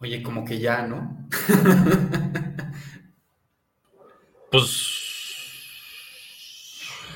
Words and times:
Oye, 0.00 0.22
como 0.22 0.46
que 0.46 0.58
ya, 0.58 0.86
¿no? 0.86 1.28
pues 4.50 4.96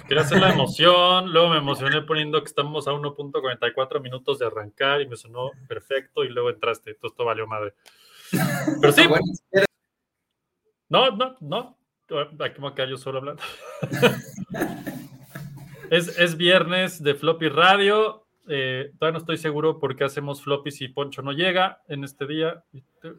quería 0.06 0.22
hacer 0.22 0.38
la 0.38 0.52
emoción, 0.52 1.32
luego 1.32 1.48
me 1.48 1.56
emocioné 1.56 2.02
poniendo 2.02 2.42
que 2.42 2.48
estamos 2.48 2.86
a 2.86 2.92
1.44 2.92 4.02
minutos 4.02 4.38
de 4.38 4.46
arrancar 4.46 5.00
y 5.00 5.08
me 5.08 5.16
sonó 5.16 5.50
perfecto 5.66 6.24
y 6.24 6.28
luego 6.28 6.50
entraste, 6.50 6.92
todo 6.94 7.10
esto 7.10 7.24
valió 7.24 7.46
madre. 7.46 7.72
Pero 8.80 8.92
sí. 8.92 9.02
No, 10.90 11.10
no, 11.10 11.36
no. 11.40 11.78
Aquí 12.40 12.60
me 12.60 12.74
quedar 12.74 12.90
yo 12.90 12.98
solo 12.98 13.20
hablando. 13.20 13.42
es, 15.90 16.18
es 16.18 16.36
viernes 16.36 17.02
de 17.02 17.14
Floppy 17.14 17.48
Radio. 17.48 18.23
Eh, 18.48 18.92
todavía 18.98 19.14
no 19.14 19.18
estoy 19.18 19.38
seguro 19.38 19.78
por 19.78 19.96
qué 19.96 20.04
hacemos 20.04 20.42
floppy 20.42 20.70
si 20.70 20.88
Poncho 20.88 21.22
no 21.22 21.32
llega 21.32 21.82
en 21.88 22.04
este 22.04 22.26
día. 22.26 22.62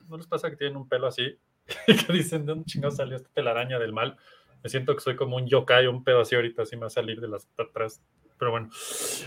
¿No 0.08 0.18
les 0.18 0.28
pasa 0.28 0.50
que 0.50 0.58
tienen 0.58 0.78
un 0.78 0.88
pelo 0.88 1.08
así? 1.08 1.38
que 1.88 2.14
dicen, 2.14 2.46
¿de 2.46 2.54
dónde 2.54 2.66
chingados 2.66 2.98
salió 2.98 3.16
esta 3.16 3.30
telaraña 3.34 3.80
del 3.80 3.94
mal? 3.94 4.18
Me 4.64 4.70
siento 4.70 4.96
que 4.96 5.02
soy 5.02 5.16
como 5.16 5.36
un 5.36 5.48
yokai, 5.48 5.88
un 5.88 6.04
pedo 6.04 6.22
así 6.22 6.36
ahorita, 6.36 6.64
así 6.64 6.76
me 6.76 6.82
va 6.82 6.88
a 6.88 6.92
salir 6.92 7.20
de 7.22 7.28
las 7.28 7.48
atrás. 7.58 8.02
Pero 8.38 8.52
bueno, 8.52 8.70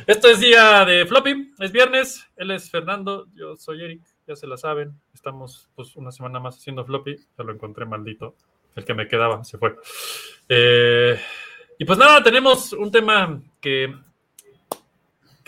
esto 0.07 0.29
es 0.29 0.41
día 0.41 0.85
de 0.85 1.07
floppy, 1.07 1.53
es 1.59 1.73
viernes, 1.73 2.27
él 2.37 2.51
es 2.51 2.71
Fernando, 2.71 3.27
yo 3.35 3.57
soy 3.57 3.83
Eric, 3.83 4.03
ya 4.27 4.37
se 4.37 4.47
la 4.47 4.57
saben. 4.57 5.01
Estamos 5.15 5.71
pues 5.75 5.97
una 5.97 6.13
semana 6.13 6.41
más 6.41 6.57
haciendo 6.57 6.85
floppy, 6.85 7.17
ya 7.17 7.45
lo 7.45 7.53
encontré 7.53 7.87
maldito, 7.87 8.35
el 8.75 8.85
que 8.85 8.95
me 8.95 9.09
quedaba 9.09 9.43
se 9.45 9.57
fue. 9.57 9.77
Eh, 10.49 11.19
y 11.79 11.85
pues 11.85 11.99
nada, 11.99 12.23
tenemos 12.23 12.73
un 12.73 12.91
tema 12.91 13.41
que 13.61 13.95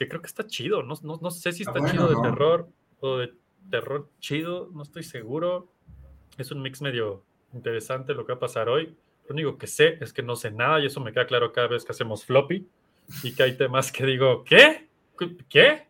que 0.01 0.09
creo 0.09 0.23
que 0.23 0.29
está 0.29 0.47
chido. 0.47 0.83
No, 0.83 0.95
no, 1.03 1.31
sé 1.31 1.53
si 1.53 1.63
está 1.63 1.79
chido 1.91 2.09
de 2.09 2.17
terror 2.23 2.71
o 3.01 3.19
de 3.19 3.35
terror 3.71 4.09
chido, 4.19 4.71
no 4.73 4.83
estoy 4.83 5.03
seguro. 5.03 5.71
Es 6.39 6.51
un 6.51 6.63
mix 6.63 6.81
medio 6.81 7.23
interesante 7.53 8.15
lo 8.15 8.25
que 8.25 8.33
va 8.33 8.37
a 8.39 8.41
pasar 8.41 8.71
hoy. 8.71 8.97
Lo 9.29 9.35
único 9.35 9.59
que 9.59 9.67
sé 9.67 9.99
es 10.01 10.15
que 10.15 10.23
no 10.23 10.37
sé 10.37 10.53
nada 10.53 10.81
y 10.81 10.87
eso 10.87 11.01
me 11.01 11.13
queda 11.13 11.27
claro 11.27 11.53
cada 11.53 11.67
vez 11.67 11.85
que 11.85 11.93
hacemos 11.93 12.25
floppy 12.25 12.67
y 13.23 13.35
que 13.35 13.43
hay 13.43 13.59
temas 13.59 13.93
que 13.93 14.07
digo, 14.07 14.43
¿qué? 14.43 14.89
¿Qué? 15.51 15.87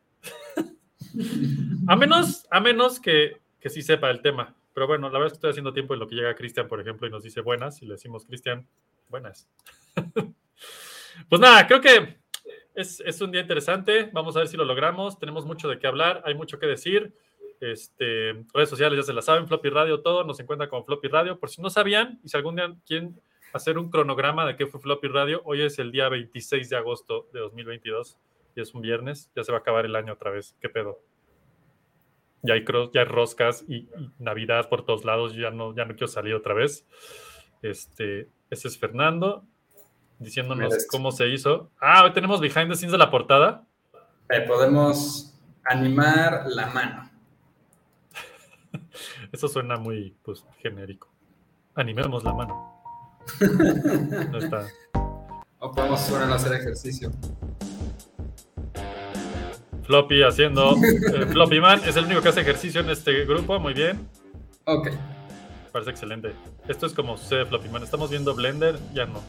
a 1.86 1.94
menos, 1.94 2.48
a 2.50 2.58
menos 2.58 2.98
que, 2.98 3.40
que 3.60 3.70
sí 3.70 3.80
sepa 3.80 4.10
el 4.10 4.22
tema. 4.22 4.56
Pero 4.74 4.88
bueno, 4.88 5.08
la 5.08 5.20
verdad 5.20 5.26
es 5.28 5.32
que 5.34 5.36
estoy 5.36 5.50
haciendo 5.50 5.72
tiempo 5.72 5.94
en 5.94 6.00
lo 6.00 6.08
que 6.08 6.16
llega 6.16 6.34
Cristian, 6.34 6.66
por 6.66 6.80
ejemplo, 6.80 7.06
y 7.06 7.10
nos 7.12 7.22
dice 7.22 7.42
buenas, 7.42 7.80
y 7.80 7.86
le 7.86 7.92
decimos, 7.92 8.26
Cristian, 8.26 8.66
buenas. 9.08 9.48
pues 11.28 11.40
nada, 11.40 11.64
creo 11.68 11.80
que 11.80 12.20
es, 12.74 13.20
un 13.20 13.30
día 13.30 13.40
interesante. 13.40 14.10
Vamos 14.12 14.36
a 14.36 14.40
ver 14.40 14.48
si 14.48 14.56
lo 14.56 14.64
logramos. 14.64 15.18
Tenemos 15.18 15.44
mucho 15.44 15.68
de 15.68 15.78
qué 15.78 15.86
hablar, 15.86 16.22
hay 16.24 16.34
mucho 16.34 16.58
que 16.58 16.66
decir. 16.66 17.14
Este, 17.60 18.32
redes 18.54 18.70
sociales 18.70 18.98
ya 18.98 19.02
se 19.02 19.12
la 19.12 19.20
saben, 19.20 19.46
Floppy 19.46 19.68
Radio, 19.68 20.00
todo 20.00 20.24
nos 20.24 20.40
encuentra 20.40 20.68
con 20.68 20.84
Floppy 20.84 21.08
Radio. 21.08 21.38
Por 21.38 21.50
si 21.50 21.60
no 21.60 21.68
sabían, 21.68 22.20
y 22.24 22.28
si 22.28 22.36
algún 22.36 22.56
día 22.56 22.74
quieren 22.86 23.20
hacer 23.52 23.78
un 23.78 23.90
cronograma 23.90 24.46
de 24.46 24.56
qué 24.56 24.66
fue 24.66 24.80
Floppy 24.80 25.08
Radio, 25.08 25.42
hoy 25.44 25.62
es 25.62 25.78
el 25.78 25.92
día 25.92 26.08
26 26.08 26.70
de 26.70 26.76
agosto 26.76 27.28
de 27.32 27.40
2022 27.40 28.18
y 28.56 28.60
es 28.60 28.74
un 28.74 28.80
viernes, 28.80 29.30
ya 29.34 29.44
se 29.44 29.52
va 29.52 29.58
a 29.58 29.60
acabar 29.60 29.84
el 29.84 29.96
año 29.96 30.12
otra 30.12 30.30
vez. 30.30 30.56
¿Qué 30.60 30.68
pedo? 30.68 31.00
Ya 32.42 32.54
hay, 32.54 32.64
ya 32.94 33.00
hay 33.00 33.06
roscas 33.06 33.64
y, 33.68 33.88
Navidad 34.18 34.68
por 34.68 34.84
todos 34.84 35.04
lados, 35.04 35.34
ya 35.34 35.50
no, 35.50 35.74
ya 35.74 35.84
no 35.84 35.92
quiero 35.92 36.08
salir 36.08 36.34
otra 36.34 36.54
vez. 36.54 36.86
Este, 37.60 38.28
ese 38.48 38.68
es 38.68 38.78
Fernando 38.78 39.44
diciéndonos 40.20 40.86
cómo 40.88 41.10
se 41.10 41.28
hizo. 41.28 41.70
Ah, 41.80 42.04
hoy 42.04 42.12
tenemos 42.12 42.40
behind 42.40 42.68
the 42.68 42.76
scenes 42.76 42.92
de 42.92 42.98
la 42.98 43.10
portada. 43.10 43.66
podemos 44.46 45.34
animar 45.64 46.44
la 46.46 46.66
mano. 46.68 47.10
Eso 49.32 49.48
suena 49.48 49.76
muy 49.76 50.16
pues, 50.22 50.44
genérico. 50.62 51.10
Animemos 51.74 52.22
la 52.22 52.34
mano. 52.34 52.82
No 54.30 54.38
está. 54.38 54.66
O 55.62 55.70
podemos 55.72 56.00
solo 56.00 56.32
hacer 56.32 56.54
ejercicio. 56.54 57.12
Floppy 59.82 60.22
haciendo. 60.22 60.74
Eh, 60.76 61.26
Floppy 61.30 61.60
Man 61.60 61.82
es 61.86 61.96
el 61.96 62.06
único 62.06 62.22
que 62.22 62.30
hace 62.30 62.40
ejercicio 62.40 62.80
en 62.80 62.88
este 62.88 63.26
grupo. 63.26 63.60
Muy 63.60 63.74
bien. 63.74 64.08
Ok. 64.64 64.88
Parece 65.70 65.90
excelente. 65.90 66.32
Esto 66.66 66.86
es 66.86 66.94
como 66.94 67.18
sucede 67.18 67.44
Floppy 67.44 67.68
Man. 67.68 67.82
Estamos 67.82 68.08
viendo 68.08 68.34
Blender, 68.34 68.78
ya 68.94 69.04
no. 69.04 69.20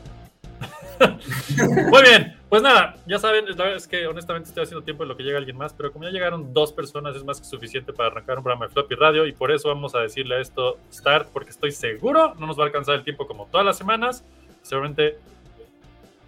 Muy 1.89 2.01
bien, 2.01 2.37
pues 2.49 2.61
nada, 2.61 2.97
ya 3.05 3.17
saben, 3.19 3.45
la 3.45 3.55
verdad 3.55 3.75
es 3.75 3.87
que 3.87 4.07
honestamente 4.07 4.49
estoy 4.49 4.63
haciendo 4.63 4.83
tiempo 4.83 5.03
en 5.03 5.09
lo 5.09 5.17
que 5.17 5.23
llega 5.23 5.37
alguien 5.37 5.57
más, 5.57 5.73
pero 5.73 5.91
como 5.91 6.05
ya 6.05 6.11
llegaron 6.11 6.53
dos 6.53 6.71
personas 6.71 7.15
es 7.15 7.23
más 7.23 7.39
que 7.39 7.45
suficiente 7.45 7.93
para 7.93 8.09
arrancar 8.09 8.37
un 8.37 8.43
programa 8.43 8.67
de 8.67 8.73
Floppy 8.73 8.95
Radio 8.95 9.25
y 9.25 9.31
por 9.31 9.51
eso 9.51 9.69
vamos 9.69 9.95
a 9.95 9.99
decirle 9.99 10.35
a 10.35 10.39
esto 10.39 10.77
start, 10.91 11.29
porque 11.31 11.51
estoy 11.51 11.71
seguro 11.71 12.35
no 12.37 12.47
nos 12.47 12.57
va 12.57 12.63
a 12.63 12.65
alcanzar 12.67 12.95
el 12.95 13.03
tiempo 13.03 13.27
como 13.27 13.45
todas 13.45 13.65
las 13.65 13.77
semanas. 13.77 14.23
Seguramente, 14.61 15.17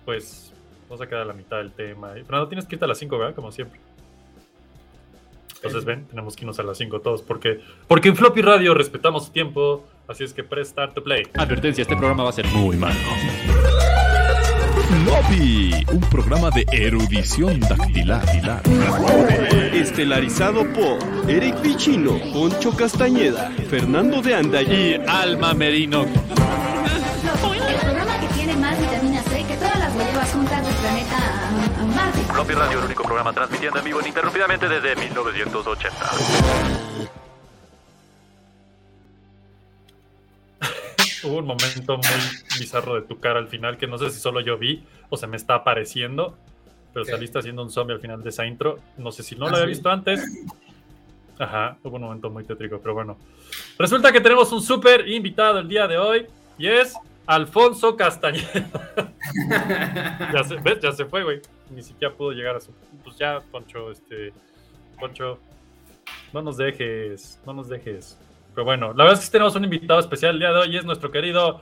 pues, 0.05 0.53
vamos 0.89 1.01
a 1.01 1.07
quedar 1.07 1.21
a 1.21 1.25
la 1.25 1.33
mitad 1.33 1.57
del 1.57 1.71
tema. 1.71 2.13
Fernando, 2.13 2.47
tienes 2.47 2.65
que 2.65 2.75
irte 2.75 2.85
a 2.85 2.87
las 2.87 2.97
5, 2.97 3.17
¿verdad? 3.17 3.35
Como 3.35 3.51
siempre. 3.51 3.79
Entonces, 5.55 5.85
ven, 5.85 6.05
tenemos 6.07 6.35
que 6.35 6.41
irnos 6.41 6.59
a 6.59 6.63
las 6.63 6.77
5 6.77 6.99
todos, 6.99 7.21
porque, 7.21 7.61
porque 7.87 8.09
en 8.09 8.15
Floppy 8.15 8.41
Radio 8.41 8.73
respetamos 8.73 9.25
su 9.25 9.31
tiempo, 9.31 9.85
así 10.07 10.23
es 10.23 10.33
que 10.33 10.43
press 10.43 10.69
start 10.69 10.93
to 10.93 11.03
play. 11.03 11.23
Advertencia, 11.35 11.83
este 11.83 11.95
programa 11.95 12.23
va 12.23 12.29
a 12.29 12.33
ser 12.33 12.47
muy 12.47 12.75
malo. 12.75 12.99
Floppy, 15.01 15.85
un 15.91 16.01
programa 16.01 16.51
de 16.51 16.67
erudición 16.71 17.59
dactilar. 17.59 18.23
Estelarizado 19.73 20.71
por 20.71 20.99
Eric 21.27 21.55
Pichino, 21.61 22.19
Poncho 22.31 22.75
Castañeda, 22.75 23.49
Fernando 23.69 24.21
de 24.21 24.35
Anda 24.35 24.61
y 24.61 25.01
Alma 25.07 25.55
Merino. 25.55 26.03
El 26.03 27.79
programa 27.79 28.19
que 28.19 28.27
tiene 28.35 28.55
más 28.55 28.79
vitamina 28.79 29.23
C 29.23 29.43
que 29.43 29.55
todas 29.55 29.79
las 29.79 29.95
huevas 29.95 30.31
juntas 30.31 30.63
del 30.63 30.75
planeta 30.75 31.17
Marte. 31.95 32.19
Floppy 32.31 32.53
Radio, 32.53 32.77
el 32.79 32.85
único 32.85 33.03
programa 33.03 33.33
transmitiendo 33.33 33.79
en 33.79 33.85
vivo 33.85 33.99
ininterrumpidamente 33.99 34.69
desde 34.69 34.95
1980. 34.95 35.97
Hubo 41.23 41.37
un 41.37 41.45
momento 41.45 41.97
muy 41.97 42.59
bizarro 42.59 42.95
de 42.95 43.01
tu 43.01 43.19
cara 43.19 43.39
al 43.39 43.47
final 43.47 43.77
que 43.77 43.87
no 43.87 43.97
sé 43.97 44.09
si 44.09 44.19
solo 44.19 44.41
yo 44.41 44.57
vi 44.57 44.83
o 45.09 45.17
se 45.17 45.27
me 45.27 45.37
está 45.37 45.55
apareciendo, 45.55 46.37
pero 46.93 47.05
saliste 47.05 47.39
haciendo 47.39 47.63
un 47.63 47.69
zombie 47.69 47.93
al 47.93 48.01
final 48.01 48.21
de 48.21 48.29
esa 48.29 48.45
intro. 48.45 48.79
No 48.97 49.11
sé 49.11 49.23
si 49.23 49.35
no 49.35 49.49
lo 49.49 49.55
¿Ah, 49.55 49.59
había 49.59 49.67
visto 49.67 49.89
antes. 49.89 50.21
Ajá, 51.39 51.77
hubo 51.83 51.95
un 51.95 52.03
momento 52.03 52.29
muy 52.29 52.43
tétrico, 52.43 52.79
pero 52.79 52.93
bueno. 52.93 53.17
Resulta 53.77 54.11
que 54.11 54.21
tenemos 54.21 54.51
un 54.51 54.61
súper 54.61 55.07
invitado 55.07 55.59
el 55.59 55.67
día 55.67 55.87
de 55.87 55.97
hoy 55.97 56.27
y 56.57 56.67
es 56.67 56.95
Alfonso 57.25 57.95
Castañeda. 57.95 58.69
ya, 60.33 60.43
se, 60.43 60.55
¿ves? 60.57 60.79
ya 60.81 60.91
se 60.91 61.05
fue, 61.05 61.23
güey. 61.23 61.41
Ni 61.71 61.81
siquiera 61.81 62.13
pudo 62.13 62.31
llegar 62.31 62.55
a 62.55 62.59
su. 62.59 62.71
Pues 63.03 63.17
ya, 63.17 63.39
Poncho, 63.51 63.91
este. 63.91 64.33
Poncho, 64.99 65.39
no 66.31 66.41
nos 66.41 66.57
dejes, 66.57 67.39
no 67.45 67.53
nos 67.53 67.69
dejes. 67.69 68.17
Pero 68.53 68.65
bueno, 68.65 68.93
la 68.93 69.03
verdad 69.03 69.19
es 69.19 69.25
que 69.25 69.31
tenemos 69.31 69.55
un 69.55 69.63
invitado 69.63 69.99
especial 69.99 70.33
el 70.35 70.39
día 70.39 70.51
de 70.51 70.59
hoy, 70.59 70.77
es 70.77 70.85
nuestro 70.85 71.11
querido 71.11 71.61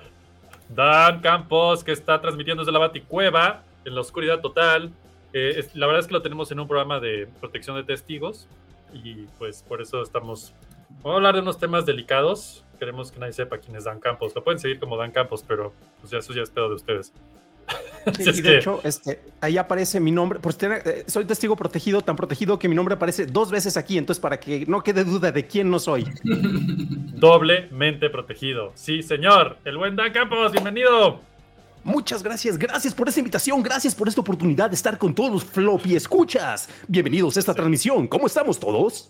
Dan 0.69 1.21
Campos, 1.21 1.83
que 1.83 1.91
está 1.91 2.19
transmitiendo 2.21 2.63
desde 2.63 2.71
la 2.71 2.79
Baticueva, 2.79 3.63
en 3.85 3.95
la 3.95 4.01
oscuridad 4.01 4.41
total. 4.41 4.91
Eh, 5.33 5.65
la 5.73 5.87
verdad 5.87 6.01
es 6.01 6.07
que 6.07 6.13
lo 6.13 6.21
tenemos 6.21 6.51
en 6.51 6.59
un 6.59 6.67
programa 6.67 6.99
de 6.99 7.27
protección 7.39 7.77
de 7.77 7.83
testigos 7.83 8.47
y 8.93 9.25
pues 9.37 9.63
por 9.63 9.81
eso 9.81 10.01
estamos... 10.01 10.53
Vamos 11.01 11.13
a 11.13 11.15
hablar 11.15 11.35
de 11.35 11.41
unos 11.41 11.57
temas 11.57 11.85
delicados. 11.85 12.65
Queremos 12.77 13.11
que 13.11 13.19
nadie 13.19 13.33
sepa 13.33 13.57
quién 13.57 13.75
es 13.75 13.85
Dan 13.85 13.99
Campos. 13.99 14.35
Lo 14.35 14.43
pueden 14.43 14.59
seguir 14.59 14.79
como 14.79 14.97
Dan 14.97 15.11
Campos, 15.11 15.43
pero 15.47 15.73
pues 16.01 16.11
eso 16.11 16.33
ya 16.33 16.41
es 16.41 16.49
pedo 16.49 16.69
de 16.69 16.75
ustedes. 16.75 17.13
y 18.19 18.41
de 18.41 18.57
hecho, 18.57 18.81
este, 18.83 19.21
ahí 19.41 19.57
aparece 19.57 19.99
mi 19.99 20.11
nombre. 20.11 20.39
Por 20.39 20.55
eh, 20.59 21.03
soy 21.07 21.25
testigo 21.25 21.55
protegido, 21.55 22.01
tan 22.01 22.15
protegido 22.15 22.57
que 22.57 22.67
mi 22.67 22.75
nombre 22.75 22.95
aparece 22.95 23.25
dos 23.25 23.51
veces 23.51 23.77
aquí. 23.77 23.97
Entonces, 23.97 24.21
para 24.21 24.39
que 24.39 24.65
no 24.67 24.81
quede 24.81 25.03
duda 25.03 25.31
de 25.31 25.45
quién 25.45 25.69
no 25.69 25.79
soy. 25.79 26.05
Doblemente 26.23 28.09
protegido. 28.09 28.71
Sí, 28.75 29.03
señor. 29.03 29.57
El 29.65 29.77
buen 29.77 29.95
Dan 29.95 30.11
Campos, 30.11 30.51
bienvenido. 30.51 31.19
Muchas 31.83 32.21
gracias, 32.21 32.59
gracias 32.59 32.93
por 32.93 33.07
esta 33.07 33.19
invitación, 33.19 33.63
gracias 33.63 33.95
por 33.95 34.07
esta 34.07 34.21
oportunidad 34.21 34.69
de 34.69 34.75
estar 34.75 34.99
con 34.99 35.15
todos 35.15 35.31
los 35.31 35.43
floppy 35.43 35.95
escuchas. 35.95 36.69
Bienvenidos 36.87 37.37
a 37.37 37.39
esta 37.39 37.55
transmisión. 37.55 38.07
¿Cómo 38.07 38.27
estamos 38.27 38.59
todos? 38.59 39.09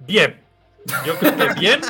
Bien. 0.00 0.40
Yo 1.04 1.14
creo 1.18 1.36
que 1.36 1.60
bien. 1.60 1.80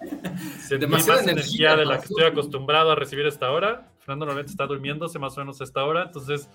Sentí 0.66 0.86
más 0.86 1.06
energía, 1.08 1.76
de 1.76 1.84
la 1.84 1.98
que 1.98 2.06
estoy 2.06 2.24
acostumbrado 2.24 2.90
a 2.90 2.94
recibir 2.94 3.26
esta 3.26 3.50
hora. 3.50 3.91
Fernando 4.02 4.26
normalmente 4.26 4.50
está 4.50 4.66
durmiéndose 4.66 5.18
más 5.18 5.36
o 5.36 5.40
menos 5.40 5.60
a 5.60 5.64
esta 5.64 5.84
hora, 5.84 6.04
entonces, 6.04 6.48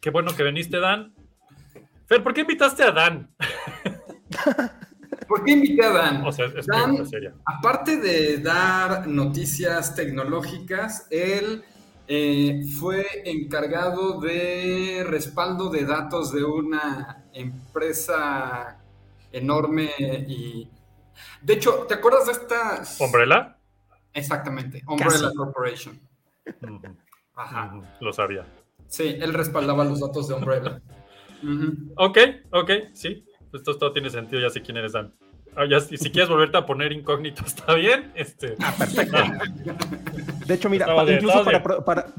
qué 0.00 0.10
bueno 0.10 0.34
que 0.34 0.42
viniste, 0.42 0.80
Dan. 0.80 1.14
Fer, 2.06 2.22
¿por 2.22 2.34
qué 2.34 2.40
invitaste 2.40 2.82
a 2.82 2.90
Dan? 2.90 3.30
¿Por 5.28 5.44
qué 5.44 5.52
invité 5.52 5.86
a 5.86 5.90
Dan? 5.90 6.26
O 6.26 6.32
sea, 6.32 6.46
es 6.46 6.66
Dan, 6.66 6.96
aparte 7.44 7.98
de 7.98 8.38
dar 8.38 9.06
noticias 9.06 9.94
tecnológicas, 9.94 11.06
él 11.10 11.62
eh, 12.08 12.64
fue 12.76 13.06
encargado 13.24 14.20
de 14.20 15.04
respaldo 15.06 15.70
de 15.70 15.84
datos 15.84 16.32
de 16.32 16.42
una 16.42 17.24
empresa 17.32 18.80
enorme 19.30 19.90
y 20.26 20.68
De 21.40 21.52
hecho, 21.52 21.86
¿te 21.86 21.94
acuerdas 21.94 22.26
de 22.26 22.32
esta? 22.32 22.82
¿Umbrella? 23.04 23.56
Exactamente, 24.12 24.82
Umbrella 24.88 25.30
Corporation. 25.36 26.09
Ajá. 27.34 27.80
Lo 28.00 28.12
sabía. 28.12 28.46
Sí, 28.88 29.16
él 29.20 29.32
respaldaba 29.34 29.84
los 29.84 30.00
datos 30.00 30.28
de 30.28 30.34
Umbrella. 30.34 30.80
Ok, 31.96 32.18
ok, 32.50 32.70
sí. 32.92 33.24
Esto 33.50 33.78
todo 33.78 33.92
tiene 33.94 34.10
sentido, 34.10 34.42
ya 34.42 34.50
sé 34.50 34.60
quién 34.60 34.76
eres, 34.76 34.92
Dan. 34.92 35.14
Ah, 35.56 35.64
si 35.80 36.10
quieres 36.10 36.28
volverte 36.28 36.56
a 36.56 36.64
poner 36.64 36.92
incógnito, 36.92 37.42
está 37.46 37.74
bien. 37.74 38.12
Este, 38.14 38.54
ah, 38.60 38.72
perfecto. 38.76 39.16
De 40.46 40.54
hecho, 40.54 40.68
mira, 40.68 40.86
incluso 41.08 41.44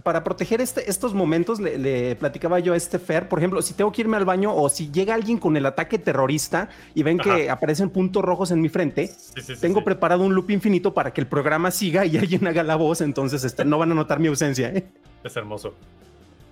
para, 0.03 0.23
proteger 0.23 0.61
este, 0.61 0.89
estos 0.89 1.13
momentos, 1.13 1.59
le, 1.59 2.15
platicaba 2.15 2.59
yo 2.59 2.73
a 2.73 2.77
este 2.77 2.99
Fer, 2.99 3.27
por 3.27 3.39
ejemplo, 3.39 3.61
si 3.61 3.73
tengo 3.73 3.91
que 3.91 4.01
irme 4.01 4.17
al 4.17 4.25
baño 4.25 4.53
o 4.55 4.69
si 4.69 4.91
llega 4.91 5.15
alguien 5.15 5.37
con 5.37 5.57
el 5.57 5.65
ataque 5.65 5.97
terrorista 5.97 6.69
y 6.93 7.03
ven 7.03 7.17
que 7.17 7.49
aparecen 7.49 7.89
puntos 7.89 8.23
rojos 8.23 8.51
en 8.51 8.61
mi 8.61 8.69
frente, 8.69 9.11
tengo 9.59 9.83
preparado 9.83 10.23
un 10.23 10.35
loop 10.35 10.51
infinito 10.51 10.93
para 10.93 11.11
que 11.11 11.21
el 11.21 11.27
programa 11.27 11.71
siga 11.71 12.05
y 12.05 12.17
alguien 12.21 12.47
haga 12.47 12.63
la 12.63 12.75
voz, 12.75 13.01
entonces 13.01 13.43
este, 13.43 13.65
no 13.65 13.77
van 13.77 13.91
a 13.91 13.95
notar 13.95 14.19
mi 14.19 14.27
ausencia. 14.27 14.69
¿eh? 14.69 14.87
Es 15.23 15.35
hermoso. 15.35 15.73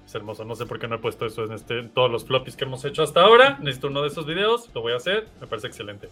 Es 0.05 0.15
hermoso. 0.15 0.43
No 0.43 0.55
sé 0.55 0.65
por 0.65 0.79
qué 0.79 0.87
no 0.87 0.95
he 0.95 0.99
puesto 0.99 1.25
eso 1.25 1.43
en, 1.43 1.53
este, 1.53 1.79
en 1.79 1.89
todos 1.89 2.09
los 2.09 2.25
floppies 2.25 2.55
que 2.55 2.65
hemos 2.65 2.83
hecho 2.83 3.03
hasta 3.03 3.21
ahora. 3.21 3.57
Necesito 3.59 3.87
uno 3.87 4.01
de 4.01 4.07
esos 4.07 4.25
videos. 4.25 4.69
Lo 4.73 4.81
voy 4.81 4.93
a 4.93 4.95
hacer. 4.95 5.27
Me 5.39 5.45
parece 5.45 5.67
excelente. 5.67 6.09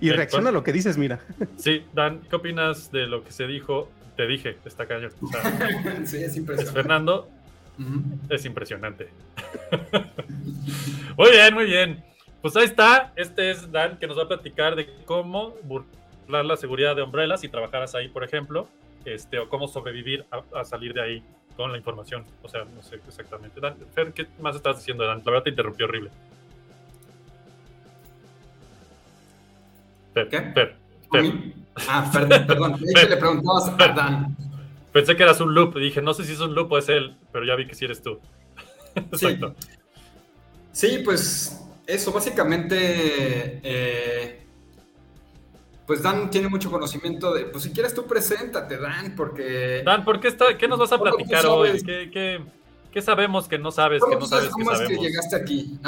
Y 0.00 0.10
reacciona 0.10 0.50
a 0.50 0.52
lo 0.52 0.62
que 0.62 0.72
dices, 0.72 0.98
mira. 0.98 1.20
Sí, 1.56 1.84
Dan, 1.92 2.20
¿qué 2.28 2.36
opinas 2.36 2.90
de 2.92 3.06
lo 3.06 3.24
que 3.24 3.32
se 3.32 3.46
dijo? 3.46 3.90
Te 4.16 4.26
dije, 4.26 4.58
está 4.64 4.86
cañón. 4.86 5.12
sí, 6.04 6.18
es 6.18 6.36
impresionante. 6.36 6.72
Fernando, 6.72 7.28
es 8.28 8.44
impresionante. 8.44 9.08
muy 11.16 11.30
bien, 11.30 11.54
muy 11.54 11.64
bien. 11.64 12.04
Pues 12.42 12.56
ahí 12.56 12.64
está. 12.64 13.12
Este 13.16 13.50
es 13.50 13.70
Dan 13.70 13.98
que 13.98 14.06
nos 14.06 14.18
va 14.18 14.24
a 14.24 14.28
platicar 14.28 14.76
de 14.76 14.88
cómo 15.04 15.54
burlar 15.62 16.44
la 16.44 16.56
seguridad 16.56 16.96
de 16.96 17.02
Umbrella 17.02 17.36
si 17.36 17.48
trabajaras 17.48 17.94
ahí, 17.94 18.08
por 18.08 18.24
ejemplo, 18.24 18.68
este, 19.04 19.38
o 19.38 19.48
cómo 19.48 19.68
sobrevivir 19.68 20.24
a, 20.54 20.64
salir 20.64 20.94
de 20.94 21.02
ahí 21.02 21.22
con 21.56 21.72
la 21.72 21.78
información. 21.78 22.24
O 22.42 22.48
sea, 22.48 22.64
no 22.64 22.82
sé 22.82 22.96
exactamente. 22.96 23.60
Dan, 23.60 23.76
Fer, 23.94 24.12
¿qué 24.12 24.26
más 24.40 24.56
estás 24.56 24.78
diciendo, 24.78 25.04
Dan? 25.04 25.18
La 25.18 25.30
verdad 25.30 25.44
te 25.44 25.50
interrumpió 25.50 25.86
horrible. 25.86 26.10
¿Qué? 30.14 31.54
Ah, 31.88 32.10
perdón, 32.12 32.46
perdón. 32.46 32.80
le 32.80 33.16
preguntabas 33.16 33.68
a 33.68 33.88
Dan. 33.88 34.36
Pensé 34.92 35.16
que 35.16 35.22
eras 35.22 35.40
un 35.40 35.54
loop. 35.54 35.78
Dije, 35.78 36.02
no 36.02 36.14
sé 36.14 36.24
si 36.24 36.32
es 36.32 36.40
un 36.40 36.54
loop 36.54 36.72
o 36.72 36.78
es 36.78 36.88
él, 36.88 37.16
pero 37.32 37.44
ya 37.44 37.54
vi 37.54 37.66
que 37.66 37.74
sí 37.74 37.84
eres 37.84 38.02
tú. 38.02 38.18
Exacto. 38.94 39.54
Sí, 40.72 41.02
pues 41.04 41.60
eso, 41.86 42.12
básicamente. 42.12 43.60
Eh, 43.62 44.36
pues 45.86 46.02
Dan 46.02 46.30
tiene 46.30 46.48
mucho 46.48 46.70
conocimiento 46.70 47.32
de. 47.32 47.46
Pues 47.46 47.64
si 47.64 47.72
quieres 47.72 47.94
tú, 47.94 48.06
preséntate, 48.06 48.78
Dan, 48.78 49.14
porque. 49.16 49.82
Dan, 49.84 50.04
¿por 50.04 50.20
qué, 50.20 50.28
está, 50.28 50.56
qué 50.56 50.68
nos 50.68 50.78
vas 50.78 50.92
a 50.92 51.00
platicar 51.00 51.46
hoy? 51.46 51.82
¿Qué, 51.82 52.10
qué, 52.12 52.40
¿Qué 52.92 53.02
sabemos 53.02 53.46
que 53.46 53.58
no 53.58 53.70
sabes? 53.70 54.02
Que 54.02 54.16
no 54.16 54.26
sabes 54.26 54.48
¿Cómo 54.50 54.72
es 54.72 54.80
que 54.80 54.96
llegaste 54.96 55.36
aquí? 55.36 55.78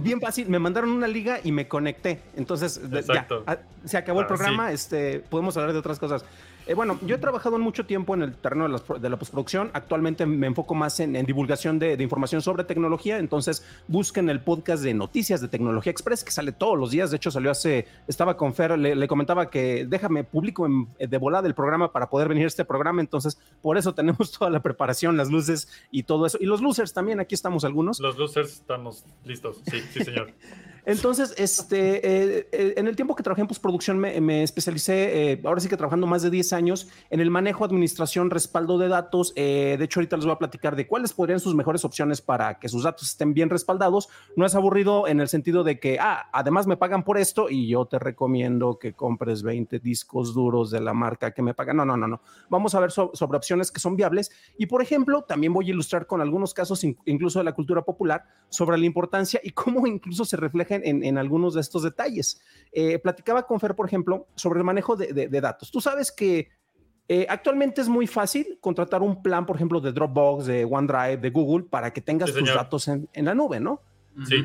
bien 0.00 0.20
fácil, 0.20 0.48
me 0.48 0.58
mandaron 0.58 0.90
una 0.90 1.08
liga 1.08 1.40
y 1.42 1.52
me 1.52 1.66
conecté. 1.66 2.20
Entonces, 2.36 2.80
ya, 3.06 3.26
ah, 3.46 3.58
se 3.84 3.96
acabó 3.96 4.20
el 4.20 4.26
programa, 4.26 4.72
este, 4.72 5.20
podemos 5.20 5.56
hablar 5.56 5.72
de 5.72 5.78
otras 5.78 5.98
cosas. 5.98 6.24
Eh, 6.68 6.74
bueno, 6.74 6.98
yo 7.06 7.16
he 7.16 7.18
trabajado 7.18 7.58
mucho 7.58 7.86
tiempo 7.86 8.14
en 8.14 8.20
el 8.20 8.34
terreno 8.34 8.68
de 8.68 9.08
la, 9.08 9.16
postproducción. 9.16 9.70
Actualmente 9.72 10.26
me 10.26 10.46
enfoco 10.46 10.74
más 10.74 11.00
en, 11.00 11.14
divulgación 11.24 11.78
de, 11.78 11.94
información 11.94 12.42
sobre 12.42 12.62
tecnología. 12.62 13.16
Entonces, 13.16 13.64
busquen 13.86 14.28
el 14.28 14.40
podcast 14.42 14.82
de 14.82 14.92
Noticias 14.92 15.40
de 15.40 15.48
Tecnología 15.48 15.90
Express, 15.90 16.22
que 16.22 16.30
sale 16.30 16.52
todos 16.52 16.78
los 16.78 16.90
días. 16.90 17.10
De 17.10 17.16
hecho, 17.16 17.30
salió 17.30 17.50
hace. 17.50 17.86
Estaba 18.06 18.36
con 18.36 18.52
Fer, 18.52 18.78
le, 18.78 19.08
comentaba 19.08 19.48
que 19.48 19.86
déjame 19.88 20.24
público 20.24 20.68
de 20.98 21.18
volada 21.18 21.48
el 21.48 21.54
programa 21.54 21.90
para 21.90 22.10
poder 22.10 22.28
venir 22.28 22.44
a 22.44 22.48
este 22.48 22.66
programa. 22.66 23.00
Entonces, 23.00 23.40
por 23.62 23.78
eso 23.78 23.94
tenemos 23.94 24.30
toda 24.38 24.50
la 24.50 24.60
preparación, 24.60 25.16
las 25.16 25.30
luces 25.30 25.68
y 25.90 26.02
todo 26.02 26.26
eso. 26.26 26.36
Y 26.38 26.44
los 26.44 26.60
losers 26.60 26.92
también, 26.92 27.18
aquí 27.18 27.34
estamos 27.34 27.64
algunos. 27.64 27.98
Los 27.98 28.18
losers 28.18 28.52
estamos 28.52 29.06
listos. 29.24 29.62
Sí, 29.70 29.80
sí, 29.90 30.04
señor. 30.04 30.32
Entonces, 30.88 31.34
este, 31.36 31.96
eh, 31.96 32.48
eh, 32.50 32.74
en 32.78 32.86
el 32.86 32.96
tiempo 32.96 33.14
que 33.14 33.22
trabajé 33.22 33.42
en 33.42 33.46
postproducción 33.46 33.98
me, 33.98 34.42
especialicé, 34.42 35.32
eh, 35.32 35.40
ahora 35.44 35.60
sí 35.60 35.68
que 35.68 35.76
trabajando 35.76 36.06
más 36.06 36.22
de 36.22 36.30
10 36.30 36.54
años, 36.54 36.88
en 37.10 37.20
el 37.20 37.30
manejo, 37.30 37.66
administración, 37.66 38.30
respaldo 38.30 38.78
de 38.78 38.88
datos. 38.88 39.34
de 39.34 39.78
hecho, 39.82 40.00
ahorita 40.00 40.16
les 40.16 40.24
voy 40.24 40.32
a 40.32 40.38
platicar 40.38 40.76
de 40.76 40.86
cuáles 40.86 41.12
podrían 41.12 41.40
sus 41.40 41.54
mejores 41.54 41.84
opciones 41.84 42.22
para 42.22 42.58
que 42.58 42.70
sus 42.70 42.84
datos 42.84 43.06
estén 43.06 43.34
bien 43.34 43.50
respaldados. 43.50 44.08
No 44.34 44.46
es 44.46 44.54
aburrido 44.54 45.06
en 45.08 45.20
el 45.20 45.28
sentido 45.28 45.62
de 45.62 45.78
que, 45.78 45.98
ah, 46.00 46.30
además 46.32 46.66
me 46.66 46.78
pagan 46.78 47.04
por 47.04 47.18
esto 47.18 47.50
y 47.50 47.68
yo 47.68 47.84
te 47.84 47.98
recomiendo 47.98 48.78
que 48.78 48.94
compres 48.94 49.42
20 49.42 49.80
discos 49.80 50.32
duros 50.32 50.70
de 50.70 50.80
la 50.80 50.94
marca 50.94 51.32
que 51.32 51.42
me 51.42 51.52
pagan. 51.52 51.76
No, 51.76 51.84
no, 51.84 51.98
no, 51.98 52.08
no. 52.08 52.22
Vamos 52.48 52.74
a 52.74 52.80
ver 52.80 52.92
sobre 52.92 53.36
opciones 53.36 53.70
que 53.70 53.80
son 53.80 53.94
viables. 53.94 54.30
Y, 54.56 54.64
por 54.64 54.80
ejemplo, 54.80 55.20
también 55.20 55.52
voy 55.52 55.66
a 55.66 55.72
ilustrar 55.72 56.06
con 56.06 56.22
algunos 56.22 56.54
casos, 56.54 56.82
incluso 56.82 57.40
de 57.40 57.44
la 57.44 57.52
cultura 57.52 57.82
popular, 57.82 58.24
sobre 58.48 58.78
la 58.78 58.86
importancia 58.86 59.38
y 59.44 59.50
cómo 59.50 59.86
incluso 59.86 60.24
se 60.24 60.38
refleja 60.38 60.77
en, 60.84 61.18
algunos 61.18 61.54
de 61.54 61.60
estos 61.60 61.82
detalles. 61.82 62.40
Eh, 62.72 62.98
platicaba 62.98 63.46
con 63.46 63.60
Fer, 63.60 63.74
por 63.74 63.86
ejemplo, 63.86 64.26
sobre 64.34 64.58
el 64.58 64.64
manejo 64.64 64.96
de, 64.96 65.28
datos. 65.40 65.70
Tú 65.70 65.80
sabes 65.80 66.12
que 66.12 66.48
eh, 67.08 67.26
actualmente 67.28 67.80
es 67.80 67.88
muy 67.88 68.06
fácil 68.06 68.58
contratar 68.60 69.02
un 69.02 69.22
plan, 69.22 69.46
por 69.46 69.56
ejemplo, 69.56 69.80
de 69.80 69.92
Dropbox, 69.92 70.46
de 70.46 70.64
OneDrive, 70.64 71.18
de 71.18 71.30
Google, 71.30 71.66
para 71.68 71.92
que 71.92 72.00
tengas 72.00 72.32
tus 72.32 72.54
datos 72.54 72.88
en, 72.88 73.08
la 73.14 73.34
nube, 73.34 73.60
¿no? 73.60 73.80
Sí. 74.26 74.44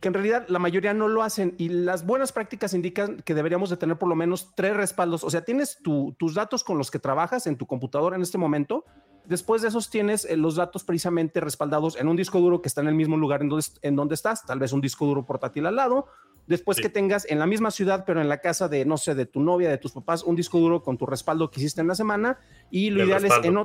Que 0.00 0.08
en 0.08 0.14
realidad 0.14 0.46
la 0.48 0.58
mayoría 0.58 0.92
no 0.94 1.06
lo 1.06 1.22
hacen 1.22 1.54
y 1.58 1.68
las 1.68 2.04
buenas 2.04 2.32
prácticas 2.32 2.74
indican 2.74 3.22
que 3.22 3.34
deberíamos 3.34 3.70
de 3.70 3.76
tener 3.76 3.96
por 3.98 4.08
lo 4.08 4.16
menos 4.16 4.52
tres 4.56 4.76
respaldos. 4.76 5.22
O 5.22 5.30
sea, 5.30 5.44
tienes 5.44 5.78
tus 5.82 6.34
datos 6.34 6.64
con 6.64 6.76
los 6.76 6.90
que 6.90 6.98
trabajas 6.98 7.46
en 7.46 7.56
tu 7.56 7.66
computadora 7.66 8.16
en 8.16 8.22
este 8.22 8.36
momento, 8.36 8.84
Después 9.24 9.62
de 9.62 9.68
esos 9.68 9.88
tienes 9.90 10.24
eh, 10.24 10.36
los 10.36 10.56
datos 10.56 10.84
precisamente 10.84 11.40
respaldados 11.40 11.98
en 11.98 12.08
un 12.08 12.16
disco 12.16 12.40
duro 12.40 12.60
que 12.60 12.68
está 12.68 12.80
en 12.80 12.88
el 12.88 12.94
mismo 12.94 13.16
lugar 13.16 13.42
en 13.42 13.48
donde, 13.48 13.66
en 13.82 13.96
donde 13.96 14.14
estás, 14.14 14.44
tal 14.44 14.58
vez 14.58 14.72
un 14.72 14.80
disco 14.80 15.06
duro 15.06 15.24
portátil 15.24 15.66
al 15.66 15.76
lado. 15.76 16.06
Después 16.46 16.80
que 16.80 16.88
tengas 16.88 17.24
en 17.30 17.38
la 17.38 17.46
misma 17.46 17.70
ciudad, 17.70 18.04
pero 18.04 18.20
en 18.20 18.28
la 18.28 18.38
casa 18.38 18.68
de, 18.68 18.84
no 18.84 18.96
sé, 18.96 19.14
de 19.14 19.26
tu 19.26 19.40
novia, 19.40 19.70
de 19.70 19.78
tus 19.78 19.92
papás, 19.92 20.24
un 20.24 20.34
disco 20.34 20.58
duro 20.58 20.82
con 20.82 20.98
tu 20.98 21.06
respaldo 21.06 21.50
que 21.50 21.60
hiciste 21.60 21.80
en 21.80 21.86
la 21.86 21.94
semana. 21.94 22.40
Y 22.68 22.90
lo 22.90 23.04
ideal 23.04 23.24
es 23.24 23.32
en, 23.44 23.58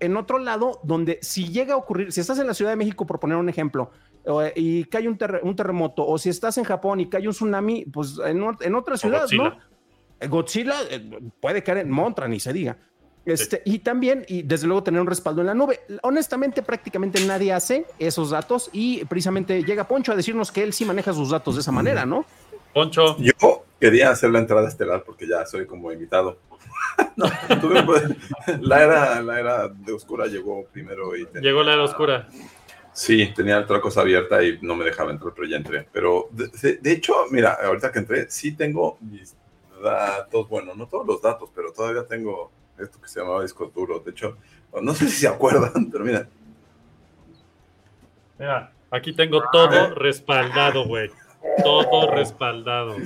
en, 0.00 0.16
otro 0.16 0.38
lado, 0.38 0.78
donde 0.82 1.18
si 1.22 1.48
llega 1.48 1.72
a 1.72 1.76
ocurrir, 1.78 2.12
si 2.12 2.20
estás 2.20 2.38
en 2.38 2.46
la 2.46 2.52
Ciudad 2.52 2.72
de 2.72 2.76
México, 2.76 3.06
por 3.06 3.18
poner 3.18 3.38
un 3.38 3.48
ejemplo, 3.48 3.90
y 4.54 4.84
cae 4.84 5.08
un, 5.08 5.18
un, 5.42 5.56
terremoto, 5.56 6.06
o 6.06 6.18
si 6.18 6.28
estás 6.28 6.58
en 6.58 6.64
Japón 6.64 7.00
y 7.00 7.08
cae 7.08 7.26
un 7.26 7.32
tsunami, 7.32 7.86
pues 7.86 8.18
en, 8.22 8.44
en 8.60 8.74
otra 8.74 8.98
ciudad, 8.98 9.26
¿no? 9.32 9.56
Godzilla 10.26 10.74
eh, 10.90 11.30
puede 11.40 11.62
caer 11.62 11.78
en 11.78 11.90
Montra, 11.90 12.26
ni 12.28 12.40
se 12.40 12.52
diga. 12.52 12.76
Este, 13.32 13.62
Y 13.64 13.80
también, 13.80 14.24
y 14.28 14.42
desde 14.42 14.66
luego, 14.66 14.82
tener 14.82 15.00
un 15.00 15.06
respaldo 15.06 15.40
en 15.40 15.48
la 15.48 15.54
nube. 15.54 15.80
Honestamente, 16.02 16.62
prácticamente 16.62 17.24
nadie 17.24 17.52
hace 17.52 17.86
esos 17.98 18.30
datos 18.30 18.70
y 18.72 19.04
precisamente 19.04 19.62
llega 19.64 19.86
Poncho 19.86 20.12
a 20.12 20.16
decirnos 20.16 20.52
que 20.52 20.62
él 20.62 20.72
sí 20.72 20.84
maneja 20.84 21.12
sus 21.12 21.30
datos 21.30 21.54
de 21.54 21.60
esa 21.60 21.72
manera, 21.72 22.06
¿no? 22.06 22.24
Poncho. 22.72 23.16
Yo 23.18 23.64
quería 23.80 24.10
hacer 24.10 24.30
la 24.30 24.38
entrada 24.38 24.68
estelar 24.68 25.02
porque 25.04 25.26
ya 25.26 25.44
soy 25.46 25.66
como 25.66 25.92
invitado. 25.92 26.38
la, 28.60 28.82
era, 28.82 29.22
la 29.22 29.40
era 29.40 29.68
de 29.68 29.92
oscura 29.92 30.26
llegó 30.26 30.64
primero 30.66 31.16
y 31.16 31.26
Llegó 31.40 31.62
la 31.62 31.74
era 31.74 31.84
oscura. 31.84 32.28
Sí, 32.92 33.32
tenía 33.34 33.60
otra 33.60 33.80
cosa 33.80 34.00
abierta 34.00 34.42
y 34.42 34.58
no 34.60 34.74
me 34.74 34.84
dejaba 34.84 35.12
entrar, 35.12 35.32
pero 35.34 35.46
ya 35.46 35.56
entré. 35.56 35.86
Pero 35.92 36.28
de, 36.32 36.78
de 36.78 36.92
hecho, 36.92 37.14
mira, 37.30 37.56
ahorita 37.64 37.92
que 37.92 38.00
entré, 38.00 38.30
sí 38.30 38.52
tengo 38.56 38.98
mis 39.00 39.36
datos, 39.82 40.48
bueno, 40.48 40.74
no 40.74 40.86
todos 40.86 41.06
los 41.06 41.22
datos, 41.22 41.50
pero 41.54 41.72
todavía 41.72 42.04
tengo 42.06 42.50
esto 42.80 43.00
que 43.00 43.08
se 43.08 43.20
llamaba 43.20 43.42
disco 43.42 43.70
duro. 43.74 44.00
De 44.00 44.10
hecho, 44.10 44.36
no 44.82 44.94
sé 44.94 45.08
si 45.08 45.16
se 45.16 45.28
acuerdan, 45.28 45.90
pero 45.90 46.04
mira. 46.04 46.28
Mira, 48.38 48.72
aquí 48.90 49.12
tengo 49.12 49.42
todo 49.50 49.94
respaldado, 49.94 50.86
güey. 50.86 51.10
Todo 51.62 52.10
respaldado. 52.14 52.96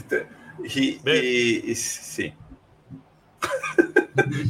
Y, 0.65 1.01
y, 1.11 1.75
sí. 1.75 2.35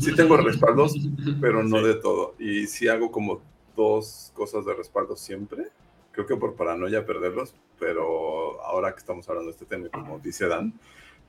sí 0.01 0.17
tengo 0.17 0.37
respaldos, 0.37 0.95
pero 1.41 1.63
no 1.63 1.83
de 1.83 1.95
todo. 1.95 2.35
Y 2.39 2.67
sí 2.67 2.89
hago 2.89 3.11
como 3.11 3.41
dos 3.77 4.33
cosas 4.35 4.65
de 4.67 4.75
respaldo 4.75 5.17
siempre. 5.17 5.69
Creo 6.11 6.27
que 6.27 6.37
por 6.37 6.55
paranoia 6.57 7.07
perderlos, 7.07 7.55
pero 7.79 8.63
ahora 8.63 8.93
que 8.93 8.99
estamos 8.99 9.29
hablando 9.29 9.51
de 9.51 9.53
este 9.53 9.65
tema, 9.65 9.89
como 9.89 10.19
dice 10.19 10.47
Dan, 10.47 10.75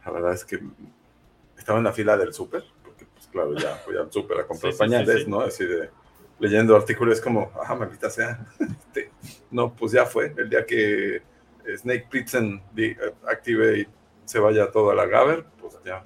la 0.06 0.12
verdad 0.12 0.34
es 0.34 0.44
que 0.44 0.60
estaba 1.58 1.78
en 1.78 1.86
la 1.86 1.94
fila 1.94 2.18
del 2.18 2.34
súper 2.34 2.64
claro, 3.34 3.54
ya 3.56 3.82
voy 3.86 3.98
al 3.98 4.10
súper 4.12 4.40
a 4.40 4.48
comprar 4.48 4.74
pañales, 4.76 5.28
¿no? 5.28 5.42
Así 5.42 5.66
de 5.66 5.90
leyendo 6.40 6.76
artículos 6.76 7.20
como, 7.20 7.52
ah, 7.66 7.76
maldita 7.76 8.10
sea. 8.10 8.46
Este, 8.60 9.12
no, 9.52 9.74
pues 9.74 9.92
ya 9.92 10.06
fue. 10.06 10.34
El 10.38 10.50
día 10.50 10.66
que 10.66 11.22
Snake 11.78 12.08
Plitzen 12.10 12.62
active 13.28 13.80
y 13.80 13.88
se 14.26 14.40
vaya 14.40 14.72
toda 14.72 14.94
la 14.94 15.06
Gaber, 15.06 15.46
pues 15.60 15.78
ya. 15.84 16.06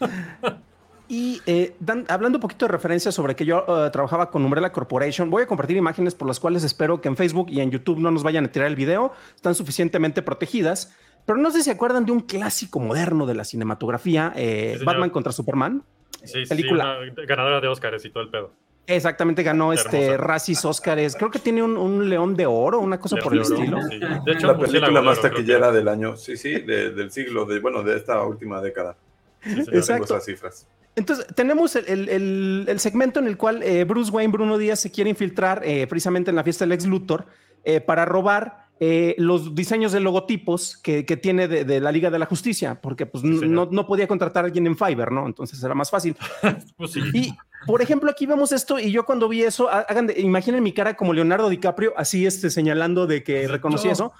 Y 1.12 1.42
eh, 1.44 1.74
hablando 2.06 2.38
un 2.38 2.40
poquito 2.40 2.66
de 2.66 2.70
referencia 2.72 3.10
sobre 3.10 3.34
que 3.34 3.44
yo 3.44 3.64
eh, 3.66 3.90
trabajaba 3.90 4.30
con 4.30 4.44
Umbrella 4.44 4.70
Corporation, 4.70 5.28
voy 5.28 5.42
a 5.42 5.46
compartir 5.48 5.76
imágenes 5.76 6.14
por 6.14 6.28
las 6.28 6.38
cuales 6.38 6.62
espero 6.62 7.00
que 7.00 7.08
en 7.08 7.16
Facebook 7.16 7.48
y 7.50 7.58
en 7.58 7.72
YouTube 7.72 7.98
no 7.98 8.12
nos 8.12 8.22
vayan 8.22 8.44
a 8.44 8.52
tirar 8.52 8.68
el 8.68 8.76
video. 8.76 9.12
Están 9.34 9.56
suficientemente 9.56 10.22
protegidas 10.22 10.94
Pero 11.26 11.38
no 11.38 11.50
sé 11.50 11.58
si 11.58 11.64
se 11.64 11.70
acuerdan 11.72 12.04
de 12.06 12.12
un 12.12 12.20
clásico 12.20 12.80
moderno 12.80 13.26
de 13.26 13.34
la 13.34 13.44
cinematografía, 13.44 14.32
eh, 14.36 14.76
Sí. 14.78 14.84
Batman 14.84 15.10
contra 15.10 15.32
Superman. 15.32 15.82
Sí, 16.24 16.44
sí, 16.44 16.48
película. 16.48 16.98
una 17.00 17.24
ganadora 17.26 17.60
de 17.60 17.68
Oscars 17.68 18.04
y 18.04 18.10
todo 18.10 18.22
el 18.22 18.30
pedo. 18.30 18.52
Exactamente, 18.86 19.42
ganó 19.44 19.72
este. 19.72 20.16
Racis 20.16 20.64
Óscares. 20.64 21.14
Creo 21.14 21.30
que 21.30 21.38
tiene 21.38 21.62
un, 21.62 21.76
un 21.76 22.08
león 22.08 22.34
de 22.34 22.46
oro, 22.46 22.80
una 22.80 22.98
cosa 22.98 23.16
León 23.16 23.24
por 23.24 23.32
el 23.34 23.40
Oro, 23.40 23.54
estilo. 23.54 23.78
sí. 23.88 24.00
De 24.26 24.32
hecho, 24.32 24.46
la 24.48 24.58
película 24.58 25.00
más 25.00 25.20
taquillera 25.20 25.70
del 25.70 25.86
año, 25.86 26.16
sí, 26.16 26.36
sí, 26.36 26.60
de- 26.60 26.90
del 26.90 27.10
siglo, 27.12 27.44
de, 27.44 27.60
bueno, 27.60 27.82
de 27.84 27.96
esta 27.96 28.20
última 28.24 28.60
década. 28.60 28.96
Sí, 29.42 29.60
Exacto. 29.72 30.04
esas 30.14 30.24
cifras. 30.24 30.66
Entonces, 30.96 31.24
tenemos 31.36 31.76
el, 31.76 31.84
el- 31.88 32.08
el- 32.08 32.64
el 32.68 32.80
segmento 32.80 33.20
en 33.20 33.28
el 33.28 33.36
cual 33.36 33.62
eh, 33.62 33.84
Bruce 33.84 34.10
Wayne, 34.10 34.32
Bruno 34.32 34.58
Díaz, 34.58 34.80
se 34.80 34.90
quiere 34.90 35.08
infiltrar 35.08 35.62
eh, 35.64 35.86
precisamente 35.86 36.30
en 36.30 36.36
la 36.36 36.42
fiesta 36.42 36.64
del 36.64 36.72
ex 36.72 36.84
Luthor 36.84 37.26
eh, 37.62 37.80
para 37.80 38.04
robar 38.04 38.66
eh, 38.82 39.14
los 39.18 39.54
diseños 39.54 39.92
de 39.92 40.00
logotipos 40.00 40.76
que, 40.78 41.04
que 41.04 41.16
tiene 41.18 41.46
de, 41.48 41.64
de 41.66 41.80
la 41.80 41.92
Liga 41.92 42.10
de 42.10 42.18
la 42.18 42.24
Justicia, 42.26 42.80
porque 42.80 43.04
pues, 43.04 43.22
no, 43.22 43.68
no 43.70 43.86
podía 43.86 44.08
contratar 44.08 44.44
a 44.44 44.46
alguien 44.46 44.66
en 44.66 44.76
Fiverr, 44.76 45.12
¿no? 45.12 45.26
Entonces 45.26 45.62
era 45.62 45.74
más 45.74 45.90
fácil. 45.90 46.16
Pues 46.76 46.92
sí. 46.92 47.00
Y, 47.12 47.34
por 47.66 47.82
ejemplo, 47.82 48.10
aquí 48.10 48.24
vemos 48.24 48.52
esto 48.52 48.78
y 48.78 48.90
yo 48.90 49.04
cuando 49.04 49.28
vi 49.28 49.42
eso, 49.42 49.68
ha- 49.68 49.80
hagan 49.80 50.06
de- 50.06 50.18
imaginen 50.20 50.62
mi 50.62 50.72
cara 50.72 50.94
como 50.96 51.12
Leonardo 51.12 51.50
DiCaprio, 51.50 51.92
así 51.96 52.24
este, 52.24 52.48
señalando 52.48 53.06
de 53.06 53.22
que 53.22 53.46
reconocí 53.48 53.88
eso. 53.88 54.12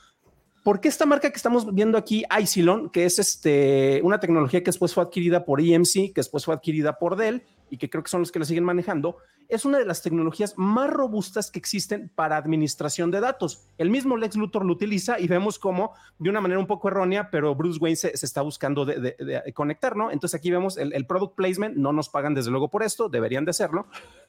Porque 0.62 0.88
esta 0.88 1.06
marca 1.06 1.30
que 1.30 1.36
estamos 1.36 1.74
viendo 1.74 1.96
aquí, 1.96 2.22
Icilon, 2.38 2.90
que 2.90 3.06
es 3.06 3.18
este, 3.18 4.00
una 4.04 4.20
tecnología 4.20 4.60
que 4.60 4.66
después 4.66 4.92
fue 4.92 5.02
adquirida 5.02 5.46
por 5.46 5.58
EMC, 5.62 6.12
que 6.12 6.12
después 6.16 6.44
fue 6.44 6.54
adquirida 6.54 6.98
por 6.98 7.16
Dell 7.16 7.42
y 7.70 7.78
que 7.78 7.88
creo 7.88 8.02
que 8.02 8.10
son 8.10 8.20
los 8.20 8.30
que 8.32 8.38
la 8.38 8.44
siguen 8.44 8.64
manejando, 8.64 9.16
es 9.48 9.64
una 9.64 9.78
de 9.78 9.84
las 9.84 10.02
tecnologías 10.02 10.54
más 10.56 10.88
robustas 10.90 11.50
que 11.50 11.58
existen 11.58 12.10
para 12.14 12.36
administración 12.36 13.10
de 13.10 13.20
datos. 13.20 13.66
El 13.78 13.90
mismo 13.90 14.16
Lex 14.16 14.36
Luthor 14.36 14.64
lo 14.64 14.72
utiliza 14.72 15.18
y 15.18 15.26
vemos 15.26 15.58
cómo, 15.58 15.92
de 16.18 16.30
una 16.30 16.40
manera 16.40 16.60
un 16.60 16.66
poco 16.68 16.86
errónea, 16.88 17.30
pero 17.30 17.54
Bruce 17.56 17.78
Wayne 17.80 17.96
se, 17.96 18.16
se 18.16 18.26
está 18.26 18.42
buscando 18.42 18.84
de, 18.84 19.00
de- 19.00 19.16
de 19.44 19.52
conectar, 19.52 19.96
¿no? 19.96 20.10
Entonces 20.12 20.38
aquí 20.38 20.50
vemos 20.52 20.76
el, 20.76 20.92
el 20.92 21.04
product 21.06 21.34
placement, 21.34 21.76
no 21.76 21.92
nos 21.92 22.08
pagan 22.08 22.34
desde 22.34 22.50
luego 22.52 22.68
por 22.68 22.82
esto, 22.84 23.08
deberían 23.08 23.44
de 23.44 23.50
hacerlo, 23.50 23.86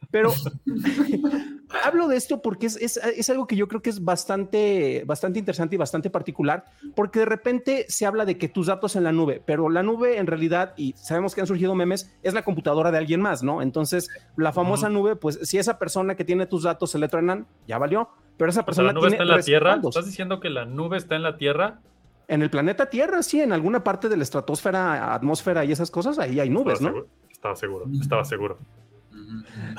pero 0.10 0.32
hablo 1.84 2.08
de 2.08 2.18
esto 2.18 2.42
porque 2.42 2.66
es, 2.68 2.76
es- 2.78 2.98
es 2.98 3.30
algo 3.30 3.48
que 3.48 3.56
yo 3.56 3.68
creo 3.68 3.82
que 3.82 3.90
es 3.90 4.04
bastante, 4.04 5.04
bastante 5.06 5.40
interesante 5.40 5.76
y 5.76 5.78
bastante 5.78 6.10
particular, 6.10 6.66
porque 6.96 7.20
de 7.20 7.26
repente 7.26 7.86
se 7.90 8.06
habla 8.06 8.26
de 8.26 8.38
que 8.38 8.48
tus 8.50 8.68
datos 8.68 8.96
en 8.96 9.04
la 9.04 9.12
nube, 9.12 9.42
pero 9.46 9.70
la 9.70 9.84
nube 9.84 10.18
en 10.18 10.28
realidad, 10.28 10.74
y 10.78 10.94
sabemos 10.98 11.36
que 11.36 11.42
han 11.42 11.48
surgido 11.48 11.76
memes, 11.76 12.14
es 12.24 12.34
la 12.34 12.44
computadora 12.44 12.92
de 12.92 12.98
alguien 12.98 13.22
más, 13.22 13.44
¿no? 13.44 13.62
Entonces, 13.62 14.10
la 14.38 14.54
famosa 14.54 14.90
nube, 14.90 15.16
pues 15.16 15.40
si 15.44 15.58
esa 15.58 15.78
persona 15.80 16.16
que 16.16 16.24
tiene 16.26 16.46
tus 16.46 16.64
datos 16.64 16.92
se 16.92 17.00
le 17.00 17.08
truenan, 17.08 17.48
ya 17.68 17.78
valió, 17.78 18.10
pero 18.38 18.50
esa 18.52 18.66
persona 18.66 18.88
la 18.88 18.94
nube 18.94 19.10
tiene 19.10 19.16
está 19.16 19.24
en 19.24 19.38
la 19.38 19.44
Tierra. 19.44 19.80
¿Estás 19.84 20.06
diciendo 20.06 20.40
que 20.40 20.50
la 20.50 20.66
nube 20.66 20.98
está 20.98 21.16
en 21.16 21.24
la 21.24 21.38
Tierra? 21.38 21.80
En 22.28 22.42
el 22.42 22.50
planeta 22.50 22.86
Tierra, 22.90 23.24
sí, 23.24 23.42
en 23.42 23.52
alguna 23.52 23.84
parte 23.84 24.08
de 24.08 24.16
la 24.18 24.24
estratosfera, 24.24 25.14
atmósfera 25.14 25.66
y 25.66 25.72
esas 25.72 25.92
cosas, 25.92 26.18
ahí 26.18 26.40
hay 26.40 26.50
nubes, 26.50 26.76
Estaba 26.76 26.92
¿no? 26.92 26.98
seguro. 26.98 27.08
Estaba 27.32 27.56
seguro, 27.56 27.86
estaba 28.00 28.26
seguro. 28.26 28.58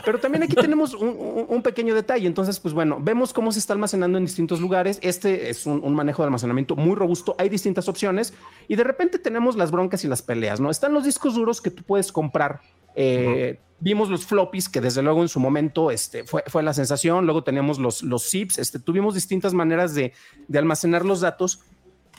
Pero 0.05 0.19
también 0.21 0.43
aquí 0.43 0.55
tenemos 0.55 0.95
un, 0.95 1.47
un- 1.49 1.63
pequeño 1.63 1.95
detalle. 1.95 2.27
Entonces, 2.27 2.59
pues 2.61 2.75
bueno, 2.75 2.99
vemos 3.01 3.33
cómo 3.33 3.53
se 3.53 3.59
está 3.59 3.73
almacenando 3.73 4.19
en 4.19 4.25
distintos 4.25 4.61
lugares. 4.61 4.99
Este 5.03 5.51
es 5.51 5.67
un, 5.67 5.81
un 5.85 5.95
manejo 5.95 6.23
de 6.23 6.27
almacenamiento 6.27 6.77
muy 6.77 6.95
robusto. 6.97 7.35
Hay 7.39 7.49
distintas 7.49 7.89
opciones 7.89 8.33
y 8.69 8.77
de 8.77 8.85
repente 8.85 9.19
tenemos 9.19 9.57
las 9.57 9.71
broncas 9.71 10.05
y 10.05 10.09
las 10.09 10.23
peleas, 10.23 10.61
¿no? 10.61 10.71
Están 10.71 10.93
los 10.93 11.05
discos 11.05 11.35
duros 11.35 11.61
que 11.61 11.71
tú 11.71 11.83
puedes 11.83 12.13
comprar. 12.13 12.61
Eh, 12.95 13.61
Vimos 13.85 14.11
los 14.11 14.25
floppies, 14.25 14.69
que 14.69 14.81
desde 14.81 15.03
luego 15.03 15.23
en 15.23 15.29
su 15.29 15.41
momento 15.41 15.91
este, 15.91 16.23
fue, 16.23 16.45
fue 16.47 16.63
la 16.63 16.73
sensación. 16.73 17.25
Luego 17.27 17.43
teníamos 17.43 17.81
los, 17.81 18.05
los 18.05 18.23
zips. 18.31 18.59
Este, 18.59 18.79
tuvimos 18.79 19.13
distintas 19.15 19.55
maneras 19.55 19.93
de, 19.93 20.13
de 20.47 20.59
almacenar 20.61 21.05
los 21.05 21.21
datos. 21.21 21.63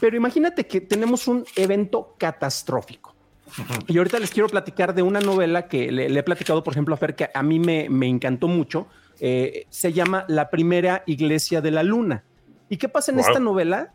Pero 0.01 0.17
imagínate 0.17 0.67
que 0.67 0.81
tenemos 0.81 1.25
un 1.29 1.45
evento 1.55 2.15
catastrófico. 2.19 3.12
Y 3.87 3.97
ahorita 3.97 4.19
les 4.19 4.31
quiero 4.31 4.49
platicar 4.49 4.93
de 4.95 5.01
una 5.01 5.19
novela 5.19 5.67
que 5.67 5.91
le, 5.91 6.09
le 6.09 6.19
he 6.19 6.23
platicado, 6.23 6.63
por 6.63 6.73
ejemplo, 6.73 6.93
a 6.95 6.97
Fer, 6.97 7.15
que 7.15 7.29
a 7.33 7.43
mí 7.43 7.59
me, 7.59 7.89
me 7.89 8.07
encantó 8.07 8.47
mucho. 8.47 8.87
Eh, 9.19 9.65
se 9.69 9.93
llama 9.93 10.25
La 10.27 10.49
Primera 10.49 11.03
Iglesia 11.05 11.61
de 11.61 11.71
la 11.71 11.83
Luna. 11.83 12.23
¿Y 12.69 12.77
qué 12.77 12.89
pasa 12.89 13.11
en 13.11 13.17
Wow. 13.17 13.27
esta 13.27 13.39
novela? 13.39 13.93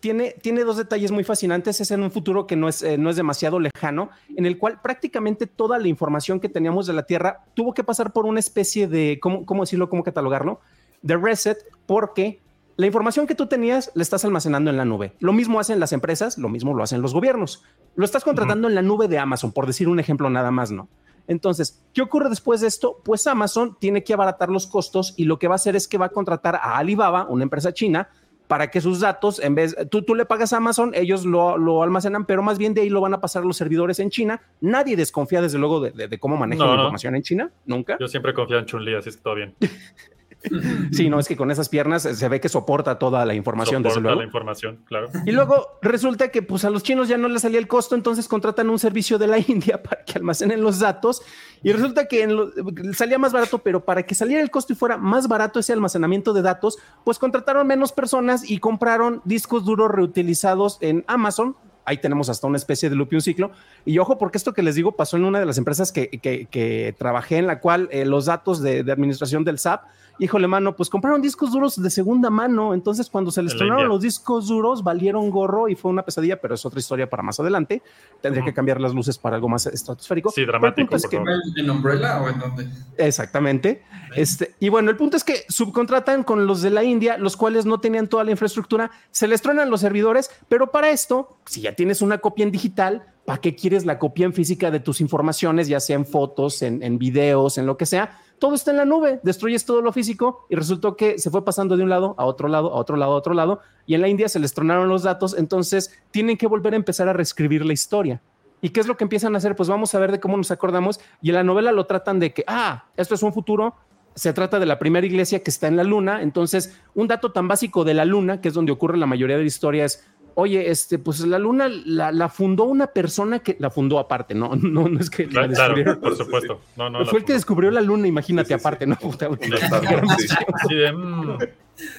Tiene, 0.00 0.34
tiene 0.42 0.64
dos 0.64 0.76
detalles 0.78 1.12
muy 1.12 1.22
fascinantes. 1.22 1.80
Es 1.80 1.92
en 1.92 2.02
un 2.02 2.10
futuro 2.10 2.46
que 2.48 2.56
no 2.56 2.68
es, 2.68 2.82
eh, 2.82 2.98
no 2.98 3.08
es 3.08 3.14
demasiado 3.14 3.60
lejano, 3.60 4.10
en 4.36 4.46
el 4.46 4.58
cual 4.58 4.80
prácticamente 4.82 5.46
toda 5.46 5.78
la 5.78 5.86
información 5.86 6.40
que 6.40 6.48
teníamos 6.48 6.88
de 6.88 6.92
la 6.92 7.04
Tierra 7.04 7.44
tuvo 7.54 7.72
que 7.72 7.84
pasar 7.84 8.12
por 8.12 8.26
una 8.26 8.40
especie 8.40 8.88
de, 8.88 9.20
¿cómo, 9.22 9.46
cómo 9.46 9.62
decirlo? 9.62 9.88
¿Cómo 9.88 10.02
catalogarlo? 10.02 10.60
De 11.02 11.16
reset, 11.16 11.58
porque 11.86 12.41
la 12.76 12.86
información 12.86 13.26
que 13.26 13.34
tú 13.34 13.46
tenías 13.46 13.90
la 13.94 14.02
estás 14.02 14.24
almacenando 14.24 14.70
en 14.70 14.76
la 14.76 14.84
nube. 14.84 15.12
Lo 15.20 15.32
mismo 15.32 15.60
hacen 15.60 15.78
las 15.80 15.92
empresas, 15.92 16.38
lo 16.38 16.48
mismo 16.48 16.74
lo 16.74 16.82
hacen 16.82 17.02
los 17.02 17.12
gobiernos. 17.12 17.62
Lo 17.96 18.04
estás 18.04 18.24
contratando 18.24 18.68
en 18.68 18.74
la 18.74 18.82
nube 18.82 19.08
de 19.08 19.18
Amazon, 19.18 19.52
por 19.52 19.66
decir 19.66 19.88
un 19.88 20.00
ejemplo 20.00 20.30
nada 20.30 20.50
más, 20.50 20.70
¿no? 20.70 20.88
Entonces, 21.28 21.84
¿qué 21.94 22.02
ocurre 22.02 22.28
después 22.30 22.60
de 22.62 22.66
esto? 22.68 22.98
Pues 23.04 23.26
Amazon 23.26 23.76
tiene 23.78 24.02
que 24.02 24.12
abaratar 24.14 24.48
los 24.48 24.66
costos 24.66 25.14
y 25.16 25.24
lo 25.24 25.38
que 25.38 25.48
va 25.48 25.54
a 25.54 25.56
hacer 25.56 25.76
es 25.76 25.86
que 25.86 25.98
va 25.98 26.06
a 26.06 26.10
contratar 26.10 26.56
a 26.56 26.78
Alibaba, 26.78 27.26
una 27.28 27.44
empresa 27.44 27.72
china, 27.72 28.08
para 28.48 28.70
que 28.70 28.80
sus 28.82 29.00
datos, 29.00 29.38
en 29.38 29.54
vez, 29.54 29.74
tú, 29.90 30.02
tú 30.02 30.14
le 30.14 30.26
pagas 30.26 30.52
a 30.52 30.58
Amazon, 30.58 30.90
ellos 30.94 31.24
lo, 31.24 31.56
lo 31.56 31.82
almacenan, 31.82 32.26
pero 32.26 32.42
más 32.42 32.58
bien 32.58 32.74
de 32.74 32.82
ahí 32.82 32.90
lo 32.90 33.00
van 33.00 33.14
a 33.14 33.20
pasar 33.20 33.44
a 33.44 33.46
los 33.46 33.56
servidores 33.56 33.98
en 33.98 34.10
China. 34.10 34.42
Nadie 34.60 34.94
desconfía, 34.96 35.40
desde 35.40 35.58
luego, 35.58 35.80
de, 35.80 35.92
de- 35.92 36.08
de 36.08 36.18
cómo 36.18 36.36
manejan 36.36 36.66
No, 36.66 36.72
la 36.72 36.76
no. 36.76 36.82
información 36.82 37.14
en 37.16 37.22
China, 37.22 37.50
nunca. 37.64 37.96
Yo 38.00 38.08
siempre 38.08 38.34
confío 38.34 38.58
en 38.58 38.66
Chun-Li, 38.66 38.94
así 38.94 39.08
es 39.10 39.16
que 39.16 39.22
todo 39.22 39.36
bien. 39.36 39.54
Sí, 40.92 41.08
no, 41.08 41.18
es 41.18 41.28
que 41.28 41.36
con 41.36 41.50
esas 41.50 41.68
piernas 41.68 42.04
eh, 42.04 42.14
se 42.14 42.28
ve 42.28 42.40
que 42.40 42.48
soporta 42.48 42.98
toda 42.98 43.24
la 43.24 43.34
información, 43.34 43.82
desde 43.82 43.94
Soporta 43.94 44.08
luego. 44.08 44.20
la 44.20 44.26
información, 44.26 44.80
claro. 44.84 45.08
Y 45.24 45.32
luego 45.32 45.78
resulta 45.82 46.28
que 46.28 46.42
pues 46.42 46.64
a 46.64 46.70
los 46.70 46.82
chinos 46.82 47.08
ya 47.08 47.16
no 47.18 47.28
les 47.28 47.42
salía 47.42 47.58
el 47.58 47.68
costo, 47.68 47.94
entonces 47.94 48.28
contratan 48.28 48.68
un 48.70 48.78
servicio 48.78 49.18
de 49.18 49.26
la 49.28 49.38
India 49.46 49.82
para 49.82 50.04
que 50.04 50.18
almacenen 50.18 50.62
los 50.62 50.78
datos 50.80 51.22
y 51.62 51.72
resulta 51.72 52.06
que 52.06 52.22
en 52.24 52.36
lo- 52.36 52.50
salía 52.94 53.18
más 53.18 53.32
barato, 53.32 53.58
pero 53.58 53.84
para 53.84 54.02
que 54.04 54.14
saliera 54.14 54.42
el 54.42 54.50
costo 54.50 54.72
y 54.72 54.76
fuera 54.76 54.96
más 54.96 55.28
barato 55.28 55.60
ese 55.60 55.72
almacenamiento 55.72 56.32
de 56.32 56.42
datos, 56.42 56.78
pues 57.04 57.18
contrataron 57.18 57.66
menos 57.66 57.92
personas 57.92 58.48
y 58.50 58.58
compraron 58.58 59.22
discos 59.24 59.64
duros 59.64 59.90
reutilizados 59.90 60.78
en 60.80 61.04
Amazon. 61.06 61.56
Ahí 61.84 61.98
tenemos 61.98 62.28
hasta 62.28 62.46
una 62.46 62.58
especie 62.58 62.88
de 62.90 62.94
loop 62.96 63.08
y 63.12 63.16
un 63.16 63.20
ciclo. 63.22 63.50
Y 63.84 63.98
ojo, 63.98 64.16
porque 64.16 64.38
esto 64.38 64.52
que 64.52 64.62
les 64.62 64.76
digo 64.76 64.92
pasó 64.92 65.16
en 65.16 65.24
una 65.24 65.40
de 65.40 65.46
las 65.46 65.58
empresas 65.58 65.90
que, 65.90 66.08
que- 66.10 66.46
que 66.46 66.94
trabajé, 66.96 67.38
en 67.38 67.46
la 67.48 67.58
cual 67.60 67.88
eh, 67.90 68.04
los 68.04 68.26
datos 68.26 68.60
de, 68.62 68.84
de 68.84 68.92
administración 68.92 69.42
del 69.44 69.58
SAP, 69.58 69.82
híjole, 70.18 70.46
mano, 70.46 70.76
pues 70.76 70.88
compraron 70.88 71.20
discos 71.22 71.52
duros 71.52 71.80
de 71.80 71.90
segunda 71.90 72.30
mano. 72.30 72.74
Entonces, 72.74 73.08
cuando 73.10 73.30
se 73.30 73.42
les 73.42 73.56
tronaron 73.56 73.88
los 73.88 74.00
discos 74.00 74.48
duros, 74.48 74.82
valieron 74.82 75.30
gorro 75.30 75.68
y 75.68 75.74
fue 75.74 75.90
una 75.90 76.04
pesadilla, 76.04 76.40
pero 76.40 76.54
es 76.54 76.64
otra 76.64 76.80
historia 76.80 77.08
para 77.08 77.22
más 77.22 77.38
adelante. 77.40 77.82
Tendría 78.20 78.44
que 78.44 78.54
cambiar 78.54 78.80
las 78.80 78.94
luces 78.94 79.18
para 79.18 79.36
algo 79.36 79.48
más 79.48 79.66
estratosférico. 79.66 80.30
Sí, 80.30 80.44
dramático, 80.44 80.94
es 80.96 81.06
que-. 81.06 81.22
¿En 81.56 81.70
Umbrella 81.70 82.22
o 82.22 82.28
en 82.28 82.38
dónde? 82.38 82.68
Exactamente. 82.98 83.82
Este, 84.14 84.54
y 84.60 84.68
bueno, 84.68 84.90
el 84.90 84.96
punto 84.96 85.16
es 85.16 85.24
que 85.24 85.44
subcontratan 85.48 86.22
con 86.22 86.46
los 86.46 86.62
de 86.62 86.70
la 86.70 86.84
India, 86.84 87.16
los 87.18 87.36
cuales 87.36 87.66
no 87.66 87.80
tenían 87.80 88.08
toda 88.08 88.24
la 88.24 88.30
infraestructura, 88.30 88.90
se 89.10 89.26
les 89.26 89.42
tronan 89.42 89.70
los 89.70 89.80
servidores, 89.80 90.30
pero 90.48 90.70
para 90.70 90.90
esto, 90.90 91.38
si 91.46 91.62
ya 91.62 91.74
tienes 91.74 92.02
una 92.02 92.18
copia 92.18 92.44
en 92.44 92.52
digital, 92.52 93.04
¿para 93.24 93.40
qué 93.40 93.54
quieres 93.54 93.86
la 93.86 93.98
copia 93.98 94.26
en 94.26 94.32
física 94.32 94.70
de 94.70 94.80
tus 94.80 95.00
informaciones, 95.00 95.68
ya 95.68 95.80
sea 95.80 95.96
en 95.96 96.06
fotos, 96.06 96.62
en, 96.62 96.82
en 96.82 96.98
videos, 96.98 97.58
en 97.58 97.66
lo 97.66 97.76
que 97.76 97.86
sea? 97.86 98.18
Todo 98.42 98.56
está 98.56 98.72
en 98.72 98.78
la 98.78 98.84
nube, 98.84 99.20
destruyes 99.22 99.64
todo 99.64 99.82
lo 99.82 99.92
físico 99.92 100.46
y 100.50 100.56
resultó 100.56 100.96
que 100.96 101.16
se 101.16 101.30
fue 101.30 101.44
pasando 101.44 101.76
de 101.76 101.84
un 101.84 101.88
lado 101.88 102.16
a 102.18 102.24
otro 102.24 102.48
lado, 102.48 102.72
a 102.72 102.74
otro 102.74 102.96
lado, 102.96 103.12
a 103.12 103.14
otro 103.14 103.34
lado, 103.34 103.60
y 103.86 103.94
en 103.94 104.00
la 104.00 104.08
India 104.08 104.28
se 104.28 104.40
les 104.40 104.52
tronaron 104.52 104.88
los 104.88 105.04
datos, 105.04 105.36
entonces 105.38 105.96
tienen 106.10 106.36
que 106.36 106.48
volver 106.48 106.72
a 106.72 106.76
empezar 106.76 107.08
a 107.08 107.12
reescribir 107.12 107.64
la 107.64 107.72
historia. 107.72 108.20
¿Y 108.60 108.70
qué 108.70 108.80
es 108.80 108.88
lo 108.88 108.96
que 108.96 109.04
empiezan 109.04 109.36
a 109.36 109.38
hacer? 109.38 109.54
Pues 109.54 109.68
vamos 109.68 109.94
a 109.94 110.00
ver 110.00 110.10
de 110.10 110.18
cómo 110.18 110.36
nos 110.36 110.50
acordamos. 110.50 110.98
Y 111.20 111.28
en 111.28 111.36
la 111.36 111.44
novela 111.44 111.70
lo 111.70 111.86
tratan 111.86 112.18
de 112.18 112.34
que, 112.34 112.42
ah, 112.48 112.86
esto 112.96 113.14
es 113.14 113.22
un 113.22 113.32
futuro. 113.32 113.76
Se 114.16 114.32
trata 114.32 114.58
de 114.58 114.66
la 114.66 114.80
primera 114.80 115.06
iglesia 115.06 115.40
que 115.44 115.50
está 115.50 115.68
en 115.68 115.76
la 115.76 115.84
luna. 115.84 116.20
Entonces, 116.20 116.76
un 116.96 117.06
dato 117.06 117.30
tan 117.30 117.46
básico 117.46 117.84
de 117.84 117.94
la 117.94 118.04
luna, 118.04 118.40
que 118.40 118.48
es 118.48 118.54
donde 118.54 118.72
ocurre 118.72 118.98
la 118.98 119.06
mayoría 119.06 119.36
de 119.36 119.42
la 119.42 119.48
historia, 119.48 119.84
es, 119.84 120.04
oye, 120.34 120.70
este, 120.70 120.98
pues 120.98 121.20
la 121.20 121.38
luna 121.38 121.68
la, 121.68 122.12
la 122.12 122.28
fundó 122.28 122.64
una 122.64 122.86
persona 122.88 123.38
que 123.40 123.56
la 123.58 123.70
fundó 123.70 123.98
aparte, 123.98 124.34
¿no? 124.34 124.54
No, 124.56 124.88
no 124.88 125.00
es 125.00 125.10
que 125.10 125.24
la 125.26 125.30
Claro, 125.30 125.48
descubrieron. 125.48 125.94
claro, 125.96 126.00
por 126.00 126.16
supuesto. 126.16 126.60
No, 126.76 126.90
no, 126.90 127.00
la 127.00 127.06
Fue 127.06 127.20
el 127.20 127.24
que 127.24 127.32
descubrió 127.34 127.70
la 127.70 127.80
luna, 127.80 128.06
imagínate, 128.06 128.48
Sí, 128.48 128.54
sí, 128.54 128.58
sí. 128.58 128.60
aparte, 128.60 128.86
¿no? 128.86 128.96
Puta, 129.00 129.28
mm, 129.28 129.36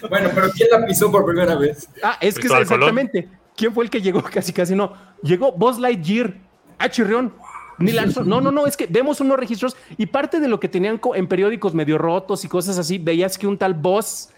Bueno, 0.09 0.29
pero 0.33 0.49
¿quién 0.51 0.69
la 0.71 0.85
pisó 0.85 1.11
por 1.11 1.25
primera 1.25 1.55
vez? 1.55 1.87
Ah, 2.01 2.17
es 2.21 2.35
que 2.35 2.47
es 2.47 2.53
Cristóbal 2.53 2.65
Colón. 2.67 2.89
exactamente. 2.99 3.29
¿Quién 3.55 3.73
fue 3.73 3.83
el 3.83 3.89
que 3.89 4.01
llegó? 4.01 4.23
Casi, 4.33 4.53
casi 4.53 4.75
no. 4.75 4.93
Llegó 5.21 5.51
Buzz 5.51 5.79
Lightyear. 5.79 6.35
Ah, 6.77 6.89
chirrión. 6.89 7.33
Neil 7.79 7.99
Armstrong. 7.99 8.27
No, 8.27 8.39
no, 8.39 8.51
no, 8.51 8.67
es 8.67 8.77
que 8.77 8.85
vemos 8.87 9.19
unos 9.19 9.37
registros 9.37 9.75
y 9.97 10.05
parte 10.05 10.39
de 10.39 10.47
lo 10.47 10.59
que 10.59 10.69
tenían 10.69 11.01
en 11.15 11.27
periódicos 11.27 11.73
medio 11.73 11.97
rotos 11.97 12.45
y 12.45 12.47
cosas 12.47 12.77
así, 12.77 12.99
veías 12.99 13.37
que 13.37 13.47
un 13.47 13.57
tal 13.57 13.73
Buzz 13.73 14.29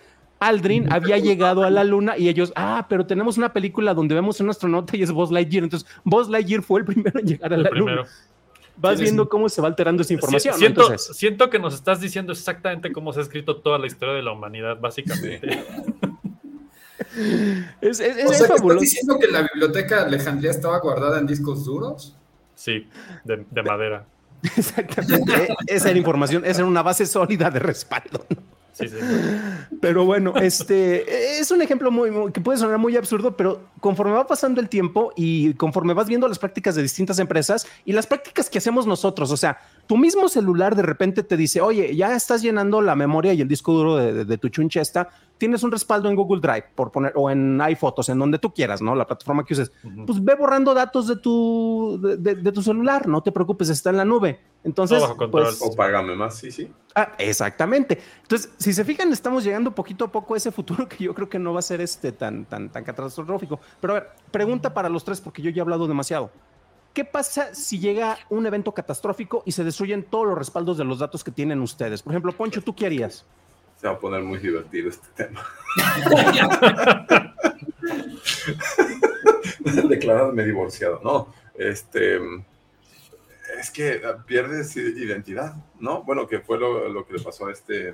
Aldrin 0.48 0.92
había 0.92 1.18
llegado 1.18 1.64
a 1.64 1.70
la 1.70 1.84
luna 1.84 2.18
y 2.18 2.30
ellos, 2.30 2.52
ah, 2.56 2.86
pero 2.90 3.06
tenemos 3.06 3.38
una 3.38 3.54
película 3.54 3.94
donde 3.94 4.16
vemos 4.16 4.40
a 4.40 4.44
un 4.44 4.50
astronauta 4.50 4.96
y 4.98 5.04
es 5.04 5.12
Buzz 5.12 5.32
Lightyear. 5.32 5.64
Entonces, 5.64 5.88
Buzz 6.04 6.30
Lightyear 6.30 6.62
fue 6.62 6.80
el 6.82 6.86
primero 6.86 7.20
en 7.20 7.26
llegar 7.28 7.54
a 7.54 7.58
la 7.58 7.70
luna. 7.70 8.04
Vas 8.78 8.98
Sí, 8.98 9.04
viendo 9.04 9.24
sí. 9.24 9.30
cómo 9.30 9.48
se 9.48 9.62
va 9.62 9.68
alterando 9.70 10.02
esa 10.04 10.14
información. 10.14 10.54
Siento, 10.58 10.82
Entonces, 10.82 11.16
siento 11.16 11.50
que 11.50 11.60
nos 11.60 11.74
estás 11.74 12.02
diciendo 12.02 12.34
exactamente 12.34 12.92
cómo 12.92 13.14
se 13.14 13.20
ha 13.20 13.24
escrito 13.24 13.58
toda 13.58 13.80
la 13.80 13.88
historia 13.88 14.14
de 14.16 14.22
la 14.24 14.32
humanidad, 14.34 14.78
básicamente. 14.80 15.64
Es, 17.82 18.00
es, 18.00 18.18
es 18.18 18.26
O 18.26 18.30
sea, 18.30 18.38
¿que 18.40 18.44
¿estás 18.44 18.48
fabuloso. 18.58 18.82
diciendo 18.82 19.18
que 19.20 19.28
la 19.28 19.42
biblioteca 19.54 20.00
de 20.00 20.02
Alejandría 20.08 20.52
estaba 20.52 20.80
guardada 20.80 21.20
en 21.20 21.28
discos 21.28 21.64
duros? 21.64 22.16
Sí, 22.56 22.88
de, 23.24 23.46
de 23.50 23.64
madera. 23.64 24.06
Exactamente. 24.44 25.56
Esa 25.68 25.90
era 25.92 25.98
información, 25.98 26.44
esa 26.46 26.60
era 26.62 26.68
una 26.68 26.82
base 26.84 27.06
sólida 27.06 27.50
de 27.50 27.60
respaldo. 27.60 28.26
¿no? 28.30 28.38
Sí, 28.78 28.90
sí. 28.90 28.96
Pero 29.82 30.04
bueno, 30.06 30.34
este 30.42 31.40
es 31.40 31.50
un 31.52 31.62
ejemplo 31.62 31.92
muy, 31.92 32.12
muy- 32.12 32.32
que 32.32 32.42
puede 32.42 32.58
sonar 32.58 32.78
muy 32.78 32.96
absurdo, 32.98 33.38
pero 33.38 33.62
conforme 33.80 34.12
va 34.14 34.28
pasando 34.28 34.60
el 34.60 34.68
tiempo 34.68 35.14
y 35.16 35.54
conforme 35.54 35.94
vas 35.94 36.08
viendo 36.08 36.28
las 36.28 36.40
prácticas 36.40 36.76
de 36.76 36.82
distintas 36.82 37.20
empresas 37.20 37.66
y 37.86 37.94
las 37.94 38.06
prácticas 38.06 38.50
que 38.50 38.58
hacemos 38.58 38.86
nosotros, 38.86 39.32
o 39.32 39.38
sea, 39.38 39.60
tu 39.88 39.98
mismo 39.98 40.28
celular 40.28 40.76
de 40.76 40.82
repente 40.82 41.24
te 41.24 41.38
dice, 41.38 41.62
oye, 41.62 41.96
ya 41.96 42.16
estás 42.16 42.42
llenando 42.42 42.82
la 42.82 42.96
memoria 42.96 43.34
y 43.34 43.42
el 43.42 43.48
disco 43.48 43.72
duro 43.74 43.96
de, 43.96 44.12
de- 44.14 44.26
de 44.26 44.38
tu 44.38 44.50
chunchesta, 44.50 45.08
tienes 45.38 45.64
un 45.64 45.72
respaldo 45.72 46.10
en 46.10 46.16
Google 46.16 46.40
Drive, 46.42 46.66
por 46.76 46.92
poner, 46.92 47.12
o 47.16 47.30
en 47.30 47.60
iPhotos, 47.62 48.08
en 48.10 48.18
donde 48.20 48.40
tú 48.40 48.54
quieras, 48.54 48.82
¿no? 48.82 48.96
La 48.96 49.06
plataforma 49.06 49.44
que 49.44 49.54
uses. 49.54 49.72
Ujú. 49.84 50.06
Pues 50.06 50.24
ve 50.24 50.36
borrando 50.36 50.74
datos 50.74 51.08
de 51.08 51.18
tu, 51.18 52.00
de, 52.02 52.18
de- 52.18 52.36
de 52.36 52.52
tu 52.52 52.62
celular, 52.62 53.08
no 53.08 53.22
te 53.22 53.32
preocupes, 53.32 53.70
está 53.70 53.90
en 53.90 53.98
la 53.98 54.06
nube. 54.06 54.40
Entonces, 54.64 55.00
control. 55.04 55.30
pues, 55.32 55.60
O 55.62 55.76
págame 55.76 56.16
más, 56.16 56.38
sí, 56.38 56.52
sí. 56.52 56.72
Ah, 56.96 57.14
exactamente. 57.20 58.00
Entonces, 58.22 58.52
si 58.58 58.74
se 58.74 58.84
fijan, 58.86 59.12
estamos 59.12 59.44
llegando 59.44 59.76
poquito 59.76 60.06
a 60.06 60.12
poco 60.12 60.34
a 60.34 60.38
ese 60.38 60.52
futuro 60.52 60.88
que 60.90 61.04
yo 61.04 61.14
creo 61.14 61.30
que 61.30 61.38
no 61.40 61.54
va 61.54 61.60
a 61.60 61.64
ser 61.64 61.82
este 61.82 62.12
tan, 62.12 62.46
tan, 62.46 62.70
tan 62.70 62.84
catastrófico. 62.84 63.60
Pero 63.82 63.94
a 63.96 64.00
ver, 64.00 64.10
pregunta 64.32 64.74
para 64.74 64.90
los 64.90 65.04
tres, 65.04 65.20
porque 65.22 65.42
yo 65.42 65.50
ya 65.52 65.60
he 65.60 65.62
hablado 65.62 65.88
demasiado. 65.88 66.32
¿Qué 66.94 67.04
pasa 67.04 67.54
si 67.54 67.78
llega 67.78 68.18
un 68.30 68.46
evento 68.46 68.72
catastrófico 68.72 69.44
y 69.46 69.52
se 69.52 69.66
destruyen 69.66 70.04
todos 70.10 70.28
los 70.28 70.38
respaldos 70.38 70.78
de 70.78 70.86
los 70.86 71.00
datos 71.00 71.26
que 71.26 71.32
tienen 71.32 71.62
ustedes? 71.62 72.02
Por 72.02 72.14
ejemplo, 72.14 72.32
Poncho, 72.32 72.62
¿tú 72.62 72.74
qué 72.74 72.86
harías? 72.86 73.26
Se 73.86 73.90
va 73.90 73.98
a 73.98 74.00
poner 74.00 74.24
muy 74.24 74.40
divertido 74.40 74.90
este 74.90 75.08
tema. 75.16 75.46
Declararme 79.90 80.44
divorciado. 80.44 81.02
No, 81.04 81.32
este. 81.54 82.20
Es 83.60 83.70
que 83.70 84.02
pierdes 84.26 84.76
i- 84.76 84.80
identidad, 85.04 85.54
¿no? 85.80 86.02
Bueno, 86.02 86.28
que 86.28 86.40
fue 86.40 86.58
lo, 86.58 86.90
lo 86.90 87.06
que 87.06 87.14
le 87.14 87.20
pasó 87.24 87.46
a 87.46 87.52
este. 87.52 87.94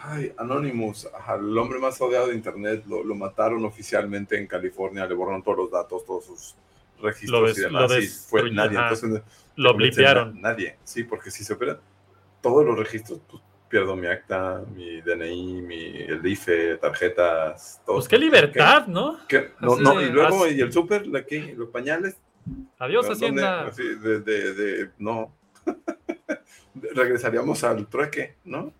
Ay, 0.00 0.32
Anonymous, 0.38 1.08
al 1.26 1.58
hombre 1.58 1.80
más 1.80 2.00
odiado 2.00 2.28
de 2.28 2.36
Internet, 2.36 2.84
lo, 2.86 3.02
lo 3.02 3.16
mataron 3.16 3.64
oficialmente 3.64 4.38
en 4.38 4.46
California, 4.46 5.04
le 5.04 5.14
borraron 5.16 5.42
todos 5.42 5.58
los 5.58 5.70
datos, 5.72 6.06
todos 6.06 6.26
sus 6.26 6.54
registros 7.02 7.42
Lo 7.42 7.50
y 7.50 7.54
demás, 7.54 7.90
lo 7.90 7.98
y 7.98 8.06
fue 8.06 8.52
nadie. 8.52 8.78
ajá. 8.78 8.90
Entonces, 8.94 9.22
Lo 9.56 9.74
blipearon. 9.74 10.40
na- 10.40 10.50
Nadie, 10.52 10.76
sí, 10.84 11.02
porque 11.02 11.32
si 11.32 11.42
se 11.42 11.54
operan 11.54 11.80
todos 12.40 12.64
los 12.64 12.78
registros, 12.78 13.18
pues 13.28 13.42
pierdo 13.68 13.96
mi 13.96 14.06
acta, 14.06 14.62
mi 14.74 15.00
DNI, 15.00 15.62
mi, 15.62 15.96
el 16.02 16.24
IFE, 16.26 16.76
tarjetas, 16.78 17.80
todo. 17.84 17.96
Pues 17.96 18.08
qué 18.08 18.18
libertad, 18.18 18.86
¿no? 18.86 19.18
¿Qué? 19.28 19.52
No, 19.60 19.74
Así 19.74 19.82
no, 19.82 20.00
y 20.00 20.08
luego, 20.10 20.44
así- 20.44 20.54
y 20.56 20.60
el 20.60 20.72
súper, 20.72 21.06
la 21.06 21.24
que- 21.24 21.54
los 21.56 21.68
pañales. 21.70 22.16
Adiós. 22.78 23.08
Hacienda. 23.10 23.66
Así, 23.66 23.82
de, 23.82 24.20
de- 24.20 24.54
de- 24.54 24.90
no. 24.98 25.32
Regresaríamos 26.94 27.64
al 27.64 27.86
trueque, 27.88 28.36
¿no? 28.44 28.72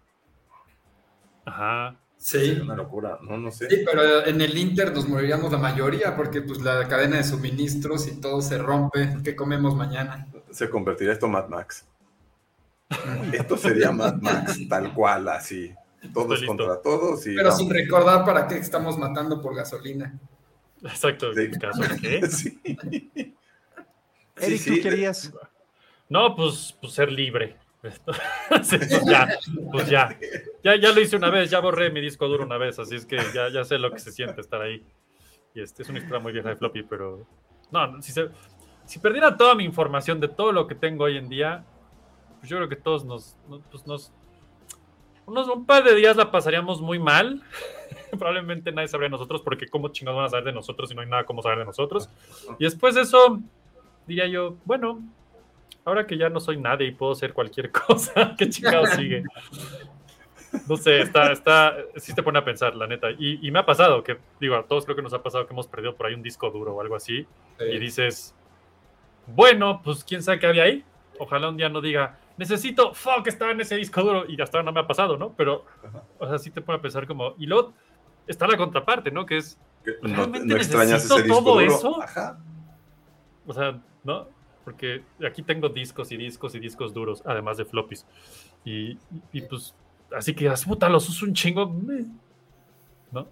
Ajá. 1.44 1.96
Sí. 2.18 2.52
Es 2.52 2.60
una 2.60 2.74
locura, 2.74 3.18
no, 3.22 3.36
no 3.38 3.50
sé. 3.50 3.68
Sí, 3.70 3.84
pero 3.84 4.24
en 4.26 4.40
el 4.40 4.56
Inter 4.56 4.92
nos 4.92 5.08
moriríamos 5.08 5.52
la 5.52 5.58
mayoría 5.58 6.16
porque 6.16 6.42
pues 6.42 6.60
la 6.60 6.88
cadena 6.88 7.18
de 7.18 7.24
suministros 7.24 8.06
y 8.08 8.20
todo 8.20 8.40
se 8.40 8.58
rompe. 8.58 9.16
¿Qué 9.22 9.36
comemos 9.36 9.74
mañana? 9.76 10.26
Se 10.50 10.68
convertiría 10.70 11.12
esto 11.12 11.26
en 11.26 11.32
Mad 11.32 11.48
Max. 11.48 11.86
Esto 13.32 13.56
sería 13.56 13.90
Mad 13.90 14.16
Max, 14.20 14.60
tal 14.68 14.94
cual, 14.94 15.28
así. 15.28 15.74
Todos 16.12 16.42
contra 16.44 16.80
todos 16.80 17.26
y. 17.26 17.34
Pero 17.34 17.50
no. 17.50 17.56
sin 17.56 17.70
recordar 17.70 18.24
para 18.24 18.46
qué 18.46 18.58
estamos 18.58 18.96
matando 18.96 19.40
por 19.40 19.56
gasolina. 19.56 20.18
Exacto. 20.82 21.32
Sí. 21.34 21.50
¿Caso 21.58 21.82
qué? 22.00 22.26
Sí. 22.30 22.60
Eric, 24.36 24.60
Sí, 24.60 24.76
¿tú 24.76 24.82
querías? 24.82 25.32
No, 26.08 26.36
pues, 26.36 26.76
pues 26.80 26.92
ser 26.92 27.10
libre. 27.10 27.56
Sí, 28.62 28.78
pues 28.78 29.04
ya, 29.04 29.28
pues 29.70 29.88
ya. 29.88 30.18
ya. 30.62 30.76
Ya 30.76 30.92
lo 30.92 31.00
hice 31.00 31.16
una 31.16 31.30
vez, 31.30 31.50
ya 31.50 31.60
borré 31.60 31.90
mi 31.90 32.00
disco 32.00 32.26
duro 32.26 32.44
una 32.44 32.58
vez, 32.58 32.78
así 32.78 32.96
es 32.96 33.06
que 33.06 33.16
ya, 33.34 33.48
ya 33.48 33.64
sé 33.64 33.78
lo 33.78 33.92
que 33.92 33.98
se 33.98 34.12
siente 34.12 34.40
estar 34.40 34.60
ahí. 34.60 34.84
Y 35.54 35.60
este 35.60 35.82
es 35.82 35.88
una 35.88 35.98
historia 35.98 36.20
muy 36.20 36.32
vieja 36.32 36.48
de 36.48 36.56
floppy, 36.56 36.82
pero 36.82 37.26
no, 37.70 38.02
si, 38.02 38.12
se, 38.12 38.28
si 38.84 38.98
perdiera 38.98 39.36
toda 39.36 39.54
mi 39.54 39.64
información 39.64 40.20
de 40.20 40.28
todo 40.28 40.52
lo 40.52 40.66
que 40.66 40.74
tengo 40.74 41.04
hoy 41.04 41.16
en 41.16 41.28
día, 41.28 41.64
pues 42.46 42.50
yo 42.50 42.56
creo 42.58 42.68
que 42.68 42.76
todos 42.76 43.04
nos, 43.04 43.36
no- 43.48 43.60
pues 43.72 43.84
nos 43.88 44.12
unos, 45.26 45.48
un 45.48 45.66
par 45.66 45.82
de 45.82 45.96
días 45.96 46.16
la 46.16 46.30
pasaríamos 46.30 46.80
muy 46.80 47.00
mal. 47.00 47.42
Probablemente 48.16 48.70
nadie 48.70 48.86
sabría 48.86 49.06
de 49.06 49.10
nosotros, 49.10 49.42
porque 49.42 49.66
cómo 49.66 49.88
chingados 49.88 50.16
van 50.18 50.26
a 50.26 50.28
saber 50.28 50.44
de 50.44 50.52
nosotros 50.52 50.88
si 50.88 50.94
no 50.94 51.02
hay 51.02 51.08
nada 51.08 51.24
como 51.24 51.42
saber 51.42 51.58
de 51.58 51.64
nosotros. 51.64 52.08
Y 52.60 52.64
después 52.64 52.94
de 52.94 53.00
eso, 53.00 53.40
diría 54.06 54.28
yo, 54.28 54.54
bueno, 54.64 55.02
ahora 55.84 56.06
que 56.06 56.16
ya 56.16 56.28
no 56.28 56.38
soy 56.38 56.58
nadie 56.58 56.86
y 56.86 56.92
puedo 56.92 57.16
ser 57.16 57.32
cualquier 57.32 57.72
cosa, 57.86 58.36
¿qué 58.38 58.48
chingados 58.48 58.90
sigue? 58.90 59.24
No 60.68 60.76
sé, 60.76 61.00
está, 61.00 61.32
está, 61.32 61.74
sí 61.96 62.14
te 62.14 62.22
pone 62.22 62.38
a 62.38 62.44
pensar, 62.44 62.76
la 62.76 62.86
neta. 62.86 63.10
Y, 63.10 63.44
y 63.44 63.50
me 63.50 63.58
ha 63.58 63.66
pasado, 63.66 64.04
que 64.04 64.18
digo, 64.40 64.54
a 64.54 64.62
todos 64.64 64.84
creo 64.84 64.94
que 64.94 65.02
nos 65.02 65.12
ha 65.12 65.22
pasado 65.24 65.44
que 65.44 65.52
hemos 65.52 65.66
perdido 65.66 65.96
por 65.96 66.06
ahí 66.06 66.14
un 66.14 66.22
disco 66.22 66.48
duro 66.50 66.72
o 66.76 66.80
algo 66.80 66.94
así, 66.94 67.26
y 67.58 67.78
dices, 67.80 68.32
bueno, 69.26 69.80
pues 69.82 70.04
quién 70.04 70.22
sabe 70.22 70.38
qué 70.38 70.46
había 70.46 70.62
ahí. 70.62 70.84
Ojalá 71.18 71.48
un 71.48 71.56
día 71.56 71.68
no 71.68 71.80
diga, 71.80 72.18
necesito, 72.38 72.94
fuck, 72.94 73.26
estaba 73.26 73.52
en 73.52 73.60
ese 73.60 73.76
disco 73.76 74.02
duro, 74.02 74.24
y 74.28 74.40
hasta 74.40 74.58
ahora 74.58 74.66
no 74.66 74.72
me 74.72 74.80
ha 74.80 74.86
pasado, 74.86 75.16
¿no? 75.16 75.32
Pero, 75.36 75.64
o 76.18 76.28
sea, 76.28 76.38
sí 76.38 76.50
te 76.50 76.60
pone 76.60 76.78
a 76.78 76.82
pensar 76.82 77.06
como, 77.06 77.34
y 77.38 77.46
luego 77.46 77.72
está 78.26 78.46
la 78.46 78.56
contraparte, 78.56 79.10
¿no? 79.10 79.24
Que 79.26 79.38
es, 79.38 79.58
Que 79.84 79.92
No, 80.02 80.14
¿Realmente 80.16 80.46
no 80.48 80.56
extrañas 80.56 80.90
necesito 81.04 81.14
ese 81.16 81.24
disco 81.24 81.38
todo 81.44 81.60
duro. 81.60 81.66
eso? 81.66 82.02
Ajá. 82.02 82.38
O 83.46 83.52
sea, 83.52 83.80
¿no? 84.04 84.28
Porque 84.64 85.02
aquí 85.24 85.42
tengo 85.42 85.68
discos 85.68 86.10
y 86.10 86.16
discos 86.16 86.54
y 86.56 86.58
discos 86.58 86.92
duros, 86.92 87.22
además 87.24 87.56
de 87.56 87.64
floppies. 87.64 88.04
Y, 88.64 88.98
y- 89.32 89.42
pues, 89.42 89.74
así 90.16 90.34
que, 90.34 90.52
puta, 90.66 90.88
los 90.88 91.08
uso 91.08 91.24
un 91.24 91.34
chingo. 91.34 91.72
¿No? 93.12 93.28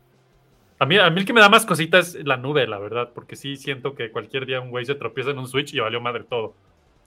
A 0.79 0.87
mí, 0.87 0.97
a 0.97 1.11
mí 1.11 1.19
el 1.21 1.27
que 1.27 1.33
me 1.33 1.41
da 1.41 1.49
más 1.49 1.67
cosita 1.67 1.99
es 1.99 2.15
la 2.25 2.37
nube, 2.37 2.67
la 2.69 2.79
verdad, 2.79 3.11
porque 3.13 3.35
sí 3.35 3.57
siento 3.57 3.95
que 3.97 4.13
cualquier 4.13 4.47
día 4.47 4.61
un 4.61 4.71
güey 4.71 4.85
se 4.85 4.95
tropieza 4.95 5.31
en 5.31 5.39
un 5.39 5.49
Switch 5.49 5.75
y 5.75 5.81
valió 5.81 6.01
madre 6.01 6.23
todo. 6.23 6.55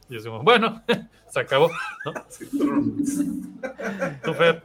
Y 0.10 0.24
como, 0.24 0.42
bueno, 0.44 0.82
se 1.32 1.40
acabó. 1.40 1.70
¿no? 2.06 2.14
Sí. 2.30 2.46
Tú, 4.24 4.34
Fer, 4.34 4.64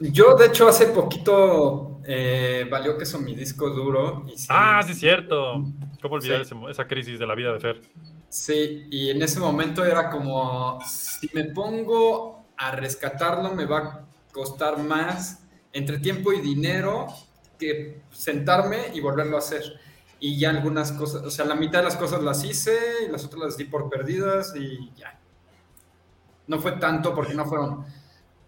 Yo, 0.00 0.34
de 0.36 0.46
hecho, 0.46 0.68
hace 0.68 0.86
poquito 0.86 2.00
eh, 2.04 2.66
valió 2.70 2.96
que 2.96 3.04
son 3.04 3.24
mi 3.24 3.34
disco 3.34 3.68
duro. 3.70 4.24
Y 4.32 4.38
sí, 4.38 4.46
Ah, 4.48 4.80
sí, 4.84 4.92
es 4.92 4.98
cierto. 5.00 5.64
¿Cómo 6.00 6.14
olvidar 6.14 6.44
Sí. 6.44 6.54
ese- 6.54 6.70
esa 6.70 6.86
crisis 6.86 7.18
de 7.18 7.26
la 7.26 7.34
vida 7.34 7.52
de 7.52 7.60
Fer? 7.60 7.80
Sí, 8.28 8.86
y 8.90 9.10
en 9.10 9.20
ese 9.22 9.40
momento 9.40 9.84
era 9.84 10.10
como, 10.10 10.78
si 10.86 11.28
me 11.34 11.44
pongo 11.46 12.44
a 12.56 12.70
rescatarlo, 12.72 13.52
me 13.54 13.64
va 13.64 13.78
a 13.78 14.00
costar 14.32 14.78
más 14.78 15.42
entre 15.72 15.98
tiempo 15.98 16.32
y 16.32 16.40
dinero 16.40 17.06
que 17.58 18.02
sentarme 18.12 18.78
y 18.94 19.00
volverlo 19.00 19.36
a 19.36 19.40
hacer. 19.40 19.64
Y 20.20 20.38
ya 20.38 20.50
algunas 20.50 20.92
cosas, 20.92 21.22
o 21.22 21.30
sea, 21.30 21.44
la 21.44 21.54
mitad 21.54 21.78
de 21.78 21.84
las 21.84 21.96
cosas 21.96 22.22
las 22.22 22.42
hice 22.44 22.76
y 23.06 23.12
las 23.12 23.24
otras 23.24 23.42
las 23.42 23.56
di 23.56 23.64
por 23.64 23.88
perdidas 23.88 24.54
y 24.56 24.92
ya. 24.96 25.18
No 26.48 26.58
fue 26.58 26.72
tanto 26.72 27.14
porque 27.14 27.34
no 27.34 27.46
fueron... 27.46 27.84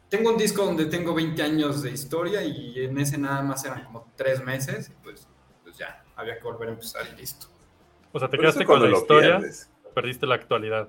Tengo 0.08 0.30
un 0.30 0.36
disco 0.36 0.64
donde 0.64 0.86
tengo 0.86 1.14
20 1.14 1.40
años 1.42 1.82
de 1.82 1.92
historia 1.92 2.42
y 2.42 2.82
en 2.84 2.98
ese 2.98 3.16
nada 3.18 3.42
más 3.42 3.64
eran 3.64 3.84
como 3.84 4.08
3 4.16 4.44
meses 4.44 4.88
y 4.88 4.92
pues, 5.04 5.28
pues 5.62 5.76
ya, 5.78 6.04
había 6.16 6.36
que 6.38 6.42
volver 6.44 6.70
a 6.70 6.72
empezar 6.72 7.02
y 7.12 7.16
listo. 7.20 7.46
O 8.10 8.18
sea, 8.18 8.26
te 8.26 8.32
Pero 8.32 8.42
quedaste 8.42 8.64
con 8.64 8.78
cuando 8.78 8.86
la 8.86 8.90
lo 8.90 8.98
historia, 8.98 9.38
pierdes. 9.38 9.70
perdiste 9.94 10.26
la 10.26 10.34
actualidad. 10.34 10.88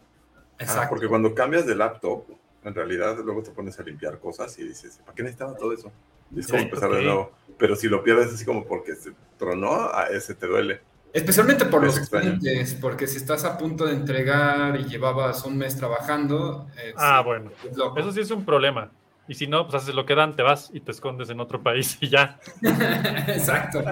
Ah, 0.68 0.88
porque 0.90 1.08
cuando 1.08 1.36
cambias 1.36 1.68
de 1.68 1.76
laptop, 1.76 2.26
en 2.64 2.74
realidad 2.74 3.18
luego 3.24 3.44
te 3.44 3.52
pones 3.52 3.80
a 3.80 3.84
limpiar 3.84 4.20
cosas 4.20 4.58
y 4.58 4.64
dices, 4.64 5.00
¿para 5.06 5.14
qué 5.14 5.22
necesitaba 5.24 5.56
todo 5.56 5.74
eso? 5.74 5.92
Y 6.36 6.40
es 6.40 6.48
como 6.48 6.60
Sí, 6.60 6.66
empezar 6.66 6.90
ok. 6.90 6.96
de 6.98 7.04
nuevo. 7.04 7.32
Pero 7.58 7.76
si 7.76 7.88
lo 7.88 8.04
pierdes 8.04 8.34
así 8.34 8.46
como 8.46 8.66
porque 8.66 8.96
se 8.96 9.12
tronó, 9.38 9.74
a 9.94 10.06
ese 10.12 10.34
te 10.36 10.48
duele. 10.48 10.82
Especialmente 11.14 11.66
por 11.66 11.86
Es 11.86 11.98
los 11.98 12.10
clientes, 12.10 12.74
porque 12.76 13.06
si 13.06 13.18
estás 13.18 13.44
a 13.44 13.58
punto 13.58 13.86
de 13.86 13.94
entregar 13.94 14.80
y 14.80 14.86
llevabas 14.86 15.44
un 15.46 15.58
mes 15.58 15.76
trabajando, 15.76 16.68
Ah, 16.96 17.22
bueno. 17.22 17.52
es 17.70 17.76
loco. 17.76 18.00
Eso 18.00 18.12
sí 18.14 18.22
es 18.22 18.32
un 18.32 18.46
problema. 18.46 18.90
Y 19.28 19.36
si 19.36 19.46
no, 19.48 19.68
pues 19.68 19.84
haces 19.84 19.94
lo 19.94 20.06
que 20.06 20.16
dan, 20.16 20.36
te 20.36 20.42
vas 20.44 20.70
y 20.74 20.80
te 20.80 20.92
escondes 20.92 21.30
en 21.30 21.40
otro 21.42 21.62
país 21.62 21.98
y 22.02 22.10
ya. 22.10 22.40
Exacto. 23.28 23.84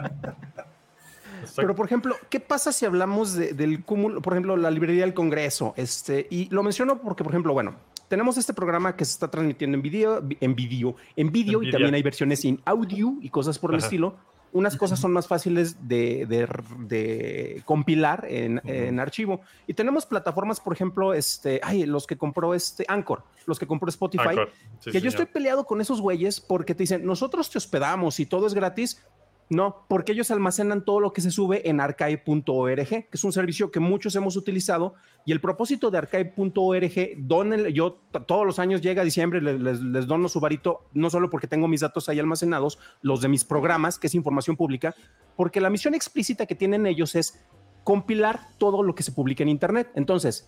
Pero, 1.56 1.75
por 1.75 1.86
ejemplo, 1.86 2.15
¿qué 2.30 2.39
pasa 2.39 2.71
si 2.71 2.86
hablamos 2.86 3.34
de- 3.34 3.54
del 3.54 3.84
cúmulo, 3.84 4.21
por 4.21 4.34
ejemplo, 4.34 4.56
la 4.58 4.69
librería 4.71 5.04
del 5.04 5.13
Congreso? 5.13 5.73
Este, 5.78 6.28
y 6.30 6.49
lo 6.49 6.63
menciono 6.63 7.02
porque, 7.02 7.23
por 7.23 7.32
ejemplo, 7.34 7.54
bueno, 7.54 7.75
tenemos 8.10 8.38
este 8.38 8.54
programa 8.54 8.95
que 8.98 9.06
se 9.06 9.13
está 9.13 9.32
transmitiendo 9.32 9.76
en 9.78 9.82
video, 9.82 10.22
en 10.41 10.56
video, 10.56 10.95
en 11.15 11.32
video 11.32 11.63
y 11.63 11.72
también 11.72 11.93
hay 11.93 12.04
versiones 12.04 12.43
en 12.43 12.60
audio 12.65 13.13
y 13.22 13.30
cosas 13.30 13.58
por 13.58 13.72
el 13.72 13.78
Ajá. 13.78 13.86
estilo. 13.86 14.17
unas 14.52 14.76
cosas 14.78 15.00
son 15.00 15.13
más 15.13 15.28
fáciles 15.28 15.88
de, 15.88 16.26
de- 16.26 16.48
de 16.88 17.62
compilar 17.65 18.26
en, 18.28 18.60
en 18.65 19.00
archivo. 19.00 19.41
Y 19.67 19.76
tenemos 19.76 20.08
plataformas, 20.08 20.60
por 20.60 20.74
ejemplo, 20.74 21.13
este, 21.13 21.62
ay, 21.63 21.86
los 21.86 22.08
que 22.08 22.17
compró 22.17 22.56
este 22.56 22.84
Anchor, 22.88 23.22
los 23.45 23.60
que 23.60 23.67
compró 23.67 23.89
Spotify. 23.89 24.36
Sí, 24.80 24.89
que 24.91 24.93
yo 24.93 25.00
señor. 25.02 25.08
estoy 25.08 25.26
peleado 25.28 25.65
con 25.65 25.82
esos 25.82 26.02
güeyes 26.02 26.41
porque 26.41 26.74
te 26.74 26.82
dicen, 26.82 27.06
nosotros 27.06 27.48
te 27.52 27.60
hospedamos 27.60 28.19
y 28.19 28.26
todo 28.26 28.48
es 28.48 28.56
gratis. 28.56 29.04
No, 29.49 29.85
porque 29.88 30.12
ellos 30.12 30.29
almacenan 30.29 30.85
todo 30.85 30.99
lo 30.99 31.12
que 31.12 31.21
se 31.21 31.31
sube 31.31 31.67
en 31.67 31.79
archive.org, 31.79 32.88
que 32.88 33.09
es 33.12 33.23
un 33.23 33.33
servicio 33.33 33.71
que 33.71 33.79
muchos 33.79 34.15
hemos 34.15 34.35
utilizado. 34.35 34.93
Y 35.25 35.31
el 35.31 35.41
propósito 35.41 35.89
de 35.89 35.97
archive.org, 35.97 37.73
yo 37.73 37.93
todos 38.27 38.45
los 38.45 38.59
años 38.59 38.81
llega 38.81 39.03
diciembre, 39.03 39.41
les, 39.41 39.59
les, 39.59 39.81
les 39.81 40.05
dono 40.05 40.29
su 40.29 40.39
varito, 40.39 40.85
no 40.93 41.09
solo 41.09 41.31
porque 41.31 41.47
tengo 41.47 41.67
mis 41.67 41.81
datos 41.81 42.07
ahí 42.09 42.19
almacenados, 42.19 42.77
los 43.01 43.21
de 43.21 43.27
mis 43.27 43.43
programas, 43.43 43.97
que 43.97 44.05
es 44.05 44.13
información 44.13 44.55
pública, 44.55 44.93
porque 45.35 45.59
la 45.59 45.71
misión 45.71 45.95
explícita 45.95 46.45
que 46.45 46.53
tienen 46.53 46.85
ellos 46.85 47.15
es 47.15 47.43
compilar 47.83 48.39
todo 48.59 48.83
lo 48.83 48.93
que 48.93 49.01
se 49.01 49.12
publica 49.12 49.41
en 49.41 49.49
Internet. 49.49 49.89
Entonces, 49.95 50.47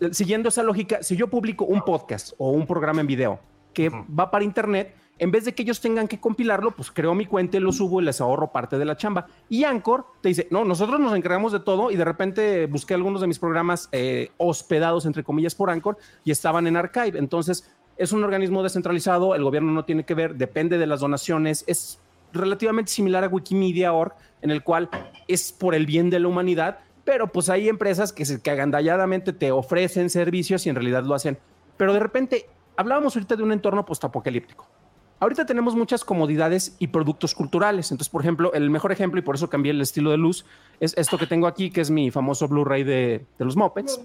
eh, 0.00 0.08
siguiendo 0.12 0.48
esa 0.48 0.62
lógica, 0.62 1.02
si 1.02 1.16
yo 1.16 1.28
publico 1.28 1.66
un 1.66 1.82
podcast 1.82 2.32
o 2.38 2.50
un 2.52 2.66
programa 2.66 3.02
en 3.02 3.06
video 3.06 3.40
que 3.74 3.90
va 3.90 4.30
para 4.30 4.44
Internet, 4.44 4.94
en 5.18 5.30
vez 5.30 5.44
de 5.44 5.54
que 5.54 5.62
ellos 5.62 5.80
tengan 5.80 6.06
que 6.06 6.20
compilarlo, 6.20 6.70
pues 6.74 6.90
creo 6.90 7.14
mi 7.14 7.26
cuenta 7.26 7.58
lo 7.58 7.72
subo 7.72 8.00
y 8.00 8.04
les 8.04 8.20
ahorro 8.20 8.52
parte 8.52 8.78
de 8.78 8.84
la 8.84 8.96
chamba. 8.96 9.26
Y 9.48 9.64
Anchor 9.64 10.06
te 10.20 10.28
dice, 10.28 10.46
no, 10.50 10.64
nosotros 10.64 11.00
nos 11.00 11.16
encargamos 11.16 11.52
de 11.52 11.60
todo 11.60 11.90
y 11.90 11.96
de 11.96 12.04
repente 12.04 12.66
busqué 12.66 12.94
algunos 12.94 13.20
de 13.20 13.26
mis 13.26 13.38
programas 13.38 13.88
eh, 13.92 14.30
hospedados, 14.36 15.06
entre 15.06 15.24
comillas, 15.24 15.54
por 15.54 15.70
Anchor 15.70 15.96
y 16.24 16.30
estaban 16.30 16.66
en 16.66 16.76
Archive. 16.76 17.18
Entonces, 17.18 17.68
es 17.96 18.12
un 18.12 18.22
organismo 18.22 18.62
descentralizado, 18.62 19.34
el 19.34 19.42
gobierno 19.42 19.72
no 19.72 19.84
tiene 19.84 20.04
que 20.04 20.14
ver, 20.14 20.36
depende 20.36 20.78
de 20.78 20.86
las 20.86 21.00
donaciones, 21.00 21.64
es 21.66 21.98
relativamente 22.32 22.92
similar 22.92 23.24
a 23.24 23.28
Wikimedia.org, 23.28 24.14
en 24.40 24.50
el 24.50 24.62
cual 24.62 24.88
es 25.26 25.52
por 25.52 25.74
el 25.74 25.84
bien 25.84 26.10
de 26.10 26.20
la 26.20 26.28
humanidad, 26.28 26.78
pero 27.04 27.32
pues 27.32 27.48
hay 27.48 27.68
empresas 27.68 28.12
que, 28.12 28.24
se, 28.24 28.40
que 28.40 28.50
agandalladamente 28.50 29.32
te 29.32 29.50
ofrecen 29.50 30.10
servicios 30.10 30.64
y 30.66 30.68
en 30.68 30.76
realidad 30.76 31.02
lo 31.02 31.14
hacen. 31.14 31.38
Pero 31.76 31.92
de 31.92 31.98
repente, 31.98 32.46
hablábamos 32.76 33.16
ahorita 33.16 33.34
de 33.34 33.42
un 33.42 33.50
entorno 33.50 33.84
postapocalíptico. 33.84 34.68
Ahorita 35.20 35.46
tenemos 35.46 35.74
muchas 35.74 36.04
comodidades 36.04 36.76
y 36.78 36.88
productos 36.88 37.34
culturales. 37.34 37.90
Entonces, 37.90 38.10
por 38.10 38.22
ejemplo, 38.22 38.52
el 38.52 38.70
mejor 38.70 38.92
ejemplo, 38.92 39.18
y 39.18 39.22
por 39.22 39.34
eso 39.34 39.50
cambié 39.50 39.72
el 39.72 39.80
estilo 39.80 40.10
de 40.10 40.16
luz, 40.16 40.44
es 40.80 40.94
esto 40.96 41.18
que 41.18 41.26
tengo 41.26 41.46
aquí, 41.46 41.70
que 41.70 41.80
es 41.80 41.90
mi 41.90 42.10
famoso 42.10 42.46
Blu-ray 42.46 42.84
de, 42.84 43.26
de 43.38 43.44
los 43.44 43.56
Muppets. 43.56 44.00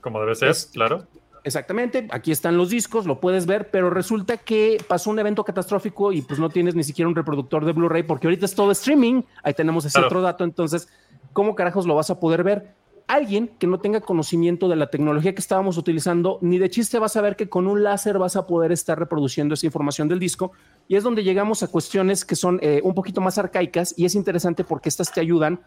Como 0.00 0.20
debe 0.20 0.34
ser, 0.34 0.48
Es- 0.50 0.66
claro. 0.66 1.06
Exactamente, 1.44 2.08
aquí 2.10 2.32
están 2.32 2.56
los 2.58 2.68
discos, 2.68 3.06
lo 3.06 3.20
puedes 3.20 3.46
ver, 3.46 3.70
pero 3.70 3.88
resulta 3.88 4.36
que 4.36 4.82
pasó 4.86 5.08
un 5.08 5.18
evento 5.20 5.44
catastrófico 5.44 6.12
y 6.12 6.20
pues 6.20 6.40
no 6.40 6.50
tienes 6.50 6.74
ni 6.74 6.82
siquiera 6.82 7.08
un 7.08 7.14
reproductor 7.14 7.64
de 7.64 7.72
Blu-ray 7.72 8.02
porque 8.02 8.26
ahorita 8.26 8.44
es 8.44 8.54
todo 8.54 8.72
streaming, 8.72 9.22
ahí 9.44 9.54
tenemos 9.54 9.84
ese 9.84 9.94
Claro. 9.94 10.08
otro 10.08 10.20
dato, 10.20 10.42
entonces, 10.44 10.88
¿cómo 11.32 11.54
carajos 11.54 11.86
lo 11.86 11.94
vas 11.94 12.10
a 12.10 12.18
poder 12.18 12.42
ver? 12.42 12.74
Alguien 13.08 13.48
que 13.58 13.66
no 13.66 13.80
tenga 13.80 14.02
conocimiento 14.02 14.68
de 14.68 14.76
la 14.76 14.90
tecnología 14.90 15.34
que 15.34 15.40
estábamos 15.40 15.78
utilizando, 15.78 16.38
ni 16.42 16.58
de 16.58 16.68
chiste 16.68 16.98
vas 16.98 17.16
a 17.16 17.22
ver 17.22 17.36
que 17.36 17.48
con 17.48 17.66
un 17.66 17.82
láser 17.82 18.18
vas 18.18 18.36
a 18.36 18.46
poder 18.46 18.70
estar 18.70 18.98
reproduciendo 18.98 19.54
esa 19.54 19.64
información 19.64 20.08
del 20.08 20.18
disco. 20.18 20.52
Y 20.88 20.96
es 20.96 21.04
donde 21.04 21.24
llegamos 21.24 21.62
a 21.62 21.68
cuestiones 21.68 22.26
que 22.26 22.36
son 22.36 22.58
eh, 22.60 22.82
un 22.84 22.94
poquito 22.94 23.22
más 23.22 23.38
arcaicas 23.38 23.94
y 23.96 24.04
es 24.04 24.14
interesante 24.14 24.62
porque 24.62 24.90
estas 24.90 25.10
te 25.10 25.20
ayudan 25.20 25.58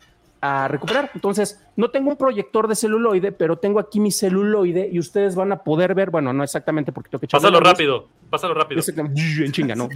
a 0.41 0.67
recuperar. 0.67 1.12
Entonces, 1.13 1.63
no 1.75 1.91
tengo 1.91 2.10
un 2.10 2.17
proyector 2.17 2.67
de 2.67 2.75
celuloide, 2.75 3.32
pero 3.32 3.58
tengo 3.58 3.80
aquí 3.80 3.99
mi 3.99 4.12
celuloide 4.12 4.89
y 4.91 4.97
ustedes 4.99 5.36
van 5.36 5.51
a 5.51 5.63
poder 5.63 5.93
ver, 5.93 6.10
bueno, 6.10 6.34
no 6.34 6.43
exactamente 6.43 6.91
porque 6.91 7.10
tengo 7.12 7.21
que 7.21 7.27
Pásalo 7.27 7.60
rápido, 7.60 8.08
pásalo 8.30 8.54
rápido. 8.56 8.80
Exactamente, 8.80 9.21
en 9.45 9.51
chinga, 9.51 9.75
¿no? 9.75 9.88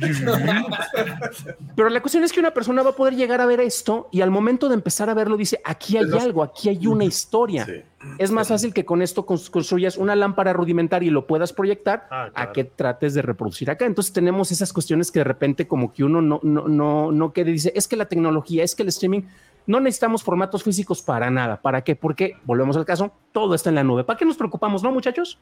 Pero 1.76 1.90
la 1.90 2.02
cuestión 2.02 2.24
es 2.24 2.32
que 2.32 2.40
una 2.40 2.52
persona 2.52 2.84
va 2.84 2.92
a 2.92 2.96
poder 2.96 3.16
llegar 3.16 3.42
a 3.42 3.46
ver 3.46 3.60
esto 3.60 4.08
y 4.12 4.22
al 4.22 4.32
momento 4.32 4.70
de 4.70 4.76
empezar 4.76 5.10
a 5.10 5.14
verlo 5.14 5.38
dice, 5.38 5.60
aquí 5.64 5.98
hay 5.98 6.12
algo, 6.20 6.44
aquí 6.44 6.70
hay 6.70 6.88
una 6.88 7.04
historia. 7.06 7.66
Sí. 7.66 7.82
Es 8.20 8.30
más 8.32 8.48
fácil 8.48 8.74
que 8.74 8.86
con 8.86 9.02
esto 9.02 9.26
cons- 9.26 9.50
construyas 9.50 9.98
una 9.98 10.16
lámpara 10.16 10.54
rudimentaria 10.54 11.08
y 11.08 11.12
lo 11.12 11.26
puedas 11.26 11.54
proyectar 11.54 12.08
Ah, 12.12 12.26
a 12.26 12.30
claro. 12.32 12.54
que 12.54 12.64
trates 12.66 13.14
de 13.16 13.22
reproducir 13.24 13.70
acá. 13.72 13.86
Entonces 13.86 14.14
tenemos 14.14 14.52
esas 14.52 14.72
cuestiones 14.72 15.12
que 15.12 15.20
de 15.20 15.24
repente 15.24 15.68
como 15.68 15.92
que 15.92 16.04
uno 16.04 16.22
no, 16.22 16.40
no, 16.44 16.68
no, 16.68 17.12
no 17.12 17.34
quede 17.34 17.52
dice, 17.52 17.72
es 17.76 17.88
que 17.88 17.96
la 17.96 18.06
tecnología, 18.06 18.64
es 18.64 18.76
que 18.76 18.84
el 18.84 18.90
streaming, 18.90 19.22
no 19.68 19.80
necesitamos 19.80 20.24
formatos 20.36 20.64
físicos 20.64 21.02
para 21.02 21.30
nada. 21.32 21.62
¿Para 21.62 21.82
qué? 21.82 21.96
Porque, 21.96 22.36
volvemos 22.44 22.76
al 22.76 22.84
caso, 22.86 23.14
todo 23.32 23.56
está 23.56 23.70
en 23.70 23.76
la 23.76 23.86
nube. 23.86 24.04
¿Para 24.04 24.18
qué 24.20 24.26
nos 24.26 24.36
preocupamos, 24.36 24.84
no, 24.84 24.92
muchachos? 24.92 25.40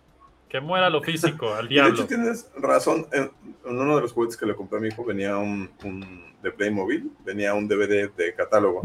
Que 0.48 0.60
muera 0.62 0.88
lo 0.92 1.02
físico, 1.02 1.52
al 1.52 1.66
Y 1.72 1.76
de 1.76 1.82
hecho 1.82 1.94
diablo. 1.94 2.06
tienes 2.06 2.48
razón. 2.58 3.08
En, 3.12 3.32
uno 3.66 3.96
de 3.96 4.02
los 4.04 4.14
juguetes 4.14 4.38
que 4.38 4.46
le 4.46 4.54
compré 4.56 4.78
a 4.78 4.82
mi 4.82 4.90
hijo 4.90 5.04
venía 5.04 5.36
un, 5.38 5.72
un 5.84 6.32
de 6.44 6.52
Playmobil, 6.52 7.10
venía 7.26 7.56
un 7.56 7.68
DVD 7.68 8.12
de 8.16 8.36
catálogo. 8.36 8.84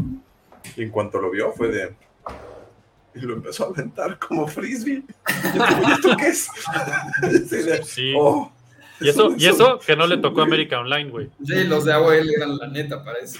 Y 0.75 0.81
en 0.81 0.89
cuanto 0.89 1.19
lo 1.21 1.29
vio 1.29 1.51
fue 1.51 1.67
de... 1.67 1.95
Y 3.13 3.19
lo 3.19 3.33
empezó 3.35 3.65
a 3.65 3.67
aventar 3.67 4.17
como 4.17 4.47
frisbee. 4.47 5.03
Y 5.53 5.57
yo 5.57 5.63
como, 5.67 5.89
¿y 5.89 5.91
esto 5.91 6.17
qué 6.17 6.27
es? 6.27 6.49
Así 7.21 7.55
de, 7.63 7.83
Sí. 7.83 8.13
"Oh, 8.17 8.51
Y 8.99 9.09
eso, 9.09 9.29
es 9.35 9.43
y 9.43 9.47
eso 9.47 9.77
que 9.85 9.95
no 9.95 10.07
le 10.07 10.17
tocó 10.17 10.35
güey". 10.37 10.47
América 10.47 10.79
Online, 10.79 11.11
güey. 11.11 11.29
Sí, 11.45 11.65
los 11.65 11.85
de 11.85 11.93
AOL 11.93 12.29
eran 12.35 12.57
la 12.57 12.67
neta 12.67 13.03
para 13.03 13.19
eso. 13.19 13.39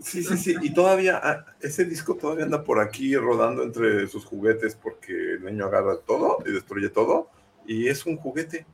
Sí, 0.00 0.22
sí, 0.22 0.36
sí. 0.36 0.54
Y 0.62 0.72
todavía, 0.72 1.20
ah, 1.22 1.44
ese 1.60 1.84
disco 1.84 2.14
todavía 2.14 2.44
anda 2.44 2.62
por 2.62 2.78
aquí 2.80 3.16
rodando 3.16 3.62
entre 3.64 4.06
sus 4.06 4.24
juguetes 4.24 4.76
porque 4.76 5.12
el 5.34 5.44
niño 5.44 5.66
agarra 5.66 5.96
todo 5.98 6.38
y 6.46 6.52
destruye 6.52 6.88
todo. 6.88 7.28
Y 7.66 7.88
es 7.88 8.06
un 8.06 8.16
juguete 8.16 8.64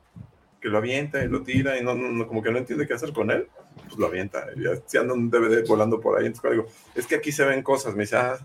que 0.61 0.69
lo 0.69 0.77
avienta 0.77 1.23
y 1.23 1.27
lo 1.27 1.41
tira 1.43 1.77
y 1.79 1.83
no, 1.83 1.95
no- 1.95 2.11
no- 2.11 2.27
como 2.27 2.43
que 2.43 2.51
no 2.51 2.59
entiende 2.59 2.87
qué 2.87 2.93
hacer 2.93 3.11
con 3.13 3.31
él. 3.31 3.47
Pues 3.87 3.97
lo 3.97 4.05
avienta. 4.07 4.45
Ya, 4.55 4.71
si 4.85 4.97
anda 4.97 5.13
un 5.13 5.29
DVD 5.29 5.63
volando 5.67 5.99
por 5.99 6.17
ahí, 6.19 6.27
entonces 6.27 6.51
digo, 6.51 6.67
es 6.95 7.07
que 7.07 7.15
aquí 7.15 7.31
se 7.31 7.45
ven 7.45 7.63
cosas. 7.63 7.95
Me 7.95 8.03
dice, 8.03 8.17
ah, 8.17 8.37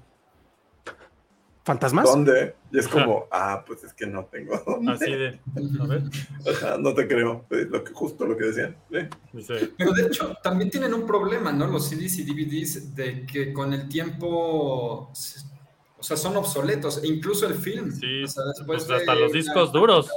¿Fantasmas? 1.63 2.05
¿dónde? 2.05 2.55
Y 2.73 2.79
es 2.79 2.89
como, 2.89 3.27
ah, 3.31 3.63
pues 3.67 3.85
es 3.85 3.93
que 3.93 4.07
no 4.07 4.25
tengo 4.25 4.61
dónde. 4.67 4.93
Así 4.93 5.13
de. 5.13 5.39
A 5.81 5.87
ver. 5.87 6.03
Ajá, 6.51 6.79
no 6.79 6.95
te 6.95 7.07
creo. 7.07 7.45
Lo 7.51 7.85
que, 7.85 7.93
justo 7.93 8.27
lo 8.27 8.37
que 8.37 8.47
decían. 8.47 8.77
Sí. 8.91 9.55
Pero 9.77 9.93
de 9.93 10.07
hecho, 10.07 10.35
también 10.43 10.71
tienen 10.71 10.95
un 10.95 11.07
problema, 11.07 11.53
¿no? 11.53 11.67
Los 11.67 11.89
CDs 11.89 12.19
y 12.19 12.25
DVDs, 12.25 12.95
de 12.95 13.27
que 13.27 13.53
con 13.53 13.75
el 13.75 13.89
tiempo, 13.89 15.11
o 15.11 15.13
sea, 15.13 16.17
son 16.17 16.37
obsoletos, 16.37 17.03
e 17.05 17.09
incluso 17.09 17.47
el 17.47 17.55
film. 17.55 17.93
Sí, 17.93 18.23
o 18.25 18.29
sea, 18.29 18.45
después 18.45 18.85
pues 18.85 19.01
hasta 19.01 19.15
de 19.15 19.21
los 19.21 19.33
discos 19.33 19.71
duros. 19.73 20.11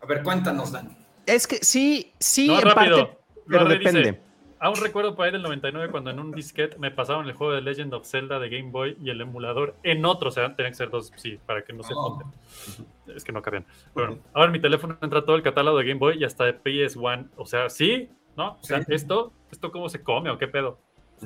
A 0.00 0.06
ver, 0.06 0.22
cuéntanos, 0.22 0.72
Dan. 0.72 0.96
Es 1.26 1.46
que 1.46 1.58
sí, 1.62 2.14
sí, 2.18 2.48
No, 2.48 2.54
en 2.58 2.62
rápido. 2.62 2.96
parte, 2.96 3.18
pero 3.46 3.64
dice, 3.68 3.78
depende. 3.78 4.20
Aún 4.62 4.76
recuerdo 4.76 5.14
por 5.16 5.24
ahí 5.24 5.32
del 5.32 5.42
99 5.42 5.90
cuando 5.90 6.10
en 6.10 6.20
un 6.20 6.32
disquete 6.32 6.78
me 6.78 6.90
pasaron 6.90 7.26
el 7.26 7.32
juego 7.32 7.54
de 7.54 7.62
Legend 7.62 7.94
of 7.94 8.06
Zelda 8.06 8.38
de 8.38 8.50
Game 8.50 8.70
Boy 8.70 8.94
y 9.00 9.08
el 9.08 9.20
emulador 9.22 9.74
en 9.82 10.04
otro, 10.04 10.28
o 10.28 10.32
sea, 10.32 10.54
tenían 10.54 10.72
que 10.72 10.76
ser 10.76 10.90
dos, 10.90 11.10
sí, 11.16 11.38
para 11.46 11.62
que 11.62 11.72
no 11.72 11.82
se 11.82 11.94
Oh. 11.96 12.18
junten. 12.18 12.28
Es 13.16 13.24
que 13.24 13.32
no 13.32 13.40
cabían. 13.40 13.64
Bueno, 13.94 14.18
ahora 14.34 14.46
en 14.46 14.52
mi 14.52 14.60
teléfono 14.60 14.98
entra 15.00 15.24
todo 15.24 15.36
el 15.36 15.42
catálogo 15.42 15.78
de 15.78 15.84
Game 15.86 15.98
Boy 15.98 16.18
y 16.18 16.24
hasta 16.24 16.44
de 16.44 16.52
PS1, 16.52 17.30
o 17.36 17.46
sea, 17.46 17.70
sí, 17.70 18.10
¿no? 18.36 18.58
O 18.60 18.64
sea, 18.64 18.82
Sí. 18.82 18.92
esto, 18.94 19.32
esto 19.50 19.72
cómo 19.72 19.88
se 19.88 20.02
come 20.02 20.28
o 20.30 20.36
qué 20.36 20.46
pedo. 20.46 20.78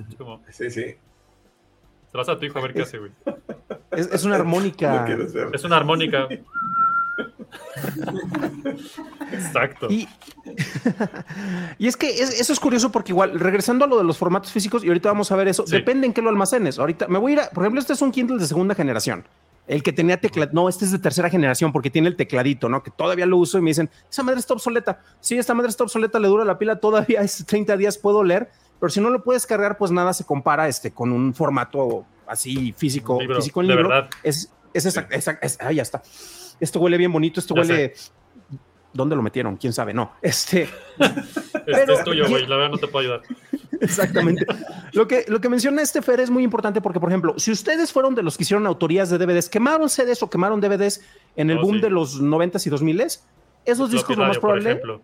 Es 0.09 0.15
como, 0.17 0.41
Sí, 0.51 0.71
sí. 0.71 0.83
se 0.83 0.99
lo 2.13 2.19
vas 2.19 2.29
a 2.29 2.39
tu 2.39 2.45
hijo 2.47 2.59
a 2.61 2.63
ver 2.63 2.73
qué 2.73 2.83
hace, 2.83 2.99
güey. 2.99 3.11
Es, 3.91 4.07
es 4.13 4.25
una 4.25 4.37
armónica. 4.37 5.07
Es 5.53 5.65
una 5.65 5.77
armónica. 5.77 6.29
Exacto. 9.33 9.89
Y, 9.91 10.09
y 11.79 11.87
es 11.89 11.97
que 11.97 12.09
es- 12.11 12.41
eso 12.41 12.53
es 12.53 12.61
curioso 12.61 12.91
porque 12.93 13.13
igual, 13.13 13.39
regresando 13.39 13.85
a 13.85 13.89
lo 13.89 13.99
de 13.99 14.05
los 14.05 14.19
formatos 14.19 14.53
físicos, 14.53 14.85
y 14.85 14.89
ahorita 14.89 15.09
vamos 15.09 15.31
a 15.33 15.37
ver 15.37 15.49
eso, 15.49 15.67
Sí. 15.67 15.77
depende 15.77 16.07
en 16.07 16.13
qué 16.13 16.23
lo 16.23 16.31
almacenes. 16.31 16.79
Ahorita 16.79 17.09
me 17.09 17.19
voy 17.19 17.33
a 17.33 17.35
ir 17.35 17.41
a, 17.41 17.51
por 17.51 17.65
ejemplo, 17.65 17.81
este 17.81 17.93
es 17.93 18.03
un 18.03 18.11
Kindle 18.13 18.39
de 18.39 18.47
segunda 18.47 18.75
generación. 18.75 19.25
El 19.67 19.83
que 19.83 19.93
tenía 19.93 20.21
teclado, 20.21 20.51
no, 20.53 20.69
este 20.69 20.85
es 20.85 20.93
de 20.93 20.99
tercera 20.99 21.31
generación 21.31 21.73
porque 21.73 21.89
tiene 21.89 22.09
el 22.09 22.17
tecladito, 22.17 22.69
¿no? 22.69 22.83
Que 22.83 22.91
todavía 22.91 23.25
lo 23.25 23.39
uso 23.39 23.57
y 23.59 23.63
me 23.63 23.71
dicen, 23.71 23.89
esa 24.11 24.23
madre 24.23 24.39
está 24.41 24.53
obsoleta. 24.53 25.01
Sí, 25.21 25.39
esta 25.39 25.55
madre 25.55 25.71
está 25.71 25.85
obsoleta, 25.85 26.19
le 26.19 26.29
dura 26.29 26.45
la 26.45 26.59
pila 26.59 26.77
todavía, 26.77 27.23
es 27.23 27.45
30 27.47 27.75
días 27.79 27.97
puedo 27.97 28.23
leer, 28.23 28.51
pero 28.79 28.91
si 28.91 29.01
no 29.01 29.09
lo 29.09 29.23
puedes 29.25 29.47
cargar, 29.47 29.79
pues 29.79 29.91
nada 29.91 30.13
se 30.13 30.25
compara 30.25 30.69
este, 30.69 30.91
con 30.91 31.13
un 31.13 31.33
formato 31.33 32.05
así 32.27 32.75
físico, 32.77 33.19
libro, 33.19 33.37
físico 33.37 33.63
en 33.63 33.69
de 33.69 33.75
libro. 33.75 33.89
verdad. 33.89 34.11
Es, 34.23 34.53
es 34.75 34.85
exacto, 34.85 35.15
es- 35.15 35.59
ah, 35.63 35.73
ya 35.73 35.81
está. 35.83 36.03
Esto 36.61 36.81
huele 36.81 36.97
bien 36.99 37.13
bonito, 37.13 37.41
esto 37.41 37.55
Ya 37.55 37.61
huele. 37.63 37.95
¿Dónde 38.93 39.17
lo 39.17 39.23
metieron? 39.23 39.57
¿Quién 39.57 39.73
sabe? 39.73 39.93
No. 39.93 40.13
Este, 40.23 40.63
Este 40.63 40.73
pero- 41.67 41.95
es 41.95 42.05
tuyo, 42.05 42.29
güey. 42.29 42.47
La 42.47 42.57
verdad 42.57 42.71
no 42.71 42.79
te 42.79 42.87
puedo 42.87 43.01
ayudar. 43.01 43.23
exactamente. 43.81 44.47
lo, 44.93 45.09
que, 45.09 45.25
lo 45.27 45.41
que 45.41 45.49
menciona 45.49 45.83
este 45.83 46.01
Fer 46.01 46.21
es 46.21 46.31
muy 46.31 46.45
importante 46.45 46.81
porque, 46.81 47.01
por 47.01 47.09
ejemplo, 47.09 47.35
si 47.39 47.51
ustedes 47.51 47.93
fueron 47.93 48.15
de 48.15 48.23
los 48.23 48.37
que 48.37 48.45
hicieron 48.45 48.67
autorías 48.67 49.11
de 49.11 49.19
DVDs, 49.19 49.49
quemaron 49.49 49.89
CDs 49.89 50.23
o 50.23 50.31
quemaron 50.31 50.61
DVDs 50.61 51.01
en 51.37 51.51
el 51.51 51.59
Oh, 51.59 51.63
boom 51.63 51.75
sí. 51.77 51.81
de 51.81 51.91
los 51.91 52.21
90s 52.23 52.67
y 52.67 52.71
2000s, 52.71 53.21
esos 53.65 53.91
discos 53.91 54.17
lo 54.17 54.25
más 54.27 54.37
por 54.37 54.43
probable 54.51 54.71
ejemplo. 54.71 55.03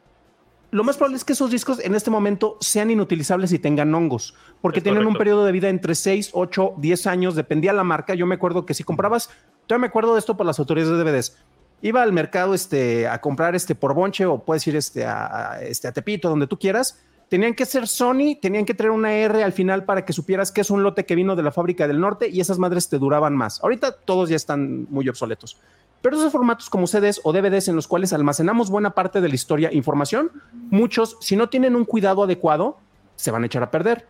Lo 0.71 0.85
más 0.85 0.97
probable 0.97 1.17
es 1.17 1.25
que 1.25 1.33
esos 1.33 1.51
discos 1.51 1.81
en 1.81 1.95
este 1.95 2.11
momento 2.11 2.57
sean 2.61 2.91
inutilizables 2.91 3.53
y 3.53 3.59
tengan 3.59 3.95
hongos, 3.95 4.35
porque 4.61 4.79
Es 4.79 4.85
tienen 4.85 5.07
un 5.07 5.15
periodo 5.15 5.45
de 5.45 5.53
vida 5.53 5.69
entre 5.69 5.95
6, 5.95 6.31
8, 6.33 6.75
10 6.79 7.07
años, 7.07 7.35
dependía 7.35 7.73
la 7.73 7.85
marca. 7.85 8.15
Yo 8.15 8.27
me 8.27 8.37
acuerdo 8.37 8.65
que 8.67 8.75
si 8.75 8.85
comprabas, 8.85 9.31
yo 9.69 9.79
me 9.79 9.89
acuerdo 9.89 10.15
de 10.15 10.21
esto 10.21 10.37
por 10.37 10.47
las 10.47 10.59
autoridades 10.59 10.93
de 10.97 11.03
DVDs. 11.05 11.37
Iba 11.83 12.03
al 12.03 12.13
mercado 12.13 12.55
este, 12.55 13.09
a 13.09 13.21
comprar 13.21 13.55
este 13.57 13.75
por 13.75 13.95
bonche 13.95 14.27
o 14.27 14.39
puedes 14.45 14.67
ir 14.67 14.77
este, 14.77 15.05
a, 15.05 15.53
a- 15.55 15.63
este, 15.63 15.89
a 15.89 15.93
Tepito, 15.93 16.29
donde 16.29 16.47
tú 16.47 16.59
quieras, 16.59 17.01
Tenían 17.31 17.55
que 17.55 17.65
ser 17.65 17.87
Sony, 17.87 18.35
tenían 18.43 18.65
que 18.65 18.75
traer 18.75 18.91
una 18.91 19.13
R 19.15 19.45
al 19.45 19.53
final 19.53 19.85
para 19.85 20.05
que 20.05 20.13
supieras 20.13 20.51
que 20.51 20.63
es 20.63 20.69
un 20.71 20.83
lote 20.83 21.07
que 21.07 21.15
vino 21.15 21.37
de 21.37 21.45
la 21.45 21.53
fábrica 21.53 21.87
del 21.87 22.01
norte 22.01 22.29
y 22.29 22.41
esas 22.41 22.59
madres 22.59 22.89
te 22.89 22.99
duraban 22.99 23.37
más. 23.37 23.63
Ahorita 23.63 23.93
todos 23.93 24.29
ya 24.31 24.35
están 24.35 24.89
muy 24.91 25.09
obsoletos. 25.09 25.57
Pero 26.03 26.17
esos 26.17 26.33
formatos 26.33 26.71
como 26.71 26.87
CDs 26.87 27.21
o 27.25 27.33
DVDs 27.33 27.69
en 27.69 27.77
los 27.77 27.87
cuales 27.87 28.13
almacenamos 28.13 28.71
buena 28.71 28.91
parte 28.91 29.21
de 29.21 29.29
la 29.29 29.35
historia, 29.35 29.69
e 29.69 29.77
información, 29.77 30.31
muchos, 30.71 31.17
si 31.21 31.37
no 31.37 31.49
tienen 31.49 31.77
un 31.77 31.85
cuidado 31.85 32.23
adecuado, 32.23 32.79
se 33.17 33.31
van 33.31 33.43
a 33.43 33.47
echar 33.47 33.63
a 33.63 33.71
perder. 33.71 34.07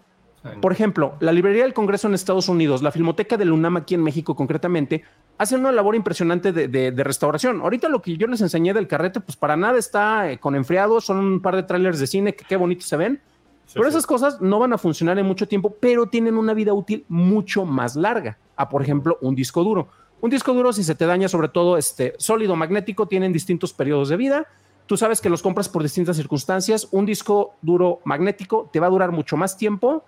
Por 0.62 0.72
ejemplo, 0.72 1.16
la 1.20 1.32
Librería 1.32 1.64
del 1.64 1.74
Congreso 1.74 2.08
en 2.08 2.14
Estados 2.14 2.48
Unidos, 2.48 2.80
la 2.82 2.92
Filmoteca 2.92 3.36
del 3.36 3.52
UNAM 3.52 3.76
aquí 3.76 3.94
en 3.94 4.02
México 4.02 4.34
concretamente, 4.34 5.04
hacen 5.36 5.60
una 5.60 5.70
labor 5.72 5.94
impresionante 5.96 6.50
de, 6.52 6.66
de- 6.68 6.92
de 6.92 7.04
restauración. 7.04 7.60
Ahorita 7.60 7.90
lo 7.90 8.00
que 8.00 8.16
yo 8.16 8.26
les 8.26 8.40
enseñé 8.40 8.72
del 8.72 8.86
carrete, 8.88 9.20
pues 9.20 9.36
para 9.36 9.56
nada 9.56 9.78
está 9.78 10.30
eh, 10.30 10.38
con 10.38 10.54
enfriado, 10.54 11.00
son 11.02 11.18
un 11.18 11.42
par 11.42 11.56
de 11.56 11.64
trailers 11.64 11.98
de 11.98 12.06
cine 12.06 12.34
que 12.34 12.44
qué 12.46 12.56
bonitos 12.56 12.86
se 12.86 12.96
ven. 12.96 13.20
Sí, 13.66 13.74
pero 13.74 13.84
sí. 13.90 13.90
esas 13.90 14.06
cosas 14.06 14.40
no 14.40 14.58
van 14.58 14.72
a 14.72 14.78
funcionar 14.78 15.18
en 15.18 15.26
mucho 15.26 15.46
tiempo, 15.46 15.76
pero 15.78 16.06
tienen 16.06 16.38
una 16.38 16.54
vida 16.54 16.72
útil 16.72 17.04
mucho 17.08 17.66
más 17.66 17.94
larga. 17.94 18.38
A, 18.56 18.68
por 18.70 18.80
ejemplo, 18.80 19.18
un 19.20 19.34
disco 19.34 19.62
duro. 19.62 19.88
Un 20.20 20.30
disco 20.30 20.52
duro, 20.52 20.72
si 20.72 20.84
se 20.84 20.94
te 20.94 21.06
daña, 21.06 21.28
sobre 21.28 21.48
todo 21.48 21.76
este 21.76 22.14
sólido 22.18 22.54
magnético, 22.54 23.06
tienen 23.06 23.32
distintos 23.32 23.72
periodos 23.72 24.08
de 24.10 24.16
vida. 24.16 24.46
Tú 24.86 24.96
sabes 24.96 25.20
que 25.20 25.30
los 25.30 25.42
compras 25.42 25.68
por 25.68 25.82
distintas 25.82 26.16
circunstancias. 26.16 26.88
Un 26.90 27.06
disco 27.06 27.54
duro 27.62 28.00
magnético 28.04 28.68
te 28.72 28.80
va 28.80 28.88
a 28.88 28.90
durar 28.90 29.12
mucho 29.12 29.36
más 29.36 29.56
tiempo. 29.56 30.04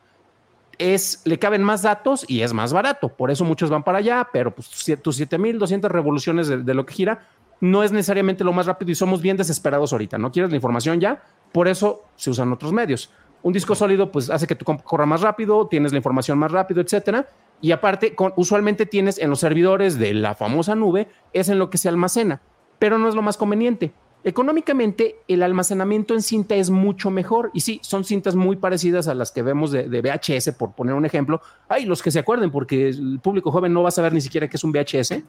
Es, 0.77 1.22
le 1.25 1.38
caben 1.38 1.62
más 1.62 1.83
datos 1.83 2.25
y 2.29 2.42
es 2.42 2.53
más 2.53 2.72
barato. 2.72 3.09
Por 3.09 3.31
eso 3.31 3.44
muchos 3.44 3.70
van 3.70 3.85
para 3.85 3.98
allá, 3.98 4.29
pero 4.33 4.55
pues 4.55 4.68
tus 5.01 5.16
7200 5.16 5.90
revoluciones 5.90 6.48
de, 6.48 6.75
lo 6.75 6.85
que 6.85 6.94
gira 6.94 7.27
no 7.61 7.83
es 7.85 7.92
necesariamente 7.92 8.42
lo 8.42 8.53
más 8.53 8.66
rápido 8.66 8.90
y 8.90 8.96
somos 8.96 9.22
bien 9.22 9.37
desesperados 9.37 9.92
ahorita. 9.92 10.18
No 10.18 10.33
quieres 10.33 10.51
la 10.51 10.57
información 10.57 11.01
ya, 11.01 11.22
por 11.53 11.68
eso 11.68 12.03
se 12.16 12.31
usan 12.31 12.53
otros 12.53 12.72
medios. 12.72 13.11
Un 13.42 13.53
disco 13.53 13.75
sólido 13.75 14.11
pues 14.11 14.31
hace 14.31 14.46
que 14.46 14.57
tu 14.57 14.64
compu 14.64 14.83
corra 14.83 15.07
más 15.07 15.20
rápido, 15.20 15.68
tienes 15.68 15.92
la 15.92 15.98
información 15.98 16.38
más 16.38 16.51
rápido, 16.51 16.81
etcétera. 16.81 17.29
Y 17.62 17.72
aparte, 17.72 18.14
con- 18.14 18.35
usualmente 18.37 18.85
tienes 18.85 19.18
en 19.18 19.31
los 19.31 19.40
servidores 19.40 19.98
de 19.98 20.12
la 20.12 20.35
famosa 20.35 20.75
nube, 20.75 21.09
es 21.33 21.48
en 21.48 21.59
lo 21.59 21.70
que 21.70 21.79
se 21.79 21.88
almacena, 21.88 22.42
pero 22.79 22.98
no 22.98 23.09
es 23.09 23.14
lo 23.14 23.22
más 23.22 23.38
conveniente. 23.38 23.92
Económicamente, 24.25 25.16
el 25.27 25.42
almacenamiento 25.42 26.14
en 26.14 26.22
cinta 26.22 26.55
es 26.55 26.70
mucho 26.70 27.11
mejor. 27.11 27.51
Y 27.55 27.61
sí, 27.61 27.81
son 27.83 28.05
cintas 28.05 28.37
muy 28.37 28.55
parecidas 28.55 29.09
a 29.09 29.14
las 29.14 29.33
que 29.33 29.42
vemos 29.42 29.72
de, 29.72 29.88
de 29.88 30.01
VHS, 30.01 30.53
por 30.53 30.75
poner 30.75 30.94
un 30.94 31.05
ejemplo. 31.05 31.40
Ay, 31.68 31.87
los 31.87 32.03
que 32.03 32.12
se 32.12 32.20
acuerden, 32.20 32.53
porque 32.53 32.88
el 32.90 33.18
público 33.20 33.51
joven 33.51 33.72
no 33.72 33.83
va 33.83 33.88
a 33.88 33.92
saber 33.92 34.12
ni 34.12 34.20
siquiera 34.20 34.46
qué 34.48 34.57
es 34.57 34.62
un 34.62 34.70
VHS. 34.70 35.22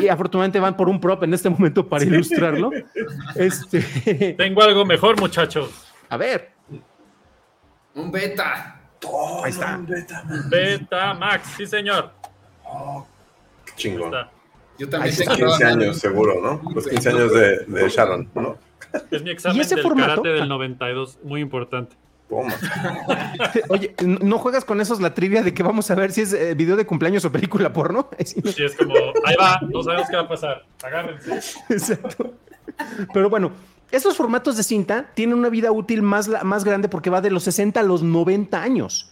Y, 0.00 0.06
afortunadamente 0.06 0.60
van 0.60 0.76
por 0.76 0.88
un 0.88 1.00
prop 1.00 1.24
en 1.24 1.34
este 1.34 1.50
momento 1.50 1.88
para 1.88 2.04
ilustrarlo. 2.04 2.70
Este, 3.34 4.34
Tengo 4.38 4.62
algo 4.62 4.84
mejor, 4.84 5.18
muchachos. 5.20 5.70
a 6.08 6.16
ver, 6.16 6.50
Un 7.96 8.12
beta. 8.12 8.77
Todo 9.00 9.44
Ahí 9.44 9.50
está. 9.50 9.74
en 9.74 9.86
beta. 9.86 10.24
Beta 10.50 11.14
Max, 11.14 11.48
sí, 11.56 11.66
señor. 11.66 12.10
Qué 12.64 13.72
Ahí 13.72 13.76
chingón. 13.76 14.12
Yo 14.78 14.88
también 14.88 15.12
Ahí 15.12 15.18
tengo 15.18 15.34
15 15.34 15.58
toda- 15.58 15.68
años, 15.72 15.98
seguro, 15.98 16.40
¿no? 16.40 16.70
Los 16.72 16.86
15 16.86 17.08
años 17.08 17.32
de, 17.32 17.58
de 17.66 17.88
Sharon, 17.88 18.28
¿no? 18.34 18.56
Es 19.10 19.22
mi 19.22 19.30
examen 19.30 19.58
¿Y 19.58 19.60
ese 19.60 19.74
del 19.74 19.82
formato? 19.84 20.22
karate 20.22 20.28
del 20.28 20.48
92, 20.48 21.18
muy 21.24 21.40
importante. 21.40 21.96
Toma. 22.28 22.52
oye, 23.70 23.94
¿no- 24.04 24.18
¿no 24.20 24.38
juegas 24.38 24.64
con 24.64 24.80
esos 24.80 25.00
la 25.00 25.14
trivia 25.14 25.42
de 25.42 25.52
que 25.54 25.62
vamos 25.62 25.90
a 25.90 25.94
ver 25.94 26.12
si 26.12 26.20
es 26.22 26.32
eh, 26.32 26.54
video 26.54 26.76
de 26.76 26.86
cumpleaños 26.86 27.24
o 27.24 27.32
película 27.32 27.72
porno? 27.72 28.08
Sí, 28.24 28.40
no- 28.44 28.52
Sí, 28.52 28.64
es 28.64 28.76
como, 28.76 28.94
ahí 29.24 29.34
va, 29.40 29.60
no 29.68 29.82
sabemos 29.82 30.08
qué 30.10 30.16
va 30.16 30.22
a 30.22 30.28
pasar. 30.28 30.64
Agárrense. 30.84 31.32
Exacto. 31.70 32.34
Pero 33.12 33.30
bueno, 33.30 33.50
esos 33.90 34.16
formatos 34.16 34.56
de 34.56 34.62
cinta 34.62 35.06
tienen 35.14 35.38
una 35.38 35.48
vida 35.48 35.72
útil 35.72 36.02
más, 36.02 36.28
más 36.44 36.64
grande 36.64 36.88
porque 36.88 37.10
va 37.10 37.20
de 37.20 37.30
los 37.30 37.44
60 37.44 37.80
a 37.80 37.82
los 37.82 38.02
90 38.02 38.60
años. 38.62 39.10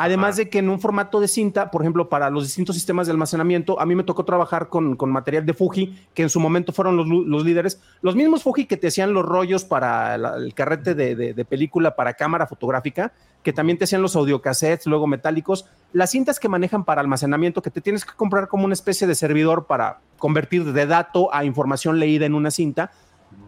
Además 0.00 0.36
de 0.36 0.48
que 0.48 0.60
en 0.60 0.68
un 0.68 0.78
formato 0.80 1.18
de 1.18 1.26
cinta, 1.26 1.72
por 1.72 1.82
ejemplo, 1.82 2.08
para 2.08 2.30
los 2.30 2.44
distintos 2.44 2.76
sistemas 2.76 3.08
de 3.08 3.10
almacenamiento, 3.10 3.80
a 3.80 3.84
mí 3.86 3.96
me 3.96 4.04
tocó 4.04 4.24
trabajar 4.24 4.68
con, 4.68 4.94
con 4.94 5.10
material 5.10 5.44
de 5.44 5.54
Fuji, 5.54 5.98
que 6.14 6.22
en 6.22 6.28
su 6.30 6.38
momento 6.38 6.72
fueron 6.72 6.96
los, 6.96 7.08
los 7.08 7.44
líderes. 7.44 7.80
Los 8.00 8.14
mismos 8.14 8.44
Fuji 8.44 8.66
que 8.66 8.76
te 8.76 8.86
hacían 8.86 9.12
los 9.12 9.24
rollos 9.26 9.64
para 9.64 10.16
la- 10.16 10.36
el 10.36 10.54
carrete 10.54 10.94
de, 10.94 11.16
de- 11.16 11.34
de 11.34 11.44
película 11.44 11.96
para 11.96 12.14
cámara 12.14 12.46
fotográfica, 12.46 13.12
que 13.42 13.52
también 13.52 13.76
te 13.76 13.84
hacían 13.84 14.00
los 14.02 14.14
audiocassettes, 14.14 14.86
luego 14.86 15.08
metálicos. 15.08 15.66
Las 15.92 16.10
cintas 16.12 16.38
que 16.38 16.48
manejan 16.48 16.84
para 16.84 17.00
almacenamiento, 17.00 17.60
que 17.60 17.70
te 17.72 17.80
tienes 17.80 18.04
que 18.04 18.12
comprar 18.14 18.46
como 18.46 18.66
una 18.66 18.74
especie 18.74 19.08
de 19.08 19.16
servidor 19.16 19.66
para 19.66 19.98
convertir 20.18 20.72
de 20.72 20.86
dato 20.86 21.34
a 21.34 21.44
información 21.44 21.98
leída 21.98 22.24
en 22.24 22.34
una 22.34 22.52
cinta, 22.52 22.92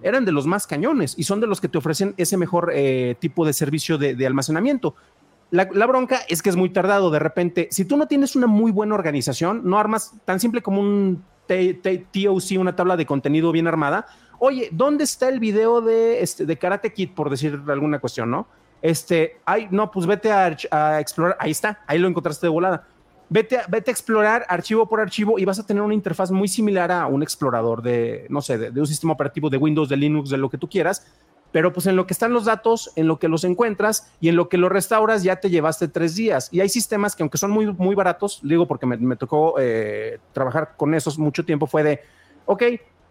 eran 0.03 0.25
de 0.25 0.33
los 0.33 0.47
más 0.47 0.67
cañones 0.67 1.15
y 1.19 1.25
son 1.25 1.41
de 1.41 1.47
los 1.47 1.61
que 1.61 1.69
te 1.69 1.79
ofrecen 1.79 2.15
ese 2.17 2.37
mejor 2.37 2.71
eh, 2.75 3.17
tipo 3.19 3.47
de 3.47 3.53
servicio 3.53 3.99
de, 3.99 4.27
almacenamiento. 4.27 4.95
La, 5.51 5.65
bronca 5.65 6.21
es 6.29 6.43
que 6.43 6.51
es 6.51 6.57
muy 6.57 6.71
tardado. 6.71 7.11
De 7.11 7.19
repente, 7.19 7.69
si 7.71 7.85
tú 7.85 7.97
no 7.97 8.07
tienes 8.07 8.37
una 8.37 8.47
muy 8.47 8.71
buena 8.71 8.95
organización, 8.95 9.63
no 9.65 9.79
armas 9.79 10.13
tan 10.25 10.39
simple 10.39 10.63
como 10.63 10.81
un 10.81 11.25
TOC, 11.47 12.59
una 12.59 12.77
tabla 12.77 12.97
de 12.97 13.07
contenido 13.07 13.51
bien 13.51 13.67
armada. 13.67 14.07
Oye, 14.39 14.69
¿dónde 14.73 15.05
está 15.05 15.29
el 15.29 15.41
video 15.41 15.81
de, 15.81 16.23
este, 16.23 16.47
de 16.47 16.57
Karate 16.57 16.93
Kid, 16.93 17.11
por 17.11 17.29
decir 17.31 17.61
alguna 17.69 17.99
cuestión, 17.99 18.31
no? 18.31 18.47
Este, 18.81 19.39
ay, 19.45 19.69
no, 19.71 19.91
pues 19.91 20.07
vete 20.07 20.31
a 20.33 21.01
explorar. 21.01 21.37
Ahí 21.41 21.51
está, 21.51 21.83
ahí 21.87 21.99
lo 21.99 22.09
encontraste 22.09 22.47
de 22.47 22.51
volada. 22.51 22.87
Vete 23.33 23.59
a, 23.59 23.67
vete 23.69 23.91
a 23.91 23.93
explorar 23.93 24.45
archivo 24.49 24.89
por 24.89 25.01
archivo 25.01 25.39
y 25.39 25.45
vas 25.45 25.61
a 25.61 25.65
tener 25.65 25.85
una 25.85 25.95
interfaz 25.95 26.33
muy 26.33 26.49
similar 26.49 26.91
a 26.91 27.07
un 27.07 27.23
explorador 27.23 27.81
de, 27.81 28.27
no 28.29 28.43
sé, 28.43 28.59
de, 28.59 28.81
un 28.81 28.87
sistema 28.89 29.13
operativo 29.13 29.49
de 29.49 29.57
Windows, 29.57 29.89
de 29.89 29.97
Linux, 29.97 30.31
de 30.31 30.37
lo 30.37 30.51
que 30.51 30.59
tú 30.59 30.69
quieras. 30.69 31.07
Pero 31.53 31.73
pues 31.73 31.87
en 31.87 31.95
lo 31.95 32.09
que 32.09 32.13
están 32.13 32.33
los 32.33 32.45
datos, 32.45 32.93
en 32.97 33.07
lo 33.07 33.21
que 33.21 33.29
los 33.29 33.45
encuentras 33.45 34.13
y 34.21 34.29
en 34.29 34.37
lo 34.37 34.49
que 34.49 34.59
los 34.59 34.71
restauras, 34.71 35.23
ya 35.23 35.37
te 35.37 35.49
llevaste 35.49 35.87
tres 35.87 36.17
días. 36.17 36.49
Y 36.53 36.61
hay 36.61 36.69
sistemas 36.69 37.15
que 37.15 37.23
aunque 37.23 37.39
son 37.39 37.53
muy, 37.53 37.67
muy 37.73 37.95
baratos, 37.95 38.41
digo 38.43 38.67
porque 38.67 38.87
me, 38.87 38.97
me 38.97 39.15
tocó 39.15 39.55
eh, 39.61 40.19
trabajar 40.33 40.75
con 40.77 40.93
esos 40.95 41.17
mucho 41.17 41.45
tiempo, 41.45 41.69
fue 41.69 41.85
de, 41.85 42.01
ok, 42.47 42.63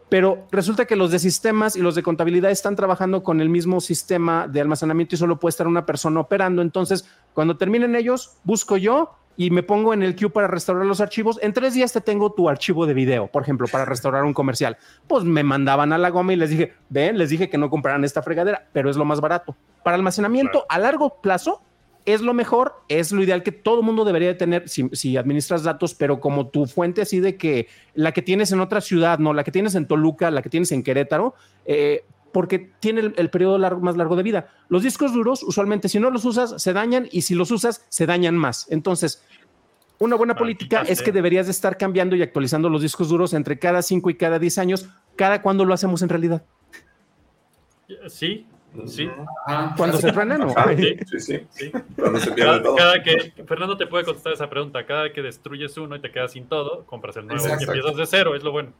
pero 0.10 0.48
resulta 0.52 0.86
que 0.86 0.96
los 0.96 1.12
de 1.12 1.20
sistemas 1.20 1.76
y 1.76 1.82
los 1.82 1.96
de 1.96 2.04
contabilidad 2.04 2.50
están 2.50 2.76
trabajando 2.76 3.24
con 3.24 3.40
el 3.40 3.48
mismo 3.48 3.80
sistema 3.80 4.48
de 4.48 4.60
almacenamiento 4.60 5.16
y 5.16 5.18
solo 5.18 5.40
puede 5.40 5.52
estar 5.52 5.68
una 5.68 5.86
persona 5.86 6.20
operando. 6.20 6.62
Entonces, 6.62 7.08
cuando 7.34 7.58
terminen 7.58 7.96
ellos, 7.96 8.38
busco 8.44 8.76
yo 8.76 9.16
y 9.40 9.52
me 9.52 9.64
pongo 9.64 9.94
en 9.94 10.04
el 10.04 10.18
queue 10.18 10.30
para 10.30 10.48
restaurar 10.48 10.86
los 10.86 11.00
archivos. 11.00 11.40
En 11.42 11.54
tres 11.54 11.74
días 11.74 11.94
te 11.94 12.02
tengo 12.02 12.34
tu 12.34 12.50
archivo 12.50 12.86
de 12.86 12.94
video, 12.94 13.28
por 13.28 13.42
ejemplo, 13.42 13.68
para 13.72 13.86
restaurar 13.86 14.26
un 14.26 14.34
comercial. 14.34 14.76
Pues 15.08 15.24
me 15.24 15.44
mandaban 15.44 15.94
a 15.94 15.98
la 15.98 16.10
goma 16.10 16.34
y 16.34 16.36
les 16.36 16.50
dije, 16.50 16.74
ven, 16.90 17.18
les 17.18 17.30
dije 17.30 17.50
que 17.50 17.58
no 17.58 17.70
compraran 17.70 18.04
esta 18.04 18.22
fregadera, 18.22 18.68
pero 18.74 18.90
es 18.90 18.98
lo 18.98 19.06
más 19.06 19.22
barato. 19.22 19.56
Para 19.82 19.96
almacenamiento 19.96 20.66
a 20.68 20.78
largo 20.78 21.22
plazo, 21.22 21.62
es 22.04 22.20
lo 22.20 22.34
mejor, 22.34 22.84
es 22.90 23.14
lo 23.14 23.24
ideal 23.24 23.42
que 23.42 23.54
todo 23.54 23.82
mundo 23.82 24.04
debería 24.04 24.28
de 24.28 24.36
tener 24.36 24.68
si, 24.68 24.90
si 24.92 25.16
administras 25.16 25.64
datos, 25.64 25.96
pero 25.96 26.20
como 26.20 26.50
tu 26.50 26.66
fuente 26.66 27.02
así 27.02 27.22
de 27.22 27.38
que 27.38 27.70
la 27.94 28.12
que 28.12 28.22
tienes 28.22 28.52
en 28.52 28.60
otra 28.60 28.82
ciudad, 28.82 29.20
no, 29.20 29.32
la 29.32 29.46
que 29.46 29.52
tienes 29.54 29.74
en 29.76 29.88
Toluca, 29.88 30.32
la 30.32 30.42
que 30.42 30.50
tienes 30.50 30.74
en 30.74 30.84
Querétaro, 30.84 31.34
eh, 31.66 32.04
porque 32.32 32.72
tiene 32.80 33.02
el, 33.02 33.14
el 33.18 33.30
periodo 33.30 33.58
largo- 33.58 33.82
más 33.82 33.98
largo 33.98 34.16
de 34.16 34.24
vida. 34.24 34.48
Los 34.70 34.84
discos 34.84 35.14
duros, 35.14 35.44
usualmente, 35.44 35.90
si 35.90 36.00
no 36.00 36.10
los 36.12 36.26
usas, 36.26 36.62
se 36.62 36.74
dañan 36.74 37.08
y 37.12 37.22
si 37.22 37.36
los 37.36 37.52
usas, 37.52 37.86
se 37.90 38.06
dañan 38.06 38.38
más. 38.38 38.68
Entonces, 38.72 39.24
una 39.98 40.16
buena 40.16 40.34
Maldita 40.34 40.40
política 40.78 40.82
es 40.92 41.02
que 41.02 41.12
deberías 41.12 41.48
de 41.48 41.52
estar 41.52 41.78
cambiando 41.78 42.16
y 42.16 42.22
actualizando 42.22 42.70
los 42.70 42.82
discos 42.82 43.10
duros 43.10 43.34
entre 43.34 43.60
cada 43.60 43.82
5 43.82 44.10
y 44.10 44.16
cada 44.16 44.40
10 44.40 44.58
años, 44.60 44.90
cada 45.16 45.42
cuando 45.42 45.66
lo 45.66 45.74
hacemos 45.74 46.02
en 46.02 46.10
realidad. 46.10 46.44
Sí, 48.08 48.46
sí. 48.86 49.10
Ajá. 49.48 49.74
Cuando 49.76 49.98
se 49.98 50.12
truenan, 50.12 50.42
¿no? 50.42 50.50
Sí. 50.78 50.96
sí, 51.08 51.20
sí. 51.20 51.40
sí. 51.50 51.72
Cuando 51.98 52.20
se 52.20 52.32
pierde 52.32 52.52
Cada, 52.52 52.64
todo. 52.64 52.76
cada 52.76 53.04
que 53.04 53.34
Fernando 53.48 53.76
te 53.78 53.88
puede 53.88 54.06
contestar 54.06 54.34
esa 54.34 54.50
pregunta, 54.50 54.86
cada 54.86 55.12
que 55.12 55.22
destruyes 55.22 55.76
uno 55.78 55.96
y 55.96 56.00
te 56.02 56.12
quedas 56.12 56.34
sin 56.34 56.46
todo, 56.48 56.86
compras 56.86 57.18
el 57.18 57.26
nuevo 57.28 57.42
Exacto. 57.44 57.66
y 57.66 57.78
empiezas 57.78 57.98
de 57.98 58.06
cero, 58.06 58.36
es 58.36 58.44
lo 58.44 58.52
bueno. 58.52 58.72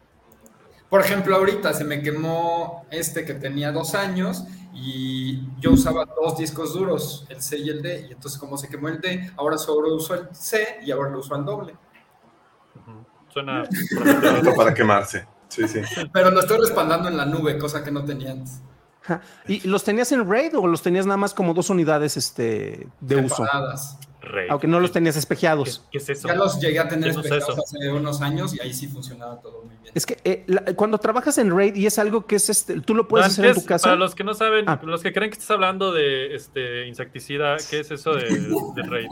Por 0.90 1.02
ejemplo, 1.02 1.36
ahorita 1.36 1.74
se 1.74 1.84
me 1.84 2.02
quemó 2.02 2.86
este 2.90 3.24
que 3.24 3.36
tenía 3.36 3.72
dos 3.72 3.94
años 3.94 4.46
y 4.74 5.42
yo 5.60 5.72
usaba 5.72 6.06
dos 6.06 6.38
discos 6.38 6.74
duros, 6.74 7.26
el 7.30 7.42
C 7.42 7.58
y 7.58 7.70
el 7.70 7.82
D, 7.82 8.08
y 8.10 8.14
entonces 8.14 8.40
como 8.40 8.58
se 8.58 8.70
quemó 8.70 8.88
el 8.88 9.00
D, 9.00 9.32
ahora 9.38 9.58
solo 9.58 9.94
uso 9.94 10.16
el 10.16 10.28
C 10.34 10.80
y 10.84 10.92
ahora 10.92 11.12
lo 11.12 11.20
uso 11.20 11.36
al 11.36 11.46
doble. 11.46 11.76
Suena 13.32 13.64
para 14.56 14.74
quemarse. 14.74 15.28
Sí, 15.48 15.68
sí. 15.68 15.82
Pero 16.12 16.32
lo 16.32 16.40
estoy 16.40 16.60
respaldando 16.60 17.08
en 17.08 17.18
la 17.18 17.26
nube, 17.26 17.58
cosa 17.58 17.84
que 17.84 17.92
no 17.92 18.04
tenía 18.04 18.32
antes. 18.32 18.62
¿Y 19.48 19.68
los 19.68 19.84
tenías 19.84 20.12
en 20.12 20.30
RAID 20.30 20.58
o 20.58 20.68
los 20.68 20.82
tenías 20.82 21.06
nada 21.06 21.18
más 21.18 21.34
como 21.34 21.54
dos 21.54 21.70
unidades 21.70 22.18
este, 22.18 22.88
de 23.00 23.16
uso? 23.18 23.46
Rey. 24.30 24.48
Aunque 24.50 24.68
no 24.68 24.80
los 24.80 24.92
tenías 24.92 25.16
¿Qué, 25.16 25.20
espejeados. 25.20 25.86
qué 25.92 25.98
es 25.98 26.10
eso? 26.10 26.28
Ya 26.28 26.36
los 26.36 26.60
llegué 26.62 26.80
a 26.80 26.88
tener 26.88 27.12
¿Qué 27.14 27.20
es 27.20 27.26
espejados 27.26 27.50
eso? 27.58 27.64
hace 27.78 27.92
unos 27.92 28.22
años 28.22 28.54
y 28.56 28.62
ahí 28.62 28.74
sí 28.74 28.88
funcionaba 28.88 29.42
todo 29.42 29.64
muy 29.64 29.76
bien. 29.82 29.92
Es 29.94 30.06
que 30.06 30.18
eh, 30.24 30.44
la- 30.48 30.64
cuando 30.76 30.98
trabajas 31.00 31.38
en 31.38 31.50
RAID 31.56 31.76
y 31.76 31.86
es 31.86 32.00
algo 32.00 32.26
que 32.26 32.36
es 32.38 32.50
este, 32.50 32.80
tú 32.82 32.96
lo 32.96 33.08
puedes 33.08 33.28
hacer 33.28 33.44
¿qué 33.46 33.50
en 33.52 33.56
tu 33.56 33.66
casa. 33.66 33.84
Para 33.90 33.96
los 33.96 34.16
que 34.16 34.24
no 34.24 34.34
saben, 34.34 34.66
Ah. 34.70 34.80
los 34.84 35.02
que 35.02 35.12
creen 35.12 35.30
que 35.32 35.36
estás 35.36 35.52
hablando 35.52 35.92
de 35.92 36.36
este 36.36 36.88
insecticida, 36.88 37.58
¿qué 37.70 37.80
es 37.82 37.92
eso 37.92 38.14
de, 38.14 38.24
de 38.76 38.84
raid? 38.84 39.08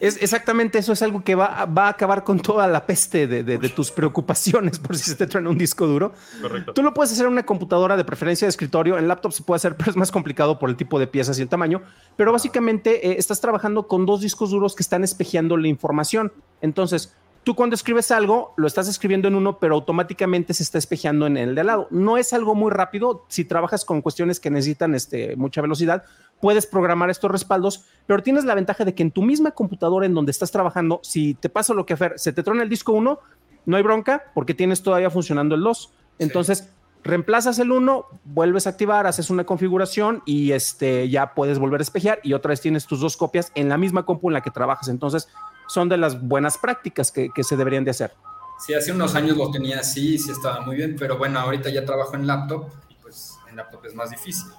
Es 0.00 0.22
exactamente 0.22 0.78
eso, 0.78 0.92
es 0.94 1.02
algo 1.02 1.22
que 1.22 1.34
va, 1.34 1.66
va 1.66 1.86
a 1.86 1.90
acabar 1.90 2.24
con 2.24 2.40
toda 2.40 2.66
la 2.66 2.86
peste 2.86 3.26
de, 3.26 3.42
de- 3.44 3.58
de 3.58 3.68
tus 3.68 3.90
preocupaciones 3.90 4.78
por 4.78 4.96
si 4.96 5.10
se 5.10 5.14
te 5.16 5.26
truena 5.26 5.50
un 5.50 5.58
disco 5.58 5.86
duro. 5.86 6.12
Correcto. 6.40 6.72
Tú 6.72 6.82
lo 6.82 6.94
puedes 6.94 7.12
hacer 7.12 7.26
en 7.26 7.32
una 7.32 7.44
computadora 7.44 7.96
de 7.98 8.04
preferencia 8.04 8.46
de 8.46 8.50
escritorio, 8.50 8.96
en 8.96 9.08
laptop 9.08 9.32
se 9.32 9.42
puede 9.42 9.56
hacer, 9.56 9.76
pero 9.78 9.90
es 9.90 9.96
más 9.96 10.10
complicado 10.10 10.58
por 10.58 10.70
el 10.70 10.76
tipo 10.76 10.98
de 10.98 11.06
piezas 11.06 11.38
y 11.38 11.42
el 11.42 11.48
tamaño. 11.48 11.82
Pero 12.16 12.32
básicamente 12.32 13.08
eh, 13.10 13.16
estás 13.18 13.40
trabajando 13.42 13.86
con 13.88 14.06
dos 14.06 14.19
discos 14.20 14.50
duros 14.50 14.74
que 14.74 14.82
están 14.82 15.04
espejeando 15.04 15.56
la 15.56 15.68
información. 15.68 16.32
Entonces, 16.60 17.14
tú 17.44 17.54
cuando 17.54 17.74
escribes 17.74 18.10
algo, 18.10 18.54
lo 18.56 18.66
estás 18.66 18.88
escribiendo 18.88 19.28
en 19.28 19.34
uno, 19.34 19.58
pero 19.58 19.74
automáticamente 19.74 20.54
se 20.54 20.62
está 20.62 20.78
espejeando 20.78 21.26
en 21.26 21.36
el 21.36 21.54
de 21.54 21.60
al 21.62 21.66
lado. 21.66 21.88
No 21.90 22.16
es 22.16 22.32
algo 22.32 22.54
muy 22.54 22.70
rápido. 22.70 23.24
Si 23.28 23.44
trabajas 23.44 23.84
con 23.84 24.02
cuestiones 24.02 24.40
que 24.40 24.50
necesitan 24.50 24.94
este, 24.94 25.36
mucha 25.36 25.60
velocidad, 25.62 26.04
puedes 26.40 26.66
programar 26.66 27.10
estos 27.10 27.30
respaldos, 27.30 27.84
pero 28.06 28.22
tienes 28.22 28.44
la 28.44 28.54
ventaja 28.54 28.84
de 28.84 28.94
que 28.94 29.02
en 29.02 29.10
tu 29.10 29.22
misma 29.22 29.52
computadora 29.52 30.06
en 30.06 30.14
donde 30.14 30.32
estás 30.32 30.50
trabajando, 30.50 31.00
si 31.02 31.34
te 31.34 31.48
pasa 31.48 31.74
lo 31.74 31.86
que 31.86 31.96
Fer, 31.96 32.18
se 32.18 32.32
te 32.32 32.42
trona 32.42 32.62
el 32.62 32.68
disco 32.68 32.92
1, 32.92 33.18
no 33.66 33.76
hay 33.76 33.82
bronca 33.82 34.24
porque 34.34 34.54
tienes 34.54 34.82
todavía 34.82 35.10
funcionando 35.10 35.54
el 35.54 35.62
2. 35.62 35.92
Entonces, 36.18 36.70
reemplazas 37.02 37.58
el 37.58 37.72
1, 37.72 38.06
vuelves 38.24 38.66
a 38.66 38.70
activar, 38.70 39.06
haces 39.06 39.30
una 39.30 39.44
configuración 39.44 40.22
y 40.26 40.52
este, 40.52 41.08
ya 41.08 41.34
puedes 41.34 41.58
volver 41.58 41.80
a 41.80 41.82
espejear 41.82 42.20
y 42.22 42.34
otra 42.34 42.50
vez 42.50 42.60
tienes 42.60 42.86
tus 42.86 43.00
dos 43.00 43.16
copias 43.16 43.52
en 43.54 43.68
la 43.68 43.78
misma 43.78 44.04
compu 44.04 44.28
en 44.28 44.34
la 44.34 44.42
que 44.42 44.50
trabajas. 44.50 44.88
Entonces, 44.88 45.28
son 45.68 45.88
de 45.88 45.96
las 45.96 46.20
buenas 46.20 46.58
prácticas 46.58 47.12
que, 47.12 47.30
que 47.34 47.44
se 47.44 47.56
deberían 47.56 47.84
de 47.84 47.92
hacer. 47.92 48.12
Sí, 48.60 48.74
hace 48.74 48.92
unos 48.92 49.14
años 49.14 49.36
lo 49.38 49.50
tenía 49.50 49.80
así, 49.80 50.18
sí 50.18 50.30
estaba 50.30 50.60
muy 50.60 50.76
bien, 50.76 50.94
pero 50.98 51.16
bueno, 51.16 51.40
ahorita 51.40 51.70
ya 51.70 51.84
trabajo 51.84 52.14
en 52.14 52.26
laptop 52.26 52.66
y 52.90 52.94
pues 52.96 53.38
en 53.48 53.56
laptop 53.56 53.86
es 53.86 53.94
más 53.94 54.10
difícil, 54.10 54.50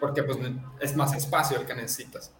porque 0.00 0.24
pues 0.24 0.38
es 0.80 0.96
más 0.96 1.14
espacio 1.14 1.60
el 1.60 1.66
que 1.66 1.74
necesitas. 1.74 2.34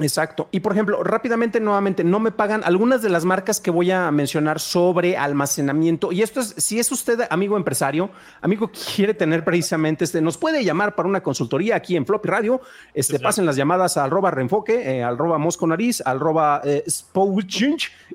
Exacto. 0.00 0.48
Y 0.52 0.60
por 0.60 0.72
ejemplo, 0.72 1.02
rápidamente, 1.02 1.58
nuevamente, 1.60 2.04
no 2.04 2.20
me 2.20 2.30
pagan 2.30 2.62
algunas 2.64 3.02
de 3.02 3.08
las 3.08 3.24
marcas 3.24 3.60
que 3.60 3.70
voy 3.70 3.90
a 3.90 4.10
mencionar 4.12 4.60
sobre 4.60 5.16
almacenamiento. 5.16 6.12
Y 6.12 6.22
esto 6.22 6.40
es, 6.40 6.54
si 6.56 6.78
es 6.78 6.92
usted 6.92 7.22
amigo 7.30 7.56
empresario, 7.56 8.10
amigo 8.40 8.70
que 8.70 8.78
quiere 8.94 9.12
tener 9.14 9.42
precisamente 9.44 10.04
este, 10.04 10.20
nos 10.20 10.38
puede 10.38 10.62
llamar 10.64 10.94
para 10.94 11.08
una 11.08 11.20
consultoría 11.22 11.74
aquí 11.76 11.96
en 11.96 12.06
Floppy 12.06 12.28
Radio. 12.28 12.60
Este, 12.94 13.18
pasen 13.18 13.44
las 13.44 13.56
llamadas 13.56 13.96
a 13.96 14.04
arroba 14.04 14.30
reenfoque, 14.30 14.98
eh, 14.98 15.02
arroba 15.02 15.36
mosco 15.38 15.66
nariz, 15.66 16.00
arroba 16.06 16.60
eh, 16.64 16.84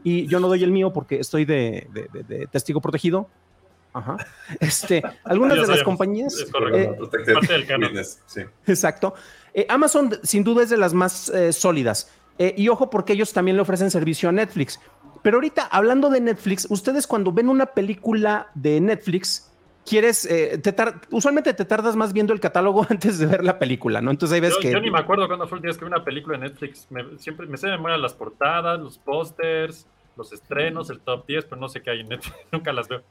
y 0.04 0.28
yo 0.28 0.40
no 0.40 0.48
doy 0.48 0.64
el 0.64 0.72
mío 0.72 0.94
porque 0.94 1.20
estoy 1.20 1.46
de, 1.46 1.88
de- 1.94 2.08
de- 2.14 2.24
de 2.24 2.48
testigo 2.48 2.80
protegido. 2.82 3.28
Ajá. 3.94 4.18
Este, 4.60 5.04
algunas 5.24 5.56
de 5.62 5.68
las 5.68 5.84
compañías. 5.84 6.34
Es 6.34 6.50
correcto. 6.52 7.06
eh, 7.06 7.34
parte 7.34 7.54
del 7.54 7.66
sí. 8.26 8.42
Exacto. 8.66 9.14
Eh, 9.54 9.66
Amazon 9.70 10.18
sin 10.24 10.44
duda 10.44 10.64
es 10.64 10.70
de 10.70 10.78
las 10.78 10.94
más 10.94 11.30
eh, 11.30 11.54
sólidas. 11.54 12.12
Eh, 12.40 12.56
y 12.58 12.68
ojo 12.70 12.90
porque 12.90 13.14
ellos 13.14 13.32
también 13.34 13.56
le 13.58 13.62
ofrecen 13.62 13.92
servicio 13.92 14.30
a 14.30 14.32
Netflix. 14.32 14.80
Pero 15.22 15.38
ahorita, 15.38 15.68
hablando 15.72 16.10
de 16.10 16.20
Netflix, 16.22 16.68
ustedes 16.70 17.08
cuando 17.08 17.32
ven 17.32 17.48
una 17.50 17.68
película 17.68 18.48
de 18.56 18.82
Netflix, 18.82 19.52
quieres, 19.86 20.26
eh, 20.26 20.58
te 20.58 20.74
tar- 20.74 21.00
usualmente 21.12 21.54
te 21.54 21.66
tardas 21.66 21.96
más 21.96 22.12
viendo 22.14 22.34
el 22.34 22.40
catálogo 22.40 22.86
antes 22.90 23.20
de 23.20 23.26
ver 23.28 23.44
la 23.44 23.60
película, 23.60 24.02
¿no? 24.02 24.12
Entonces 24.12 24.34
ahí 24.36 24.42
ves 24.42 24.54
Yo, 24.56 24.60
que... 24.60 24.72
yo 24.72 24.80
ni 24.82 24.90
me 24.92 25.00
acuerdo 25.00 25.28
cuándo 25.28 25.48
fue 25.48 25.60
el 25.60 25.62
día 25.64 25.72
que 25.74 25.80
vi 25.80 25.86
una 25.86 26.04
película 26.04 26.38
de 26.38 26.50
Netflix. 26.50 26.88
Me, 26.90 27.18
siempre 27.20 27.46
me 27.48 27.58
sé 27.58 27.68
de 27.68 27.74
memoria 27.74 27.98
las 27.98 28.14
portadas, 28.14 28.80
los 28.80 28.98
pósters, 28.98 29.86
los 30.18 30.34
estrenos, 30.34 30.90
el 30.90 31.00
top 31.00 31.26
10, 31.28 31.46
pero 31.46 31.62
no 31.62 31.70
sé 31.70 31.82
qué 31.82 31.92
hay 31.92 32.00
en 32.02 32.10
Netflix. 32.10 32.36
Nunca 32.52 32.74
las 32.74 32.88
veo. 32.88 33.02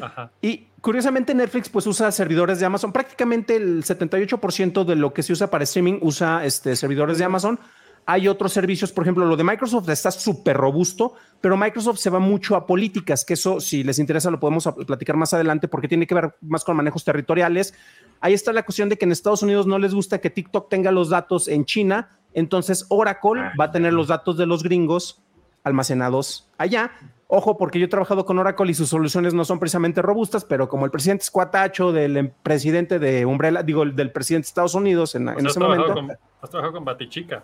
Ajá. 0.00 0.30
Y 0.40 0.68
curiosamente 0.80 1.34
Netflix 1.34 1.68
pues 1.68 1.86
usa 1.86 2.10
servidores 2.12 2.60
de 2.60 2.66
Amazon. 2.66 2.92
Prácticamente 2.92 3.56
el 3.56 3.84
78% 3.84 4.84
de 4.84 4.96
lo 4.96 5.12
que 5.12 5.22
se 5.22 5.32
usa 5.32 5.50
para 5.50 5.64
streaming 5.64 5.98
usa 6.00 6.44
este, 6.44 6.76
servidores 6.76 7.18
de 7.18 7.24
Amazon. 7.24 7.58
Hay 8.04 8.26
otros 8.26 8.52
servicios, 8.52 8.90
por 8.90 9.04
ejemplo, 9.04 9.24
lo 9.24 9.36
de 9.36 9.44
Microsoft 9.44 9.88
está 9.88 10.10
súper 10.10 10.56
robusto, 10.56 11.14
pero 11.40 11.56
Microsoft 11.56 11.98
se 11.98 12.10
va 12.10 12.18
mucho 12.18 12.56
a 12.56 12.66
políticas, 12.66 13.24
que 13.24 13.34
eso 13.34 13.60
si 13.60 13.84
les 13.84 14.00
interesa 14.00 14.28
lo 14.28 14.40
podemos 14.40 14.68
platicar 14.86 15.16
más 15.16 15.32
adelante 15.34 15.68
porque 15.68 15.86
tiene 15.86 16.06
que 16.08 16.14
ver 16.16 16.34
más 16.40 16.64
con 16.64 16.76
manejos 16.76 17.04
territoriales. 17.04 17.74
Ahí 18.20 18.32
está 18.32 18.52
la 18.52 18.64
cuestión 18.64 18.88
de 18.88 18.98
que 18.98 19.04
en 19.04 19.12
Estados 19.12 19.44
Unidos 19.44 19.68
no 19.68 19.78
les 19.78 19.94
gusta 19.94 20.18
que 20.18 20.30
TikTok 20.30 20.68
tenga 20.68 20.90
los 20.90 21.10
datos 21.10 21.46
en 21.46 21.64
China, 21.64 22.18
entonces 22.34 22.86
Oracle 22.88 23.40
va 23.58 23.66
a 23.66 23.70
tener 23.70 23.92
los 23.92 24.08
datos 24.08 24.36
de 24.36 24.46
los 24.46 24.64
gringos 24.64 25.22
almacenados 25.62 26.50
allá. 26.58 26.90
Ojo, 27.34 27.56
porque 27.56 27.78
yo 27.78 27.86
he 27.86 27.88
trabajado 27.88 28.26
con 28.26 28.38
Oracle 28.38 28.70
y 28.70 28.74
sus 28.74 28.90
soluciones 28.90 29.32
no 29.32 29.46
son 29.46 29.58
precisamente 29.58 30.02
robustas, 30.02 30.44
pero 30.44 30.68
como 30.68 30.84
el 30.84 30.90
presidente 30.90 31.22
es 31.22 31.30
cuatacho 31.30 31.90
del 31.90 32.16
em, 32.18 32.30
presidente 32.42 32.98
de 32.98 33.24
Umbrella, 33.24 33.62
digo, 33.62 33.84
el 33.84 33.96
del 33.96 34.12
presidente 34.12 34.44
de 34.44 34.48
Estados 34.48 34.74
Unidos 34.74 35.14
en, 35.14 35.30
has, 35.30 35.38
ese 35.42 35.58
momento, 35.58 35.94
con, 35.94 36.10
has 36.10 36.50
trabajado 36.50 36.74
con 36.74 36.84
Batichica. 36.84 37.42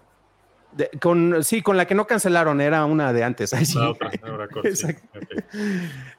de- 0.72 0.90
con, 1.01 1.42
sí, 1.42 1.62
con 1.62 1.79
la 1.79 1.87
que 1.87 1.94
no 1.94 2.07
cancelaron, 2.07 2.61
era 2.61 2.85
una 2.85 3.14
de 3.14 3.24
antes. 3.24 3.51
Sí. 3.64 3.79
Otra, 3.79 4.11
Oracle, 4.31 4.77
sí. 4.77 4.88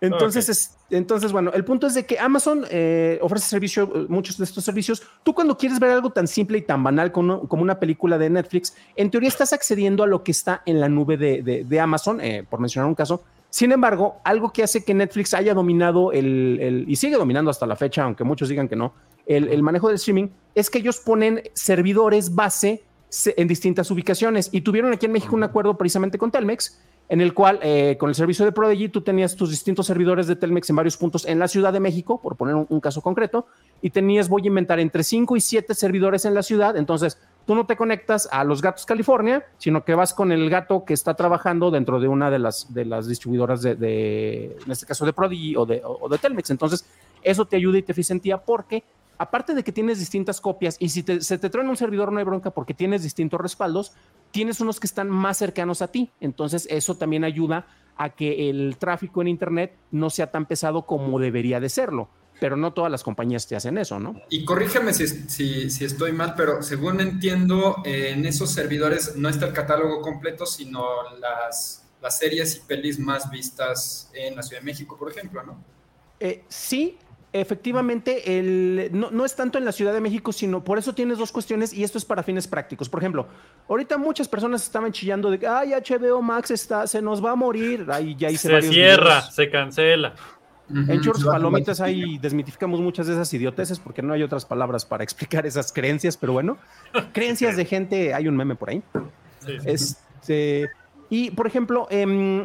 Entonces, 0.01 0.49
es- 0.49 0.77
entonces, 0.89 1.31
bueno, 1.31 1.51
el 1.53 1.63
punto 1.63 1.85
es 1.87 1.93
de 1.93 2.05
que 2.07 2.17
Amazon 2.19 2.65
eh, 2.71 3.19
ofrece 3.21 3.47
servicio, 3.49 3.83
eh, 3.93 4.05
muchos 4.09 4.37
de 4.39 4.45
estos 4.45 4.63
servicios. 4.63 5.03
Tú 5.23 5.33
cuando 5.35 5.55
quieres 5.57 5.79
ver 5.79 5.91
algo 5.91 6.09
tan 6.09 6.27
simple 6.27 6.57
y 6.57 6.61
tan 6.63 6.83
banal 6.83 7.11
como, 7.11 7.47
como 7.47 7.61
una 7.61 7.79
película 7.79 8.17
de 8.17 8.29
Netflix, 8.31 8.75
en 8.95 9.11
teoría 9.11 9.29
estás 9.29 9.53
accediendo 9.53 10.03
a 10.03 10.07
lo 10.07 10.23
que 10.23 10.31
está 10.31 10.63
en 10.65 10.79
la 10.79 10.89
nube 10.89 11.17
de, 11.17 11.43
de- 11.43 11.63
de 11.63 11.79
Amazon, 11.79 12.19
eh, 12.21 12.43
por 12.49 12.59
mencionar 12.59 12.87
un 12.87 12.95
caso. 12.95 13.23
Sin 13.49 13.71
embargo, 13.71 14.17
algo 14.23 14.51
que 14.53 14.63
hace 14.63 14.83
que 14.83 14.93
Netflix 14.93 15.33
haya 15.33 15.53
dominado 15.53 16.11
el, 16.11 16.59
el- 16.61 16.85
y 16.87 16.95
sigue 16.95 17.15
dominando 17.17 17.49
hasta 17.49 17.65
la 17.65 17.75
fecha, 17.75 18.03
aunque 18.03 18.23
muchos 18.23 18.47
digan 18.49 18.67
que 18.67 18.75
no, 18.75 18.93
el, 19.25 19.47
el 19.47 19.63
manejo 19.63 19.87
del 19.87 19.95
streaming, 19.95 20.27
es 20.55 20.69
que 20.69 20.77
ellos 20.79 20.99
ponen 20.99 21.41
servidores 21.53 22.35
base 22.35 22.83
se- 23.09 23.33
en 23.37 23.47
distintas 23.47 23.89
ubicaciones. 23.91 24.49
Y 24.51 24.61
tuvieron 24.61 24.93
aquí 24.93 25.07
en 25.07 25.11
México 25.13 25.35
un 25.35 25.43
acuerdo 25.43 25.77
precisamente 25.77 26.17
con 26.19 26.29
Telmex, 26.31 26.79
en 27.09 27.21
el 27.21 27.33
cual 27.33 27.59
eh, 27.63 27.97
con 27.99 28.09
el 28.09 28.15
servicio 28.15 28.45
de 28.45 28.51
Prodigy 28.51 28.87
tú 28.89 29.01
tenías 29.01 29.35
tus 29.35 29.49
distintos 29.49 29.87
servidores 29.87 30.27
de 30.27 30.35
Telmex 30.35 30.69
en 30.69 30.75
varios 30.75 30.95
puntos 30.95 31.25
en 31.25 31.39
la 31.39 31.47
Ciudad 31.47 31.73
de 31.73 31.79
México, 31.79 32.21
por 32.21 32.35
poner 32.37 32.53
un, 32.53 32.67
un 32.69 32.79
caso 32.79 33.01
concreto, 33.01 33.47
y 33.81 33.89
tenías, 33.89 34.29
voy 34.29 34.43
a 34.43 34.47
inventar, 34.47 34.79
entre 34.79 35.03
5 35.03 35.35
y 35.35 35.41
7 35.41 35.73
servidores 35.73 36.25
en 36.25 36.35
la 36.35 36.43
ciudad. 36.43 36.77
Entonces, 36.77 37.17
tú 37.49 37.55
no 37.55 37.65
te 37.65 37.75
conectas 37.75 38.29
a 38.31 38.43
los 38.43 38.61
gatos 38.61 38.85
California, 38.85 39.43
sino 39.57 39.83
que 39.83 39.95
vas 39.95 40.13
con 40.13 40.31
el 40.31 40.51
gato 40.51 40.85
que 40.85 40.93
está 40.93 41.15
trabajando 41.15 41.71
dentro 41.71 41.99
de 41.99 42.07
una 42.07 42.29
de 42.29 42.37
las, 42.37 42.67
distribuidoras 43.07 43.63
de, 43.63 44.55
en 44.63 44.71
este 44.71 44.85
caso, 44.85 45.03
de 45.03 45.13
Prodigy 45.13 45.55
o 45.55 45.65
de, 45.65 45.81
Telmex. 46.21 46.51
Entonces, 46.51 46.85
eso 47.23 47.45
te 47.45 47.55
ayuda 47.55 47.79
y 47.79 47.81
te 47.81 47.91
eficientía 47.91 48.37
porque 48.37 48.83
aparte 49.17 49.55
de 49.55 49.63
que 49.63 49.71
tienes 49.71 49.97
distintas 49.97 50.39
copias 50.39 50.77
y 50.77 50.89
si 50.89 51.01
te- 51.01 51.21
se 51.21 51.39
te 51.39 51.49
trae 51.49 51.67
un 51.67 51.75
servidor 51.75 52.11
no 52.11 52.19
hay 52.19 52.23
bronca 52.23 52.51
porque 52.51 52.75
tienes 52.75 53.01
distintos 53.01 53.41
respaldos, 53.41 53.93
tienes 54.29 54.61
unos 54.61 54.79
que 54.79 54.85
están 54.85 55.09
más 55.09 55.37
cercanos 55.37 55.81
a 55.81 55.87
ti. 55.87 56.11
Entonces 56.21 56.67
eso 56.69 56.97
también 56.97 57.23
ayuda 57.23 57.65
a 57.97 58.11
que 58.11 58.51
el 58.51 58.77
tráfico 58.77 59.23
en 59.23 59.27
Internet 59.27 59.75
no 59.89 60.11
sea 60.11 60.29
tan 60.29 60.45
pesado 60.45 60.83
como 60.83 61.17
debería 61.17 61.59
de 61.59 61.69
serlo. 61.69 62.09
Pero 62.39 62.55
no 62.55 62.71
todas 62.73 62.89
las 62.91 63.03
compañías 63.03 63.45
te 63.47 63.55
hacen 63.55 63.77
eso, 63.77 63.99
¿no? 63.99 64.21
Y 64.29 64.45
corrígeme 64.45 64.93
si, 64.93 65.07
si, 65.07 65.69
si 65.69 65.85
estoy 65.85 66.11
mal, 66.13 66.35
pero 66.37 66.61
según 66.63 67.01
entiendo, 67.01 67.77
eh, 67.85 68.11
en 68.13 68.25
esos 68.25 68.51
servidores 68.51 69.15
no 69.15 69.27
está 69.29 69.45
el 69.47 69.53
catálogo 69.53 70.01
completo, 70.01 70.45
sino 70.45 70.85
las, 71.19 71.85
las 72.01 72.17
series 72.17 72.55
y 72.55 72.59
pelis 72.61 72.97
más 72.99 73.29
vistas 73.29 74.09
en 74.13 74.35
la 74.35 74.41
Ciudad 74.43 74.61
de 74.61 74.65
México, 74.65 74.95
por 74.97 75.11
ejemplo, 75.11 75.43
¿no? 75.43 75.61
Eh, 76.21 76.43
sí, 76.47 76.97
efectivamente, 77.31 78.39
el, 78.39 78.89
no, 78.91 79.11
no 79.11 79.25
es 79.25 79.35
tanto 79.35 79.57
en 79.57 79.65
la 79.65 79.71
Ciudad 79.71 79.93
de 79.93 80.01
México, 80.01 80.31
sino 80.31 80.63
por 80.63 80.77
eso 80.77 80.93
tienes 80.95 81.17
dos 81.17 81.31
cuestiones 81.31 81.73
y 81.73 81.83
esto 81.83 81.97
es 81.97 82.05
para 82.05 82.23
fines 82.23 82.47
prácticos. 82.47 82.89
Por 82.89 83.01
ejemplo, 83.01 83.27
ahorita 83.67 83.97
muchas 83.97 84.27
personas 84.27 84.63
estaban 84.63 84.91
chillando 84.91 85.29
de 85.29 85.39
que, 85.39 85.47
ay, 85.47 85.71
HBO 85.71 86.21
Max 86.21 86.51
está, 86.51 86.87
se 86.87 87.01
nos 87.01 87.23
va 87.23 87.31
a 87.31 87.35
morir. 87.35 87.85
Ahí 87.91 88.15
ya 88.17 88.29
hice 88.29 88.47
Se 88.47 88.53
varios 88.53 88.73
cierra, 88.73 89.19
videos. 89.19 89.35
se 89.35 89.49
cancela. 89.49 90.15
En 90.69 90.91
a 90.91 91.31
Palomitas 91.31 91.81
ahí 91.81 92.17
desmitificamos 92.19 92.79
muchas 92.79 93.07
de 93.07 93.13
esas 93.13 93.33
idioteces 93.33 93.79
porque 93.79 94.01
no 94.01 94.13
hay 94.13 94.23
otras 94.23 94.45
palabras 94.45 94.85
para 94.85 95.03
explicar 95.05 95.45
esas 95.45 95.71
creencias, 95.73 96.17
pero 96.17 96.33
bueno, 96.33 96.57
creencias 97.11 97.57
de 97.57 97.65
gente, 97.65 98.13
hay 98.13 98.27
un 98.27 98.37
meme 98.37 98.55
por 98.55 98.69
ahí. 98.69 98.83
Sí, 99.39 99.59
sí. 99.59 99.69
Este, 99.69 100.69
y 101.09 101.31
por 101.31 101.47
ejemplo, 101.47 101.87
em, 101.89 102.43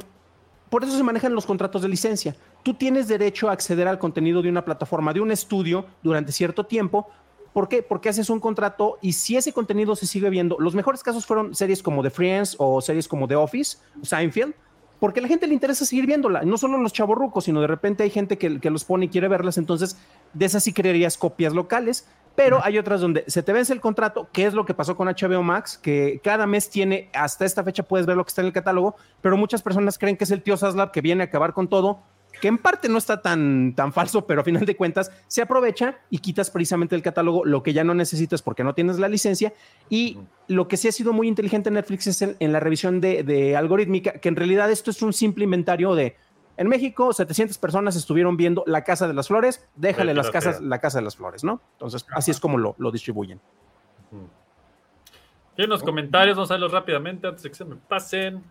por 0.70 0.82
eso 0.84 0.96
se 0.96 1.02
manejan 1.02 1.34
los 1.34 1.46
contratos 1.46 1.82
de 1.82 1.88
licencia. 1.88 2.34
Tú 2.62 2.74
tienes 2.74 3.08
derecho 3.08 3.48
a 3.48 3.52
acceder 3.52 3.86
al 3.86 3.98
contenido 3.98 4.42
de 4.42 4.48
una 4.48 4.64
plataforma, 4.64 5.12
de 5.12 5.20
un 5.20 5.30
estudio 5.30 5.86
durante 6.02 6.32
cierto 6.32 6.64
tiempo. 6.64 7.08
¿Por 7.52 7.68
qué? 7.68 7.82
Porque 7.82 8.08
haces 8.08 8.30
un 8.30 8.40
contrato 8.40 8.98
y 9.00 9.12
si 9.12 9.36
ese 9.36 9.52
contenido 9.52 9.94
se 9.94 10.06
sigue 10.06 10.30
viendo, 10.30 10.56
los 10.58 10.74
mejores 10.74 11.02
casos 11.02 11.26
fueron 11.26 11.54
series 11.54 11.82
como 11.82 12.02
The 12.02 12.10
Friends 12.10 12.56
o 12.58 12.80
series 12.80 13.06
como 13.06 13.28
The 13.28 13.36
Office, 13.36 13.78
Seinfeld, 14.02 14.54
porque 15.04 15.20
a 15.20 15.22
la 15.22 15.28
gente 15.28 15.46
le 15.46 15.52
interesa 15.52 15.84
seguir 15.84 16.06
viéndola. 16.06 16.44
No 16.44 16.56
solo 16.56 16.78
los 16.78 16.94
chavorrucos, 16.94 17.44
sino 17.44 17.60
de 17.60 17.66
repente 17.66 18.04
hay 18.04 18.08
gente 18.08 18.38
que, 18.38 18.58
que 18.58 18.70
los 18.70 18.86
pone 18.86 19.04
y 19.04 19.08
quiere 19.10 19.28
verlas. 19.28 19.58
Entonces, 19.58 19.98
de 20.32 20.46
esas 20.46 20.64
sí 20.64 20.72
crearías 20.72 21.18
copias 21.18 21.52
locales, 21.52 22.08
pero 22.34 22.64
hay 22.64 22.78
otras 22.78 23.02
donde 23.02 23.22
se 23.26 23.42
te 23.42 23.52
vence 23.52 23.74
el 23.74 23.82
contrato, 23.82 24.30
que 24.32 24.46
es 24.46 24.54
lo 24.54 24.64
que 24.64 24.72
pasó 24.72 24.96
con 24.96 25.06
HBO 25.06 25.42
Max, 25.42 25.76
que 25.76 26.22
cada 26.24 26.46
mes 26.46 26.70
tiene, 26.70 27.10
hasta 27.12 27.44
esta 27.44 27.62
fecha 27.62 27.82
puedes 27.82 28.06
ver 28.06 28.16
lo 28.16 28.24
que 28.24 28.30
está 28.30 28.40
en 28.40 28.46
el 28.46 28.54
catálogo, 28.54 28.96
pero 29.20 29.36
muchas 29.36 29.60
personas 29.60 29.98
creen 29.98 30.16
que 30.16 30.24
es 30.24 30.30
el 30.30 30.42
tío 30.42 30.56
Saslab 30.56 30.90
que 30.90 31.02
viene 31.02 31.22
a 31.22 31.26
acabar 31.26 31.52
con 31.52 31.68
todo. 31.68 32.00
Que 32.40 32.48
en 32.48 32.58
parte 32.58 32.88
no 32.88 32.98
está 32.98 33.22
tan, 33.22 33.74
tan 33.74 33.92
falso, 33.92 34.26
pero 34.26 34.40
a 34.40 34.44
final 34.44 34.64
de 34.64 34.76
cuentas 34.76 35.10
se 35.26 35.42
aprovecha 35.42 35.98
y 36.10 36.18
quitas 36.18 36.50
precisamente 36.50 36.94
del 36.94 37.02
catálogo 37.02 37.44
lo 37.44 37.62
que 37.62 37.72
ya 37.72 37.84
no 37.84 37.94
necesitas 37.94 38.42
porque 38.42 38.64
no 38.64 38.74
tienes 38.74 38.98
la 38.98 39.08
licencia. 39.08 39.52
Y 39.88 40.18
lo 40.48 40.68
que 40.68 40.76
sí 40.76 40.88
ha 40.88 40.92
sido 40.92 41.12
muy 41.12 41.28
inteligente 41.28 41.68
en 41.68 41.74
Netflix 41.74 42.06
es 42.06 42.22
en, 42.22 42.36
en 42.40 42.52
la 42.52 42.60
revisión 42.60 43.00
de, 43.00 43.22
de 43.22 43.56
algorítmica, 43.56 44.12
que 44.12 44.28
en 44.28 44.36
realidad 44.36 44.70
esto 44.70 44.90
es 44.90 45.02
un 45.02 45.12
simple 45.12 45.44
inventario 45.44 45.94
de 45.94 46.16
en 46.56 46.68
México, 46.68 47.12
700 47.12 47.58
personas 47.58 47.96
estuvieron 47.96 48.36
viendo 48.36 48.62
La 48.66 48.84
Casa 48.84 49.08
de 49.08 49.14
las 49.14 49.26
Flores, 49.26 49.66
déjale 49.74 50.14
las 50.14 50.26
la 50.26 50.32
casas, 50.32 50.60
la 50.60 50.78
Casa 50.78 50.98
de 50.98 51.04
las 51.04 51.16
Flores, 51.16 51.42
¿no? 51.42 51.60
Entonces, 51.72 52.06
así 52.12 52.30
es 52.30 52.38
como 52.38 52.58
lo, 52.58 52.76
lo 52.78 52.92
distribuyen. 52.92 53.40
Tiene 55.56 55.72
unos 55.72 55.82
comentarios, 55.82 56.36
vamos 56.36 56.50
a 56.50 56.54
verlos 56.54 56.72
rápidamente 56.72 57.26
antes 57.26 57.42
de 57.42 57.48
que 57.48 57.54
se 57.56 57.64
me 57.64 57.76
pasen. 57.76 58.42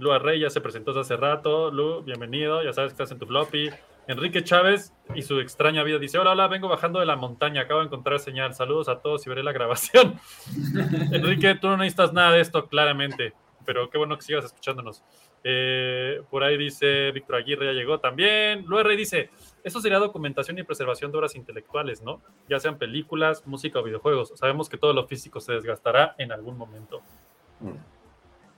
Lua 0.00 0.18
Rey 0.18 0.40
ya 0.40 0.48
se 0.48 0.62
presentó 0.62 0.98
hace 0.98 1.14
rato. 1.14 1.70
Lu, 1.70 2.02
bienvenido, 2.02 2.62
ya 2.62 2.72
sabes 2.72 2.90
que 2.90 2.94
estás 2.94 3.12
en 3.12 3.18
tu 3.18 3.26
floppy. 3.26 3.68
Enrique 4.06 4.42
Chávez 4.42 4.94
y 5.14 5.20
su 5.20 5.38
extraña 5.40 5.82
vida 5.82 5.98
dice: 5.98 6.18
Hola, 6.18 6.30
hola, 6.30 6.48
vengo 6.48 6.68
bajando 6.68 7.00
de 7.00 7.06
la 7.06 7.16
montaña, 7.16 7.60
acabo 7.60 7.80
de 7.80 7.86
encontrar 7.86 8.18
señal. 8.18 8.54
Saludos 8.54 8.88
a 8.88 9.00
todos 9.00 9.26
y 9.26 9.28
veré 9.28 9.42
la 9.42 9.52
grabación. 9.52 10.18
Enrique, 11.12 11.54
tú 11.56 11.68
no 11.68 11.76
necesitas 11.76 12.14
nada 12.14 12.32
de 12.32 12.40
esto, 12.40 12.66
claramente, 12.66 13.34
pero 13.66 13.90
qué 13.90 13.98
bueno 13.98 14.16
que 14.16 14.22
sigas 14.22 14.46
escuchándonos. 14.46 15.04
Eh, 15.44 16.22
por 16.30 16.44
ahí 16.44 16.56
dice 16.56 17.10
Víctor 17.12 17.36
Aguirre, 17.36 17.66
ya 17.66 17.72
llegó 17.72 18.00
también. 18.00 18.64
Lua 18.66 18.82
Rey 18.82 18.96
dice: 18.96 19.28
Eso 19.62 19.82
sería 19.82 19.98
documentación 19.98 20.58
y 20.58 20.62
preservación 20.62 21.12
de 21.12 21.18
obras 21.18 21.36
intelectuales, 21.36 22.00
¿no? 22.00 22.22
Ya 22.48 22.58
sean 22.58 22.78
películas, 22.78 23.46
música 23.46 23.80
o 23.80 23.82
videojuegos. 23.82 24.32
Sabemos 24.34 24.70
que 24.70 24.78
todo 24.78 24.94
lo 24.94 25.06
físico 25.06 25.40
se 25.40 25.52
desgastará 25.52 26.14
en 26.16 26.32
algún 26.32 26.56
momento. 26.56 27.02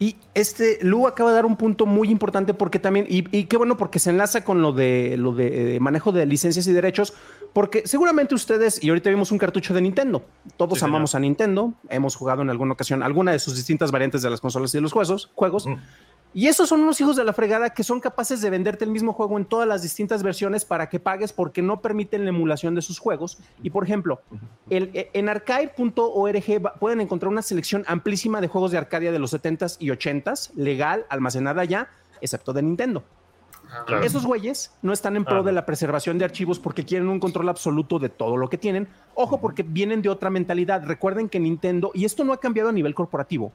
Y 0.03 0.17
este 0.35 0.81
Lu 0.83 1.07
acaba 1.07 1.31
de 1.31 1.37
dar 1.37 1.47
un 1.47 1.57
punto 1.57 1.87
muy 1.87 2.11
importante 2.11 2.55
porque 2.55 2.81
también, 2.81 3.07
y, 3.09 3.25
y 3.31 3.45
qué 3.45 3.57
bueno 3.57 3.77
porque 3.77 4.01
se 4.01 4.11
enlaza 4.11 4.43
con 4.43 4.61
lo 4.61 4.73
de 4.73 5.15
lo 5.17 5.33
de 5.33 5.77
eh, 5.77 5.81
manejo 5.81 6.11
de 6.11 6.27
licencias 6.27 6.67
y 6.67 6.73
derechos, 6.73 7.15
porque 7.53 7.87
seguramente 7.87 8.35
ustedes, 8.35 8.83
y 8.83 8.89
ahorita 8.89 9.11
vimos 9.11 9.31
un 9.31 9.39
cartucho 9.39 9.75
de 9.75 9.81
Nintendo, 9.81 10.25
todos 10.57 10.75
Sí, 10.75 10.81
señor. 10.81 10.97
amamos 10.97 11.15
a 11.15 11.21
Nintendo, 11.21 11.75
hemos 11.89 12.17
jugado 12.17 12.43
en 12.43 12.51
alguna 12.51 12.73
ocasión 12.73 13.01
alguna 13.05 13.31
de 13.31 13.39
sus 13.39 13.55
distintas 13.55 13.93
variantes 13.93 14.23
de 14.23 14.31
las 14.31 14.41
consolas 14.41 14.75
y 14.75 14.79
de 14.79 14.83
los 14.83 14.91
juegos, 14.93 15.31
juegos. 15.37 15.69
Mm. 15.69 15.77
Y 16.35 16.47
esos 16.47 16.69
son 16.69 16.81
unos 16.81 17.01
hijos 17.01 17.17
de 17.17 17.25
la 17.25 17.33
fregada 17.35 17.71
que 17.71 17.85
son 17.85 18.01
capaces 18.01 18.41
de 18.41 18.49
venderte 18.49 18.85
el 18.85 18.91
mismo 18.91 19.13
juego 19.13 19.37
en 19.37 19.45
todas 19.45 19.69
las 19.69 19.83
distintas 19.83 20.23
versiones 20.23 20.65
para 20.65 20.89
que 20.89 20.99
pagues 20.99 21.33
porque 21.33 21.61
no 21.61 21.81
permiten 21.81 22.25
la 22.25 22.31
emulación 22.31 22.75
de 22.75 22.81
sus 22.81 22.99
juegos. 22.99 23.39
Y 23.63 23.71
por 23.71 23.85
ejemplo, 23.85 24.23
el, 24.71 24.91
eh, 24.95 25.11
en 25.13 25.29
arcade.org 25.29 26.79
pueden 26.81 27.01
encontrar 27.03 27.31
una 27.31 27.43
selección 27.43 27.85
amplísima 27.87 28.41
de 28.41 28.49
juegos 28.49 28.71
de 28.71 28.79
Arcadia 28.79 29.13
de 29.13 29.19
los 29.19 29.35
70s 29.35 29.77
y 29.79 29.91
80s, 29.91 30.55
legal, 30.55 31.05
almacenada 31.11 31.65
ya, 31.65 31.91
excepto 32.23 32.55
de 32.55 32.63
Nintendo. 32.63 33.05
Claro. 33.87 34.05
Esos 34.05 34.27
güeyes 34.27 34.71
no 34.83 34.93
están 34.93 35.17
en 35.17 35.25
pro 35.25 35.41
Ah, 35.41 35.43
de 35.43 35.53
la 35.53 35.65
preservación 35.65 36.19
de 36.19 36.27
archivos 36.27 36.59
porque 36.59 36.85
quieren 36.85 37.09
un 37.09 37.19
control 37.19 37.49
absoluto 37.49 37.99
de 37.99 38.11
todo 38.11 38.37
lo 38.37 38.49
que 38.49 38.59
tienen. 38.59 38.87
Ojo, 39.15 39.41
porque 39.41 39.63
vienen 39.63 40.03
de 40.03 40.11
otra 40.11 40.29
mentalidad. 40.29 40.85
Recuerden 40.85 41.29
que 41.29 41.41
Nintendo, 41.41 41.91
y 41.95 42.05
esto 42.05 42.23
no 42.25 42.35
ha 42.35 42.41
cambiado 42.41 42.69
a 42.69 42.73
nivel 42.73 42.95
corporativo, 42.95 43.51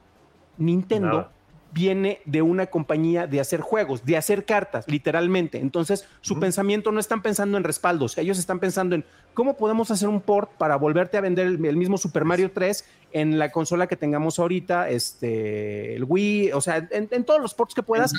Nintendo. 0.56 1.30
Viene 1.72 2.20
de 2.24 2.42
una 2.42 2.66
compañía 2.66 3.26
de 3.26 3.40
hacer 3.40 3.60
juegos, 3.60 4.04
de 4.04 4.16
hacer 4.16 4.44
cartas, 4.44 4.86
literalmente. 4.88 5.58
Entonces, 5.58 6.06
su 6.20 6.38
pensamiento 6.40 6.92
no 6.92 7.00
están 7.00 7.22
pensando 7.22 7.58
en 7.58 7.64
respaldos, 7.64 8.16
ellos 8.18 8.38
están 8.38 8.58
pensando 8.58 8.94
en 8.94 9.04
cómo 9.34 9.56
podemos 9.56 9.90
hacer 9.90 10.08
un 10.08 10.20
port 10.20 10.50
para 10.52 10.76
volverte 10.76 11.16
a 11.16 11.20
vender 11.20 11.46
el, 11.46 11.64
el 11.64 11.76
mismo 11.76 11.98
Super 11.98 12.24
Mario 12.24 12.50
3 12.52 12.84
en 13.12 13.38
la 13.38 13.50
consola 13.50 13.86
que 13.86 13.96
tengamos 13.96 14.38
ahorita, 14.38 14.88
este, 14.90 15.96
el 15.96 16.04
Wii, 16.04 16.52
o 16.52 16.60
sea, 16.60 16.88
en, 16.90 17.08
en 17.10 17.24
todos 17.24 17.40
los 17.40 17.54
ports 17.54 17.74
que 17.74 17.82
puedas. 17.82 18.12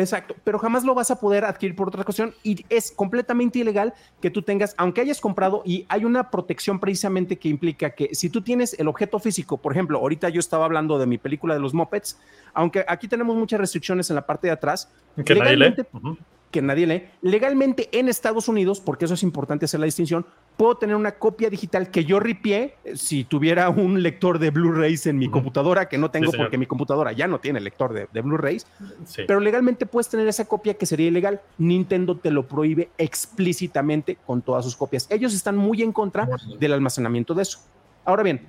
Exacto, 0.00 0.34
pero 0.44 0.58
jamás 0.58 0.84
lo 0.84 0.94
vas 0.94 1.10
a 1.10 1.18
poder 1.18 1.44
adquirir 1.44 1.74
por 1.74 1.88
otra 1.88 2.04
cuestión 2.04 2.34
y 2.42 2.64
es 2.68 2.90
completamente 2.92 3.58
ilegal 3.60 3.94
que 4.20 4.30
tú 4.30 4.42
tengas, 4.42 4.74
aunque 4.76 5.00
hayas 5.00 5.20
comprado 5.20 5.62
y 5.64 5.86
hay 5.88 6.04
una 6.04 6.30
protección 6.30 6.78
precisamente 6.80 7.38
que 7.38 7.48
implica 7.48 7.90
que 7.90 8.14
si 8.14 8.28
tú 8.28 8.42
tienes 8.42 8.78
el 8.78 8.88
objeto 8.88 9.18
físico, 9.18 9.56
por 9.56 9.72
ejemplo, 9.72 9.98
ahorita 9.98 10.28
yo 10.28 10.40
estaba 10.40 10.64
hablando 10.66 10.98
de 10.98 11.06
mi 11.06 11.18
película 11.18 11.54
de 11.54 11.60
los 11.60 11.72
Muppets, 11.74 12.18
aunque 12.52 12.84
aquí 12.86 13.08
tenemos 13.08 13.36
muchas 13.36 13.58
restricciones 13.60 14.10
en 14.10 14.16
la 14.16 14.26
parte 14.26 14.48
de 14.48 14.52
atrás, 14.52 14.90
Que 15.24 15.34
nadie 15.34 15.56
lee. 15.56 15.64
legalmente- 15.70 15.86
Ujú. 15.92 16.18
Que 16.50 16.62
nadie 16.62 16.86
lee. 16.86 17.02
Legalmente 17.22 17.88
en 17.92 18.08
Estados 18.08 18.48
Unidos, 18.48 18.80
porque 18.80 19.04
eso 19.04 19.14
es 19.14 19.22
importante 19.22 19.64
hacer 19.64 19.80
la 19.80 19.86
distinción, 19.86 20.24
puedo 20.56 20.76
tener 20.76 20.96
una 20.96 21.12
copia 21.12 21.50
digital 21.50 21.90
que 21.90 22.04
yo 22.04 22.18
ripié 22.18 22.74
eh, 22.84 22.96
si 22.96 23.24
tuviera 23.24 23.68
un 23.68 24.02
lector 24.02 24.38
de 24.38 24.50
Blu-rays 24.50 25.06
en 25.06 25.18
mi 25.18 25.28
computadora, 25.30 25.88
que 25.88 25.98
no 25.98 26.10
tengo 26.10 26.32
porque 26.32 26.56
mi 26.56 26.66
computadora 26.66 27.12
ya 27.12 27.26
no 27.26 27.40
tiene 27.40 27.60
lector 27.60 27.92
de, 27.92 28.08
de 28.12 28.20
Blu-rays, 28.22 28.66
Sí. 29.04 29.22
pero 29.26 29.40
legalmente 29.40 29.84
puedes 29.86 30.08
tener 30.08 30.26
esa 30.28 30.46
copia 30.46 30.74
que 30.74 30.86
sería 30.86 31.08
ilegal. 31.08 31.40
Nintendo 31.58 32.16
te 32.16 32.30
lo 32.30 32.46
prohíbe 32.46 32.88
explícitamente 32.96 34.16
con 34.26 34.42
todas 34.42 34.64
sus 34.64 34.76
copias. 34.76 35.06
Ellos 35.10 35.34
están 35.34 35.56
muy 35.56 35.82
en 35.82 35.92
contra 35.92 36.28
del 36.58 36.72
almacenamiento 36.72 37.34
de 37.34 37.42
eso. 37.42 37.58
Ahora 38.04 38.22
bien, 38.22 38.46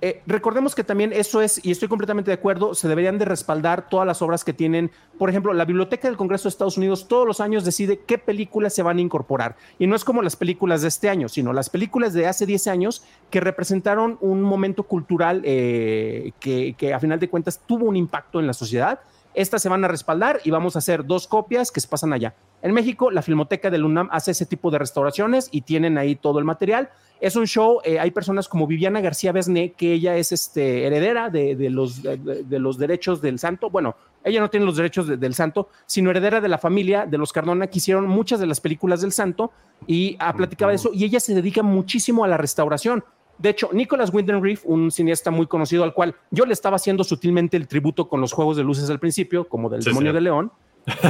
eh, 0.00 0.22
recordemos 0.26 0.74
que 0.76 0.84
también 0.84 1.12
eso 1.12 1.42
es, 1.42 1.64
y 1.64 1.72
estoy 1.72 1.88
completamente 1.88 2.30
de 2.30 2.36
acuerdo, 2.36 2.74
se 2.74 2.86
deberían 2.86 3.18
de 3.18 3.24
respaldar 3.24 3.88
todas 3.88 4.06
las 4.06 4.22
obras 4.22 4.44
que 4.44 4.52
tienen. 4.52 4.92
Por 5.18 5.28
ejemplo, 5.28 5.52
la 5.52 5.64
Biblioteca 5.64 6.06
del 6.06 6.16
Congreso 6.16 6.44
de 6.44 6.50
Estados 6.50 6.76
Unidos 6.76 7.08
todos 7.08 7.26
los 7.26 7.40
años 7.40 7.64
decide 7.64 8.00
qué 8.06 8.16
películas 8.16 8.74
se 8.74 8.82
van 8.82 8.98
a 8.98 9.00
incorporar. 9.00 9.56
Y 9.78 9.88
no 9.88 9.96
es 9.96 10.04
como 10.04 10.22
las 10.22 10.36
películas 10.36 10.82
de 10.82 10.88
este 10.88 11.08
año, 11.08 11.28
sino 11.28 11.52
las 11.52 11.68
películas 11.68 12.12
de 12.12 12.26
hace 12.26 12.46
10 12.46 12.68
años 12.68 13.02
que 13.30 13.40
representaron 13.40 14.18
un 14.20 14.40
momento 14.40 14.84
cultural 14.84 15.42
eh, 15.44 16.32
que, 16.38 16.74
que 16.78 16.94
a 16.94 17.00
final 17.00 17.18
de 17.18 17.28
cuentas 17.28 17.60
tuvo 17.66 17.86
un 17.86 17.96
impacto 17.96 18.38
en 18.38 18.46
la 18.46 18.52
sociedad. 18.52 19.00
Estas 19.34 19.62
se 19.62 19.68
van 19.68 19.84
a 19.84 19.88
respaldar 19.88 20.40
y 20.44 20.50
vamos 20.50 20.76
a 20.76 20.78
hacer 20.78 21.04
dos 21.04 21.26
copias 21.26 21.72
que 21.72 21.80
se 21.80 21.88
pasan 21.88 22.12
allá. 22.12 22.34
En 22.62 22.72
México, 22.72 23.10
la 23.10 23.22
Filmoteca 23.22 23.70
del 23.70 23.84
UNAM 23.84 24.08
hace 24.10 24.32
ese 24.32 24.44
tipo 24.46 24.70
de 24.70 24.78
restauraciones 24.78 25.48
y 25.52 25.60
tienen 25.62 25.96
ahí 25.98 26.16
todo 26.16 26.38
el 26.38 26.44
material. 26.44 26.90
Es 27.20 27.34
un 27.36 27.46
show, 27.46 27.80
eh, 27.84 27.98
hay 27.98 28.10
personas 28.12 28.48
como 28.48 28.66
Viviana 28.66 29.00
García 29.00 29.32
Besné, 29.32 29.72
que 29.72 29.92
ella 29.92 30.16
es 30.16 30.30
este, 30.32 30.86
heredera 30.86 31.30
de, 31.30 31.56
de 31.56 31.70
los, 31.70 32.02
de, 32.02 32.16
de 32.16 32.58
los 32.58 32.78
derechos 32.78 33.20
del 33.20 33.38
santo. 33.38 33.70
Bueno, 33.70 33.96
ella 34.24 34.40
no 34.40 34.50
tiene 34.50 34.66
los 34.66 34.76
derechos 34.76 35.06
de- 35.08 35.16
del 35.16 35.34
santo, 35.34 35.68
sino 35.86 36.10
heredera 36.10 36.40
de 36.40 36.48
la 36.48 36.58
familia 36.58 37.06
de 37.06 37.18
los 37.18 37.32
Cardona, 37.32 37.66
que 37.66 37.78
hicieron 37.78 38.06
muchas 38.08 38.38
de 38.40 38.46
las 38.46 38.60
películas 38.60 39.00
del 39.00 39.12
santo 39.12 39.50
y 39.86 40.16
ah, 40.20 40.32
platicaba 40.32 40.70
de 40.72 40.76
eso. 40.76 40.90
Y 40.92 41.04
ella 41.04 41.18
se 41.20 41.34
dedica 41.34 41.62
muchísimo 41.62 42.24
a 42.24 42.28
la 42.28 42.36
restauración. 42.36 43.04
De 43.38 43.50
hecho, 43.50 43.70
Nicholas 43.72 44.12
Winding 44.12 44.42
Refn, 44.42 44.70
un 44.72 44.90
cineasta 44.90 45.30
muy 45.30 45.46
conocido 45.46 45.84
al 45.84 45.94
cual 45.94 46.14
yo 46.32 46.44
le 46.44 46.52
estaba 46.52 46.74
haciendo 46.76 47.04
sutilmente 47.04 47.56
el 47.56 47.68
tributo 47.68 48.08
con 48.08 48.20
los 48.20 48.32
juegos 48.32 48.56
de 48.56 48.64
luces 48.64 48.90
al 48.90 48.98
principio, 48.98 49.48
como 49.48 49.68
del 49.68 49.82
Sí, 49.82 49.90
Demonio 49.90 50.12
de 50.12 50.20
León, 50.20 50.52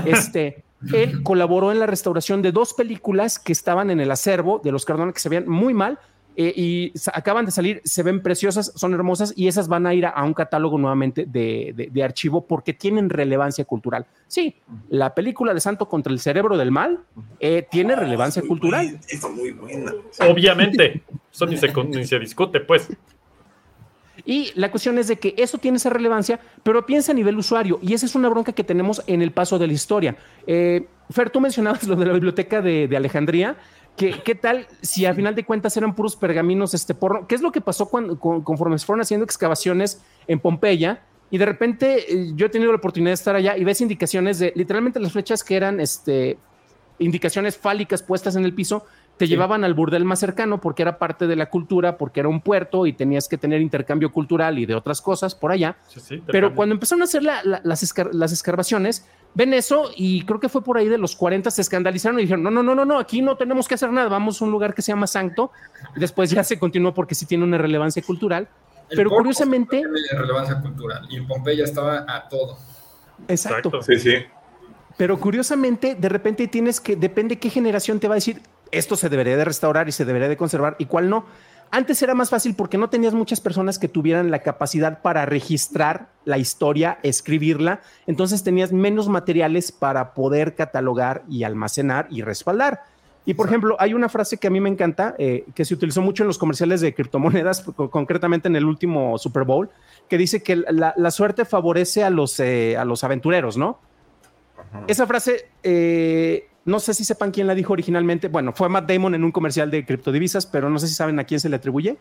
este, 0.04 0.64
él 0.92 1.22
colaboró 1.22 1.72
en 1.72 1.78
la 1.80 1.86
restauración 1.86 2.42
de 2.42 2.52
dos 2.52 2.74
películas 2.74 3.38
que 3.38 3.52
estaban 3.52 3.90
en 3.90 4.00
el 4.00 4.10
acervo 4.10 4.60
de 4.62 4.72
los 4.72 4.84
Cardona 4.84 5.12
que 5.12 5.20
se 5.20 5.28
veían 5.28 5.48
muy 5.48 5.74
mal 5.74 5.98
eh, 6.40 6.52
y 6.54 6.92
acaban 7.12 7.46
de 7.46 7.50
salir, 7.50 7.80
se 7.84 8.04
ven 8.04 8.22
preciosas, 8.22 8.72
son 8.76 8.94
hermosas 8.94 9.32
y 9.36 9.48
esas 9.48 9.66
van 9.66 9.88
a 9.88 9.94
ir 9.94 10.06
a, 10.06 10.10
a 10.10 10.22
un 10.22 10.34
catálogo 10.34 10.78
nuevamente 10.78 11.26
de, 11.26 11.72
de- 11.74 11.88
de 11.90 12.02
archivo 12.04 12.46
porque 12.46 12.72
tienen 12.72 13.10
relevancia 13.10 13.64
cultural. 13.64 14.06
Sí, 14.28 14.54
la 14.88 15.14
película 15.16 15.52
de 15.52 15.58
Santo 15.58 15.88
contra 15.88 16.12
el 16.12 16.20
Cerebro 16.20 16.56
del 16.56 16.70
Mal 16.70 17.00
eh, 17.40 17.66
tiene 17.68 17.96
relevancia 17.96 18.40
Muy 18.42 18.48
cultural. 18.50 18.86
buena, 18.86 19.00
Está 19.08 19.28
muy 19.28 19.50
buena. 19.50 19.92
Obviamente. 20.30 21.02
Eso 21.32 21.44
ni 21.46 21.56
se, 21.56 21.72
ni 21.88 22.04
se 22.06 22.18
discute, 22.20 22.60
pues. 22.60 22.88
Y 24.28 24.52
la 24.56 24.70
cuestión 24.70 24.98
es 24.98 25.08
de 25.08 25.16
que 25.16 25.34
eso 25.38 25.56
tiene 25.56 25.78
esa 25.78 25.88
relevancia, 25.88 26.38
pero 26.62 26.84
piensa 26.84 27.12
a 27.12 27.14
nivel 27.14 27.38
usuario. 27.38 27.78
Y 27.80 27.94
esa 27.94 28.04
es 28.04 28.14
una 28.14 28.28
bronca 28.28 28.52
que 28.52 28.62
tenemos 28.62 29.02
en 29.06 29.22
el 29.22 29.32
paso 29.32 29.58
de 29.58 29.66
la 29.66 29.72
historia. 29.72 30.18
Eh, 30.46 30.86
Fer, 31.08 31.30
tú 31.30 31.40
mencionabas 31.40 31.84
lo 31.84 31.96
de 31.96 32.04
la 32.04 32.12
biblioteca 32.12 32.60
de, 32.60 32.94
Alejandría. 32.94 33.56
que 33.96 34.20
¿Qué 34.22 34.34
tal 34.34 34.66
si 34.82 35.06
al 35.06 35.14
final 35.14 35.34
de 35.34 35.46
cuentas 35.46 35.74
eran 35.78 35.94
puros 35.94 36.14
pergaminos 36.14 36.74
este 36.74 36.94
porno? 36.94 37.26
¿Qué 37.26 37.36
es 37.36 37.40
lo 37.40 37.50
que 37.52 37.62
pasó 37.62 37.88
cuando, 37.88 38.20
con- 38.20 38.42
conforme 38.42 38.78
se 38.78 38.84
fueron 38.84 39.00
haciendo 39.00 39.24
excavaciones 39.24 40.02
en 40.26 40.38
Pompeya? 40.40 41.00
Y 41.30 41.38
de 41.38 41.46
repente 41.46 42.12
eh, 42.12 42.32
yo 42.34 42.44
he 42.44 42.50
tenido 42.50 42.70
la 42.70 42.76
oportunidad 42.76 43.12
de 43.12 43.14
estar 43.14 43.34
allá 43.34 43.56
y 43.56 43.64
ves 43.64 43.80
indicaciones 43.80 44.38
de 44.40 44.52
literalmente 44.54 45.00
las 45.00 45.12
flechas 45.12 45.42
que 45.42 45.56
eran 45.56 45.80
este, 45.80 46.36
indicaciones 46.98 47.56
fálicas 47.56 48.02
puestas 48.02 48.36
en 48.36 48.44
el 48.44 48.52
piso 48.52 48.84
te 49.18 49.26
llevaban 49.28 49.64
al 49.64 49.74
burdel 49.74 50.04
más 50.04 50.18
cercano 50.20 50.60
porque 50.60 50.82
era 50.82 50.98
parte 50.98 51.26
de 51.26 51.36
la 51.36 51.50
cultura, 51.50 51.98
porque 51.98 52.20
era 52.20 52.28
un 52.28 52.40
puerto 52.40 52.86
y 52.86 52.92
tenías 52.92 53.28
que 53.28 53.36
tener 53.36 53.60
intercambio 53.60 54.10
cultural 54.12 54.58
y 54.58 54.64
de 54.66 54.74
otras 54.74 55.00
cosas 55.02 55.34
por 55.34 55.52
allá. 55.52 55.76
Sí, 55.88 56.00
sí, 56.00 56.18
te 56.20 56.32
Pero 56.32 56.54
cuando 56.54 56.74
empezaron 56.74 57.02
a 57.02 57.04
hacer 57.04 57.22
la- 57.22 57.42
la- 57.44 57.60
las, 57.64 57.82
escar- 57.82 58.10
las 58.14 58.32
escarbaciones, 58.32 59.06
ven 59.34 59.52
eso 59.54 59.90
y 59.96 60.22
creo 60.24 60.40
que 60.40 60.48
fue 60.48 60.62
por 60.62 60.78
ahí 60.78 60.88
de 60.88 60.98
los 60.98 61.14
40, 61.16 61.50
se 61.50 61.60
escandalizaron 61.62 62.18
y 62.18 62.22
dijeron, 62.22 62.42
no, 62.42 62.50
no, 62.50 62.62
no, 62.62 62.74
no, 62.74 62.84
no, 62.84 62.98
aquí 62.98 63.20
no 63.20 63.36
tenemos 63.36 63.68
que 63.68 63.74
hacer 63.74 63.90
nada, 63.92 64.08
vamos 64.08 64.40
a 64.40 64.44
un 64.44 64.50
lugar 64.50 64.72
que 64.74 64.82
se 64.82 64.92
llama 64.92 65.06
Sancto. 65.06 65.50
Y 65.96 66.00
después 66.00 66.30
ya 66.30 66.42
se 66.44 66.58
continuó 66.58 66.94
porque 66.94 67.14
sí 67.14 67.26
tiene 67.26 67.44
una 67.44 67.58
relevancia 67.58 68.02
cultural. 68.02 68.48
El 68.90 68.96
Pero 68.96 69.10
curiosamente- 69.10 69.78
Tiene 69.82 70.20
relevancia 70.20 70.60
cultural. 70.62 71.06
Y 71.10 71.16
en 71.16 71.26
Pompeya 71.26 71.64
estaba 71.64 72.06
a 72.08 72.28
todo. 72.28 72.56
Exacto. 73.28 73.68
Exacto. 73.68 73.82
Sí, 73.82 73.98
sí. 73.98 74.14
Pero 74.96 75.18
curiosamente, 75.20 75.94
de 75.94 76.08
repente 76.08 76.48
tienes 76.48 76.80
que, 76.80 76.96
depende 76.96 77.38
qué 77.38 77.50
generación 77.50 78.00
te 78.00 78.08
va 78.08 78.14
a 78.14 78.16
decir, 78.16 78.40
esto 78.72 78.96
se 78.96 79.08
debería 79.08 79.36
de 79.36 79.44
restaurar 79.44 79.88
y 79.88 79.92
se 79.92 80.04
debería 80.04 80.28
de 80.28 80.36
conservar 80.36 80.76
y 80.78 80.86
cuál 80.86 81.10
no. 81.10 81.26
Antes 81.70 82.00
era 82.02 82.14
más 82.14 82.30
fácil 82.30 82.54
porque 82.54 82.78
no 82.78 82.88
tenías 82.88 83.12
muchas 83.12 83.40
personas 83.40 83.78
que 83.78 83.88
tuvieran 83.88 84.30
la 84.30 84.38
capacidad 84.38 85.02
para 85.02 85.26
registrar 85.26 86.08
la 86.24 86.38
historia, 86.38 86.98
escribirla, 87.02 87.80
entonces 88.06 88.42
tenías 88.42 88.72
menos 88.72 89.08
materiales 89.08 89.70
para 89.70 90.14
poder 90.14 90.54
catalogar 90.54 91.24
y 91.28 91.44
almacenar 91.44 92.06
y 92.10 92.22
respaldar. 92.22 92.84
Y 93.26 93.34
por 93.34 93.46
ejemplo, 93.46 93.76
hay 93.78 93.92
una 93.92 94.08
frase 94.08 94.38
que 94.38 94.46
a 94.46 94.50
mí 94.50 94.58
me 94.58 94.70
encanta, 94.70 95.14
eh, 95.18 95.44
que 95.54 95.66
se 95.66 95.74
utilizó 95.74 96.00
mucho 96.00 96.22
en 96.22 96.28
los 96.28 96.38
comerciales 96.38 96.80
de 96.80 96.94
criptomonedas, 96.94 97.62
concretamente 97.76 98.48
en 98.48 98.56
el 98.56 98.64
último 98.64 99.18
Super 99.18 99.44
Bowl, 99.44 99.68
que 100.08 100.16
dice 100.16 100.42
que 100.42 100.56
la, 100.56 101.10
suerte 101.10 101.44
favorece 101.44 102.02
a 102.04 102.08
los, 102.08 102.40
eh, 102.40 102.78
a 102.78 102.86
los 102.86 103.04
aventureros, 103.04 103.58
¿no? 103.58 103.80
Esa 104.86 105.06
frase, 105.06 105.50
eh, 105.62 106.48
no 106.68 106.80
sé 106.80 106.92
si 106.92 107.02
sepan 107.04 107.30
quién 107.30 107.46
la 107.46 107.54
dijo 107.54 107.72
originalmente. 107.72 108.28
Bueno, 108.28 108.52
fue 108.52 108.68
Matt 108.68 108.90
Damon 108.90 109.14
en 109.14 109.24
un 109.24 109.32
comercial 109.32 109.70
de 109.70 109.86
criptodivisas, 109.86 110.46
pero 110.46 110.68
no 110.68 110.78
sé 110.78 110.86
si 110.86 110.94
saben 110.94 111.18
a 111.18 111.24
quién 111.24 111.40
se 111.40 111.48
le 111.48 111.56
atribuye. 111.56 111.96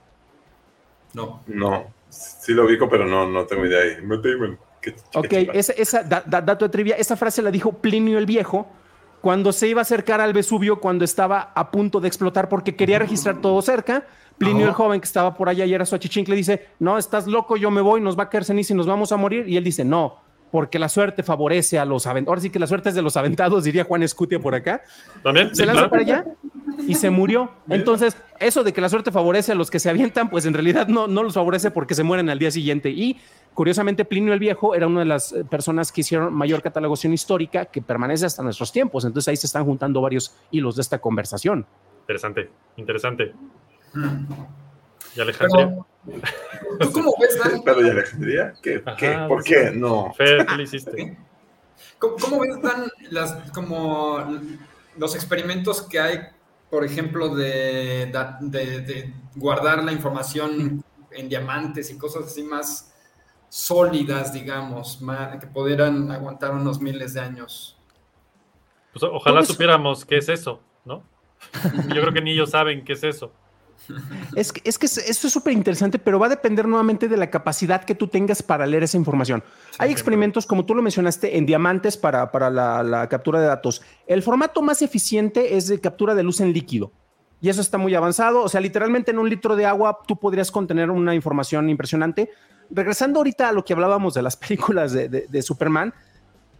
No. 1.13 1.41
No, 1.47 1.85
sí 2.09 2.53
lo 2.53 2.65
ubico, 2.65 2.89
pero 2.89 3.05
no, 3.05 3.27
no 3.27 3.45
tengo 3.45 3.65
idea. 3.65 3.81
Ahí. 3.81 4.03
Matt 4.03 4.25
Damon. 4.25 4.59
ok, 5.15 5.33
esa, 5.53 5.71
esa 5.73 6.03
dato 6.03 6.65
de 6.65 6.69
trivia, 6.69 6.95
esa 6.95 7.15
frase 7.15 7.41
la 7.41 7.49
dijo 7.49 7.71
Plinio 7.71 8.17
el 8.17 8.25
Viejo 8.25 8.67
cuando 9.21 9.51
se 9.53 9.67
iba 9.67 9.81
a 9.81 9.83
acercar 9.83 10.21
al 10.21 10.33
Vesubio 10.33 10.79
cuando 10.79 11.05
estaba 11.05 11.53
a 11.55 11.71
punto 11.71 11.99
de 11.99 12.07
explotar 12.09 12.49
porque 12.49 12.75
quería 12.75 12.99
registrar 12.99 13.41
todo 13.41 13.61
cerca. 13.61 14.05
Plinio 14.37 14.67
el 14.67 14.73
joven 14.73 14.99
que 14.99 15.05
estaba 15.05 15.33
por 15.33 15.49
allá 15.49 15.65
y 15.65 15.73
era 15.73 15.85
su 15.85 15.95
achichincle 15.95 16.35
dice, 16.35 16.67
no, 16.79 16.97
estás 16.97 17.25
loco, 17.25 17.57
yo 17.57 17.71
me 17.71 17.81
voy, 17.81 18.01
nos 18.01 18.19
va 18.19 18.23
a 18.23 18.29
caer 18.29 18.43
ceniza 18.43 18.73
y 18.73 18.75
nos 18.75 18.85
vamos 18.85 19.11
a 19.11 19.17
morir. 19.17 19.47
Y 19.47 19.57
él 19.57 19.63
dice, 19.63 19.83
no, 19.83 20.26
porque 20.51 20.79
la 20.79 20.89
suerte 20.89 21.23
favorece 21.23 21.79
a 21.79 21.85
los 21.85 22.07
aventados. 22.07 22.29
Ahora 22.33 22.41
sí 22.41 22.49
que 22.49 22.59
la 22.59 22.67
suerte 22.67 22.89
es 22.89 22.95
de 22.95 23.01
los 23.01 23.17
aventados, 23.17 23.63
diría 23.63 23.83
Juan 23.83 24.03
Escutia 24.03 24.39
por 24.39 24.55
acá. 24.55 24.81
También. 25.23 25.53
Se 25.55 25.65
lanza 25.65 25.89
para 25.89 26.01
allá 26.01 26.25
y 26.87 26.95
se 26.95 27.09
murió. 27.09 27.51
Entonces, 27.69 28.15
eso 28.39 28.63
de 28.63 28.73
que 28.73 28.81
la 28.81 28.89
suerte 28.89 29.11
favorece 29.11 29.51
a 29.51 29.55
los 29.55 29.69
que 29.69 29.79
se 29.79 29.89
avientan, 29.89 30.29
pues 30.29 30.45
en 30.45 30.53
realidad 30.53 30.87
no, 30.87 31.07
no 31.07 31.23
los 31.23 31.33
favorece 31.33 31.71
porque 31.71 31.95
se 31.95 32.03
mueren 32.03 32.29
al 32.29 32.39
día 32.39 32.51
siguiente. 32.51 32.89
Y 32.89 33.19
curiosamente, 33.53 34.05
Plinio 34.05 34.33
el 34.33 34.39
Viejo 34.39 34.75
era 34.75 34.87
una 34.87 34.99
de 34.99 35.05
las 35.05 35.33
eh, 35.33 35.43
personas 35.43 35.91
que 35.91 36.01
hicieron 36.01 36.33
mayor 36.33 36.61
catalogación 36.61 37.13
histórica 37.13 37.65
que 37.65 37.81
permanece 37.81 38.25
hasta 38.25 38.43
nuestros 38.43 38.71
tiempos. 38.71 39.05
Entonces, 39.05 39.27
ahí 39.27 39.37
se 39.37 39.47
están 39.47 39.65
juntando 39.65 40.01
varios 40.01 40.35
hilos 40.51 40.75
de 40.75 40.81
esta 40.81 40.99
conversación. 40.99 41.65
Interesante, 42.01 42.49
interesante. 42.77 43.33
¿Y 45.15 45.19
Alejandría? 45.19 45.77
¿Tú 46.79 46.91
cómo 46.93 47.13
ves, 47.19 47.37
Dan? 47.37 47.61
¿Pero 47.63 47.85
y 47.85 47.89
Alejandría? 47.89 48.53
¿Qué? 48.61 48.83
¿Qué? 48.97 49.25
¿Por 49.27 49.43
qué? 49.43 49.71
No. 49.71 50.13
Fer, 50.13 50.45
¿qué 50.45 50.55
le 50.55 50.63
hiciste? 50.63 51.17
¿Cómo, 51.99 52.39
ves, 52.39 52.61
Dan, 52.61 52.87
las, 53.09 53.51
como 53.51 54.39
los 54.97 55.15
experimentos 55.15 55.81
que 55.81 55.99
hay, 55.99 56.19
por 56.69 56.85
ejemplo, 56.85 57.35
de, 57.35 58.11
de, 58.41 59.13
guardar 59.35 59.83
la 59.83 59.91
información 59.91 60.83
en 61.11 61.29
diamantes 61.29 61.89
y 61.91 61.97
cosas 61.97 62.25
así 62.25 62.43
más 62.43 62.93
sólidas, 63.49 64.33
digamos, 64.33 64.99
que 65.39 65.47
pudieran 65.47 66.11
aguantar 66.11 66.51
unos 66.51 66.79
miles 66.79 67.13
de 67.13 67.21
años? 67.21 67.77
Pues 68.93 69.03
ojalá 69.03 69.43
supiéramos 69.43 70.05
qué 70.05 70.17
es 70.17 70.29
eso, 70.29 70.61
¿no? 70.85 71.03
Yo 71.93 72.01
creo 72.01 72.13
que 72.13 72.21
ni 72.21 72.31
ellos 72.31 72.51
saben 72.51 72.83
qué 72.83 72.93
es 72.93 73.03
eso. 73.03 73.31
Es 74.35 74.51
que, 74.51 74.61
es 74.63 74.77
que 74.77 74.85
esto 74.85 75.27
es 75.27 75.33
súper 75.33 75.53
interesante, 75.53 75.99
pero 75.99 76.19
va 76.19 76.27
a 76.27 76.29
depender 76.29 76.67
nuevamente 76.67 77.07
de 77.07 77.17
la 77.17 77.29
capacidad 77.29 77.83
que 77.83 77.95
tú 77.95 78.07
tengas 78.07 78.43
para 78.43 78.65
leer 78.65 78.83
esa 78.83 78.97
información. 78.97 79.43
Hay 79.77 79.91
experimentos, 79.91 80.45
como 80.45 80.65
tú 80.65 80.75
lo 80.75 80.81
mencionaste, 80.81 81.37
en 81.37 81.45
diamantes 81.45 81.97
para, 81.97 82.31
para 82.31 82.49
la, 82.49 83.07
captura 83.09 83.39
de 83.39 83.47
datos. 83.47 83.81
El 84.05 84.23
formato 84.23 84.61
más 84.61 84.81
eficiente 84.81 85.55
es 85.55 85.67
de 85.67 85.79
captura 85.79 86.15
de 86.15 86.23
luz 86.23 86.41
en 86.41 86.53
líquido. 86.53 86.91
Y 87.39 87.49
eso 87.49 87.61
está 87.61 87.77
muy 87.77 87.93
avanzado. 87.95 88.41
O 88.41 88.49
sea, 88.49 88.59
literalmente 88.61 89.11
en 89.11 89.19
un 89.19 89.29
litro 89.29 89.55
de 89.55 89.65
agua 89.65 89.99
tú 90.07 90.17
podrías 90.17 90.51
contener 90.51 90.89
una 90.89 91.15
información 91.15 91.69
impresionante. 91.69 92.31
Regresando 92.69 93.19
ahorita 93.19 93.49
a 93.49 93.51
lo 93.51 93.63
que 93.63 93.73
hablábamos 93.73 94.13
de 94.13 94.21
las 94.21 94.35
películas 94.37 94.91
de, 94.91 95.07
de 95.07 95.41
Superman, 95.41 95.93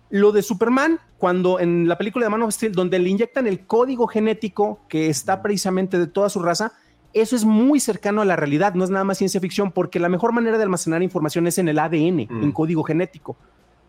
lo 0.10 0.32
de 0.32 0.42
Superman, 0.42 1.00
cuando 1.18 1.60
en 1.60 1.88
la 1.88 1.98
película 1.98 2.26
de 2.26 2.30
Man 2.30 2.44
of 2.44 2.54
Steel, 2.54 2.72
donde 2.72 2.98
le 3.00 3.10
inyectan 3.10 3.46
el 3.46 3.66
código 3.66 4.08
genético 4.08 4.80
que 4.88 5.10
está 5.10 5.42
precisamente 5.42 6.00
de 6.00 6.08
toda 6.08 6.30
su 6.30 6.42
raza, 6.42 6.72
eso 7.20 7.36
es 7.36 7.46
muy 7.46 7.80
cercano 7.80 8.22
a 8.22 8.26
la 8.26 8.36
realidad, 8.36 8.74
no 8.74 8.84
es 8.84 8.90
nada 8.90 9.04
más 9.04 9.18
ciencia 9.18 9.40
ficción, 9.40 9.72
porque 9.72 10.00
la 10.00 10.10
mejor 10.10 10.34
manera 10.34 10.58
de 10.58 10.64
almacenar 10.64 11.02
información 11.04 11.48
es 11.48 11.58
en 11.58 11.68
el 11.68 11.80
ADN, 11.80 12.20
en 12.20 12.48
mm. 12.48 12.52
código 12.52 12.84
genético. 12.84 13.38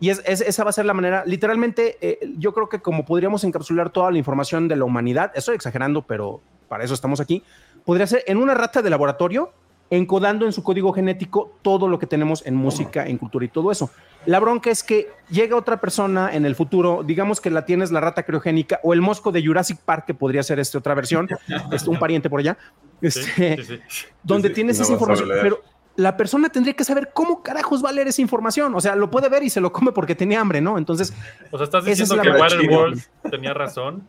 Y 0.01 0.11
es, 0.11 0.23
esa 0.27 0.65
va 0.65 0.71
a 0.71 0.73
ser 0.73 0.85
la 0.85 0.95
manera, 0.95 1.25
literalmente, 1.27 1.99
eh, 2.01 2.33
yo 2.39 2.55
creo 2.55 2.69
que 2.69 2.81
como 2.81 3.05
podríamos 3.05 3.43
encapsular 3.45 3.91
toda 3.91 4.11
la 4.11 4.19
información 4.19 4.69
de 4.69 4.77
la 4.77 4.85
humanidad, 4.85 5.33
estoy 5.35 5.57
exagerando, 5.57 6.03
pero 6.03 6.41
para 6.69 6.85
eso 6.85 6.95
estamos 6.95 7.21
aquí, 7.21 7.43
podría 7.85 8.07
ser 8.07 8.23
en 8.27 8.39
una 8.39 8.55
rata 8.55 8.83
de 8.83 8.91
laboratorio, 8.91 9.53
encodando 9.91 10.45
en 10.45 10.53
su 10.53 10.63
código 10.63 10.93
genético 10.93 11.57
todo 11.63 11.89
lo 11.89 11.99
que 11.99 12.07
tenemos 12.07 12.45
en 12.47 12.55
música, 12.55 13.07
en 13.07 13.19
cultura 13.19 13.45
y 13.45 13.49
todo 13.49 13.71
eso. 13.71 13.91
La 14.27 14.41
bronca 14.41 14.71
es 14.71 14.83
que 14.83 15.09
llega 15.31 15.57
otra 15.57 15.81
persona 15.81 16.35
en 16.35 16.45
el 16.45 16.55
futuro, 16.55 17.03
digamos 17.05 17.41
que 17.41 17.51
la 17.51 17.65
tienes 17.65 17.91
la 17.91 18.01
rata 18.01 18.25
criogénica 18.25 18.81
o 18.83 18.93
el 18.93 19.01
mosco 19.01 19.33
de 19.33 19.45
Jurassic 19.45 19.79
Park, 19.79 20.05
que 20.07 20.15
podría 20.15 20.43
ser 20.43 20.59
esta 20.59 20.79
otra 20.79 20.95
versión, 20.95 21.29
es 21.73 21.87
un 21.87 21.99
pariente 21.99 22.29
por 22.29 22.41
allá, 22.41 22.59
este, 23.01 23.81
donde 24.23 24.51
tienes 24.51 24.79
esa 24.81 24.93
información, 24.93 25.29
pero 25.43 25.63
la 25.97 26.17
persona 26.17 26.49
tendría 26.49 26.75
que 26.75 26.85
saber 26.85 27.11
cómo 27.13 27.43
carajos 27.43 27.85
va 27.85 27.89
a 27.89 27.93
leer 27.93 28.07
esa 28.07 28.23
información. 28.23 28.73
O 28.77 28.81
sea, 28.81 28.95
lo 28.95 29.11
puede 29.11 29.29
ver 29.29 29.43
y 29.43 29.51
se 29.51 29.61
lo 29.61 29.73
come 29.73 29.91
porque 29.91 30.15
tenía 30.15 30.41
hambre, 30.41 30.61
¿no? 30.61 30.79
Entonces. 30.79 31.13
O 31.51 31.59
sea, 31.59 31.65
estás 31.65 31.85
diciendo 31.85 32.23
que 32.23 32.31
Waterworld 32.31 33.03
tenía 33.29 33.53
razón 33.53 34.07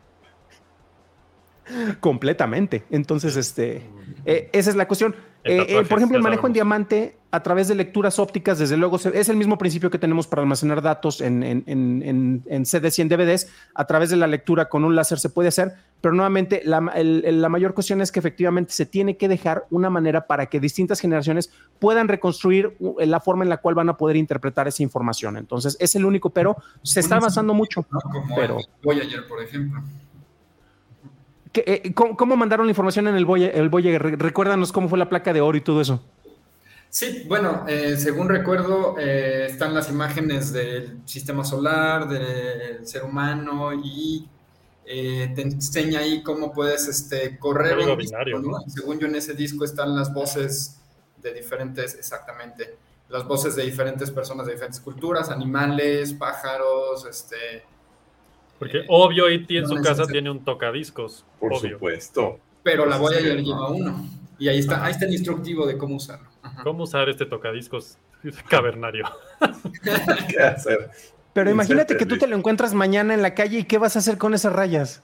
completamente. 2.00 2.84
Entonces, 2.92 3.36
este, 3.36 3.90
eh, 4.26 4.50
esa 4.54 4.70
es 4.70 4.76
la 4.76 4.88
cuestión. 4.88 5.16
Eh, 5.44 5.66
eh, 5.70 5.86
por 5.88 5.98
ejemplo, 5.98 6.18
el 6.18 6.24
manejo 6.24 6.48
en 6.48 6.54
diamante 6.54 7.18
a 7.32 7.44
través 7.44 7.68
de 7.68 7.76
lecturas 7.76 8.18
ópticas, 8.20 8.58
desde 8.58 8.76
luego, 8.76 8.98
es 8.98 9.30
el 9.30 9.38
mismo 9.38 9.58
principio 9.58 9.92
que 9.92 10.00
tenemos 10.00 10.28
para 10.28 10.42
almacenar 10.42 10.82
datos 10.82 11.22
en, 11.22 11.44
en, 11.44 11.64
en, 11.68 12.44
en 12.46 12.66
CDs 12.66 12.98
y 13.00 13.04
en 13.04 13.10
DVDs. 13.10 13.48
A 13.76 13.86
través 13.86 14.10
de 14.10 14.18
la 14.18 14.26
lectura 14.26 14.68
con 14.68 14.84
un 14.84 14.96
láser 14.96 15.20
se 15.20 15.30
puede 15.30 15.50
hacer, 15.50 15.76
pero 16.02 16.16
nuevamente 16.16 16.62
la, 16.66 16.82
la, 16.82 17.50
mayor 17.50 17.74
cuestión 17.74 18.02
es 18.02 18.12
que 18.12 18.20
efectivamente 18.20 18.74
se 18.74 18.86
tiene 18.86 19.16
que 19.16 19.28
dejar 19.28 19.66
una 19.70 19.90
manera 19.90 20.26
para 20.26 20.48
que 20.48 20.60
distintas 20.60 21.00
generaciones 21.00 21.52
puedan 21.78 22.08
reconstruir 22.08 22.76
la 22.98 23.20
forma 23.20 23.44
en 23.44 23.50
la 23.50 23.58
cual 23.58 23.76
van 23.76 23.90
a 23.90 23.98
poder 23.98 24.16
interpretar 24.16 24.68
esa 24.68 24.82
información. 24.82 25.38
Entonces, 25.38 25.78
es 25.80 25.96
el 25.96 26.06
único, 26.06 26.32
pero 26.32 26.58
se 26.82 27.00
está 27.00 27.18
avanzando 27.18 27.54
mucho. 27.54 27.86
pero... 28.36 28.58
Voyager, 28.82 29.28
por 29.28 29.42
ejemplo. 29.44 29.82
Eh, 31.54 31.94
¿cómo, 31.94 32.36
mandaron 32.36 32.68
la 32.68 32.72
información 32.72 33.08
en 33.08 33.16
el 33.16 33.26
Voyager? 33.26 34.20
Recuérdanos 34.20 34.72
cómo 34.72 34.88
fue 34.88 35.00
la 35.00 35.10
placa 35.10 35.34
de 35.34 35.42
oro 35.42 35.58
y 35.58 35.62
todo 35.62 35.82
eso. 35.82 36.02
Sí, 36.90 37.26
bueno, 37.28 37.66
eh, 37.68 37.98
según 37.98 38.30
recuerdo, 38.30 38.96
eh, 38.98 39.48
están 39.50 39.74
las 39.74 39.90
imágenes 39.90 40.52
del 40.52 41.00
sistema 41.06 41.44
solar, 41.44 42.08
del 42.08 42.86
ser 42.86 43.04
humano 43.04 43.72
y 43.74 44.28
te 44.86 45.42
enseña 45.44 46.00
ahí 46.00 46.24
cómo 46.24 46.52
puedes 46.52 46.88
este, 46.88 47.38
correr. 47.38 47.78
Según 48.68 49.00
yo, 49.00 49.08
en 49.08 49.16
ese 49.16 49.36
disco 49.36 49.64
están 49.64 49.96
las 49.96 50.12
voces 50.12 50.80
de 51.22 51.34
diferentes, 51.34 51.94
exactamente, 51.94 52.76
las 53.10 53.24
voces 53.26 53.56
de 53.56 53.64
diferentes 53.64 54.10
personas 54.10 54.48
de 54.48 54.54
diferentes 54.54 54.80
culturas, 54.80 55.30
animales, 55.30 56.14
pájaros, 56.14 57.06
este, 57.06 57.64
porque 58.60 58.86
obvio 58.90 59.30
IT 59.30 59.50
en 59.52 59.68
su 59.68 59.76
casa 59.82 60.06
tiene 60.06 60.30
un 60.30 60.44
tocadiscos. 60.44 61.26
Por 61.40 61.58
supuesto. 61.58 62.40
Pero 62.62 62.86
la 62.86 62.98
voy 62.98 63.16
a 63.16 63.20
llevar 63.22 63.72
uno. 63.72 64.06
Y 64.38 64.48
ahí 64.48 64.60
está, 64.60 64.86
ahí 64.86 64.92
está 64.92 65.06
el 65.06 65.14
instructivo 65.14 65.66
de 65.66 65.78
cómo 65.78 65.96
usarlo. 65.96 66.30
¿Cómo 66.64 66.84
usar 66.84 67.10
este 67.10 67.26
tocadiscos 67.26 67.98
cavernario? 68.50 69.06
¿Qué 70.30 70.40
hacer? 70.40 70.92
Pero 71.34 71.50
imagínate 71.52 71.96
que 71.96 72.06
tú 72.06 72.18
te 72.18 72.28
lo 72.28 72.36
encuentras 72.36 72.74
mañana 72.74 73.14
en 73.14 73.22
la 73.22 73.34
calle 73.34 73.60
y 73.60 73.64
qué 73.64 73.78
vas 73.78 73.96
a 73.96 74.00
hacer 74.00 74.18
con 74.18 74.34
esas 74.34 74.54
rayas. 74.54 75.04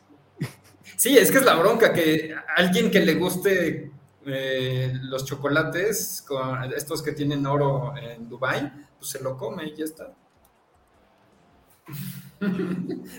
Sí, 0.97 1.17
es 1.17 1.31
que 1.31 1.37
es 1.37 1.45
la 1.45 1.55
bronca, 1.55 1.93
que 1.93 2.33
alguien 2.55 2.89
que 2.89 2.99
le 3.01 3.15
guste 3.15 3.91
eh, 4.25 4.93
los 5.03 5.25
chocolates, 5.25 6.23
con 6.27 6.73
estos 6.73 7.01
que 7.01 7.11
tienen 7.11 7.45
oro 7.45 7.93
en 7.97 8.27
Dubai, 8.27 8.71
pues 8.97 9.11
se 9.11 9.21
lo 9.21 9.37
come 9.37 9.65
y 9.65 9.75
ya 9.75 9.85
está. 9.85 10.13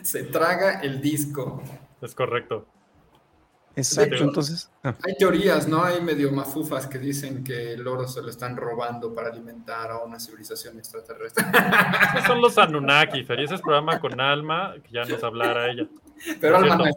Se 0.03 0.25
traga 0.25 0.81
el 0.81 1.01
disco. 1.01 1.63
Es 2.01 2.15
correcto. 2.15 2.67
Exacto, 3.77 4.25
entonces. 4.25 4.71
Ah. 4.83 4.95
Hay 5.05 5.17
teorías, 5.19 5.69
¿no? 5.69 5.85
Hay 5.85 6.01
medio 6.01 6.33
mafufas 6.33 6.87
que 6.87 6.99
dicen 6.99 7.45
que 7.45 7.75
el 7.75 7.87
oro 7.87 8.09
se 8.09 8.23
lo 8.23 8.31
están 8.31 8.57
robando 8.57 9.15
para 9.15 9.29
alimentar 9.29 9.91
a 9.91 9.99
una 9.99 10.19
civilización 10.19 10.79
extraterrestre. 10.79 11.45
Esos 12.15 12.27
son 12.27 12.41
los 12.41 12.57
Anunnaki, 12.57 13.23
feliz 13.25 13.51
programa 13.61 14.01
con 14.01 14.19
Alma, 14.19 14.75
que 14.83 14.93
ya 14.93 15.05
nos 15.05 15.23
hablara 15.23 15.71
ella. 15.71 15.87
Pero 16.41 16.57
Alma 16.57 16.91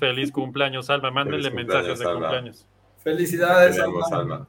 Feliz 0.00 0.32
cumpleaños, 0.32 0.90
Alma. 0.90 1.12
Mándenle 1.12 1.50
mensajes 1.52 2.00
de 2.00 2.04
cumpleaños. 2.04 2.66
Felicidades, 3.04 3.78
Alma. 3.78 4.48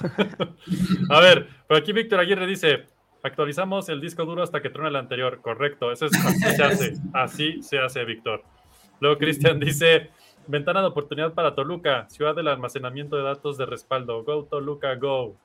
a 1.10 1.20
ver, 1.20 1.48
por 1.66 1.78
aquí 1.78 1.92
Víctor 1.92 2.20
Aguirre 2.20 2.46
dice: 2.46 2.84
Actualizamos 3.28 3.88
el 3.88 4.00
disco 4.00 4.24
duro 4.24 4.42
hasta 4.42 4.60
que 4.60 4.70
truene 4.70 4.90
el 4.90 4.96
anterior. 4.96 5.40
Correcto, 5.40 5.92
eso 5.92 6.06
es 6.06 6.12
así 6.24 6.38
se 6.56 6.62
hace. 6.62 6.92
Así 7.12 7.62
se 7.62 7.78
hace, 7.78 8.04
Víctor. 8.04 8.42
Luego 9.00 9.18
Cristian 9.18 9.60
dice: 9.60 10.10
Ventana 10.46 10.80
de 10.80 10.86
oportunidad 10.88 11.32
para 11.34 11.54
Toluca, 11.54 12.06
ciudad 12.10 12.34
del 12.34 12.48
almacenamiento 12.48 13.16
de 13.16 13.22
datos 13.22 13.56
de 13.58 13.66
respaldo. 13.66 14.24
Go 14.24 14.44
Toluca, 14.44 14.94
go. 14.96 15.36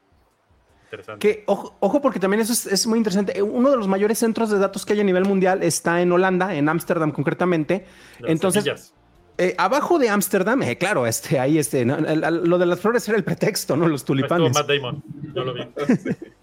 Interesante. 0.86 1.28
Que, 1.28 1.44
ojo, 1.48 1.76
ojo, 1.80 2.02
porque 2.02 2.20
también 2.20 2.42
eso 2.42 2.54
es, 2.54 2.66
es 2.68 2.86
muy 2.88 2.98
interesante. 3.00 3.42
Uno 3.42 3.72
de 3.72 3.78
los 3.78 3.88
mayores 3.88 4.20
centros 4.20 4.50
de 4.52 4.60
datos 4.60 4.86
que 4.86 4.94
hay 4.94 5.00
a 5.00 5.04
nivel 5.04 5.26
mundial 5.26 5.64
está 5.64 6.02
en 6.02 6.12
Holanda, 6.12 6.54
en 6.56 6.70
Ámsterdam 6.70 7.12
concretamente. 7.12 7.86
Las 8.20 8.30
Entonces, 8.32 8.94
eh, 9.40 9.56
abajo 9.58 9.98
de 9.98 10.10
Ámsterdam, 10.10 10.62
eh, 10.62 10.78
claro, 10.78 11.08
este, 11.08 11.40
ahí 11.40 11.58
este, 11.58 11.84
¿no? 11.84 11.98
El- 11.98 12.24
el- 12.24 12.44
lo 12.48 12.60
de 12.60 12.68
las 12.68 12.80
flores 12.80 13.08
era 13.10 13.18
el 13.18 13.24
pretexto, 13.24 13.76
¿no? 13.76 13.88
Los 13.88 14.06
tulipanes. 14.06 14.54
Matt 14.54 14.68
Damon. 14.68 15.04
Yo 15.34 15.44
lo 15.44 15.54
vi. 15.56 15.62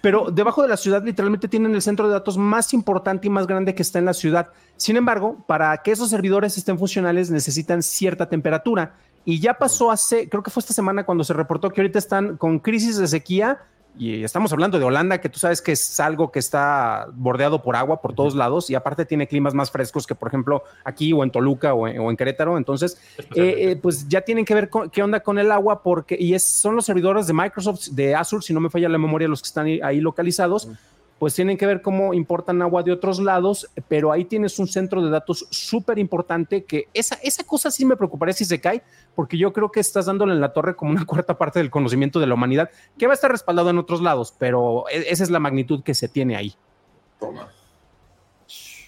Pero 0.00 0.30
debajo 0.30 0.62
de 0.62 0.68
la 0.68 0.76
ciudad 0.76 1.02
literalmente 1.02 1.48
tienen 1.48 1.74
el 1.74 1.82
centro 1.82 2.06
de 2.06 2.12
datos 2.12 2.36
más 2.36 2.74
importante 2.74 3.26
y 3.26 3.30
más 3.30 3.46
grande 3.46 3.74
que 3.74 3.82
está 3.82 3.98
en 3.98 4.04
la 4.04 4.14
ciudad. 4.14 4.50
Sin 4.76 4.96
embargo, 4.96 5.44
para 5.46 5.76
que 5.78 5.92
esos 5.92 6.10
servidores 6.10 6.56
estén 6.58 6.78
funcionales 6.78 7.30
necesitan 7.30 7.82
cierta 7.82 8.28
temperatura. 8.28 8.94
Y 9.24 9.40
ya 9.40 9.54
pasó 9.54 9.90
hace, 9.90 10.28
creo 10.28 10.42
que 10.42 10.50
fue 10.50 10.60
esta 10.60 10.74
semana 10.74 11.04
cuando 11.04 11.24
se 11.24 11.32
reportó 11.32 11.70
que 11.70 11.80
ahorita 11.80 11.98
están 11.98 12.36
con 12.36 12.58
crisis 12.58 12.96
de 12.98 13.08
sequía. 13.08 13.58
Y 13.98 14.22
estamos 14.24 14.52
hablando 14.52 14.78
de 14.78 14.84
Holanda, 14.84 15.20
que 15.22 15.30
tú 15.30 15.38
sabes 15.38 15.62
que 15.62 15.72
es 15.72 16.00
algo 16.00 16.30
que 16.30 16.38
está 16.38 17.06
bordeado 17.14 17.62
por 17.62 17.76
agua 17.76 18.02
por 18.02 18.14
todos 18.14 18.34
lados 18.34 18.68
y 18.68 18.74
aparte 18.74 19.06
tiene 19.06 19.26
climas 19.26 19.54
más 19.54 19.70
frescos 19.70 20.06
que, 20.06 20.14
por 20.14 20.28
ejemplo, 20.28 20.62
aquí 20.84 21.14
o 21.14 21.24
en 21.24 21.30
Toluca 21.30 21.72
o 21.72 21.88
en, 21.88 21.98
o 22.00 22.10
en 22.10 22.16
Querétaro. 22.16 22.58
Entonces, 22.58 22.98
eh, 23.34 23.54
eh, 23.70 23.76
pues 23.80 24.06
ya 24.06 24.20
tienen 24.20 24.44
que 24.44 24.54
ver 24.54 24.68
con- 24.68 24.90
qué 24.90 25.02
onda 25.02 25.20
con 25.20 25.38
el 25.38 25.50
agua, 25.50 25.82
porque 25.82 26.16
y 26.20 26.34
es, 26.34 26.44
son 26.44 26.76
los 26.76 26.84
servidores 26.84 27.26
de 27.26 27.32
Microsoft, 27.32 27.88
de 27.92 28.14
Azure, 28.14 28.42
si 28.42 28.52
no 28.52 28.60
me 28.60 28.68
falla 28.68 28.88
la 28.90 28.98
memoria, 28.98 29.28
los 29.28 29.40
que 29.40 29.46
están 29.46 29.64
ahí, 29.66 29.80
ahí 29.82 30.00
localizados, 30.00 30.68
pues 31.18 31.34
tienen 31.34 31.56
que 31.56 31.66
ver 31.66 31.80
cómo 31.80 32.12
importan 32.12 32.60
agua 32.60 32.82
de 32.82 32.92
otros 32.92 33.18
lados, 33.20 33.70
pero 33.88 34.12
ahí 34.12 34.24
tienes 34.24 34.58
un 34.58 34.68
centro 34.68 35.02
de 35.02 35.10
datos 35.10 35.46
súper 35.50 35.98
importante 35.98 36.64
que 36.64 36.88
esa, 36.92 37.16
esa 37.22 37.42
cosa 37.44 37.70
sí 37.70 37.84
me 37.86 37.96
preocuparía 37.96 38.34
si 38.34 38.44
se 38.44 38.60
cae, 38.60 38.82
porque 39.14 39.38
yo 39.38 39.52
creo 39.52 39.70
que 39.70 39.80
estás 39.80 40.06
dándole 40.06 40.34
en 40.34 40.40
la 40.40 40.52
torre 40.52 40.76
como 40.76 40.90
una 40.90 41.04
cuarta 41.06 41.38
parte 41.38 41.58
del 41.58 41.70
conocimiento 41.70 42.20
de 42.20 42.26
la 42.26 42.34
humanidad, 42.34 42.70
que 42.98 43.06
va 43.06 43.12
a 43.12 43.14
estar 43.14 43.30
respaldado 43.30 43.70
en 43.70 43.78
otros 43.78 44.02
lados, 44.02 44.34
pero 44.38 44.84
e- 44.90 45.06
esa 45.08 45.22
es 45.24 45.30
la 45.30 45.40
magnitud 45.40 45.82
que 45.82 45.94
se 45.94 46.08
tiene 46.08 46.36
ahí. 46.36 46.54
Toma. 47.18 47.48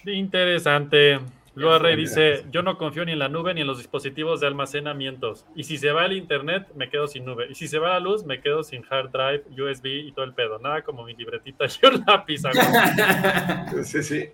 Interesante. 0.05 1.19
Loa 1.59 1.77
Rey 1.79 1.95
dice, 1.95 2.45
yo 2.51 2.63
no 2.63 2.77
confío 2.77 3.05
ni 3.05 3.11
en 3.11 3.19
la 3.19 3.29
nube 3.29 3.53
ni 3.53 3.61
en 3.61 3.67
los 3.67 3.77
dispositivos 3.77 4.39
de 4.39 4.47
almacenamientos. 4.47 5.45
Y 5.55 5.63
si 5.63 5.77
se 5.77 5.91
va 5.91 6.05
el 6.05 6.13
internet, 6.13 6.67
me 6.75 6.89
quedo 6.89 7.07
sin 7.07 7.25
nube. 7.25 7.47
Y 7.49 7.55
si 7.55 7.67
se 7.67 7.79
va 7.79 7.89
la 7.89 7.99
luz, 7.99 8.25
me 8.25 8.41
quedo 8.41 8.63
sin 8.63 8.83
hard 8.89 9.11
drive, 9.11 9.43
USB 9.61 9.85
y 9.85 10.11
todo 10.11 10.25
el 10.25 10.33
pedo. 10.33 10.57
Nada 10.59 10.81
como 10.83 11.03
mi 11.03 11.13
libretita 11.13 11.65
y 11.65 11.85
un 11.85 12.03
lápiz 12.07 12.41
a 12.45 12.51
huevo, 12.51 13.83
Sí, 13.83 14.03
sí. 14.03 14.29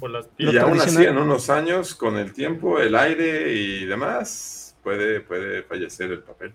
por 0.00 0.10
las 0.10 0.28
Y 0.38 0.46
Lo 0.46 0.62
aún 0.62 0.80
así, 0.80 1.04
en 1.04 1.18
unos 1.18 1.50
años, 1.50 1.94
con 1.94 2.16
el 2.16 2.32
tiempo, 2.32 2.80
el 2.80 2.94
aire 2.94 3.52
y 3.52 3.84
demás, 3.84 4.76
puede, 4.82 5.20
puede 5.20 5.62
fallecer 5.62 6.10
el 6.10 6.22
papel. 6.22 6.54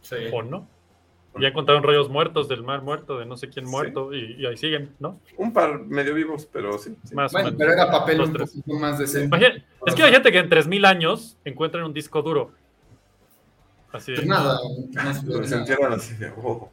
Sí. 0.00 0.16
¿O 0.32 0.42
no? 0.42 0.73
Ya 1.40 1.48
encontraron 1.48 1.82
rollos 1.82 2.08
muertos 2.08 2.48
del 2.48 2.62
mar 2.62 2.82
muerto, 2.82 3.18
de 3.18 3.26
no 3.26 3.36
sé 3.36 3.48
quién 3.48 3.66
Sí. 3.66 3.70
muerto, 3.72 4.14
y, 4.14 4.36
y 4.38 4.46
ahí 4.46 4.56
siguen, 4.56 4.94
¿no? 5.00 5.18
Un 5.36 5.52
par 5.52 5.80
medio 5.80 6.14
vivos, 6.14 6.48
pero 6.52 6.78
sí. 6.78 6.96
sí. 7.04 7.14
Más 7.14 7.32
Bueno, 7.32 7.50
pero 7.58 7.72
era 7.72 7.90
papel 7.90 8.18
Dos, 8.18 8.28
un 8.28 8.34
tres. 8.34 8.50
poquito 8.50 8.78
más 8.78 8.98
decente. 8.98 9.26
Imagina- 9.36 9.64
es 9.86 9.94
que 9.94 10.02
hay 10.04 10.12
gente 10.12 10.30
que 10.30 10.38
en 10.38 10.48
3000 10.48 10.84
años 10.84 11.36
encuentran 11.44 11.84
un 11.84 11.92
disco 11.92 12.22
duro. 12.22 12.52
Así 13.92 14.12
de, 14.12 14.18
Pues 14.18 14.28
nada, 14.28 14.58
no 14.92 15.14
se 15.14 15.26
Lo 15.26 15.32
puede 15.32 15.48
sintieron 15.48 15.92
así 15.92 16.14
de, 16.16 16.32
oh. 16.42 16.70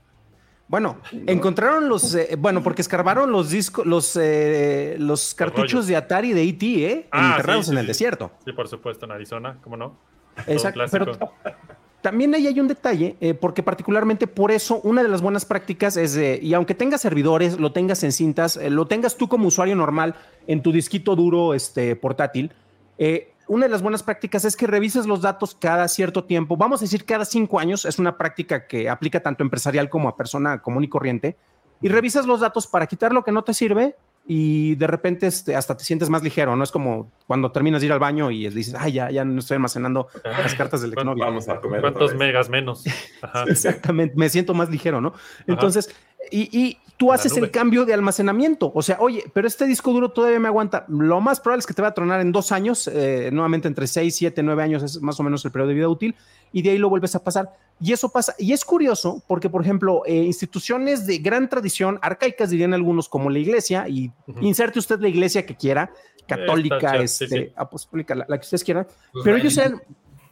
Bueno, 0.67 1.01
encontraron 1.27 1.89
los, 1.89 2.15
eh, 2.15 2.35
bueno, 2.37 2.63
porque 2.63 2.81
escarbaron 2.81 3.29
los 3.31 3.49
discos, 3.49 3.85
los, 3.85 4.15
eh, 4.15 4.95
los 4.99 5.33
cartuchos 5.35 5.71
rollos. 5.73 5.87
de 5.87 5.95
Atari 5.97 6.31
de 6.33 6.43
ET, 6.47 6.63
¿eh? 6.63 7.07
Ah, 7.11 7.31
enterrados 7.35 7.65
sí, 7.65 7.71
en 7.73 7.77
el 7.79 7.83
sí. 7.85 7.87
desierto. 7.89 8.31
Sí, 8.45 8.53
por 8.53 8.67
supuesto, 8.69 9.05
en 9.05 9.11
Arizona, 9.11 9.57
¿cómo 9.61 9.75
no? 9.75 9.97
Exacto. 10.47 10.73
clásico. 10.79 11.05
Pero 11.43 11.59
también 12.01 12.33
ahí 12.33 12.47
hay 12.47 12.59
un 12.59 12.67
detalle, 12.67 13.15
eh, 13.21 13.33
porque 13.33 13.63
particularmente 13.63 14.27
por 14.27 14.51
eso 14.51 14.81
una 14.83 15.03
de 15.03 15.09
las 15.09 15.21
buenas 15.21 15.45
prácticas 15.45 15.97
es, 15.97 16.13
de, 16.13 16.39
y 16.41 16.53
aunque 16.53 16.75
tengas 16.75 17.01
servidores, 17.01 17.59
lo 17.59 17.71
tengas 17.71 18.03
en 18.03 18.11
cintas, 18.11 18.57
eh, 18.57 18.69
lo 18.69 18.87
tengas 18.87 19.15
tú 19.17 19.27
como 19.27 19.47
usuario 19.47 19.75
normal 19.75 20.15
en 20.47 20.61
tu 20.61 20.71
disquito 20.71 21.15
duro 21.15 21.53
este, 21.53 21.95
portátil, 21.95 22.51
eh, 22.97 23.33
una 23.47 23.65
de 23.65 23.69
las 23.71 23.81
buenas 23.81 24.03
prácticas 24.03 24.45
es 24.45 24.55
que 24.55 24.65
revises 24.65 25.05
los 25.05 25.21
datos 25.21 25.55
cada 25.59 25.87
cierto 25.87 26.23
tiempo, 26.23 26.57
vamos 26.57 26.81
a 26.81 26.85
decir 26.85 27.05
cada 27.05 27.25
cinco 27.25 27.59
años, 27.59 27.85
es 27.85 27.99
una 27.99 28.17
práctica 28.17 28.65
que 28.67 28.89
aplica 28.89 29.19
tanto 29.19 29.43
empresarial 29.43 29.89
como 29.89 30.09
a 30.09 30.15
persona 30.15 30.61
común 30.61 30.83
y 30.83 30.89
corriente, 30.89 31.35
y 31.81 31.89
revisas 31.89 32.25
los 32.25 32.39
datos 32.39 32.67
para 32.67 32.87
quitar 32.87 33.13
lo 33.13 33.23
que 33.23 33.31
no 33.31 33.43
te 33.43 33.53
sirve 33.53 33.95
y 34.25 34.75
de 34.75 34.87
repente 34.87 35.27
este, 35.27 35.55
hasta 35.55 35.75
te 35.75 35.83
sientes 35.83 36.09
más 36.09 36.23
ligero, 36.23 36.55
¿no? 36.55 36.63
Es 36.63 36.71
como 36.71 37.11
cuando 37.27 37.51
terminas 37.51 37.81
de 37.81 37.87
ir 37.87 37.93
al 37.93 37.99
baño 37.99 38.31
y 38.31 38.47
dices, 38.49 38.75
ay, 38.77 38.93
ya, 38.93 39.09
ya 39.11 39.25
no 39.25 39.39
estoy 39.39 39.55
almacenando 39.55 40.07
las 40.23 40.53
cartas 40.55 40.81
del 40.81 40.93
¿Cuánto- 40.93 41.11
Exnovia. 41.11 41.25
Vamos 41.25 41.49
a 41.49 41.59
comer. 41.59 41.81
¿Cuántos 41.81 42.15
megas 42.15 42.49
menos? 42.49 42.83
Ajá. 43.21 43.45
Exactamente, 43.47 44.15
me 44.17 44.29
siento 44.29 44.53
más 44.53 44.69
ligero, 44.69 45.01
¿no? 45.01 45.13
Entonces, 45.47 45.93
y, 46.29 46.55
y 46.57 46.77
tú 47.01 47.11
haces 47.11 47.35
el 47.35 47.49
cambio 47.49 47.83
de 47.83 47.95
almacenamiento. 47.95 48.71
O 48.75 48.83
sea, 48.83 48.97
oye, 48.99 49.23
pero 49.33 49.47
este 49.47 49.65
disco 49.65 49.91
duro 49.91 50.09
todavía 50.09 50.39
me 50.39 50.49
aguanta. 50.49 50.85
Lo 50.87 51.19
más 51.19 51.39
probable 51.39 51.61
es 51.61 51.65
que 51.65 51.73
te 51.73 51.81
va 51.81 51.87
a 51.87 51.93
tronar 51.95 52.21
en 52.21 52.31
dos 52.31 52.51
años, 52.51 52.87
eh, 52.93 53.31
nuevamente 53.33 53.67
entre 53.67 53.87
seis, 53.87 54.15
siete, 54.15 54.43
nueve 54.43 54.61
años 54.61 54.83
es 54.83 55.01
más 55.01 55.19
o 55.19 55.23
menos 55.23 55.43
el 55.43 55.49
periodo 55.49 55.69
de 55.69 55.73
vida 55.73 55.89
útil, 55.89 56.13
y 56.53 56.61
de 56.61 56.69
ahí 56.69 56.77
lo 56.77 56.89
vuelves 56.89 57.15
a 57.15 57.23
pasar. 57.23 57.49
Y 57.79 57.91
eso 57.91 58.09
pasa. 58.09 58.35
Y 58.37 58.53
es 58.53 58.63
curioso 58.63 59.23
porque, 59.25 59.49
por 59.49 59.63
ejemplo, 59.63 60.03
eh, 60.05 60.13
instituciones 60.13 61.07
de 61.07 61.17
gran 61.17 61.49
tradición, 61.49 61.97
arcaicas 62.03 62.51
dirían 62.51 62.75
algunos, 62.75 63.09
como 63.09 63.31
la 63.31 63.39
iglesia, 63.39 63.87
y 63.87 64.11
inserte 64.39 64.77
usted 64.77 64.99
la 64.99 65.09
iglesia 65.09 65.43
que 65.43 65.55
quiera, 65.55 65.91
católica, 66.27 66.97
este, 66.97 67.27
sí, 67.27 67.35
sí. 67.35 67.51
apostólica, 67.55 68.13
la, 68.13 68.27
la 68.29 68.37
que 68.37 68.43
ustedes 68.43 68.63
quieran, 68.63 68.85
Pues 69.11 69.25
pero 69.25 69.37
ellos 69.37 69.57
eran 69.57 69.81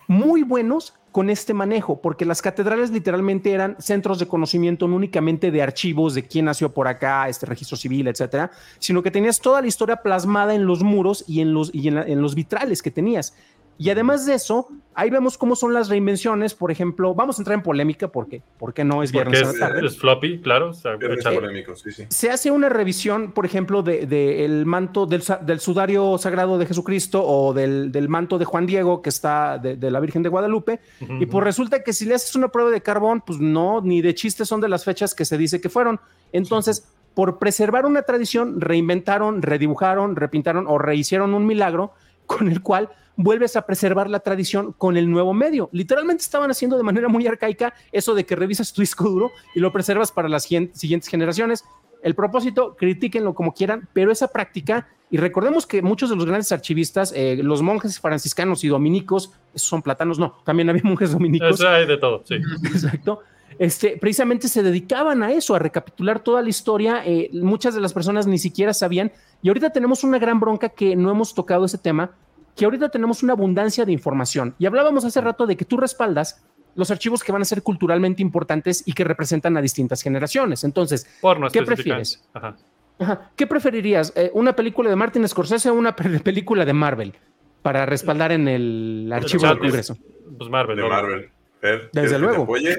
muy 0.09 0.41
buenos 0.41 0.95
con 1.11 1.29
este 1.29 1.53
manejo, 1.53 2.01
porque 2.01 2.25
las 2.25 2.41
catedrales 2.41 2.89
literalmente 2.89 3.51
eran 3.51 3.75
centros 3.77 4.17
de 4.17 4.27
conocimiento 4.27 4.87
no 4.87 4.95
únicamente 4.95 5.51
de 5.51 5.61
archivos 5.61 6.15
de 6.15 6.23
quién 6.23 6.45
nació 6.45 6.73
por 6.73 6.87
acá, 6.87 7.29
este 7.29 7.45
registro 7.45 7.77
civil, 7.77 8.07
etcétera, 8.07 8.49
sino 8.79 9.03
que 9.03 9.11
tenías 9.11 9.39
toda 9.39 9.61
la 9.61 9.67
historia 9.67 9.97
plasmada 9.97 10.55
en 10.55 10.65
los 10.65 10.81
muros 10.81 11.23
y 11.27 11.41
en 11.41 11.53
los, 11.53 11.69
y 11.75 11.87
en 11.89 11.99
en 11.99 12.21
los 12.23 12.33
vitrales 12.33 12.81
que 12.81 12.89
tenías. 12.89 13.35
Y 13.81 13.89
además 13.89 14.25
de 14.25 14.33
eso, 14.33 14.67
ahí 14.93 15.09
vemos 15.09 15.37
cómo 15.37 15.55
son 15.55 15.73
las 15.73 15.87
reinvenciones. 15.87 16.53
Por 16.53 16.69
ejemplo, 16.69 17.15
vamos 17.15 17.39
a 17.39 17.41
entrar 17.41 17.55
en 17.57 17.63
polémica 17.63 18.09
porque, 18.09 18.41
porque 18.57 18.83
no 18.83 19.01
es 19.01 19.11
Porque 19.13 19.29
viernes. 19.29 19.53
es, 19.53 19.59
tarde. 19.59 19.87
es 19.87 19.97
floppy, 19.97 20.41
claro. 20.41 20.71
o 20.71 20.73
sea, 20.73 20.97
Viernes 20.97 21.21
echa- 21.25 21.33
polémico, 21.33 21.75
sí, 21.77 21.91
sí. 21.93 22.03
Se 22.09 22.29
hace 22.29 22.51
una 22.51 22.67
revisión, 22.67 23.31
por 23.31 23.45
ejemplo, 23.45 23.81
del 23.81 24.09
de, 24.09 24.43
el 24.43 24.65
manto 24.65 25.05
del, 25.05 25.21
sa- 25.21 25.37
del 25.37 25.61
sudario 25.61 26.17
sagrado 26.17 26.57
de 26.57 26.65
Jesucristo 26.65 27.23
o 27.25 27.53
del, 27.53 27.89
del 27.93 28.09
manto 28.09 28.37
de 28.37 28.43
Juan 28.43 28.65
Diego, 28.65 29.01
que 29.01 29.07
está 29.09 29.57
de, 29.57 29.77
de 29.77 29.89
la 29.91 30.01
Virgen 30.01 30.23
de 30.23 30.29
Guadalupe, 30.29 30.81
y 31.19 31.25
pues 31.27 31.43
resulta 31.45 31.81
que 31.81 31.93
si 31.93 32.03
le 32.05 32.15
haces 32.15 32.35
una 32.35 32.49
prueba 32.49 32.71
de 32.71 32.81
carbón, 32.81 33.21
pues 33.25 33.39
no, 33.39 33.79
ni 33.79 34.01
de 34.01 34.13
chiste 34.13 34.43
son 34.43 34.59
de 34.59 34.67
las 34.67 34.83
fechas 34.83 35.15
que 35.15 35.23
se 35.23 35.37
dice 35.37 35.61
que 35.61 35.69
fueron. 35.69 36.01
Entonces, 36.33 36.85
por 37.13 37.39
preservar 37.39 37.85
una 37.85 38.01
tradición, 38.01 38.59
reinventaron, 38.59 39.41
redibujaron, 39.41 40.17
repintaron 40.17 40.65
o 40.67 40.77
rehicieron 40.77 41.33
un 41.33 41.45
milagro 41.45 41.93
con 42.25 42.49
el 42.49 42.61
cual 42.61 42.89
vuelves 43.21 43.57
a 43.57 43.65
preservar 43.65 44.09
la 44.09 44.21
tradición 44.21 44.71
con 44.71 44.95
el 44.95 45.11
nuevo 45.11 45.33
medio. 45.33 45.69
Literalmente 45.73 46.23
estaban 46.23 46.49
haciendo 46.49 46.77
de 46.77 46.83
manera 46.83 47.09
muy 47.09 47.27
arcaica 47.27 47.73
eso 47.91 48.15
de 48.15 48.25
que 48.25 48.33
revisas 48.37 48.71
tu 48.71 48.79
disco 48.81 49.09
duro 49.09 49.31
y 49.53 49.59
lo 49.59 49.73
preservas 49.73 50.09
para 50.13 50.29
las 50.29 50.45
siguien- 50.49 50.71
siguientes 50.73 51.09
generaciones. 51.09 51.65
El 52.01 52.15
propósito, 52.15 52.77
critíquenlo 52.79 53.33
como 53.33 53.53
quieran, 53.53 53.89
pero 53.91 54.09
esa 54.09 54.29
práctica, 54.29 54.87
y 55.11 55.17
recordemos 55.17 55.67
que 55.67 55.81
muchos 55.81 56.09
de 56.09 56.15
los 56.15 56.25
grandes 56.25 56.49
archivistas, 56.53 57.11
eh, 57.13 57.37
los 57.43 57.61
monjes 57.61 57.99
franciscanos 57.99 58.63
y 58.63 58.69
dominicos, 58.69 59.33
esos 59.53 59.67
son 59.67 59.81
platanos, 59.81 60.17
no, 60.17 60.37
también 60.45 60.69
había 60.69 60.83
monjes 60.85 61.11
dominicos. 61.11 61.51
O 61.55 61.57
sea, 61.57 61.73
hay 61.75 61.85
de 61.87 61.97
todo, 61.97 62.23
sí. 62.25 62.35
Exacto. 62.63 63.19
Este, 63.57 63.97
precisamente 63.97 64.47
se 64.47 64.63
dedicaban 64.63 65.21
a 65.23 65.33
eso, 65.33 65.55
a 65.55 65.59
recapitular 65.59 66.21
toda 66.21 66.41
la 66.41 66.47
historia. 66.47 67.03
eh, 67.05 67.29
muchas 67.33 67.75
de 67.75 67.81
las 67.81 67.91
personas 67.91 68.25
ni 68.27 68.37
siquiera 68.37 68.73
sabían. 68.73 69.11
Y 69.41 69.49
ahorita 69.49 69.71
tenemos 69.71 70.05
una 70.05 70.19
gran 70.19 70.39
bronca 70.39 70.69
que 70.69 70.95
no 70.95 71.11
hemos 71.11 71.33
tocado 71.35 71.65
ese 71.65 71.77
tema, 71.77 72.11
que 72.59 72.65
ahorita 72.65 72.89
tenemos 72.89 73.23
una 73.23 73.31
abundancia 73.33 73.85
de 73.85 73.93
información. 73.93 74.53
Y 74.59 74.65
hablábamos 74.65 75.05
hace 75.05 75.21
rato 75.21 75.47
de 75.47 75.55
que 75.55 75.63
tú 75.63 75.77
respaldas 75.77 76.43
los 76.75 76.91
archivos 76.91 77.23
que 77.23 77.31
van 77.31 77.41
a 77.41 77.45
ser 77.45 77.63
culturalmente 77.63 78.21
importantes 78.21 78.83
y 78.85 78.91
que 78.91 79.05
representan 79.05 79.55
a 79.55 79.61
distintas 79.61 80.01
generaciones. 80.01 80.65
Entonces, 80.65 81.07
Porno 81.21 81.47
¿Qué 81.49 81.63
prefieres? 81.63 82.21
Ajá. 82.33 82.57
ajá, 82.99 83.31
¿qué 83.37 83.47
preferirías? 83.47 84.11
Eh, 84.15 84.29
¿Una 84.33 84.53
película 84.57 84.89
de 84.89 84.95
Martin 84.97 85.25
Scorsese 85.27 85.69
o 85.69 85.73
una 85.73 85.95
pe- 85.95 86.19
película 86.19 86.65
de 86.65 86.73
Marvel 86.73 87.13
para 87.61 87.85
respaldar 87.85 88.33
en 88.33 88.47
el 88.49 89.09
archivo 89.13 89.47
del 89.47 89.57
Congreso? 89.59 89.97
Pues 90.37 90.49
Marvel. 90.49 90.79
Marvel. 90.81 91.29
Fer, 91.61 91.89
Desde 91.91 91.91
¿quieres 91.91 92.11
que 92.11 92.15
te 92.15 92.19
luego. 92.19 92.43
apoye? 92.43 92.75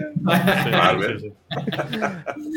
Sí, 1.19 1.19
sí. 1.21 1.33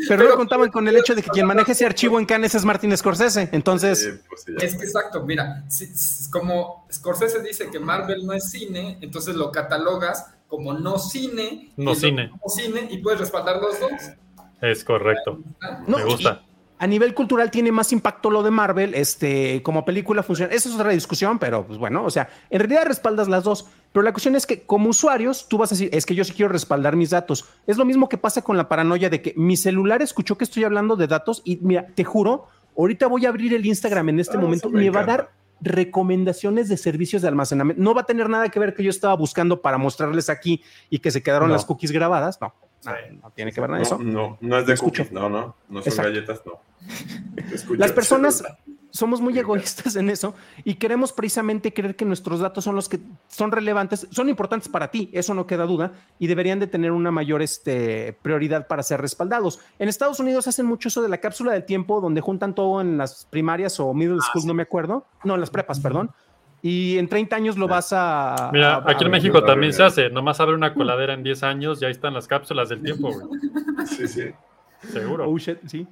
Pero 0.08 0.28
no 0.28 0.36
contaban 0.36 0.70
con 0.70 0.88
el 0.88 0.96
hecho 0.96 1.14
de 1.14 1.22
que 1.22 1.30
quien 1.30 1.46
maneja 1.46 1.72
ese 1.72 1.84
archivo 1.84 2.18
en 2.18 2.24
Cannes 2.26 2.54
es 2.54 2.64
Martin 2.64 2.96
Scorsese. 2.96 3.48
Entonces, 3.52 4.04
Eh, 4.06 4.20
pues. 4.28 4.44
Es 4.62 4.76
que 4.76 4.84
exacto, 4.84 5.22
mira, 5.24 5.64
si- 5.68 5.86
si- 5.86 6.30
como 6.30 6.86
Scorsese 6.92 7.40
dice 7.42 7.70
que 7.70 7.78
Marvel 7.78 8.26
no 8.26 8.32
es 8.32 8.50
cine, 8.50 8.98
entonces 9.02 9.36
lo 9.36 9.50
catalogas 9.52 10.26
como 10.48 10.72
no 10.72 10.98
cine. 10.98 11.72
No 11.76 11.94
cine. 11.94 12.28
No 12.28 12.48
cine 12.48 12.88
y 12.90 12.98
puedes 12.98 13.20
respaldar 13.20 13.60
los 13.60 13.78
dos. 13.80 13.90
Es 14.60 14.82
correcto. 14.84 15.40
No, 15.86 15.98
Me 15.98 16.04
gusta. 16.04 16.42
y 16.48 16.53
a 16.84 16.86
nivel 16.86 17.14
cultural 17.14 17.50
tiene 17.50 17.72
más 17.72 17.92
impacto 17.92 18.28
lo 18.30 18.42
de 18.42 18.50
Marvel, 18.50 18.94
este, 18.94 19.62
como 19.62 19.86
película 19.86 20.22
funciona. 20.22 20.52
Esa 20.52 20.68
es 20.68 20.74
otra 20.74 20.90
discusión, 20.90 21.38
pero 21.38 21.66
pues 21.66 21.78
bueno, 21.78 22.04
o 22.04 22.10
sea, 22.10 22.28
en 22.50 22.60
realidad 22.60 22.84
respaldas 22.84 23.26
las 23.26 23.42
dos. 23.42 23.66
Pero 23.90 24.02
la 24.04 24.12
cuestión 24.12 24.36
es 24.36 24.44
que 24.44 24.64
como 24.66 24.90
usuarios, 24.90 25.48
tú 25.48 25.56
vas 25.56 25.72
a 25.72 25.76
decir, 25.76 25.88
es 25.94 26.04
que 26.04 26.14
yo 26.14 26.24
sí 26.24 26.34
quiero 26.34 26.52
respaldar 26.52 26.94
mis 26.94 27.08
datos. 27.08 27.46
Es 27.66 27.78
lo 27.78 27.86
mismo 27.86 28.10
que 28.10 28.18
pasa 28.18 28.42
con 28.42 28.58
la 28.58 28.68
paranoia 28.68 29.08
de 29.08 29.22
que 29.22 29.32
mi 29.34 29.56
celular 29.56 30.02
escuchó 30.02 30.36
que 30.36 30.44
estoy 30.44 30.64
hablando 30.64 30.94
de 30.96 31.06
datos 31.06 31.40
y 31.44 31.56
mira, 31.62 31.86
te 31.94 32.04
juro, 32.04 32.48
ahorita 32.76 33.06
voy 33.06 33.24
a 33.24 33.30
abrir 33.30 33.54
el 33.54 33.64
Instagram 33.64 34.10
en 34.10 34.20
este 34.20 34.36
Ah, 34.36 34.40
momento 34.40 34.68
me 34.68 34.80
me 34.80 34.90
va 34.90 35.00
a 35.00 35.04
dar 35.06 35.30
recomendaciones 35.62 36.68
de 36.68 36.76
servicios 36.76 37.22
de 37.22 37.28
almacenamiento. 37.28 37.82
No 37.82 37.94
va 37.94 38.02
a 38.02 38.06
tener 38.06 38.28
nada 38.28 38.48
que 38.50 38.58
ver 38.60 38.74
que 38.74 38.82
yo 38.82 38.90
estaba 38.90 39.14
buscando 39.14 39.62
para 39.62 39.78
mostrarles 39.78 40.28
aquí 40.28 40.62
y 40.90 40.98
que 40.98 41.10
se 41.10 41.22
quedaron 41.22 41.48
No. 41.48 41.54
las 41.54 41.64
cookies 41.64 41.92
grabadas. 41.92 42.38
No, 42.40 42.52
no, 42.84 42.92
no 43.22 43.30
tiene 43.30 43.52
que 43.52 43.60
ver 43.60 43.70
nada 43.70 43.78
de 43.78 43.84
eso. 43.84 43.98
No, 43.98 44.04
no, 44.04 44.38
no 44.40 44.58
es 44.58 44.66
de 44.66 44.74
Escucho. 44.74 45.04
cookies, 45.04 45.12
no, 45.12 45.28
no, 45.28 45.56
no 45.68 45.82
son 45.82 45.92
Exacto. 45.92 46.10
galletas, 46.10 46.42
no. 46.46 46.60
Las 47.76 47.92
personas 47.92 48.44
somos 48.94 49.20
muy 49.20 49.36
egoístas 49.36 49.96
en 49.96 50.08
eso 50.08 50.34
y 50.62 50.76
queremos 50.76 51.12
precisamente 51.12 51.72
creer 51.74 51.96
que 51.96 52.04
nuestros 52.04 52.38
datos 52.38 52.62
son 52.62 52.76
los 52.76 52.88
que 52.88 53.00
son 53.26 53.50
relevantes, 53.50 54.06
son 54.10 54.28
importantes 54.28 54.68
para 54.68 54.92
ti, 54.92 55.10
eso 55.12 55.34
no 55.34 55.48
queda 55.48 55.66
duda, 55.66 55.92
y 56.20 56.28
deberían 56.28 56.60
de 56.60 56.68
tener 56.68 56.92
una 56.92 57.10
mayor 57.10 57.42
este, 57.42 58.12
prioridad 58.22 58.68
para 58.68 58.84
ser 58.84 59.00
respaldados. 59.00 59.58
En 59.80 59.88
Estados 59.88 60.20
Unidos 60.20 60.46
hacen 60.46 60.66
mucho 60.66 60.88
eso 60.88 61.02
de 61.02 61.08
la 61.08 61.18
cápsula 61.18 61.52
del 61.52 61.64
tiempo, 61.64 62.00
donde 62.00 62.20
juntan 62.20 62.54
todo 62.54 62.80
en 62.80 62.96
las 62.96 63.24
primarias 63.24 63.80
o 63.80 63.92
middle 63.94 64.20
school, 64.20 64.46
no 64.46 64.54
me 64.54 64.62
acuerdo, 64.62 65.06
no, 65.24 65.34
en 65.34 65.40
las 65.40 65.50
prepas, 65.50 65.80
perdón, 65.80 66.12
y 66.66 66.96
en 66.96 67.08
30 67.08 67.36
años 67.36 67.58
lo 67.58 67.68
vas 67.68 67.92
a... 67.92 68.48
Mira, 68.50 68.76
a- 68.76 68.78
a- 68.78 68.90
aquí 68.92 69.04
en 69.04 69.10
México 69.10 69.44
también 69.44 69.74
se 69.74 69.82
hace. 69.82 70.08
Nomás 70.08 70.40
abre 70.40 70.54
una 70.54 70.72
coladera 70.72 71.12
en 71.12 71.22
10 71.22 71.42
años 71.42 71.82
y 71.82 71.84
ahí 71.84 71.90
están 71.90 72.14
las 72.14 72.26
cápsulas 72.26 72.70
del 72.70 72.80
tiempo, 72.82 73.12
güey. 73.12 73.26
Sí, 73.86 74.08
sí. 74.08 74.22
Seguro. 74.90 75.28
Oh, 75.30 75.36
shit, 75.38 75.58
sí. 75.66 75.86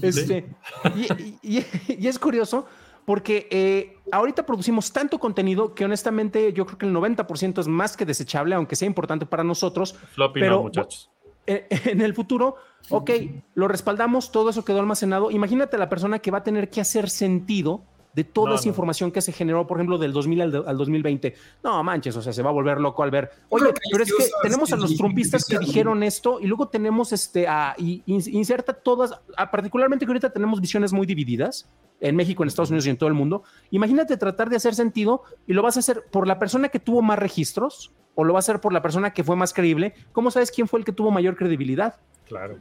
Este, 0.00 0.48
y, 0.94 1.12
y- 1.22 1.38
y- 1.58 1.66
y 2.00 2.06
es 2.08 2.18
curioso 2.18 2.66
porque 3.04 3.46
eh, 3.50 3.98
ahorita 4.10 4.46
producimos 4.46 4.90
tanto 4.90 5.18
contenido 5.18 5.74
que 5.74 5.84
honestamente 5.84 6.52
yo 6.54 6.64
creo 6.64 6.78
que 6.78 6.86
el 6.86 6.94
90% 6.94 7.60
es 7.60 7.68
más 7.68 7.94
que 7.96 8.06
desechable, 8.06 8.54
aunque 8.54 8.74
sea 8.74 8.86
importante 8.86 9.26
para 9.26 9.44
nosotros. 9.44 9.92
Floppy 10.14 10.40
pero- 10.40 10.56
no, 10.56 10.62
muchachos. 10.62 11.10
Eh, 11.46 11.66
En 11.84 12.00
el 12.00 12.14
futuro, 12.14 12.56
ok, 12.88 13.10
lo 13.54 13.68
respaldamos, 13.68 14.32
todo 14.32 14.48
eso 14.48 14.64
quedó 14.64 14.80
almacenado. 14.80 15.30
Imagínate 15.30 15.76
la 15.78 15.88
persona 15.90 16.18
que 16.20 16.30
va 16.30 16.38
a 16.38 16.42
tener 16.42 16.70
que 16.70 16.80
hacer 16.80 17.10
sentido 17.10 17.84
de 18.16 18.24
toda 18.24 18.48
No, 18.48 18.54
esa 18.56 18.64
no. 18.64 18.70
información 18.70 19.12
que 19.12 19.20
se 19.20 19.30
generó, 19.30 19.66
por 19.66 19.76
ejemplo, 19.76 19.98
del 19.98 20.12
2000 20.12 20.40
al, 20.40 20.64
al 20.66 20.76
2020. 20.78 21.34
No 21.62 21.84
manches, 21.84 22.16
o 22.16 22.22
sea, 22.22 22.32
se 22.32 22.42
va 22.42 22.48
a 22.50 22.52
volver 22.52 22.80
loco 22.80 23.02
al 23.02 23.10
ver. 23.10 23.30
Oye, 23.50 23.66
pero 23.92 24.02
es 24.02 24.12
que 24.12 24.24
tenemos 24.42 24.72
a 24.72 24.76
los 24.76 24.96
trumpistas 24.96 25.44
que 25.44 25.58
dijeron 25.58 26.02
esto 26.02 26.40
y 26.40 26.46
luego 26.46 26.66
tenemos 26.68 27.12
este, 27.12 27.46
a, 27.46 27.74
y- 27.78 28.02
in- 28.06 28.22
inserta 28.32 28.72
todas, 28.72 29.12
a- 29.36 29.50
particularmente 29.50 30.04
que 30.06 30.10
ahorita 30.10 30.30
tenemos 30.32 30.60
visiones 30.62 30.92
muy 30.94 31.06
divididas 31.06 31.68
en 32.00 32.16
México, 32.16 32.42
en 32.42 32.48
Estados 32.48 32.70
Unidos 32.70 32.86
y 32.86 32.90
en 32.90 32.96
todo 32.96 33.08
el 33.08 33.14
mundo. 33.14 33.42
Imagínate 33.70 34.16
tratar 34.16 34.50
de 34.50 34.56
hacer 34.56 34.74
sentido 34.74 35.22
y 35.46 35.52
lo 35.52 35.62
vas 35.62 35.76
a 35.76 35.80
hacer 35.80 36.04
por 36.10 36.26
la 36.26 36.38
persona 36.38 36.68
que 36.68 36.78
tuvo 36.78 37.02
más 37.02 37.18
registros 37.18 37.92
o 38.14 38.24
lo 38.24 38.32
vas 38.32 38.48
a 38.48 38.52
hacer 38.52 38.60
por 38.60 38.72
la 38.72 38.82
persona 38.82 39.12
que 39.12 39.24
fue 39.24 39.36
más 39.36 39.52
creíble. 39.52 39.94
¿Cómo 40.12 40.30
sabes 40.30 40.50
quién 40.50 40.68
fue 40.68 40.80
el 40.80 40.84
que 40.84 40.92
tuvo 40.92 41.10
mayor 41.10 41.36
credibilidad? 41.36 41.96
Claro. 42.26 42.58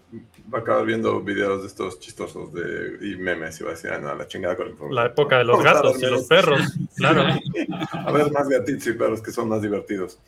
Va 0.54 0.60
a 0.60 0.62
acabar 0.62 0.86
viendo 0.86 1.22
videos 1.22 1.62
de 1.62 1.68
estos 1.68 2.00
chistosos 2.00 2.54
de, 2.54 3.00
y 3.02 3.16
memes 3.16 3.60
y 3.60 3.64
va 3.64 3.72
a 3.72 3.74
decir, 3.74 3.90
ah, 3.92 3.98
no, 3.98 4.14
la 4.14 4.28
chingada 4.28 4.56
con 4.56 4.66
la 4.68 4.72
información. 4.72 5.04
La 5.04 5.12
época 5.12 5.38
de 5.40 5.44
los 5.44 5.64
gatos 5.64 6.02
y 6.02 6.06
los 6.06 6.24
perros. 6.26 6.62
Claro. 6.96 7.24
A 7.92 8.12
ver, 8.12 8.32
más 8.32 8.48
gatitos 8.48 8.88
y 8.88 8.94
perros 8.94 9.22
que 9.22 9.32
son 9.32 9.50
más 9.50 9.62
divertidos. 9.62 10.20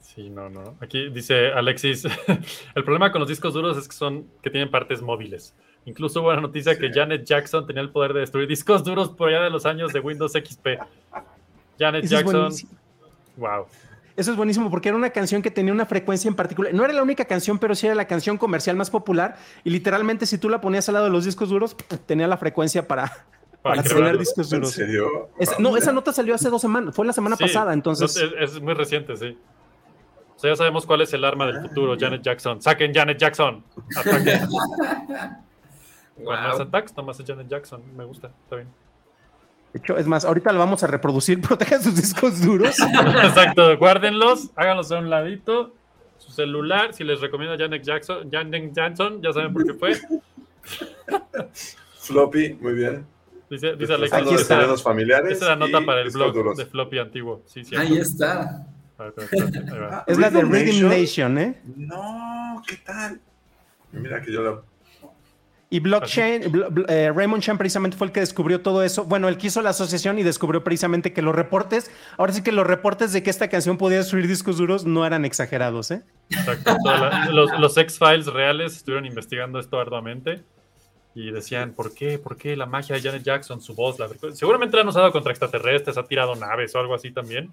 Sí, 0.00 0.28
no, 0.28 0.50
no. 0.50 0.76
Aquí 0.80 1.08
dice 1.10 1.52
Alexis, 1.52 2.04
el 2.74 2.84
problema 2.84 3.12
con 3.12 3.20
los 3.20 3.28
discos 3.28 3.54
duros 3.54 3.76
es 3.76 3.86
que 3.86 3.94
son 3.94 4.26
que 4.42 4.50
tienen 4.50 4.70
partes 4.70 5.02
móviles. 5.02 5.54
Incluso 5.84 6.20
hubo 6.20 6.28
una 6.30 6.40
noticia 6.40 6.78
que. 6.78 6.90
Janet 6.92 7.24
Jackson 7.24 7.66
tenía 7.66 7.82
el 7.82 7.90
poder 7.90 8.12
de 8.12 8.20
destruir 8.20 8.48
discos 8.48 8.84
duros 8.84 9.10
por 9.10 9.28
allá 9.28 9.42
de 9.42 9.50
los 9.50 9.66
años 9.66 9.92
de 9.92 10.00
Windows 10.00 10.32
XP. 10.32 10.68
Janet 11.78 12.04
Eso 12.04 12.14
Jackson, 12.14 12.52
wow. 13.36 13.66
Eso 14.14 14.30
es 14.30 14.36
buenísimo 14.36 14.70
porque 14.70 14.90
era 14.90 14.96
una 14.96 15.10
canción 15.10 15.40
que 15.40 15.50
tenía 15.50 15.72
una 15.72 15.86
frecuencia 15.86 16.28
en 16.28 16.34
particular. 16.34 16.74
No 16.74 16.84
era 16.84 16.92
la 16.92 17.02
única 17.02 17.24
canción, 17.24 17.58
pero 17.58 17.74
sí 17.74 17.86
era 17.86 17.94
la 17.94 18.06
canción 18.06 18.36
comercial 18.36 18.76
más 18.76 18.90
popular. 18.90 19.36
Y 19.64 19.70
literalmente, 19.70 20.26
si 20.26 20.36
tú 20.38 20.48
la 20.48 20.60
ponías 20.60 20.88
al 20.88 20.94
lado 20.94 21.06
de 21.06 21.12
los 21.12 21.24
discos 21.24 21.48
duros, 21.48 21.74
tenía 22.06 22.28
la 22.28 22.36
frecuencia 22.36 22.86
para, 22.86 23.26
para 23.62 23.82
discos 24.12 24.52
¿En 24.52 24.60
duros. 24.60 24.78
no, 25.58 25.76
esa 25.76 25.92
nota 25.92 26.12
salió 26.12 26.34
hace 26.34 26.50
dos 26.50 26.60
semanas, 26.60 26.94
fue 26.94 27.06
la 27.06 27.12
semana 27.12 27.36
Sí, 27.36 27.44
pasada, 27.44 27.72
entonces. 27.72 28.14
es, 28.16 28.54
es 28.54 28.60
muy 28.60 28.74
reciente, 28.74 29.16
sí. 29.16 29.38
O 30.36 30.38
sea, 30.38 30.50
ya 30.50 30.56
sabemos 30.56 30.84
cuál 30.84 31.00
es 31.00 31.12
el 31.14 31.24
arma 31.24 31.46
del 31.46 31.62
futuro, 31.62 31.96
Janet 31.98 32.22
Jackson. 32.22 32.60
Saquen 32.60 32.92
Janet 32.92 33.16
Jackson. 33.18 33.64
Con 36.24 36.34
más 36.34 36.52
Wow. 36.58 36.62
attacks, 36.62 36.96
nomás 36.96 37.18
es 37.20 37.26
Janet 37.26 37.48
Jackson. 37.48 37.82
Me 37.96 38.04
gusta, 38.04 38.28
está 38.44 38.56
bien. 38.56 38.68
De 39.72 39.78
hecho, 39.80 39.96
es 39.96 40.06
más, 40.06 40.24
ahorita 40.24 40.52
lo 40.52 40.58
vamos 40.58 40.82
a 40.82 40.86
reproducir. 40.86 41.40
Protejan 41.46 41.82
sus 41.82 41.96
discos 41.96 42.40
duros. 42.42 42.76
Exacto, 43.24 43.76
guárdenlos, 43.78 44.50
háganlos 44.56 44.92
a 44.92 44.98
un 44.98 45.10
ladito. 45.10 45.74
Su 46.18 46.30
celular, 46.30 46.92
si 46.94 47.02
les 47.04 47.20
recomiendo 47.20 47.56
Janet 47.58 47.82
Jackson, 47.82 48.30
Janet 48.30 48.72
Jackson, 48.72 49.20
ya 49.22 49.32
saben 49.32 49.52
por 49.52 49.64
qué 49.66 49.74
fue. 49.74 49.92
Floppy, 51.94 52.54
muy 52.60 52.74
bien. 52.74 53.06
Dice, 53.50 53.76
dice 53.76 53.92
Alexis, 53.94 54.00
Destrozando 54.00 54.16
Aquí 54.16 54.32
los 54.32 54.40
está. 54.42 54.54
terrenos 54.56 54.82
familiares. 54.82 55.32
esa 55.32 55.44
es 55.44 55.48
la 55.50 55.56
nota 55.56 55.84
para 55.84 56.00
el 56.00 56.10
blog 56.10 56.32
duros. 56.32 56.56
de 56.56 56.66
Floppy 56.66 56.98
antiguo. 56.98 57.42
Sí, 57.46 57.64
sí. 57.64 57.76
Ahí 57.76 57.98
está. 57.98 58.66
A 58.98 59.04
ahí 59.04 59.78
va. 59.78 60.04
Es 60.06 60.18
la 60.18 60.30
de 60.30 60.42
Rhythm. 60.42 60.88
Nation, 60.88 61.38
¿eh? 61.38 61.60
No, 61.76 62.62
¿qué 62.66 62.76
tal? 62.78 63.20
Mira 63.92 64.22
que 64.22 64.32
yo 64.32 64.42
la... 64.42 64.62
Y 65.72 65.80
Blockchain, 65.80 66.42
Bl- 66.52 66.68
Bl- 66.68 66.84
eh, 66.90 67.10
Raymond 67.12 67.42
Chan 67.42 67.56
precisamente 67.56 67.96
fue 67.96 68.06
el 68.08 68.12
que 68.12 68.20
descubrió 68.20 68.60
todo 68.60 68.82
eso. 68.82 69.04
Bueno, 69.06 69.28
el 69.28 69.38
que 69.38 69.46
hizo 69.46 69.62
la 69.62 69.70
asociación 69.70 70.18
y 70.18 70.22
descubrió 70.22 70.62
precisamente 70.62 71.14
que 71.14 71.22
los 71.22 71.34
reportes, 71.34 71.90
ahora 72.18 72.32
sí 72.34 72.42
que 72.42 72.52
los 72.52 72.66
reportes 72.66 73.12
de 73.14 73.22
que 73.22 73.30
esta 73.30 73.48
canción 73.48 73.78
podía 73.78 73.96
destruir 73.98 74.28
discos 74.28 74.58
duros 74.58 74.84
no 74.84 75.06
eran 75.06 75.24
exagerados, 75.24 75.90
¿eh? 75.90 76.02
Exacto. 76.30 76.76
la- 76.84 77.28
los, 77.30 77.58
los 77.58 77.76
X-Files 77.78 78.26
reales 78.26 78.76
estuvieron 78.76 79.06
investigando 79.06 79.58
esto 79.58 79.80
arduamente 79.80 80.42
y 81.14 81.30
decían, 81.30 81.72
¿por 81.72 81.94
qué? 81.94 82.18
¿Por 82.18 82.36
qué 82.36 82.54
la 82.56 82.66
magia 82.66 82.94
de 82.96 83.00
Janet 83.02 83.22
Jackson, 83.22 83.60
su 83.62 83.74
voz? 83.74 83.98
La... 83.98 84.08
Seguramente 84.34 84.76
la 84.76 84.82
han 84.82 84.88
usado 84.88 85.10
contra 85.10 85.32
extraterrestres, 85.32 85.96
ha 85.96 86.04
tirado 86.04 86.34
naves 86.36 86.74
o 86.74 86.80
algo 86.80 86.94
así 86.94 87.12
también. 87.12 87.50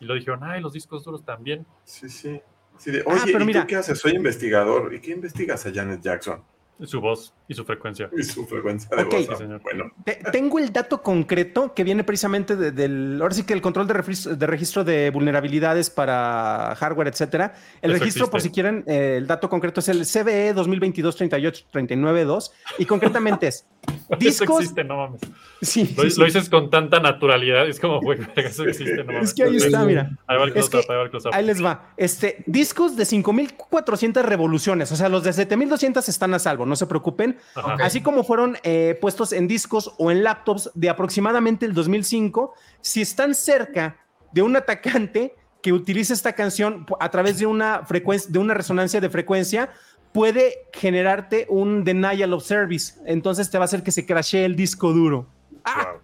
Y 0.00 0.06
lo 0.06 0.14
dijeron, 0.14 0.40
ay, 0.42 0.60
los 0.60 0.72
discos 0.72 1.04
duros 1.04 1.24
también. 1.24 1.64
Sí, 1.84 2.08
sí. 2.08 2.40
Sí, 2.78 2.90
de, 2.90 3.02
Oye, 3.06 3.20
Ah, 3.20 3.24
pero 3.26 3.42
¿y 3.42 3.46
mira. 3.46 3.60
tú 3.60 3.66
qué 3.68 3.76
haces? 3.76 3.98
Soy 3.98 4.12
investigador. 4.16 4.92
¿Y 4.94 5.00
qué 5.00 5.12
investigas 5.12 5.66
a 5.66 5.72
Janet 5.72 6.00
Jackson? 6.00 6.42
Su 6.86 7.00
voz 7.00 7.34
y 7.46 7.54
su 7.54 7.64
frecuencia. 7.64 8.08
Y 8.16 8.22
su 8.22 8.46
frecuencia 8.46 8.88
de 8.96 9.02
Ok. 9.02 9.12
voz. 9.12 9.26
Sí, 9.26 9.36
señor. 9.36 9.60
Bueno, 9.62 9.92
Te- 10.04 10.20
tengo 10.32 10.58
el 10.58 10.72
dato 10.72 11.02
concreto 11.02 11.74
que 11.74 11.84
viene 11.84 12.04
precisamente 12.04 12.56
de- 12.56 12.72
del, 12.72 13.18
ahora 13.20 13.34
sí 13.34 13.42
que 13.42 13.52
el 13.52 13.60
control 13.60 13.86
de, 13.86 13.94
refris- 13.94 14.34
de 14.34 14.46
registro 14.46 14.82
de 14.84 15.10
vulnerabilidades 15.10 15.90
para 15.90 16.74
hardware, 16.76 17.08
etcétera. 17.08 17.54
El 17.82 17.90
Eso 17.92 18.00
registro, 18.00 18.30
por 18.30 18.40
si 18.40 18.50
quieren, 18.50 18.82
eh, 18.86 19.16
el 19.18 19.26
dato 19.26 19.48
concreto 19.50 19.80
es 19.80 19.88
el 19.88 20.00
E 20.02 20.04
CVE 20.04 20.54
2022-38-392 20.54 22.52
y 22.78 22.86
concretamente 22.86 23.48
es 23.48 23.66
Eso 24.10 24.18
discos. 24.18 24.60
existe, 24.60 24.84
no 24.84 24.96
mames. 24.96 25.20
Sí, 25.62 25.94
Lo, 25.96 26.08
sí, 26.08 26.18
lo 26.18 26.24
dices 26.24 26.48
con 26.48 26.68
tanta 26.68 27.00
naturalidad. 27.00 27.68
Es 27.68 27.78
como, 27.78 28.00
güey, 28.00 28.18
eso 28.36 28.64
existe, 28.64 29.04
no 29.04 29.12
mames. 29.12 29.28
Es 29.28 29.34
que 29.34 29.44
ahí 29.44 29.56
está, 29.56 29.84
mira. 29.84 30.10
Ahí 30.26 30.38
va 30.38 30.44
el 30.44 30.52
que 30.52 30.60
ahí 30.60 30.64
va 30.88 31.02
el 31.02 31.10
close-up. 31.10 31.30
Ahí 31.32 31.44
les 31.44 31.64
va. 31.64 31.92
Este, 31.96 32.42
discos 32.46 32.96
de 32.96 33.04
5400 33.04 34.24
revoluciones, 34.24 34.90
o 34.90 34.96
sea, 34.96 35.08
los 35.08 35.22
de 35.22 35.32
7200 35.32 36.08
están 36.08 36.34
a 36.34 36.38
salvo, 36.38 36.66
no 36.66 36.76
se 36.76 36.86
preocupen. 36.86 37.38
Ajá. 37.54 37.76
Así 37.80 38.00
como 38.00 38.24
fueron 38.24 38.56
eh, 38.62 38.98
puestos 39.00 39.32
en 39.32 39.46
discos 39.46 39.92
o 39.98 40.10
en 40.10 40.24
laptops 40.24 40.70
de 40.74 40.88
aproximadamente 40.88 41.66
el 41.66 41.74
2005, 41.74 42.54
si 42.80 43.02
están 43.02 43.34
cerca 43.34 43.96
de 44.32 44.42
un 44.42 44.56
atacante 44.56 45.34
que 45.62 45.72
utilice 45.72 46.12
esta 46.12 46.32
canción 46.32 46.86
a 46.98 47.10
través 47.10 47.38
de 47.38 47.46
una 47.46 47.84
frecuencia, 47.84 48.30
de 48.30 48.38
una 48.38 48.54
resonancia 48.54 49.00
de 49.00 49.10
frecuencia, 49.10 49.70
puede 50.12 50.66
generarte 50.72 51.46
un 51.48 51.84
denial 51.84 52.32
of 52.32 52.42
service. 52.44 52.94
Entonces 53.06 53.50
te 53.50 53.58
va 53.58 53.64
a 53.64 53.66
hacer 53.66 53.82
que 53.82 53.92
se 53.92 54.06
crashee 54.06 54.44
el 54.44 54.56
disco 54.56 54.92
duro. 54.92 55.26
Ah, 55.64 55.92
Wow, 55.92 56.00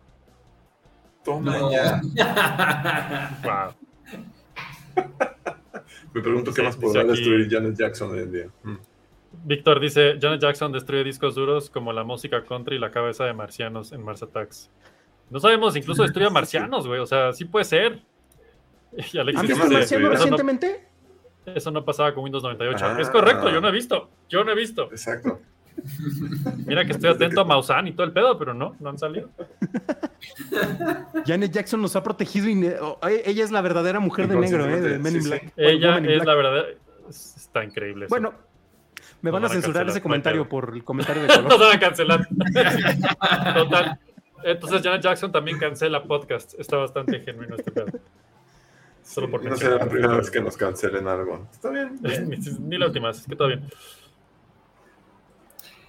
toma 1.25 1.59
No. 1.59 1.73
ya. 1.73 2.01
wow. 3.45 3.75
Me 6.15 6.23
pregunto 6.23 6.53
qué 6.55 6.63
más 6.63 6.77
podrá 6.77 7.05
destruir 7.05 7.49
Janet 7.51 7.77
Jackson 7.77 8.11
hoy 8.13 8.21
en 8.21 8.33
día. 8.33 8.47
Mm. 8.63 8.77
Víctor 9.45 9.81
dice, 9.81 10.19
Janet 10.21 10.41
Jackson 10.41 10.73
destruye 10.73 11.05
discos 11.05 11.35
duros 11.35 11.69
como 11.69 11.93
la 11.93 12.05
música 12.05 12.43
country 12.45 12.77
y 12.77 12.79
la 12.79 12.91
cabeza 12.91 13.25
de 13.25 13.35
marcianos 13.35 13.93
en 13.93 14.03
Mars 14.03 14.23
Attacks. 14.23 14.71
No 15.29 15.41
sabemos, 15.41 15.77
incluso 15.77 16.03
destruye 16.05 16.29
a 16.29 16.31
marcianos, 16.31 16.87
güey. 16.87 17.01
O 17.01 17.07
sea, 17.07 17.33
sí 17.33 17.45
puede 17.45 17.65
ser. 17.65 18.01
¿Han 19.19 19.27
¿Qué 19.27 19.33
visto 19.33 19.69
marciano 19.69 20.09
recientemente? 20.09 20.86
Eso 21.55 21.71
no 21.71 21.85
pasaba 21.85 22.13
con 22.15 22.25
Windows 22.25 22.43
98. 22.43 22.85
Ah. 22.85 22.97
Es 23.01 23.09
correcto, 23.11 23.51
yo 23.51 23.61
no 23.61 23.69
he 23.69 23.73
visto. 23.73 24.09
Yo 24.29 24.45
no 24.45 24.53
he 24.53 24.55
visto. 24.55 24.85
Exacto. 24.91 25.41
Mira 26.67 26.85
que 26.87 26.93
estoy 26.93 27.11
atento 27.11 27.41
a 27.43 27.45
Maussan 27.45 27.87
y 27.87 27.93
todo 27.93 28.07
el 28.07 28.13
pedo, 28.13 28.39
pero 28.39 28.55
no, 28.55 28.75
no 28.81 28.89
han 28.91 28.99
salido. 28.99 29.29
Janet 31.27 31.53
Jackson 31.53 31.81
nos 31.83 31.95
ha 31.97 32.03
protegido 32.03 32.49
y 32.49 32.67
oh, 32.81 32.99
eh, 33.09 33.23
ella 33.27 33.45
es 33.45 33.51
la 33.51 33.61
verdadera 33.61 34.01
mujer 34.01 34.29
de 34.29 34.37
negro, 34.37 34.65
eh, 34.67 34.81
de 34.81 34.99
Men 34.99 35.17
in 35.17 35.23
Sí, 35.23 35.29
sí. 35.29 35.29
Black. 35.29 35.53
Ella 35.57 35.99
in 35.99 36.07
es 36.07 36.15
Black. 36.23 36.27
la 36.27 36.35
verdad. 36.35 36.65
es- 37.09 37.37
Está 37.37 37.63
increíble. 37.65 38.07
eso. 38.07 38.11
Bueno, 38.15 38.33
Me 39.23 39.31
van 39.31 39.43
a 39.45 39.49
Nos 39.49 39.51
van 39.51 39.51
a 39.51 39.55
censurar 39.55 39.75
cancelar, 39.85 39.91
ese 39.91 40.03
comentario 40.03 40.41
no 40.43 40.49
por 40.49 40.73
el 40.75 40.85
comentario 40.85 41.23
de 41.23 41.29
Nos 41.29 41.37
color. 41.43 41.59
van 41.61 41.77
a 41.77 41.81
cancelar. 41.81 42.29
Total. 43.55 43.99
Entonces 44.45 44.83
Janet 44.83 45.03
Jackson 45.03 45.33
también 45.33 45.59
cancela 45.59 46.03
podcast. 46.03 46.55
Está 46.59 46.77
bastante 46.77 47.21
genuino 47.21 47.57
este 47.57 47.71
pedo. 47.71 47.87
Solo 49.07 49.31
por 49.31 49.45
no 49.45 49.57
será 49.57 49.77
la 49.77 49.89
primera 49.89 50.17
vez 50.17 50.31
que 50.31 50.41
nos 50.41 50.57
cancelen 50.57 51.07
algo. 51.07 51.47
Está 51.53 51.71
bien. 51.71 51.99
Ni, 52.61 52.77
la 52.77 52.87
última, 52.87 53.11
es 53.11 53.25
que 53.25 53.37
todo 53.37 53.49
bien. 53.49 53.63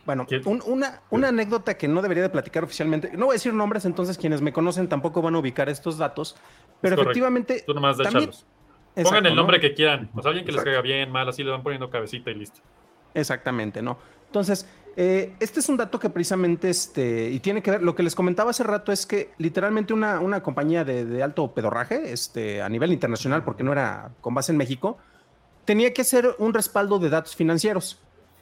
Bueno, 0.05 0.26
una, 0.65 1.01
una 1.09 1.30
anécdota 1.30 1.78
que 1.78 1.88
no 1.88 2.01
debería 2.01 2.24
de 2.24 2.30
platicar 2.30 2.63
oficialmente. 2.63 3.11
No 3.18 3.26
voy 3.26 3.34
a 3.34 3.36
decir 3.36 3.53
nombres, 3.53 3.86
entonces 3.86 4.18
quienes 4.18 4.41
me 4.41 4.53
conocen 4.53 4.88
tampoco 4.88 5.22
van 5.22 5.36
a 5.36 5.39
ubicar 5.39 5.68
estos 5.68 5.97
datos. 5.97 6.38
Pero 6.80 7.01
efectivamente. 7.01 7.63
Tú 7.65 7.74
nomás 7.74 7.97
también-. 7.97 8.30
Pongan 8.30 8.45
Exacto, 8.95 9.28
el 9.30 9.36
nombre 9.36 9.57
¿no? 9.57 9.61
que 9.61 9.74
quieran. 9.74 10.09
O 10.15 10.22
sea, 10.22 10.30
alguien 10.30 10.45
que 10.45 10.51
les 10.51 10.63
caiga 10.63 10.82
bien, 10.82 11.11
mal, 11.11 11.28
así 11.28 11.43
le 11.43 11.51
van 11.51 11.63
poniendo 11.63 11.89
cabecita 11.89 12.32
y 12.32 12.36
listo. 12.36 12.61
Exactamente, 13.13 13.82
¿no? 13.82 13.97
Entonces, 14.28 14.68
eh, 15.00 15.36
este 15.39 15.60
es 15.60 15.70
un 15.70 15.78
dato 15.78 16.00
que 16.00 16.10
precisamente, 16.10 16.70
este, 16.72 17.30
y 17.30 17.39
tiene 17.39 17.62
que 17.62 17.70
ver, 17.72 17.84
lo 17.84 17.93
que 17.93 18.02
les 18.02 18.16
comentaba 18.16 18.50
hace 18.50 18.64
rato 18.64 18.91
es 18.91 19.06
que 19.06 19.30
literalmente 19.38 19.93
una, 19.93 20.20
una 20.20 20.41
compañía 20.41 20.84
de, 20.84 21.06
de 21.06 21.22
alto 21.22 21.54
pedorraje, 21.54 22.12
este, 22.12 22.64
a 22.64 22.68
nivel 22.68 22.91
internacional, 22.91 23.43
porque 23.43 23.64
no 23.64 23.72
era 23.72 24.10
con 24.22 24.34
base 24.34 24.52
en 24.52 24.58
México, 24.58 24.98
tenía 25.66 25.93
que 25.93 26.02
hacer 26.02 26.36
un 26.39 26.52
respaldo 26.54 26.98
de 26.98 27.10
datos 27.10 27.36
financieros. 27.36 28.00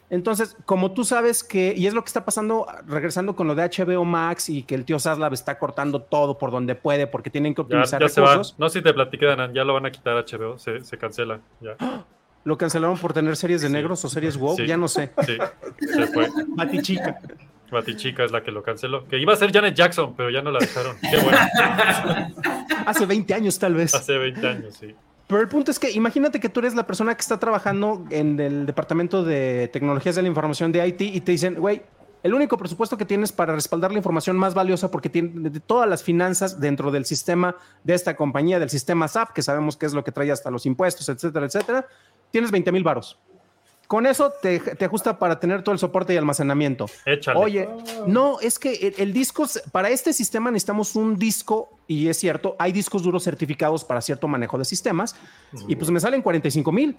Entonces, 0.09 0.55
como 0.65 0.91
tú 0.93 1.03
sabes 1.03 1.43
que, 1.43 1.73
y 1.75 1.87
es 1.87 1.93
lo 1.95 2.03
que 2.03 2.07
está 2.09 2.23
pasando, 2.23 2.67
regresando 2.87 3.35
con 3.35 3.47
lo 3.47 3.55
de 3.55 3.63
HBO 3.63 4.05
Max 4.05 4.49
y 4.49 4.61
que 4.63 4.75
el 4.75 4.85
tío 4.85 4.97
Saslav 4.99 5.33
está 5.33 5.57
cortando 5.59 6.03
todo 6.03 6.37
por 6.37 6.51
donde 6.51 6.75
puede 6.75 7.07
porque 7.07 7.31
tienen 7.31 7.53
que 7.55 7.63
Ya, 7.63 7.63
optimizar 7.63 8.01
ya 8.01 8.07
se 8.09 8.21
va. 8.21 8.29
recursos, 8.33 8.55
No 8.59 8.69
si 8.69 8.81
te 8.83 8.93
platiqué, 8.93 9.25
Danan, 9.25 9.53
ya 9.53 9.63
lo 9.63 9.73
van 9.73 9.87
a 9.87 9.91
quitar 9.91 10.15
HBO, 10.23 10.57
se, 10.59 10.81
se 10.85 10.97
cancela. 10.97 11.41
Ya. 11.59 11.75
Lo 12.45 12.57
cancelaron 12.57 12.97
por 12.97 13.11
tener 13.11 13.35
series 13.35 13.61
de 13.61 13.67
Sí. 13.67 13.73
negros 13.73 14.05
o 14.05 14.09
series 14.09 14.37
WoW, 14.37 14.55
Sí. 14.55 14.65
ya 14.65 14.77
no 14.77 14.87
sé. 14.87 15.11
Sí, 15.25 15.37
se 15.93 16.07
fue. 16.07 16.29
Batichica. 16.47 17.19
Batichica 17.71 18.23
es 18.23 18.31
la 18.31 18.41
que 18.43 18.51
lo 18.51 18.63
canceló. 18.63 19.05
Que 19.07 19.17
iba 19.17 19.33
a 19.33 19.35
ser 19.35 19.51
Janet 19.51 19.75
Jackson, 19.75 20.13
pero 20.15 20.29
ya 20.29 20.41
no 20.41 20.51
la 20.51 20.59
dejaron. 20.59 20.95
Qué 21.01 21.17
bueno. 21.17 21.37
Hace 22.85 23.05
20 23.05 23.33
años 23.33 23.57
tal 23.59 23.73
vez. 23.73 23.93
Hace 23.93 24.17
20 24.17 24.47
años, 24.47 24.75
sí. 24.79 24.95
Pero 25.27 25.41
el 25.41 25.47
punto 25.47 25.71
es 25.71 25.79
que 25.79 25.89
imagínate 25.91 26.39
que 26.39 26.49
tú 26.49 26.59
eres 26.59 26.75
la 26.75 26.85
persona 26.85 27.15
que 27.15 27.21
está 27.21 27.39
trabajando 27.39 28.05
en 28.11 28.39
el 28.39 28.65
departamento 28.67 29.23
de 29.23 29.69
tecnologías 29.73 30.15
de 30.15 30.21
la 30.21 30.27
información 30.27 30.71
de 30.71 30.87
IT 30.87 31.01
y 31.01 31.21
te 31.21 31.31
dicen, 31.31 31.55
güey, 31.55 31.81
el 32.21 32.33
único 32.33 32.57
presupuesto 32.57 32.95
que 32.97 33.05
tienes 33.05 33.31
para 33.31 33.53
respaldar 33.53 33.91
la 33.91 33.97
información 33.97 34.35
más 34.37 34.53
valiosa 34.53 34.89
porque 34.91 35.09
tiene 35.09 35.49
de 35.49 35.59
todas 35.59 35.89
las 35.89 36.03
finanzas 36.03 36.59
dentro 36.59 36.91
del 36.91 37.05
sistema 37.05 37.55
de 37.83 37.93
esta 37.95 38.15
compañía, 38.15 38.59
del 38.59 38.69
sistema 38.69 39.07
SAP, 39.07 39.33
que 39.33 39.41
sabemos 39.41 39.77
que 39.77 39.85
es 39.87 39.93
lo 39.93 40.03
que 40.03 40.11
trae 40.11 40.31
hasta 40.31 40.51
los 40.51 40.65
impuestos, 40.67 41.09
etcétera, 41.09 41.45
etcétera, 41.47 41.87
tienes 42.31 42.51
20 42.51 42.71
mil 42.71 42.83
varos. 42.83 43.17
Con 43.87 44.07
eso 44.07 44.33
te, 44.41 44.59
te 44.59 44.85
ajusta 44.85 45.19
para 45.19 45.39
tener 45.39 45.61
todo 45.61 45.73
el 45.73 45.77
soporte 45.77 46.11
y 46.13 46.17
almacenamiento. 46.17 46.87
Échale. 47.05 47.39
Oye, 47.39 47.69
no, 48.07 48.39
es 48.39 48.57
que 48.57 48.73
el, 48.73 48.95
el 48.97 49.13
disco, 49.13 49.45
para 49.71 49.89
este 49.89 50.11
sistema 50.11 50.49
necesitamos 50.49 50.95
un 50.95 51.17
disco, 51.17 51.77
y 51.85 52.07
es 52.07 52.17
cierto, 52.17 52.55
hay 52.57 52.71
discos 52.71 53.03
duros 53.03 53.23
certificados 53.23 53.85
para 53.85 54.01
cierto 54.01 54.27
manejo 54.27 54.57
de 54.57 54.65
sistemas, 54.65 55.15
y 55.67 55.75
pues 55.75 55.91
me 55.91 55.99
salen 55.99 56.23
45 56.23 56.71
mil. 56.71 56.97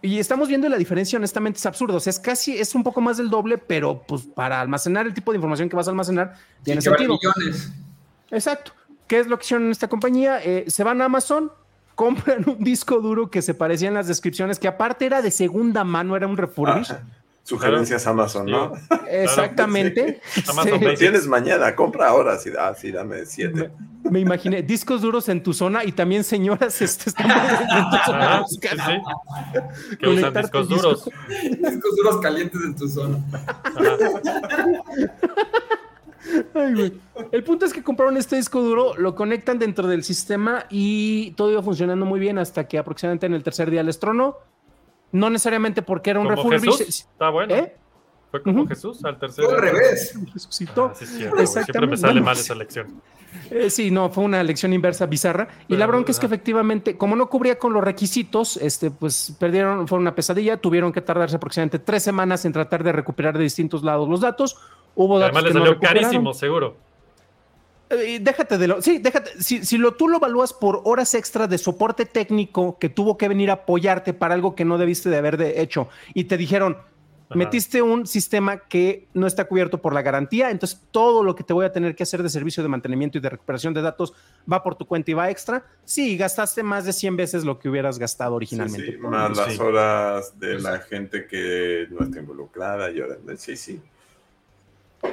Y 0.00 0.18
estamos 0.18 0.48
viendo 0.48 0.68
la 0.70 0.78
diferencia, 0.78 1.16
honestamente, 1.18 1.58
es 1.58 1.66
absurdo. 1.66 1.98
O 1.98 2.00
sea, 2.00 2.10
es 2.10 2.18
casi, 2.18 2.56
es 2.58 2.74
un 2.74 2.82
poco 2.82 3.00
más 3.02 3.18
del 3.18 3.28
doble, 3.30 3.56
pero 3.58 4.02
pues 4.02 4.22
para 4.22 4.60
almacenar 4.60 5.06
el 5.06 5.14
tipo 5.14 5.30
de 5.32 5.36
información 5.36 5.68
que 5.68 5.76
vas 5.76 5.86
a 5.86 5.90
almacenar, 5.90 6.34
tiene 6.64 6.80
Sí, 6.80 6.88
sentido. 6.88 7.12
millones. 7.22 7.70
Exacto. 8.30 8.72
¿Qué 9.06 9.20
es 9.20 9.26
lo 9.26 9.38
que 9.38 9.44
hicieron 9.44 9.66
en 9.66 9.70
esta 9.70 9.86
compañía? 9.88 10.40
Eh, 10.42 10.64
se 10.68 10.82
van 10.82 11.00
a 11.02 11.04
Amazon, 11.04 11.52
compran 11.94 12.48
un 12.48 12.62
disco 12.62 13.00
duro 13.00 13.30
que 13.30 13.42
se 13.42 13.54
parecía 13.54 13.88
en 13.88 13.94
las 13.94 14.06
descripciones, 14.06 14.58
que 14.58 14.68
aparte 14.68 15.06
era 15.06 15.22
de 15.22 15.30
segunda 15.30 15.84
mano, 15.84 16.16
era 16.16 16.26
un 16.26 16.36
refurbish. 16.36 16.92
Ah, 16.92 17.02
sugerencias 17.44 18.06
Amazon, 18.06 18.46
¿no? 18.46 18.72
Exactamente. 19.08 20.20
Amazon 20.48 20.80
Sí. 20.80 20.94
Tienes 20.98 21.26
mañana, 21.26 21.74
compra 21.74 22.08
ahora. 22.08 22.38
Sí, 22.38 22.50
ah, 22.58 22.74
sí, 22.76 22.92
dame 22.92 23.26
siete. 23.26 23.70
Me, 24.04 24.10
me 24.10 24.20
imaginé 24.20 24.62
discos 24.62 25.02
duros 25.02 25.28
en 25.28 25.42
tu 25.42 25.52
zona 25.52 25.84
y 25.84 25.92
también 25.92 26.24
señoras 26.24 26.80
este, 26.80 27.10
están 27.10 27.30
en 27.30 27.90
tu 27.90 27.96
zona 28.04 28.44
sí, 28.48 28.58
sí. 28.60 29.96
Que 29.96 30.08
usan 30.08 30.34
discos 30.34 30.68
duros. 30.68 31.10
Discos 31.40 31.96
duros 31.96 32.20
calientes 32.20 32.60
en 32.64 32.76
tu 32.76 32.88
zona. 32.88 33.18
Ajá. 36.22 36.44
Ay, 36.54 36.74
güey. 36.74 36.92
El 37.32 37.44
punto 37.44 37.66
es 37.66 37.72
que 37.72 37.82
compraron 37.82 38.16
este 38.16 38.36
disco 38.36 38.60
duro, 38.62 38.94
lo 38.96 39.14
conectan 39.14 39.58
dentro 39.58 39.88
del 39.88 40.04
sistema 40.04 40.66
y 40.70 41.32
todo 41.32 41.50
iba 41.50 41.62
funcionando 41.62 42.06
muy 42.06 42.20
bien 42.20 42.38
hasta 42.38 42.68
que 42.68 42.78
aproximadamente 42.78 43.26
en 43.26 43.34
el 43.34 43.42
tercer 43.42 43.70
día 43.70 43.82
les 43.82 43.98
tronó. 43.98 44.36
No 45.10 45.28
necesariamente 45.28 45.82
porque 45.82 46.10
era 46.10 46.20
un 46.20 46.28
Como 46.28 46.50
refurbish. 46.50 46.78
Jesús. 46.78 47.00
Está 47.12 47.30
bueno. 47.30 47.54
¿Eh? 47.54 47.76
Fue 48.30 48.42
como. 48.42 48.66
Jesús 48.66 49.04
al 49.04 49.18
tercer. 49.18 49.44
Fue 49.44 49.54
al 49.54 49.60
revés. 49.60 50.18
Resucitó. 50.32 50.86
Ah, 50.86 50.94
sí, 50.94 51.26
güey. 51.26 51.46
Siempre 51.46 51.86
me 51.86 51.96
sale 51.96 52.14
Bueno, 52.14 52.26
mal 52.26 52.36
esa 52.38 52.54
lección. 52.54 53.02
Eh, 53.50 53.70
sí, 53.70 53.90
no, 53.90 54.10
fue 54.10 54.24
una 54.24 54.42
lección 54.42 54.72
inversa 54.72 55.06
bizarra. 55.06 55.48
Y 55.68 55.76
la 55.76 55.86
bronca 55.86 56.10
es 56.10 56.18
que 56.18 56.26
efectivamente, 56.26 56.96
como 56.96 57.16
no 57.16 57.28
cubría 57.28 57.58
con 57.58 57.72
los 57.72 57.82
requisitos, 57.82 58.56
este, 58.56 58.90
pues 58.90 59.34
perdieron, 59.38 59.88
fue 59.88 59.98
una 59.98 60.14
pesadilla, 60.14 60.56
tuvieron 60.56 60.92
que 60.92 61.00
tardarse 61.00 61.36
aproximadamente 61.36 61.78
tres 61.78 62.02
semanas 62.02 62.44
en 62.44 62.52
tratar 62.52 62.84
de 62.84 62.92
recuperar 62.92 63.36
de 63.36 63.44
distintos 63.44 63.82
lados 63.82 64.08
los 64.08 64.20
datos. 64.20 64.56
Hubo 64.94 65.18
datos 65.18 65.36
Además 65.36 65.52
le 65.54 65.58
no 65.60 65.66
salió 65.66 65.80
carísimo, 65.80 66.34
seguro. 66.34 66.76
Eh, 67.90 68.18
déjate 68.20 68.56
de 68.56 68.68
lo. 68.68 68.80
Sí, 68.80 68.98
déjate. 68.98 69.42
Si, 69.42 69.64
si 69.64 69.76
lo, 69.76 69.92
tú 69.94 70.08
lo 70.08 70.16
evalúas 70.16 70.52
por 70.54 70.80
horas 70.84 71.14
extra 71.14 71.46
de 71.46 71.58
soporte 71.58 72.06
técnico 72.06 72.78
que 72.78 72.88
tuvo 72.88 73.18
que 73.18 73.28
venir 73.28 73.50
a 73.50 73.54
apoyarte 73.54 74.14
para 74.14 74.34
algo 74.34 74.54
que 74.54 74.64
no 74.64 74.78
debiste 74.78 75.10
de 75.10 75.18
haber 75.18 75.36
de 75.36 75.60
hecho 75.60 75.88
y 76.14 76.24
te 76.24 76.38
dijeron, 76.38 76.78
Ajá. 77.28 77.38
metiste 77.38 77.82
un 77.82 78.06
sistema 78.06 78.58
que 78.66 79.08
no 79.12 79.26
está 79.26 79.44
cubierto 79.46 79.82
por 79.82 79.92
la 79.92 80.00
garantía, 80.00 80.50
entonces 80.50 80.80
todo 80.90 81.22
lo 81.22 81.34
que 81.34 81.44
te 81.44 81.52
voy 81.52 81.66
a 81.66 81.72
tener 81.72 81.94
que 81.94 82.02
hacer 82.04 82.22
de 82.22 82.30
servicio 82.30 82.62
de 82.62 82.70
mantenimiento 82.70 83.18
y 83.18 83.20
de 83.20 83.28
recuperación 83.28 83.74
de 83.74 83.82
datos 83.82 84.14
va 84.50 84.62
por 84.62 84.74
tu 84.74 84.86
cuenta 84.86 85.10
y 85.10 85.14
va 85.14 85.28
extra. 85.30 85.62
Sí, 85.84 86.16
gastaste 86.16 86.62
más 86.62 86.86
de 86.86 86.94
100 86.94 87.16
veces 87.16 87.44
lo 87.44 87.58
que 87.58 87.68
hubieras 87.68 87.98
gastado 87.98 88.34
originalmente. 88.36 88.86
Sí, 88.86 88.92
sí, 88.92 88.98
más 88.98 89.36
las 89.36 89.52
Sí. 89.54 89.60
horas 89.60 90.38
de 90.40 90.58
la 90.60 90.78
gente 90.78 91.26
que 91.26 91.88
no 91.90 92.04
está 92.06 92.20
involucrada 92.20 92.90
y 92.90 93.02
ahora. 93.02 93.16
Sí, 93.36 93.54
sí. 93.56 93.80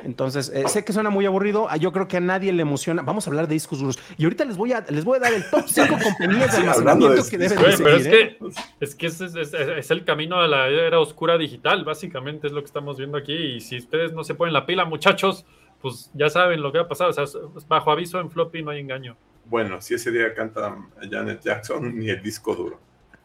Entonces, 0.04 0.52
eh, 0.54 0.68
sé 0.68 0.86
que 0.86 0.94
suena 0.94 1.10
muy 1.10 1.26
aburrido. 1.26 1.68
ah, 1.70 1.78
Yo 1.78 1.92
creo 1.92 2.08
que 2.08 2.18
a 2.18 2.20
nadie 2.22 2.54
le 2.54 2.62
emociona. 2.62 3.02
Vamos 3.02 3.26
a 3.28 3.30
hablar 3.32 3.48
de 3.48 3.54
discos 3.56 3.80
duros. 3.80 4.00
Y 4.18 4.24
ahorita 4.24 4.46
les 4.46 4.56
voy 4.56 4.72
a, 4.74 4.86
les 4.90 5.04
voy 5.04 5.18
a 5.18 5.20
dar 5.20 5.34
el 5.34 5.44
top 5.50 5.64
5 5.68 5.88
compañías 6.02 6.52
de 6.52 6.58
Sí, 6.58 6.62
almacenamiento 6.62 7.24
de 7.24 7.30
que 7.30 7.38
deben 7.38 7.58
de 7.58 7.64
pero 7.64 7.70
es 7.98 8.04
seguir, 8.04 8.14
¿eh? 8.20 8.38
que, 8.40 8.86
es, 8.86 8.96
que 8.96 9.08
es, 9.08 9.22
es- 9.22 9.36
es- 9.36 9.54
es 9.54 9.92
el 9.92 10.04
camino 10.06 10.38
a 10.40 10.48
la 10.48 10.68
era 10.68 11.00
oscura 11.00 11.38
digital, 11.38 11.84
básicamente 11.84 12.48
es 12.48 12.54
lo 12.54 12.62
que 12.62 12.66
estamos 12.68 12.98
viendo 12.98 13.18
aquí. 13.18 13.34
Y 13.34 13.62
si 13.62 13.78
ustedes 13.78 14.14
no 14.14 14.24
se 14.24 14.36
ponen 14.36 14.54
la 14.54 14.66
pila, 14.66 14.86
muchachos, 14.86 15.46
pues 15.82 16.12
ya 16.14 16.30
saben 16.30 16.62
lo 16.62 16.72
que 16.72 16.78
va 16.80 16.86
a 16.86 16.88
pasar. 16.88 17.10
O 17.10 17.14
sea, 17.14 17.26
bajo 17.68 17.92
aviso 17.92 18.20
en 18.20 18.30
floppy 18.30 18.62
no 18.64 18.72
hay 18.72 18.80
engaño. 18.80 19.18
Bueno, 19.46 19.82
si 19.82 19.96
ese 19.96 20.12
día 20.12 20.34
canta 20.36 20.78
Janet 21.10 21.42
Jackson, 21.42 21.98
ni 21.98 22.10
el 22.10 22.22
disco 22.22 22.54
duro. 22.54 22.80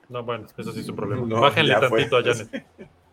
No, 0.08 0.22
bueno, 0.22 0.46
eso 0.56 0.72
sí 0.72 0.80
es 0.80 0.88
un 0.88 0.96
problema. 0.96 1.26
No, 1.26 1.40
Bájenle 1.40 1.76
fue. 1.88 2.04
tantito 2.06 2.16
a 2.16 2.22
Janet. 2.22 2.66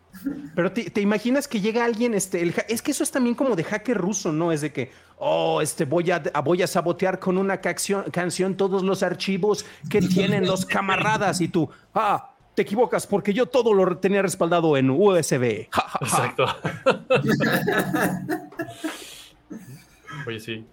Pero 0.54 0.72
te, 0.72 0.90
te 0.90 1.00
imaginas 1.00 1.48
que 1.48 1.60
llega 1.60 1.84
alguien, 1.84 2.14
este, 2.14 2.42
el 2.42 2.54
es 2.68 2.82
que 2.82 2.90
eso 2.90 3.02
es 3.02 3.10
también 3.10 3.34
como 3.34 3.56
de 3.56 3.64
hacker 3.64 3.96
ruso, 3.96 4.32
¿no? 4.32 4.52
Es 4.52 4.60
de 4.60 4.72
que, 4.72 4.90
oh, 5.18 5.60
este, 5.60 5.84
voy 5.84 6.10
a, 6.10 6.22
voy 6.44 6.62
a 6.62 6.66
sabotear 6.66 7.18
con 7.18 7.38
una 7.38 7.60
canción, 7.60 8.04
canción 8.10 8.56
todos 8.56 8.82
los 8.82 9.02
archivos 9.02 9.64
que 9.88 10.00
tienen 10.02 10.46
los 10.46 10.66
camaradas 10.66 11.40
y 11.40 11.48
tú, 11.48 11.68
ah, 11.94 12.34
te 12.54 12.62
equivocas 12.62 13.06
porque 13.06 13.32
yo 13.32 13.46
todo 13.46 13.72
lo 13.72 13.96
tenía 13.98 14.22
respaldado 14.22 14.76
en 14.76 14.90
USB. 14.90 15.68
Ja, 15.70 15.82
ja, 15.82 15.88
ja. 15.88 16.26
Exacto. 16.26 16.44
Oye, 20.26 20.40
sí. 20.40 20.64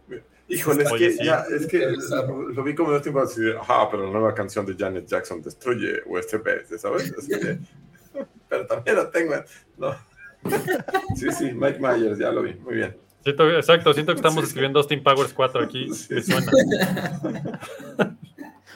Híjole, 0.49 0.83
es 0.83 0.91
Oye, 0.91 1.07
que 1.07 1.13
sí. 1.13 1.25
ya, 1.25 1.45
es 1.55 1.67
que 1.67 1.93
lo 2.53 2.63
vi 2.63 2.73
como 2.73 2.91
de 2.91 2.99
tiempo 3.01 3.21
así 3.21 3.41
de, 3.41 3.57
ajá, 3.57 3.89
pero 3.89 4.05
la 4.05 4.11
nueva 4.11 4.33
canción 4.33 4.65
de 4.65 4.75
Janet 4.75 5.05
Jackson 5.05 5.41
destruye 5.41 6.01
USB, 6.07 6.77
¿sabes? 6.77 7.13
Así 7.17 7.29
de, 7.29 7.59
pero 8.49 8.65
también 8.67 8.95
lo 8.95 9.09
tengo, 9.09 9.35
no. 9.77 9.95
Sí, 11.15 11.27
sí, 11.37 11.51
Mike 11.53 11.79
Myers, 11.79 12.17
ya 12.17 12.31
lo 12.31 12.41
vi, 12.43 12.53
muy 12.55 12.75
bien. 12.75 12.95
Siento- 13.23 13.49
exacto, 13.51 13.93
siento 13.93 14.13
que 14.13 14.17
estamos 14.19 14.39
Sí. 14.43 14.47
escribiendo 14.47 14.79
Austin 14.79 15.03
Powers 15.03 15.33
4 15.33 15.61
aquí. 15.63 15.89
Sí. 15.93 16.21
Suena. 16.21 16.51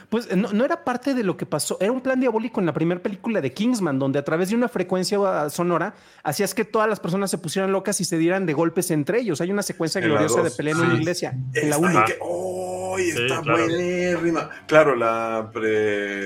Pues 0.10 0.36
no, 0.36 0.54
no 0.54 0.64
era 0.64 0.84
parte 0.84 1.16
de 1.16 1.24
lo 1.24 1.38
que 1.38 1.48
pasó, 1.48 1.76
era 1.80 1.92
un 1.92 2.00
plan 2.02 2.20
diabólico 2.20 2.60
en 2.60 2.68
la 2.68 2.74
primera 2.74 3.02
película 3.02 3.42
de 3.42 3.52
Kingsman, 3.52 3.98
donde 3.98 4.20
a 4.20 4.24
través 4.24 4.50
de 4.50 4.56
una 4.56 4.68
frecuencia 4.68 5.20
uh, 5.20 5.50
sonora 5.50 5.96
hacías 6.24 6.54
que 6.54 6.66
todas 6.66 6.88
las 6.88 7.00
personas 7.00 7.32
se 7.32 7.40
pusieran 7.40 7.72
locas 7.72 8.00
y 8.00 8.06
se 8.06 8.20
dieran 8.20 8.46
de 8.46 8.54
golpes 8.54 8.92
entre 8.92 9.22
ellos. 9.22 9.42
Hay 9.42 9.50
una 9.52 9.64
secuencia 9.64 10.00
En 10.02 10.06
gloriosa 10.10 10.44
de 10.44 10.52
pelea 10.52 10.74
en 10.76 10.82
una 10.82 10.94
iglesia, 10.94 11.32
en 11.56 11.70
la 11.70 11.78
Esta 11.78 11.88
1. 11.90 12.06
que, 12.06 12.18
¡oh! 12.22 12.96
Sí, 13.00 13.10
está 13.10 13.42
claro. 13.42 13.64
buenérrima. 13.66 14.50
Claro, 14.68 14.96
la 14.96 15.50
pre 15.52 15.70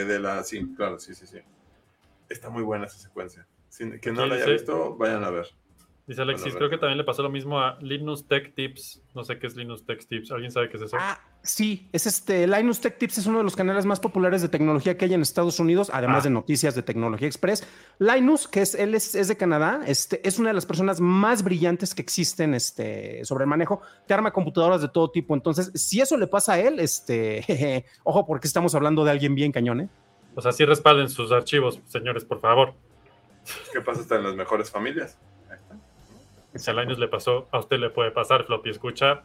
de 0.03 0.19
la, 0.19 0.43
sí, 0.43 0.67
claro, 0.75 0.99
sí, 0.99 1.15
sí, 1.15 1.25
sí. 1.25 1.37
Está 2.30 2.49
muy 2.49 2.63
buena 2.63 2.86
esa 2.86 2.97
secuencia. 2.97 3.47
Si- 3.69 3.89
quien 3.99 4.15
no 4.15 4.23
Sí, 4.23 4.30
la 4.30 4.36
haya 4.36 4.45
sí. 4.45 4.51
visto, 4.51 4.95
vayan 4.97 5.23
a 5.23 5.30
ver. 5.30 5.47
Dice 6.07 6.21
Alexis, 6.21 6.55
creo 6.55 6.69
que 6.69 6.78
también 6.78 6.97
le 6.97 7.03
pasó 7.03 7.21
lo 7.21 7.30
mismo 7.30 7.59
a 7.59 7.78
Linux 7.82 8.25
Tech 8.30 8.55
Tips. 8.55 9.01
No 9.13 9.25
sé 9.25 9.38
qué 9.39 9.47
es 9.47 9.57
Linux 9.57 9.86
Tech 9.86 10.07
Tips. 10.07 10.32
¿Alguien 10.32 10.51
sabe 10.51 10.69
qué 10.69 10.78
es 10.78 10.84
eso? 10.84 10.95
Ah, 10.97 11.19
sí, 11.43 11.89
es 11.91 12.07
este. 12.07 12.47
Linus 12.47 12.80
Tech 12.80 12.97
Tips 12.97 13.17
es 13.17 13.25
uno 13.25 13.39
de 13.39 13.43
los 13.43 13.57
canales 13.57 13.86
más 13.86 13.99
populares 13.99 14.41
de 14.41 14.47
tecnología 14.47 14.97
que 14.97 15.03
hay 15.03 15.13
en 15.13 15.21
Estados 15.21 15.59
Unidos, 15.59 15.91
además 15.93 16.19
Ah. 16.21 16.23
de 16.23 16.30
noticias 16.30 16.75
de 16.75 16.82
Tecnología 16.82 17.28
Express. 17.28 17.67
Linus, 17.99 18.47
que 18.47 18.61
es 18.61 18.73
él 18.73 18.95
es, 18.95 19.15
es 19.15 19.28
de 19.28 19.36
Canadá, 19.36 19.82
este, 19.86 20.25
es 20.25 20.39
una 20.39 20.47
de 20.47 20.53
las 20.53 20.65
personas 20.65 21.01
más 21.01 21.43
brillantes 21.43 21.93
que 21.93 22.03
existen 22.03 22.53
este, 22.53 23.25
sobre 23.25 23.43
el 23.43 23.49
manejo. 23.49 23.82
Te 24.07 24.13
arma 24.13 24.32
computadoras 24.32 24.82
de 24.82 24.88
todo 24.88 25.11
tipo. 25.11 25.36
Entonces, 25.36 25.73
si 25.75 25.99
eso 25.99 26.15
le 26.15 26.28
pasa 26.28 26.53
a 26.53 26.59
él, 26.61 26.80
este, 26.80 27.41
jeje, 27.45 27.86
ojo, 28.05 28.25
porque 28.25 28.47
estamos 28.47 28.73
hablando 28.75 29.03
de 29.03 29.11
alguien 29.11 29.36
bien 29.36 29.51
cañón, 29.51 29.82
¿eh? 29.82 29.89
O 30.38 30.41
sea, 30.41 30.51
sí 30.51 30.63
respalden 30.65 31.09
sus 31.09 31.31
archivos, 31.31 31.79
señores, 31.88 32.23
por 32.23 32.39
favor. 32.39 32.73
¿Qué 33.73 33.81
pasa 33.81 34.01
hasta 34.01 34.17
en 34.17 34.23
las 34.23 34.35
mejores 34.35 34.69
familias? 34.69 35.17
Si 36.53 36.69
a 36.69 36.73
Linus 36.75 36.99
le 36.99 37.07
pasó, 37.07 37.47
a 37.51 37.57
usted 37.57 37.77
le 37.79 37.89
puede 37.89 38.11
pasar, 38.11 38.45
Floppy. 38.45 38.69
Escucha. 38.69 39.23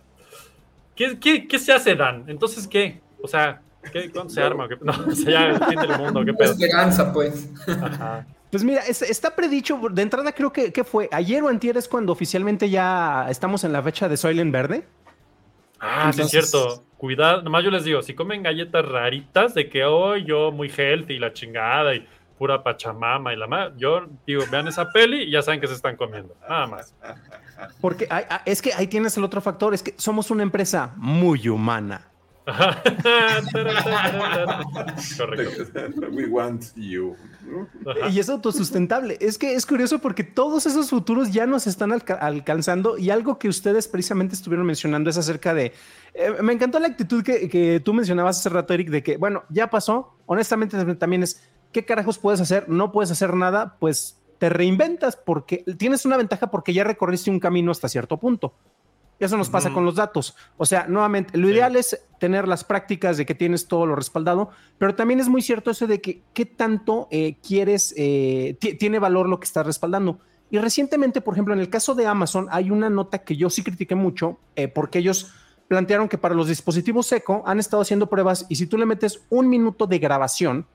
¿Qué, 0.97 1.19
qué, 1.19 1.47
qué 1.47 1.59
se 1.59 1.71
hace, 1.73 1.95
Dan? 1.97 2.25
Entonces, 2.29 2.67
¿qué? 2.67 3.03
O 3.23 3.29
sea, 3.29 3.61
¿qué, 3.93 4.11
¿cuándo 4.11 4.33
se 4.33 4.43
arma? 4.43 4.67
¿Qué- 4.69 4.79
No, 4.81 4.93
o 5.07 5.11
sea, 5.15 5.31
ya 5.31 5.47
el 5.51 5.65
fin 5.67 5.81
del 5.81 5.99
mundo, 5.99 6.25
¿qué 6.25 6.33
pedo? 6.33 6.53
Esperanza, 6.53 7.13
pues. 7.13 7.47
Ajá. 7.69 8.27
Pues 8.51 8.65
mira, 8.65 8.81
es- 8.87 9.03
está 9.03 9.35
predicho, 9.37 9.79
de 9.91 10.01
entrada 10.03 10.33
creo 10.33 10.51
que, 10.51 10.73
que 10.73 10.83
fue 10.83 11.11
ayer 11.13 11.43
o 11.43 11.49
antier 11.49 11.77
es 11.77 11.89
cuando 11.89 12.13
oficialmente 12.13 12.71
ya 12.71 13.27
estamos 13.29 13.65
en 13.65 13.73
la 13.73 13.83
fecha 13.83 14.09
de 14.09 14.17
Soylent 14.17 14.51
Verde. 14.53 14.87
Ah, 15.79 16.11
sí, 16.13 16.23
es 16.23 16.31
cierto. 16.31 16.85
Cuidado, 17.03 17.43
nomás 17.43 17.65
yo 17.65 17.71
les 17.73 17.83
digo, 17.83 18.01
si 18.01 18.15
comen 18.15 18.45
galletas 18.45 18.85
raritas 18.87 19.55
de 19.55 19.69
que 19.69 19.83
hoy 19.85 20.23
yo 20.25 20.53
muy 20.53 20.71
healthy 20.71 21.15
y 21.15 21.19
la 21.19 21.33
chingada 21.33 21.97
y 21.97 22.07
pura 22.39 22.63
pachamama 22.63 23.33
y 23.33 23.37
la 23.37 23.49
más, 23.49 23.73
yo 23.77 24.07
digo, 24.25 24.45
vean 24.53 24.69
esa 24.69 24.89
peli 24.93 25.23
y 25.23 25.33
ya 25.33 25.43
saben 25.43 25.61
que 25.61 25.67
se 25.67 25.75
están 25.75 25.97
comiendo. 25.97 26.37
Nada 26.49 26.69
más. 26.69 26.95
Porque 27.81 28.09
es 28.47 28.63
que 28.63 28.73
ahí 28.73 28.87
tienes 28.87 29.17
el 29.17 29.25
otro 29.25 29.41
factor, 29.41 29.75
es 29.75 29.83
que 29.83 29.95
somos 29.99 30.31
una 30.31 30.45
empresa 30.45 30.93
muy 30.95 31.49
humana. 31.49 32.12
Correcto. 35.17 35.65
We 36.11 36.27
want 36.27 36.65
you. 36.77 37.17
Ajá. 37.87 38.09
Y 38.09 38.19
es 38.19 38.29
autosustentable. 38.29 39.17
Es 39.21 39.39
que 39.39 39.55
es 39.55 39.67
curioso 39.67 39.99
porque 40.01 40.25
todos 40.25 40.67
esos 40.67 40.91
futuros 40.91 41.33
ya 41.33 41.47
nos 41.47 41.67
están 41.67 41.93
alca- 41.93 42.15
alcanzando 42.15 42.99
y 42.99 43.11
algo 43.11 43.39
que 43.39 43.49
ustedes 43.49 43.89
precisamente 43.89 44.35
estuvieron 44.35 44.67
mencionando 44.67 45.11
es 45.11 45.17
acerca 45.19 45.55
de... 45.55 45.73
eh, 46.15 46.31
me 46.43 46.53
encantó 46.53 46.79
la 46.79 46.89
actitud 46.89 47.23
que, 47.23 47.49
que 47.49 47.81
tú 47.81 47.95
mencionabas 47.95 48.39
hace 48.41 48.49
rato, 48.49 48.75
Eric, 48.75 48.89
de 48.91 49.03
que, 49.03 49.17
bueno, 49.17 49.45
ya 49.49 49.71
pasó. 49.71 50.15
Honestamente 50.27 50.77
también 50.97 51.23
es, 51.23 51.43
¿qué 51.73 51.85
carajos 51.85 52.19
puedes 52.19 52.41
hacer? 52.41 52.69
No 52.69 52.93
puedes 52.93 53.11
hacer 53.11 53.35
nada, 53.35 53.77
pues 53.79 54.19
te 54.39 54.49
reinventas 54.49 55.17
porque 55.17 55.65
tienes 55.79 56.05
una 56.05 56.17
ventaja 56.17 56.51
porque 56.51 56.73
ya 56.73 56.83
recorriste 56.85 57.31
un 57.31 57.39
camino 57.39 57.71
hasta 57.71 57.89
cierto 57.89 58.17
punto. 58.19 58.55
Y 59.23 59.25
eso 59.25 59.37
nos 59.37 59.49
pasa 59.49 59.73
con 59.73 59.85
los 59.85 59.95
datos. 59.95 60.35
O 60.57 60.67
sea, 60.67 60.89
nuevamente, 60.89 61.39
lo 61.39 61.47
Sí. 61.47 61.55
ideal 61.55 61.77
es 61.77 61.97
tener 62.19 62.49
las 62.49 62.65
prácticas 62.65 63.17
de 63.17 63.25
que 63.25 63.37
tienes 63.37 63.69
todo 63.69 63.87
lo 63.87 63.95
respaldado, 63.95 64.51
pero 64.79 64.97
también 64.97 65.21
es 65.21 65.29
muy 65.29 65.43
cierto 65.43 65.71
eso 65.71 65.87
de 65.87 66.01
que 66.01 66.25
qué 66.35 66.45
tanto 66.45 67.07
eh, 67.13 67.37
quieres, 67.41 67.95
eh, 67.97 68.57
ti- 68.61 68.75
tiene 68.75 68.99
valor 68.99 69.29
lo 69.29 69.39
que 69.39 69.45
estás 69.45 69.65
respaldando. 69.65 70.19
Y 70.51 70.59
recientemente, 70.59 71.21
por 71.21 71.35
ejemplo, 71.35 71.55
en 71.55 71.61
el 71.61 71.71
caso 71.71 71.95
de 71.95 72.05
Amazon, 72.05 72.49
hay 72.51 72.73
una 72.73 72.91
nota 72.91 73.19
que 73.19 73.37
yo 73.37 73.49
sí 73.49 73.63
critiqué 73.63 73.95
mucho 73.95 74.41
eh, 74.57 74.67
porque 74.67 74.99
ellos 74.99 75.33
plantearon 75.69 76.09
que 76.09 76.19
para 76.19 76.35
los 76.35 76.49
dispositivos 76.49 77.13
Echo 77.13 77.45
han 77.47 77.61
estado 77.61 77.81
haciendo 77.83 78.09
pruebas 78.11 78.45
y 78.49 78.57
si 78.57 78.67
tú 78.67 78.77
le 78.77 78.87
metes 78.87 79.23
un 79.31 79.49
minuto 79.49 79.87
de 79.87 80.01
grabación, 80.01 80.67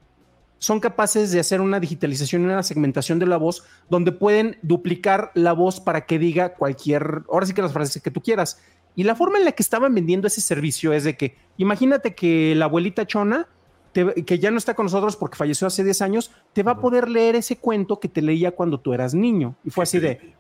son 0.59 0.79
capaces 0.79 1.31
de 1.31 1.39
hacer 1.39 1.61
una 1.61 1.79
digitalización 1.79 2.41
y 2.41 2.45
una 2.45 2.63
segmentación 2.63 3.19
de 3.19 3.25
la 3.27 3.37
voz 3.37 3.63
donde 3.89 4.11
pueden 4.11 4.57
duplicar 4.61 5.31
la 5.35 5.53
voz 5.53 5.79
para 5.79 6.05
que 6.05 6.17
diga 6.19 6.53
cualquier, 6.55 7.21
ahora 7.31 7.45
sí 7.45 7.53
que 7.53 7.61
las 7.61 7.73
frases 7.73 8.01
que 8.01 8.11
tú 8.11 8.21
quieras. 8.21 8.59
Y 8.95 9.03
la 9.03 9.15
forma 9.15 9.37
en 9.37 9.45
la 9.45 9.51
que 9.51 9.61
estaban 9.61 9.93
vendiendo 9.93 10.25
ese 10.27 10.41
servicio 10.41 10.91
es 10.93 11.03
de 11.03 11.15
que, 11.15 11.35
imagínate 11.57 12.15
que 12.15 12.55
la 12.55 12.65
abuelita 12.65 13.05
Chona, 13.05 13.47
te- 13.91 14.25
que 14.25 14.39
ya 14.39 14.49
no 14.49 14.57
está 14.57 14.73
con 14.73 14.85
nosotros 14.87 15.15
porque 15.15 15.37
falleció 15.37 15.67
hace 15.67 15.83
10 15.83 16.01
años, 16.01 16.31
te 16.53 16.63
va 16.63 16.71
a 16.73 16.79
poder 16.79 17.07
leer 17.07 17.35
ese 17.35 17.57
cuento 17.57 17.99
que 17.99 18.07
te 18.09 18.23
leía 18.23 18.51
cuando 18.51 18.79
tú 18.79 18.93
eras 18.93 19.13
niño. 19.13 19.55
Y 19.63 19.69
fue 19.69 19.83
así 19.83 19.99
de, 19.99 20.33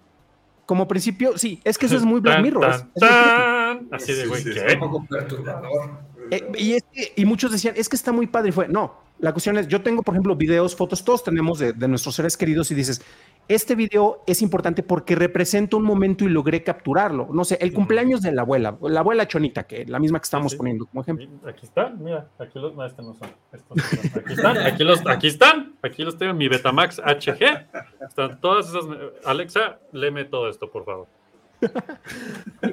como 0.65 0.87
principio, 0.87 1.37
sí, 1.37 1.61
es 1.63 1.77
que 1.77 1.85
eso 1.85 1.95
es 1.97 2.03
muy 2.03 2.19
Black 2.21 2.41
Mirror. 2.41 2.65
es- 2.65 2.83
es 2.95 3.01
muy. 3.03 3.87
Así 3.91 4.13
de, 4.13 4.25
güey, 4.25 4.41
sí, 4.41 4.53
sí. 4.53 4.59
Un 4.73 4.79
poco 4.79 5.05
perturbador. 5.07 5.91
Eh, 6.31 6.51
y, 6.57 6.73
es 6.73 6.83
que- 6.91 7.13
y 7.15 7.25
muchos 7.25 7.51
decían, 7.51 7.73
es 7.77 7.89
que 7.89 7.95
está 7.95 8.11
muy 8.11 8.27
padre. 8.27 8.49
Y 8.49 8.51
fue, 8.51 8.67
no, 8.67 8.95
la 9.19 9.31
cuestión 9.33 9.57
es, 9.57 9.67
yo 9.67 9.81
tengo, 9.81 10.03
por 10.03 10.13
ejemplo, 10.13 10.35
videos, 10.35 10.75
fotos, 10.75 11.03
todos 11.03 11.23
tenemos 11.23 11.59
de, 11.59 11.73
de 11.73 11.87
nuestros 11.87 12.15
seres 12.15 12.37
queridos 12.37 12.69
y 12.71 12.75
dices, 12.75 13.01
este 13.47 13.75
video 13.75 14.23
es 14.27 14.41
importante 14.41 14.83
porque 14.83 15.15
representa 15.15 15.77
un 15.77 15.83
momento 15.83 16.25
y 16.25 16.27
logré 16.27 16.63
capturarlo. 16.63 17.29
No 17.31 17.45
sé, 17.45 17.57
el 17.61 17.71
cumpleaños 17.73 18.21
de 18.21 18.33
la 18.33 18.41
abuela, 18.41 18.77
la 18.81 18.99
abuela 18.99 19.25
Chonita, 19.27 19.63
que 19.63 19.85
la 19.85 19.99
misma 19.99 20.19
que 20.19 20.25
estamos 20.25 20.51
Sí. 20.51 20.57
poniendo 20.57 20.85
como 20.85 21.01
ejemplo. 21.01 21.27
Aquí 21.47 21.65
están, 21.65 22.03
mira, 22.03 22.27
aquí 22.39 22.59
los, 22.59 22.75
no, 22.75 22.85
este 22.85 23.01
no 23.01 23.13
son, 23.13 23.29
estos 23.53 23.77
son. 23.81 24.21
aquí 24.21 24.33
están, 24.33 24.57
aquí 24.57 24.83
los, 24.83 25.07
aquí 25.07 25.27
están, 25.27 25.73
aquí 25.81 26.03
los 26.03 26.17
tengo 26.17 26.31
en 26.31 26.37
mi 26.37 26.49
Betamax 26.49 26.99
HG, 26.99 27.67
están 28.05 28.41
todas 28.41 28.67
esas, 28.67 28.83
Alexa, 29.25 29.79
léeme 29.93 30.25
todo 30.25 30.49
esto, 30.49 30.69
por 30.69 30.83
favor. 30.83 31.07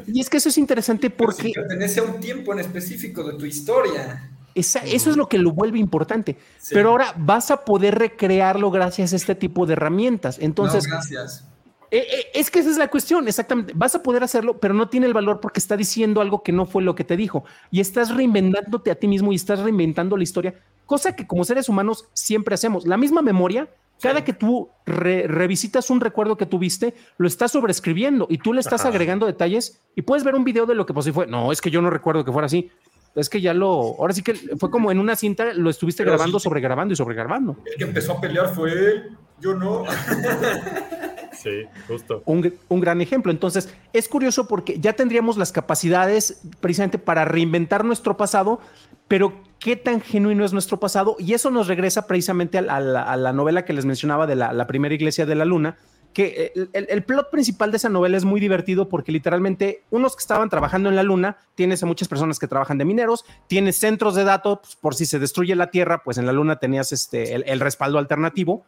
Y 0.06 0.20
es 0.20 0.30
que 0.30 0.36
eso 0.38 0.48
es 0.48 0.58
interesante 0.58 1.10
Porque 1.10 1.34
porque 1.36 1.52
pertenece 1.54 2.00
a 2.00 2.04
un 2.04 2.20
tiempo 2.20 2.52
en 2.52 2.60
específico 2.60 3.22
de 3.24 3.34
tu 3.38 3.44
historia. 3.46 4.30
esa- 4.54 4.80
eso 4.80 5.10
es 5.10 5.16
lo 5.16 5.28
que 5.28 5.38
lo 5.38 5.52
vuelve 5.52 5.78
importante. 5.78 6.36
Sí. 6.58 6.74
Pero 6.74 6.90
ahora 6.90 7.14
vas 7.16 7.50
a 7.50 7.64
poder 7.64 7.96
recrearlo 7.98 8.70
gracias 8.70 9.12
a 9.12 9.16
este 9.16 9.34
tipo 9.34 9.66
de 9.66 9.72
herramientas. 9.74 10.38
Entonces, 10.40 10.84
no, 10.86 10.94
gracias. 10.94 11.44
Eh, 11.90 11.98
eh, 12.10 12.26
es 12.34 12.50
que 12.50 12.58
esa 12.60 12.70
es 12.70 12.76
la 12.76 12.88
cuestión, 12.88 13.28
exactamente. 13.28 13.72
Vas 13.76 13.94
a 13.94 14.02
poder 14.02 14.22
hacerlo, 14.24 14.58
pero 14.58 14.74
no 14.74 14.88
tiene 14.88 15.06
el 15.06 15.12
valor 15.14 15.38
porque 15.40 15.60
está 15.60 15.76
diciendo 15.76 16.20
algo 16.20 16.42
que 16.42 16.50
no 16.52 16.66
fue 16.66 16.82
lo 16.82 16.94
que 16.94 17.04
te 17.04 17.16
dijo. 17.16 17.44
Y 17.70 17.80
estás 17.80 18.14
reinventándote 18.14 18.90
a 18.90 18.96
ti 18.96 19.06
mismo 19.06 19.32
y 19.32 19.36
estás 19.36 19.60
reinventando 19.60 20.16
la 20.16 20.22
historia, 20.24 20.54
cosa 20.86 21.14
que 21.14 21.26
como 21.26 21.44
seres 21.44 21.68
humanos 21.68 22.06
siempre 22.12 22.54
hacemos. 22.54 22.86
La 22.86 22.96
misma 22.96 23.22
memoria, 23.22 23.68
cada 24.00 24.18
Sí. 24.18 24.24
que 24.24 24.32
tú 24.32 24.68
re- 24.86 25.26
revisitas 25.26 25.88
un 25.90 26.00
recuerdo 26.00 26.36
que 26.36 26.46
tuviste, 26.46 26.94
lo 27.16 27.26
estás 27.26 27.52
sobreescribiendo 27.52 28.26
y 28.28 28.38
tú 28.38 28.52
le 28.52 28.60
estás 28.60 28.80
Ajá. 28.82 28.90
agregando 28.90 29.26
detalles 29.26 29.80
y 29.94 30.02
puedes 30.02 30.24
ver 30.24 30.34
un 30.34 30.44
video 30.44 30.66
de 30.66 30.74
lo 30.74 30.84
que 30.86 30.92
pues, 30.94 31.10
fue. 31.12 31.26
No, 31.26 31.52
es 31.52 31.60
que 31.60 31.70
yo 31.70 31.80
no 31.82 31.90
recuerdo 31.90 32.24
que 32.24 32.32
fuera 32.32 32.46
así. 32.46 32.70
Es 33.14 33.28
que 33.30 33.40
ya 33.40 33.54
lo, 33.54 33.70
ahora 33.98 34.12
sí 34.12 34.22
que 34.22 34.34
fue 34.34 34.70
como 34.70 34.90
en 34.90 34.98
una 34.98 35.14
cinta, 35.14 35.52
lo 35.54 35.70
estuviste 35.70 36.02
Pero 36.02 36.16
grabando, 36.16 36.40
sí. 36.40 36.44
sobregrabando 36.44 36.92
y 36.94 36.96
sobregrabando. 36.96 37.56
El 37.64 37.74
que 37.76 37.84
empezó 37.84 38.12
a 38.14 38.20
pelear 38.20 38.52
fue 38.52 38.72
él, 38.72 39.16
yo 39.40 39.54
no. 39.54 39.84
Sí, 41.32 41.64
justo. 41.88 42.22
un, 42.24 42.54
un 42.68 42.80
gran 42.80 43.00
ejemplo. 43.00 43.30
Entonces, 43.30 43.68
es 43.92 44.08
curioso 44.08 44.48
porque 44.48 44.78
ya 44.80 44.94
tendríamos 44.94 45.36
las 45.36 45.52
capacidades 45.52 46.40
precisamente 46.60 46.98
para 46.98 47.24
reinventar 47.24 47.84
nuestro 47.84 48.16
pasado, 48.16 48.60
pero 49.08 49.42
qué 49.64 49.76
tan 49.76 50.02
genuino 50.02 50.44
es 50.44 50.52
nuestro 50.52 50.78
pasado. 50.78 51.16
Y 51.18 51.32
eso 51.32 51.50
nos 51.50 51.68
regresa 51.68 52.06
precisamente 52.06 52.58
a, 52.58 52.60
la- 52.60 52.74
a 52.76 52.80
la, 52.80 53.02
a 53.02 53.16
la 53.16 53.32
novela 53.32 53.64
que 53.64 53.72
les 53.72 53.86
mencionaba 53.86 54.26
de 54.26 54.36
la, 54.36 54.52
la 54.52 54.66
primera 54.66 54.94
iglesia 54.94 55.24
de 55.24 55.34
la 55.34 55.46
luna, 55.46 55.78
que 56.12 56.52
el, 56.54 56.68
el- 56.74 56.86
el 56.90 57.02
plot 57.02 57.30
principal 57.30 57.70
de 57.70 57.78
esa 57.78 57.88
novela 57.88 58.18
es 58.18 58.26
muy 58.26 58.40
divertido 58.40 58.90
porque 58.90 59.10
literalmente 59.10 59.82
unos 59.90 60.16
que 60.16 60.20
estaban 60.20 60.50
trabajando 60.50 60.90
en 60.90 60.96
la 60.96 61.02
luna, 61.02 61.38
tienes 61.54 61.82
a 61.82 61.86
muchas 61.86 62.08
personas 62.08 62.38
que 62.38 62.46
trabajan 62.46 62.76
de 62.76 62.84
mineros, 62.84 63.24
tienes 63.46 63.76
centros 63.76 64.14
de 64.14 64.24
datos, 64.24 64.58
pues, 64.60 64.76
por 64.76 64.94
si 64.94 65.06
se 65.06 65.18
destruye 65.18 65.56
la 65.56 65.70
Tierra, 65.70 66.02
pues 66.04 66.18
en 66.18 66.26
la 66.26 66.32
luna 66.32 66.56
tenías 66.56 66.92
este, 66.92 67.34
el- 67.34 67.44
el 67.46 67.58
respaldo 67.60 67.98
alternativo 67.98 68.64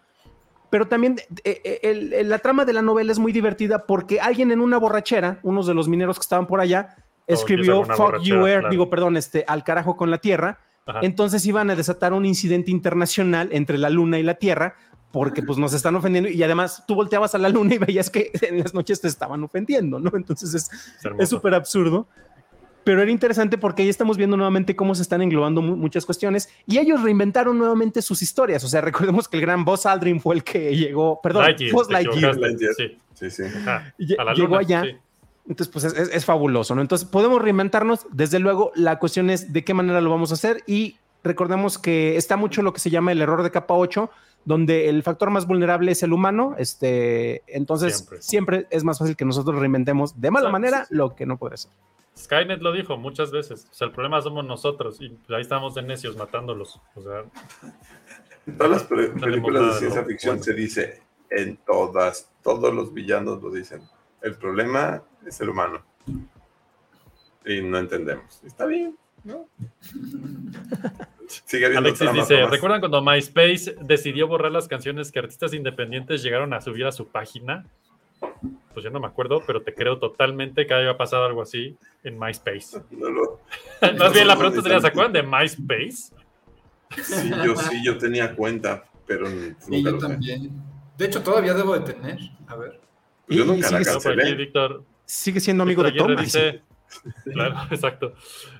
pero 0.68 0.88
también 0.88 1.16
eh, 1.44 1.60
eh, 1.82 2.22
la 2.24 2.38
trama 2.40 2.64
de 2.64 2.72
la 2.72 2.82
novela 2.82 3.12
es 3.12 3.20
muy 3.20 3.30
divertida 3.32 3.86
porque 3.86 4.18
alguien 4.20 4.50
en 4.50 4.60
una 4.60 4.78
borrachera, 4.78 5.38
unos 5.44 5.66
de 5.68 5.74
los 5.74 5.88
mineros 5.88 6.18
que 6.18 6.22
estaban 6.22 6.46
por 6.48 6.60
allá, 6.60 6.96
escribió 7.28 7.76
con 7.76 7.84
una 7.86 7.96
Fuck 7.96 8.20
you, 8.22 8.34
Earth", 8.46 8.60
claro. 8.62 8.70
digo, 8.70 8.90
perdón, 8.90 9.16
este, 9.16 9.44
al 9.46 9.62
carajo 9.62 9.96
con 9.96 10.10
la 10.10 10.18
Tierra. 10.18 10.58
Ajá. 10.86 11.00
Entonces 11.02 11.44
iban 11.46 11.68
a 11.70 11.76
desatar 11.76 12.12
un 12.12 12.24
incidente 12.24 12.70
internacional 12.70 13.48
entre 13.52 13.76
la 13.78 13.90
Luna 13.90 14.18
y 14.18 14.22
la 14.22 14.34
Tierra 14.34 14.76
porque 15.12 15.42
pues 15.42 15.56
nos 15.58 15.72
están 15.72 15.96
ofendiendo 15.96 16.28
y 16.30 16.42
además 16.42 16.84
tú 16.86 16.94
volteabas 16.94 17.34
a 17.34 17.38
la 17.38 17.48
Luna 17.48 17.74
y 17.74 17.78
veías 17.78 18.10
que 18.10 18.30
en 18.42 18.58
las 18.60 18.74
noches 18.74 19.00
te 19.00 19.08
estaban 19.08 19.42
ofendiendo, 19.42 19.98
¿no? 19.98 20.10
Entonces 20.14 20.54
es, 20.54 20.70
súper 21.28 21.54
absurdo. 21.54 22.06
Pero 22.84 23.02
era 23.02 23.10
interesante 23.10 23.58
porque 23.58 23.82
ahí 23.82 23.88
estamos 23.88 24.16
viendo 24.16 24.36
nuevamente 24.36 24.76
cómo 24.76 24.94
se 24.94 25.02
están 25.02 25.20
englobando 25.20 25.60
mu- 25.60 25.74
muchas 25.76 26.06
cuestiones 26.06 26.48
y 26.66 26.78
ellos 26.78 27.02
reinventaron 27.02 27.58
nuevamente 27.58 28.00
sus 28.00 28.22
historias. 28.22 28.62
O 28.62 28.68
sea, 28.68 28.80
recordemos 28.80 29.26
que 29.26 29.38
el 29.38 29.40
gran 29.40 29.64
Buzz 29.64 29.86
Aldrin 29.86 30.20
fue 30.20 30.36
el 30.36 30.44
que 30.44 30.76
llegó, 30.76 31.20
perdón, 31.20 31.42
Lightyear, 31.44 31.72
Buzz 31.72 31.90
Lightyear. 31.90 32.74
Sí. 32.76 32.98
Sí, 33.14 33.30
sí. 33.30 33.42
Ajá. 33.42 33.92
lle- 33.98 34.16
A 34.20 34.24
la 34.24 34.34
llegó 34.34 34.46
luna, 34.48 34.58
allá. 34.60 34.82
sí. 34.84 34.96
Entonces, 35.48 35.68
pues 35.68 35.84
es, 35.84 35.94
es- 35.96 36.08
es 36.14 36.24
fabuloso, 36.24 36.74
¿no? 36.74 36.80
Entonces, 36.82 37.06
podemos 37.08 37.40
reinventarnos. 37.40 38.06
Desde 38.10 38.38
luego, 38.38 38.72
la 38.74 38.98
cuestión 38.98 39.30
es 39.30 39.52
de 39.52 39.64
qué 39.64 39.74
manera 39.74 40.00
lo 40.00 40.10
vamos 40.10 40.30
a 40.30 40.34
hacer 40.34 40.62
y 40.66 40.98
recordemos 41.22 41.78
que 41.78 42.16
está 42.16 42.36
mucho 42.36 42.62
lo 42.62 42.72
que 42.72 42.80
se 42.80 42.90
llama 42.90 43.12
el 43.12 43.20
error 43.22 43.42
de 43.42 43.50
capa 43.50 43.74
8, 43.74 44.10
donde 44.44 44.88
el 44.88 45.02
factor 45.02 45.30
más 45.30 45.46
vulnerable 45.46 45.92
es 45.92 46.02
el 46.02 46.12
humano. 46.12 46.54
Este, 46.58 47.42
entonces, 47.46 47.96
Siempre. 47.98 48.22
siempre, 48.22 48.66
es 48.70 48.84
más 48.84 48.98
fácil 48.98 49.16
que 49.16 49.24
nosotros 49.24 49.58
reinventemos 49.58 50.20
de 50.20 50.30
mala 50.30 50.50
manera 50.50 50.82
sí, 50.82 50.86
sí. 50.90 50.94
lo 50.96 51.14
que 51.14 51.26
no 51.26 51.36
puede 51.36 51.56
ser. 51.56 51.70
Skynet 52.16 52.60
lo 52.62 52.72
dijo 52.72 52.96
muchas 52.96 53.30
veces. 53.30 53.66
O 53.70 53.74
sea, 53.74 53.86
el 53.88 53.92
problema 53.92 54.20
somos 54.22 54.44
nosotros 54.44 55.00
y 55.00 55.06
ahí 55.34 55.42
estamos 55.42 55.74
de 55.74 55.82
necios 55.82 56.16
matándolos. 56.16 56.80
O 56.94 57.02
sea, 57.02 57.24
En 58.46 58.56
todas 58.56 58.72
las 58.72 58.82
películas 58.84 59.74
de 59.74 59.78
ciencia 59.80 60.04
ficción 60.04 60.36
Bueno. 60.36 60.44
se 60.44 60.54
dice, 60.54 61.02
en 61.30 61.56
todas, 61.58 62.30
todos 62.42 62.72
los 62.72 62.94
villanos 62.94 63.42
lo 63.42 63.50
dicen. 63.50 63.82
El 64.22 64.34
problema 64.36 65.02
es 65.26 65.40
el 65.40 65.48
humano. 65.50 65.82
Y 67.44 67.60
no 67.62 67.78
entendemos. 67.78 68.42
Está 68.44 68.66
bien, 68.66 68.96
¿no? 69.24 69.46
Sigue 71.44 71.66
habiendo 71.66 71.88
Alexis 71.88 72.04
trama, 72.06 72.20
dice, 72.20 72.36
Tomás. 72.36 72.50
¿recuerdan 72.50 72.80
cuando 72.80 73.02
MySpace 73.02 73.76
decidió 73.80 74.28
borrar 74.28 74.52
las 74.52 74.68
canciones 74.68 75.10
que 75.10 75.18
artistas 75.18 75.52
independientes 75.54 76.22
llegaron 76.22 76.52
a 76.54 76.60
subir 76.60 76.86
a 76.86 76.92
su 76.92 77.08
página? 77.08 77.66
Pues 78.72 78.84
yo 78.84 78.90
no 78.90 79.00
me 79.00 79.06
acuerdo, 79.08 79.42
pero 79.46 79.62
te 79.62 79.74
creo 79.74 79.98
totalmente 79.98 80.66
que 80.66 80.74
haya 80.74 80.96
pasado 80.96 81.24
algo 81.24 81.42
así 81.42 81.76
en 82.04 82.18
MySpace. 82.18 82.80
No 82.90 83.08
lo- 83.10 83.40
Más 83.98 84.12
bien 84.12 84.28
la 84.28 84.36
pregunta 84.36 84.62
sería. 84.62 84.80
¿se 84.80 84.86
acuerdan 84.86 85.12
de 85.12 85.22
MySpace? 85.22 86.12
Sí, 87.02 87.30
yo 87.44 87.56
sí, 87.56 87.82
yo 87.84 87.98
tenía 87.98 88.34
cuenta, 88.36 88.84
pero 89.06 89.28
nunca 89.28 89.56
Y 89.70 89.82
yo 89.82 89.90
lo 89.92 89.98
también. 89.98 90.50
De 90.96 91.04
hecho, 91.06 91.22
todavía 91.22 91.52
debo 91.54 91.76
de 91.78 91.92
tener. 91.92 92.18
A 92.46 92.56
ver. 92.56 92.80
Yo 93.28 93.44
Y- 93.44 93.46
nunca 93.46 93.68
y 93.68 93.72
la 93.72 93.82
cancelé. 93.84 94.34
Víctor, 94.34 94.84
Sigue 95.04 95.40
siendo 95.40 95.62
amigo 95.62 95.82
de 95.82 95.90
Víctor 95.92 96.06
Tom. 96.08 96.18
Aguirre 96.18 96.24
dice, 96.24 96.62
claro, 97.32 97.56
exacto. 97.70 98.12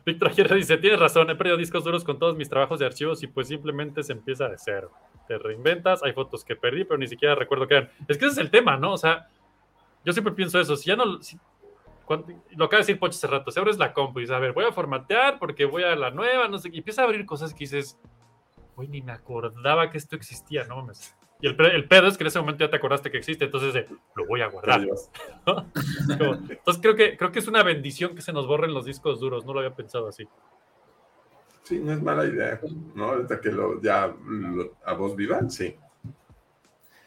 Víctor 0.04 0.28
Aguirre 0.28 0.56
dice, 0.56 0.76
tienes 0.78 1.00
razón, 1.00 1.28
he 1.30 1.34
perdido 1.36 1.56
discos 1.56 1.82
duros 1.84 2.04
con 2.04 2.18
todos 2.18 2.36
mis 2.36 2.48
trabajos 2.48 2.78
de 2.78 2.86
archivos 2.86 3.22
y 3.22 3.26
pues 3.26 3.48
simplemente 3.48 4.02
se 4.02 4.12
empieza 4.12 4.48
de 4.48 4.56
cero. 4.58 4.92
Te 5.26 5.38
reinventas, 5.38 6.02
hay 6.04 6.12
fotos 6.12 6.44
que 6.44 6.54
perdí, 6.54 6.84
pero 6.84 6.98
ni 6.98 7.08
siquiera 7.08 7.34
recuerdo 7.34 7.66
qué 7.66 7.74
eran. 7.78 7.90
Es 8.06 8.16
que 8.18 8.26
ese 8.26 8.34
es 8.34 8.38
el 8.38 8.50
tema, 8.50 8.76
¿no? 8.76 8.92
O 8.92 8.96
sea, 8.98 9.28
yo 10.04 10.12
siempre 10.12 10.32
pienso 10.34 10.60
eso, 10.60 10.76
si 10.76 10.86
ya 10.88 10.96
no... 10.96 11.20
si- 11.22 11.38
cuando- 12.04 12.28
lo 12.54 12.66
acaba 12.66 12.78
de 12.78 12.82
decir 12.82 12.98
Pocho 13.00 13.16
hace 13.16 13.26
rato, 13.26 13.50
si 13.50 13.58
abres 13.58 13.78
la 13.78 13.92
compu 13.92 14.20
y 14.20 14.22
dices, 14.22 14.36
a 14.36 14.38
ver, 14.38 14.52
voy 14.52 14.64
a 14.64 14.70
formatear 14.72 15.40
porque 15.40 15.64
voy 15.64 15.82
a 15.82 15.96
la 15.96 16.10
nueva, 16.12 16.46
no 16.46 16.58
sé, 16.58 16.70
qué", 16.70 16.76
y 16.76 16.78
empieza 16.78 17.02
a 17.02 17.06
abrir 17.06 17.26
cosas 17.26 17.52
que 17.52 17.60
dices, 17.64 17.98
güey, 18.76 18.86
ni 18.86 19.02
me 19.02 19.10
acordaba 19.10 19.90
que 19.90 19.98
esto 19.98 20.14
existía, 20.14 20.62
no 20.64 20.76
mames. 20.76 21.16
Y 21.40 21.48
el, 21.48 21.60
el 21.60 21.86
pedo 21.86 22.06
es 22.06 22.16
que 22.16 22.24
en 22.24 22.28
ese 22.28 22.38
momento 22.40 22.64
ya 22.64 22.70
te 22.70 22.76
acordaste 22.76 23.10
que 23.10 23.18
existe, 23.18 23.44
entonces 23.44 23.84
lo 24.14 24.26
voy 24.26 24.40
a 24.40 24.48
guardar. 24.48 24.80
Como- 25.44 25.66
entonces 26.48 26.78
creo 26.80 26.96
que, 26.96 27.16
creo 27.16 27.30
que 27.30 27.40
es 27.40 27.48
una 27.48 27.62
bendición 27.62 28.14
que 28.14 28.22
se 28.22 28.32
nos 28.32 28.46
borren 28.46 28.72
los 28.72 28.84
discos 28.86 29.20
duros, 29.20 29.44
no 29.44 29.52
lo 29.52 29.60
había 29.60 29.74
pensado 29.74 30.08
así. 30.08 30.26
Sí, 31.62 31.78
no 31.78 31.92
es 31.92 32.02
mala 32.02 32.24
idea. 32.24 32.60
¿no? 32.94 33.04
Ahorita 33.06 33.40
que 33.40 33.50
lo, 33.50 33.82
ya 33.82 34.06
lo- 34.26 34.74
a 34.84 34.94
voz 34.94 35.14
viva, 35.16 35.40
sí. 35.50 35.76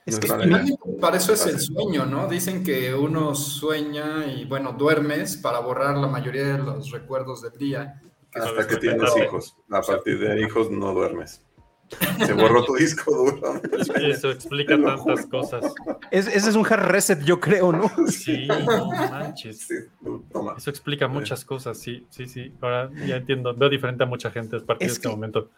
Es 0.06 0.16
No 0.16 0.38
que- 0.50 0.76
para 1.00 1.18
eso 1.18 1.34
es 1.34 1.46
el 1.48 1.60
sueño, 1.60 2.06
¿no? 2.06 2.28
Dicen 2.28 2.64
que 2.64 2.94
uno 2.94 3.36
sueña 3.36 4.26
y, 4.28 4.46
bueno, 4.46 4.74
duermes 4.74 5.38
para 5.38 5.60
borrar 5.60 5.98
la 5.98 6.08
mayoría 6.08 6.44
de 6.54 6.58
los 6.60 6.92
recuerdos 6.92 7.42
del 7.42 7.58
día. 7.58 8.02
Hasta 8.34 8.68
que 8.68 8.78
tienes 8.78 9.12
hijos. 9.18 9.56
A 9.72 9.82
partir 9.82 10.20
de 10.20 10.40
hijos 10.42 10.70
no 10.70 10.94
duermes. 10.94 11.44
Se 12.26 12.34
borró 12.34 12.64
tu 12.66 12.76
disco 12.76 13.12
duro. 13.16 13.62
Eso 14.02 14.30
explica 14.32 14.80
tantas 14.82 15.26
cosas. 15.26 15.74
Es- 16.12 16.28
ese 16.28 16.50
es 16.50 16.56
un 16.56 16.66
hard 16.66 16.88
reset, 16.88 17.22
yo 17.24 17.40
creo, 17.40 17.72
¿no? 17.72 17.90
Sí, 18.08 18.48
no 18.48 18.88
manches. 18.92 19.68
Sí, 19.68 19.76
toma. 20.32 20.56
Eso 20.58 20.70
explica 20.70 21.08
muchas 21.08 21.44
cosas, 21.46 21.78
sí, 21.80 22.06
sí, 22.10 22.28
sí. 22.28 22.54
Ahora 22.62 22.90
ya 23.08 23.16
entiendo, 23.18 23.54
veo 23.56 23.70
diferente 23.70 24.04
a 24.04 24.06
mucha 24.06 24.30
gente 24.32 24.58
a 24.58 24.60
partir 24.60 24.86
Es 24.88 24.94
de 24.94 24.98
este 24.98 25.08
que- 25.08 25.16
momento. 25.16 25.50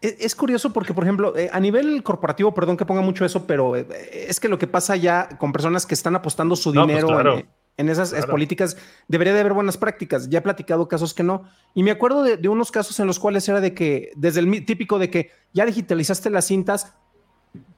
Es, 0.00 0.16
es 0.20 0.34
curioso 0.34 0.70
porque, 0.72 0.92
por 0.92 1.04
ejemplo, 1.04 1.34
eh, 1.36 1.48
a 1.52 1.58
nivel 1.60 2.02
corporativo, 2.02 2.52
perdón 2.52 2.76
que 2.76 2.84
ponga 2.84 3.00
mucho 3.00 3.24
eso, 3.24 3.46
pero 3.46 3.74
eh, 3.74 3.86
es 4.28 4.38
que 4.38 4.48
lo 4.48 4.58
que 4.58 4.66
pasa 4.66 4.96
ya 4.96 5.28
con 5.38 5.50
personas 5.52 5.86
que 5.86 5.94
están 5.94 6.14
apostando 6.14 6.56
su 6.56 6.74
No, 6.74 6.82
pues 6.82 6.88
dinero 6.96 7.08
claro. 7.08 7.38
en, 7.38 7.48
en 7.76 7.88
esas 7.88 8.10
Claro. 8.12 8.28
políticas, 8.30 8.76
debería 9.08 9.34
de 9.34 9.40
haber 9.40 9.52
buenas 9.52 9.76
prácticas. 9.76 10.28
Ya 10.28 10.38
he 10.38 10.42
platicado 10.42 10.86
casos 10.88 11.14
que 11.14 11.22
no. 11.22 11.44
Y 11.74 11.82
me 11.82 11.90
acuerdo 11.90 12.22
de, 12.22 12.36
de 12.36 12.48
unos 12.48 12.70
casos 12.70 13.00
en 13.00 13.06
los 13.06 13.18
cuales 13.18 13.48
era 13.48 13.60
de 13.60 13.74
que, 13.74 14.12
desde 14.16 14.40
el 14.40 14.64
típico 14.64 14.98
de 14.98 15.10
que 15.10 15.30
ya 15.52 15.66
digitalizaste 15.66 16.30
las 16.30 16.46
cintas, 16.46 16.94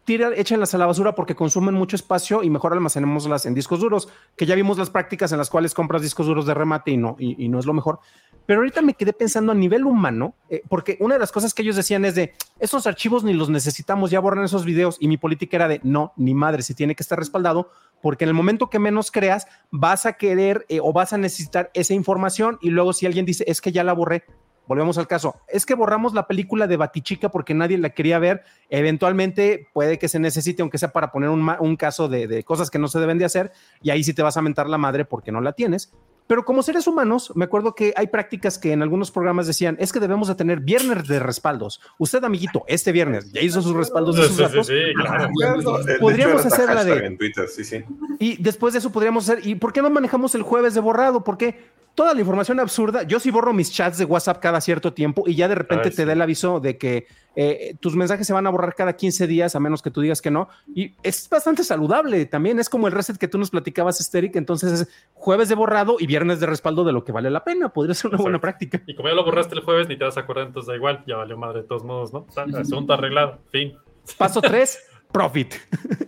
tira, 0.05 0.31
échenlas 0.35 0.75
a 0.75 0.79
la 0.79 0.87
basura 0.87 1.15
porque 1.15 1.35
consumen 1.35 1.75
mucho 1.75 1.97
espacio 1.97 2.43
y 2.43 2.51
mejor 2.51 2.73
almacenémoslas 2.73 3.45
en 3.47 3.55
discos 3.55 3.81
duros, 3.81 4.09
que 4.37 4.47
ya 4.47 4.55
vimos 4.55 4.79
las 4.79 4.91
prácticas 4.91 5.33
en 5.33 5.39
las 5.39 5.51
cuales 5.51 5.75
compras 5.75 6.03
discos 6.03 6.27
duros 6.27 6.47
de 6.47 6.55
remate 6.55 6.93
y 6.93 6.97
no, 6.97 7.17
y, 7.19 7.45
y 7.45 7.49
no 7.49 7.59
es 7.59 7.67
lo 7.67 7.75
mejor. 7.75 7.99
Pero 8.47 8.61
ahorita 8.61 8.81
me 8.81 8.95
quedé 8.95 9.13
pensando 9.13 9.51
a 9.51 9.55
nivel 9.57 9.85
humano, 9.85 10.37
eh, 10.49 10.63
porque 10.69 10.97
una 11.01 11.15
de 11.17 11.19
las 11.19 11.33
cosas 11.33 11.53
que 11.53 11.63
ellos 11.63 11.75
decían 11.75 12.05
es 12.05 12.15
de, 12.15 12.33
esos 12.61 12.87
archivos 12.87 13.25
ni 13.25 13.33
los 13.35 13.51
necesitamos, 13.51 14.13
ya 14.13 14.21
borran 14.21 14.45
esos 14.45 14.65
videos, 14.65 14.97
y 15.01 15.09
mi 15.09 15.17
política 15.17 15.57
era 15.57 15.67
de, 15.67 15.81
no, 15.83 16.13
ni 16.17 16.33
madre, 16.33 16.63
si 16.63 16.73
tiene 16.73 16.95
que 16.95 17.03
estar 17.03 17.19
respaldado, 17.19 17.71
porque 18.07 18.25
en 18.25 18.29
el 18.29 18.35
momento 18.35 18.71
que 18.71 18.79
menos 18.79 19.11
creas, 19.11 19.49
vas 19.73 20.07
a 20.07 20.13
querer 20.13 20.65
eh, 20.69 20.79
o 20.81 20.93
vas 20.93 21.13
a 21.13 21.19
necesitar 21.19 21.73
esa 21.75 21.93
información, 21.93 22.57
y 22.63 22.71
luego 22.71 22.93
si 22.93 23.05
alguien 23.05 23.27
dice, 23.27 23.43
es 23.49 23.61
que 23.61 23.73
ya 23.73 23.83
la 23.83 23.95
borré, 23.95 24.23
volvemos 24.69 24.97
al 24.97 25.09
caso, 25.09 25.35
es 25.49 25.67
que 25.67 25.75
borramos 25.75 26.15
la 26.15 26.29
película 26.29 26.69
de 26.69 26.77
Batichica 26.77 27.31
porque 27.31 27.53
nadie 27.53 27.79
la 27.79 27.91
quería 27.91 28.21
ver, 28.21 28.45
eventualmente 28.71 29.67
puede 29.75 29.99
que 29.99 30.07
se 30.07 30.21
necesite, 30.21 30.63
aunque 30.63 30.79
sea 30.79 30.93
para 30.93 31.11
poner 31.11 31.31
un, 31.31 31.51
un 31.59 31.75
caso 31.75 32.07
de, 32.07 32.29
de 32.29 32.45
cosas 32.45 32.71
que 32.71 32.79
no 32.79 32.87
se 32.87 33.01
deben 33.01 33.19
de 33.19 33.25
hacer, 33.25 33.51
y 33.83 33.91
ahí 33.91 34.05
sí 34.05 34.15
te 34.15 34.23
vas 34.23 34.37
a 34.37 34.43
mentar 34.43 34.69
la 34.69 34.79
madre 34.79 35.05
porque 35.05 35.33
no 35.33 35.41
la 35.41 35.55
tienes. 35.55 35.93
Pero 36.27 36.45
como 36.45 36.63
seres 36.63 36.87
humanos, 36.87 37.33
me 37.37 37.45
acuerdo 37.45 37.75
que 37.75 37.93
hay 37.97 38.09
prácticas 38.09 38.59
que 38.59 38.73
en 38.73 38.83
algunos 38.83 39.11
programas 39.11 39.47
decían, 39.47 39.77
es 39.79 39.93
que 39.93 40.01
debemos 40.01 40.27
de 40.29 40.35
tener 40.35 40.61
viernes 40.61 41.07
de 41.07 41.21
respaldos. 41.21 41.81
Usted, 41.99 42.25
amiguito, 42.25 42.65
este 42.67 42.91
viernes 42.93 43.33
ya 43.33 43.41
hizo 43.41 43.63
sus 43.63 43.75
respaldos 43.75 44.17
de 44.17 44.23
Sí, 44.29 44.35
sus 44.35 44.67
sí, 44.67 44.75
sí, 44.75 44.95
claro. 44.95 45.29
Hecho, 45.61 45.79
Podríamos 46.01 46.45
hacer 46.45 46.67
la 46.75 46.83
de- 46.85 46.91
hashtag 46.91 47.05
en 47.13 47.19
Twitter, 47.19 47.49
sí, 47.49 47.65
sí. 47.65 47.85
Y 48.19 48.43
después 48.43 48.73
de 48.73 48.81
eso 48.81 48.91
podríamos 48.91 49.29
hacer, 49.29 49.47
¿y 49.47 49.55
por 49.55 49.73
qué 49.73 49.83
no 49.83 49.91
manejamos 49.91 50.35
el 50.35 50.43
jueves 50.43 50.75
de 50.75 50.81
borrado? 50.81 51.23
Porque 51.23 51.61
toda 51.95 52.13
la 52.13 52.21
información 52.21 52.59
absurda, 52.61 53.05
yo 53.05 53.21
sí 53.21 53.31
borro 53.31 53.53
mis 53.53 53.71
chats 53.73 53.99
de 53.99 54.05
WhatsApp 54.05 54.41
cada 54.41 54.61
cierto 54.61 54.93
tiempo 54.93 55.25
y 55.27 55.35
ya 55.37 55.49
de 55.49 55.55
repente 55.55 55.85
Ay, 55.85 55.91
te 55.91 56.03
sí. 56.03 56.05
da 56.05 56.13
el 56.13 56.23
aviso 56.23 56.61
de 56.61 56.77
que 56.77 57.07
eh, 57.37 57.77
tus 57.81 57.95
mensajes 57.95 58.27
se 58.27 58.33
van 58.33 58.47
a 58.47 58.51
borrar 58.51 58.75
cada 58.75 58.97
15 58.97 59.27
días, 59.27 59.55
a 59.55 59.61
menos 59.61 59.83
que 59.83 59.91
tú 59.91 60.01
digas 60.01 60.23
que 60.23 60.31
no. 60.31 60.49
Y 60.75 60.95
es 61.03 61.29
bastante 61.29 61.63
saludable 61.63 62.25
también, 62.25 62.59
es 62.59 62.71
como 62.71 62.87
el 62.87 62.95
reset 62.95 63.19
que 63.19 63.29
tú 63.29 63.37
nos 63.37 63.51
platicabas, 63.51 64.01
Esteric. 64.01 64.37
Entonces 64.37 64.81
es 64.81 64.89
jueves 65.13 65.51
de 65.51 65.55
borrado 65.55 65.97
y 66.01 66.07
viernes 66.07 66.41
de 66.41 66.47
respaldo 66.47 66.83
de 66.83 66.93
lo 66.93 67.05
que 67.05 67.13
vale 67.13 67.31
la 67.31 67.45
pena. 67.45 67.69
Podría 67.69 67.95
ser 67.95 68.11
una 68.11 68.19
buena 68.19 68.41
práctica. 68.41 68.83
Y 68.87 68.95
como 68.95 69.09
ya 69.09 69.15
lo 69.15 69.25
borraste 69.25 69.55
el 69.55 69.61
jueves, 69.61 69.87
ni 69.87 69.99
te 69.99 70.05
vas 70.05 70.17
a 70.17 70.21
acordar, 70.21 70.47
entonces 70.47 70.69
da 70.69 70.77
igual, 70.77 71.05
ya 71.07 71.17
valió 71.17 71.37
madre 71.37 71.61
de 71.61 71.69
todos 71.69 71.85
modos, 71.85 72.13
¿no? 72.13 72.27
Asunto 72.59 72.95
arreglado, 72.95 73.39
fin. 73.51 73.77
Paso 74.17 74.41
3, 74.41 74.79
profit. 75.13 75.55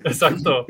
Exacto. 0.04 0.66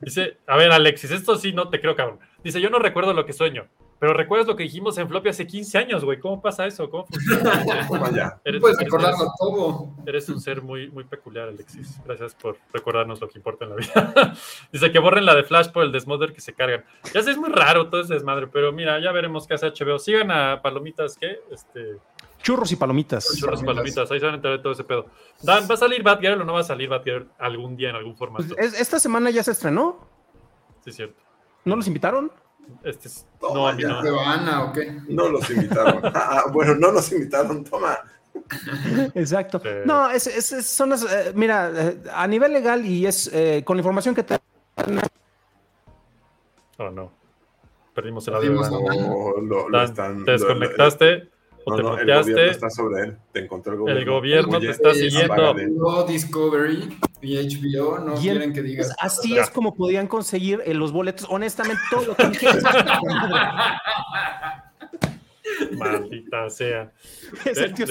Dice, 0.00 0.36
a 0.46 0.56
ver, 0.56 0.70
Alexis, 0.70 1.10
esto 1.10 1.36
sí 1.36 1.52
no 1.52 1.68
te 1.68 1.80
creo, 1.80 1.96
cabrón. 1.96 2.20
Dice, 2.44 2.60
yo 2.60 2.70
no 2.70 2.78
recuerdo 2.78 3.12
lo 3.12 3.26
que 3.26 3.32
sueño, 3.32 3.66
pero 3.98 4.12
recuerdas 4.12 4.46
lo 4.46 4.56
que 4.56 4.64
dijimos 4.64 4.98
en 4.98 5.08
Floppy 5.08 5.30
hace 5.30 5.46
15 5.46 5.78
años, 5.78 6.04
güey. 6.04 6.20
¿Cómo 6.20 6.40
pasa 6.42 6.66
eso? 6.66 6.88
¿Cómo 6.90 7.06
funciona? 7.06 7.86
Toma 7.88 8.10
ya. 8.10 8.38
Eres, 8.44 8.60
Puedes 8.60 8.78
eres- 8.78 8.84
recordarlo 8.92 9.32
todo. 9.38 9.88
eres 10.06 10.28
un 10.28 10.40
ser 10.40 10.60
muy, 10.62 10.90
muy 10.90 11.04
peculiar, 11.04 11.48
Alexis. 11.48 11.98
Gracias 12.04 12.34
por 12.34 12.58
recordarnos 12.72 13.20
lo 13.20 13.28
que 13.28 13.38
importa 13.38 13.64
en 13.64 13.70
la 13.70 13.76
vida. 13.76 14.34
Dice 14.72 14.92
que 14.92 14.98
borren 14.98 15.24
la 15.24 15.34
de 15.34 15.44
Flash 15.44 15.70
por 15.70 15.84
el 15.84 15.92
desmother 15.92 16.32
que 16.32 16.40
se 16.40 16.52
cargan. 16.52 16.84
Ya 17.14 17.22
sé, 17.22 17.30
es 17.30 17.38
muy 17.38 17.50
raro 17.50 17.88
todo 17.88 18.00
ese 18.02 18.14
desmadre, 18.14 18.46
pero 18.48 18.70
mira, 18.72 19.00
ya 19.00 19.12
veremos 19.12 19.46
qué 19.46 19.54
hace 19.54 19.66
HBO. 19.70 19.98
Sigan 19.98 20.30
a 20.30 20.60
Palomitas, 20.62 21.16
¿qué? 21.18 21.40
Este, 21.50 21.96
Churros 22.42 22.70
y 22.70 22.76
palomitas. 22.76 23.34
churros 23.36 23.62
y 23.62 23.64
palomitas, 23.64 24.10
ahí 24.10 24.20
se 24.20 24.26
van 24.26 24.34
a 24.34 24.36
enterar 24.36 24.58
de 24.58 24.62
todo 24.62 24.72
ese 24.74 24.84
pedo. 24.84 25.06
Dan, 25.42 25.66
¿va 25.68 25.74
a 25.74 25.78
salir 25.78 26.02
Batgirl 26.02 26.40
o 26.42 26.44
no 26.44 26.52
va 26.52 26.60
a 26.60 26.64
salir 26.64 26.88
Batgirl 26.88 27.28
algún 27.38 27.76
día 27.76 27.90
en 27.90 27.96
algún 27.96 28.14
formato? 28.16 28.44
Pues, 28.54 28.74
es- 28.74 28.80
esta 28.80 29.00
semana 29.00 29.30
ya 29.30 29.42
se 29.42 29.50
estrenó. 29.52 30.06
Sí, 30.84 30.90
es 30.90 30.96
cierto. 30.96 31.20
¿No 31.64 31.74
los 31.74 31.86
invitaron? 31.88 32.30
Este 32.82 33.08
es- 33.08 33.26
Toma 33.40 33.54
no, 33.54 33.68
a 33.68 33.72
mí 33.72 33.82
ya. 33.82 33.88
no. 33.88 34.02
¿De 34.02 34.20
Ana 34.20 34.64
o 34.64 34.72
qué? 34.72 35.00
No 35.08 35.28
los 35.28 35.48
invitaron. 35.50 36.00
Ah, 36.14 36.44
bueno, 36.52 36.74
no 36.76 36.92
los 36.92 37.10
invitaron, 37.12 37.64
toma. 37.64 37.98
Exacto. 39.14 39.60
Sí. 39.62 39.68
No, 39.84 40.10
es, 40.10 40.26
es- 40.26 40.52
es- 40.52 40.66
son 40.66 40.90
las, 40.90 41.02
eh, 41.02 41.32
mira, 41.34 41.70
eh, 41.74 41.98
a 42.12 42.26
nivel 42.26 42.52
legal 42.52 42.84
y 42.86 43.06
es 43.06 43.30
eh, 43.32 43.62
con 43.64 43.76
la 43.76 43.80
información 43.80 44.14
que 44.14 44.22
te 44.22 44.38
Oh, 46.78 46.90
no. 46.90 47.10
Perdimos 47.94 48.28
el 48.28 48.34
audio. 48.34 48.60
Perdimos 48.60 48.70
Dan. 48.70 49.04
a- 49.04 49.10
O 49.12 49.40
lo, 49.40 49.68
lo 49.68 49.82
están. 49.82 50.24
te 50.24 50.32
lo- 50.32 50.38
desconectaste 50.38 51.30
o 51.66 51.70
No, 51.70 51.76
te 51.76 51.82
no, 51.82 51.98
el 51.98 52.06
gobierno 52.06 52.42
está 52.52 52.70
sobre 52.70 53.02
él. 53.02 53.16
Te 53.32 53.40
encontró 53.40 53.72
el 53.72 53.78
gobierno. 53.80 54.00
El 54.00 54.06
gobierno 54.08 54.60
te 54.60 54.70
está 54.70 54.94
siguiendo. 54.94 55.34
HBO, 55.34 56.04
Discovery 56.04 56.96
y 57.22 57.36
HBO 57.36 57.98
no 57.98 58.14
Y 58.16 58.20
quieren 58.20 58.52
que 58.52 58.62
digas. 58.62 58.86
pues, 58.86 58.96
así 59.00 59.34
Ya. 59.34 59.42
es 59.42 59.50
como 59.50 59.74
podían 59.74 60.06
conseguir 60.06 60.62
eh, 60.64 60.74
los 60.74 60.92
boletos. 60.92 61.26
Honestamente, 61.28 61.82
todo 61.90 62.06
lo 62.06 62.14
que. 62.16 62.22
Maldita 65.76 66.48
sea. 66.50 66.92
es 67.44 67.58
el 67.58 67.70
¿Eh? 67.70 67.74
tío 67.74 67.86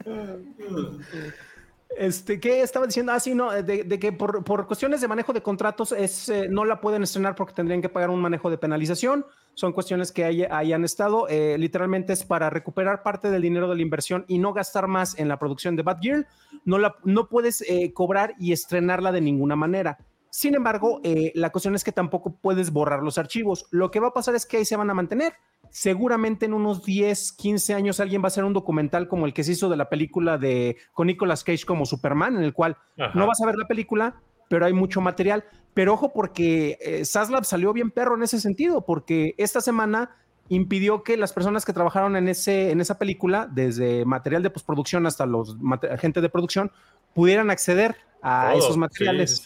Este, 1.96 2.38
¿qué 2.40 2.62
estaba 2.62 2.86
diciendo? 2.86 3.12
Ah, 3.12 3.20
sí, 3.20 3.34
no, 3.34 3.50
de, 3.50 3.98
que 3.98 4.12
por, 4.12 4.44
cuestiones 4.66 5.00
de 5.00 5.08
manejo 5.08 5.32
de 5.32 5.42
contratos 5.42 5.92
es, 5.92 6.28
eh, 6.28 6.46
no 6.48 6.64
la 6.64 6.80
pueden 6.80 7.02
estrenar 7.02 7.34
porque 7.34 7.52
tendrían 7.52 7.82
que 7.82 7.88
pagar 7.88 8.10
un 8.10 8.20
manejo 8.20 8.48
de 8.48 8.58
penalización. 8.58 9.26
Son 9.54 9.72
cuestiones 9.72 10.12
que 10.12 10.24
hay- 10.24 10.44
hayan 10.44 10.84
estado. 10.84 11.26
eh, 11.28 11.56
literalmente 11.58 12.12
es 12.12 12.24
para 12.24 12.48
recuperar 12.48 13.02
parte 13.02 13.30
del 13.30 13.42
dinero 13.42 13.68
de 13.68 13.74
la 13.76 13.82
inversión 13.82 14.24
y 14.28 14.38
no 14.38 14.52
gastar 14.52 14.86
más 14.86 15.18
en 15.18 15.28
la 15.28 15.38
producción 15.38 15.74
de 15.76 15.82
Batgirl. 15.82 16.26
No, 16.64 16.78
la, 16.78 16.94
no 17.04 17.28
puedes 17.28 17.60
eh, 17.62 17.92
cobrar 17.92 18.34
y 18.38 18.52
estrenarla 18.52 19.10
de 19.12 19.20
ninguna 19.20 19.56
manera. 19.56 19.98
Sin 20.32 20.54
embargo, 20.54 21.00
la 21.34 21.50
cuestión 21.50 21.74
es 21.74 21.82
que 21.82 21.90
tampoco 21.90 22.36
puedes 22.40 22.70
borrar 22.70 23.02
los 23.02 23.18
archivos. 23.18 23.66
Lo 23.72 23.90
que 23.90 23.98
va 23.98 24.08
a 24.08 24.12
pasar 24.14 24.36
es 24.36 24.46
que 24.46 24.58
ahí 24.58 24.64
se 24.64 24.76
van 24.76 24.88
a 24.88 24.94
mantener. 24.94 25.32
Seguramente 25.70 26.46
en 26.46 26.54
unos 26.54 26.84
10, 26.84 27.32
15 27.32 27.74
años 27.74 28.00
alguien 28.00 28.22
va 28.22 28.26
a 28.26 28.28
hacer 28.28 28.44
un 28.44 28.52
documental 28.52 29.08
como 29.08 29.26
el 29.26 29.32
que 29.32 29.44
se 29.44 29.52
hizo 29.52 29.68
de 29.68 29.76
la 29.76 29.88
película 29.88 30.36
de 30.36 30.76
con 30.92 31.06
Nicolas 31.06 31.44
Cage 31.44 31.64
como 31.64 31.86
Superman, 31.86 32.36
en 32.36 32.42
el 32.42 32.52
cual 32.52 32.76
Ajá. 32.98 33.18
no 33.18 33.26
vas 33.26 33.40
a 33.40 33.46
ver 33.46 33.56
la 33.56 33.66
película, 33.66 34.20
pero 34.48 34.66
hay 34.66 34.72
mucho 34.72 35.00
material. 35.00 35.44
Pero 35.74 35.94
ojo, 35.94 36.12
porque 36.12 36.78
eh, 36.80 37.04
Saslab 37.04 37.44
salió 37.44 37.72
bien 37.72 37.90
perro 37.90 38.16
en 38.16 38.24
ese 38.24 38.40
sentido, 38.40 38.84
porque 38.84 39.34
esta 39.38 39.60
semana 39.60 40.16
impidió 40.48 41.04
que 41.04 41.16
las 41.16 41.32
personas 41.32 41.64
que 41.64 41.72
trabajaron 41.72 42.16
en, 42.16 42.28
ese, 42.28 42.72
en 42.72 42.80
esa 42.80 42.98
película, 42.98 43.48
desde 43.50 44.04
material 44.04 44.42
de 44.42 44.50
postproducción 44.50 45.06
hasta 45.06 45.24
los 45.24 45.56
gente 46.00 46.20
de 46.20 46.28
producción, 46.28 46.72
pudieran 47.14 47.50
acceder 47.50 47.96
a 48.20 48.54
esos 48.54 48.76
materiales. 48.76 49.42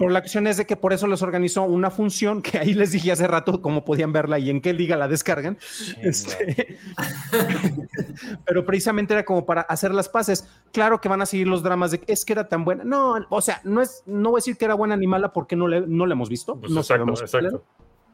Pero 0.00 0.12
la 0.12 0.22
cuestión 0.22 0.46
es 0.46 0.56
de 0.56 0.64
que 0.64 0.76
por 0.76 0.94
eso 0.94 1.06
les 1.06 1.20
organizó 1.20 1.62
una 1.64 1.90
función 1.90 2.40
que 2.40 2.56
ahí 2.56 2.72
les 2.72 2.92
dije 2.92 3.12
hace 3.12 3.26
rato 3.26 3.60
cómo 3.60 3.84
podían 3.84 4.14
verla 4.14 4.38
y 4.38 4.48
en 4.48 4.62
qué 4.62 4.72
liga 4.72 4.96
la 4.96 5.08
descargan. 5.08 5.58
Este, 6.00 6.78
pero 8.46 8.64
precisamente 8.64 9.12
era 9.12 9.26
como 9.26 9.44
para 9.44 9.60
hacer 9.60 9.92
las 9.92 10.08
paces. 10.08 10.48
Claro 10.72 11.02
que 11.02 11.10
van 11.10 11.20
a 11.20 11.26
seguir 11.26 11.48
los 11.48 11.62
dramas 11.62 11.90
de 11.90 12.00
que 12.00 12.10
es 12.14 12.24
que 12.24 12.32
era 12.32 12.48
tan 12.48 12.64
buena. 12.64 12.82
No, 12.82 13.26
o 13.28 13.42
sea, 13.42 13.60
no 13.62 13.82
es, 13.82 14.02
no 14.06 14.30
voy 14.30 14.38
a 14.38 14.40
decir 14.40 14.56
que 14.56 14.64
era 14.64 14.72
buena 14.72 14.96
ni 14.96 15.06
mala 15.06 15.34
porque 15.34 15.54
no 15.54 15.68
le, 15.68 15.82
no 15.82 16.06
la 16.06 16.14
hemos 16.14 16.30
visto. 16.30 16.58
Pues 16.58 16.72
no 16.72 16.80
exacto, 16.80 17.14
sabemos. 17.14 17.20
exacto. 17.20 17.62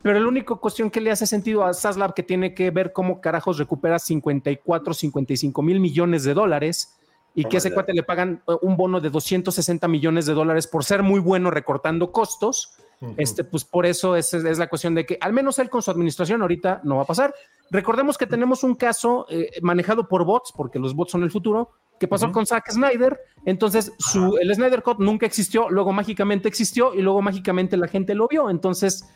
Pero 0.03 0.19
la 0.19 0.27
única 0.27 0.57
cuestión 0.57 0.91
que 0.91 1.01
le 1.01 1.13
hace 1.13 1.25
sentido 1.25 1.65
a 1.65 1.73
Saslab 1.73 2.15
que 2.15 2.25
tiene 2.25 2.53
que 2.53 2.73
ver 2.73 2.93
cómo 2.93 3.21
carajos 3.21 3.59
recupera 3.59 4.01
54, 4.01 4.93
55 4.93 5.63
mil 5.63 5.79
millones 5.79 6.25
de 6.25 6.35
dólares 6.35 6.99
y 7.37 7.45
que 7.45 7.57
a 7.57 7.59
ese 7.59 7.73
cuate 7.73 7.93
le 7.93 8.03
pagan 8.03 8.43
eh, 8.49 8.57
un 8.63 8.77
bono 8.77 8.99
de 8.99 9.11
260 9.11 9.87
millones 9.87 10.25
de 10.25 10.33
dólares 10.33 10.67
por 10.67 10.83
ser 10.85 11.03
muy 11.03 11.21
bueno 11.21 11.51
recortando 11.51 12.11
costos. 12.11 12.73
Este, 13.19 13.45
pues 13.45 13.63
por 13.63 13.85
eso 13.85 14.17
es, 14.17 14.33
es, 14.33 14.57
la 14.57 14.69
cuestión 14.69 14.95
de 14.95 15.05
que 15.05 15.19
al 15.21 15.35
menos 15.35 15.59
él 15.59 15.69
con 15.69 15.83
su 15.83 15.91
administración 15.91 16.41
ahorita 16.41 16.81
no 16.83 16.97
va 16.97 17.03
a 17.03 17.07
pasar. 17.07 17.35
Recordemos 17.71 18.17
que 18.17 18.27
tenemos 18.27 18.65
un 18.65 18.75
caso 18.75 19.27
eh, 19.29 19.51
manejado 19.61 20.09
por 20.09 20.25
bots, 20.25 20.51
porque 20.57 20.79
los 20.79 20.95
bots 20.95 21.13
son 21.13 21.23
el 21.23 21.31
futuro, 21.31 21.73
que 22.01 22.09
pasó 22.09 22.33
con 22.33 22.47
Zack 22.47 22.71
Snyder. 22.71 23.21
Entonces, 23.45 23.93
su, 23.99 24.39
el 24.39 24.55
Snyder 24.55 24.83
Cut 24.83 24.99
nunca 24.99 25.27
existió, 25.27 25.69
luego 25.69 25.93
mágicamente 25.93 26.49
existió 26.49 26.95
y 26.95 27.03
luego 27.03 27.21
mágicamente 27.21 27.77
la 27.77 27.87
gente 27.87 28.15
lo 28.15 28.29
vio. 28.29 28.49
Entonces, 28.49 29.07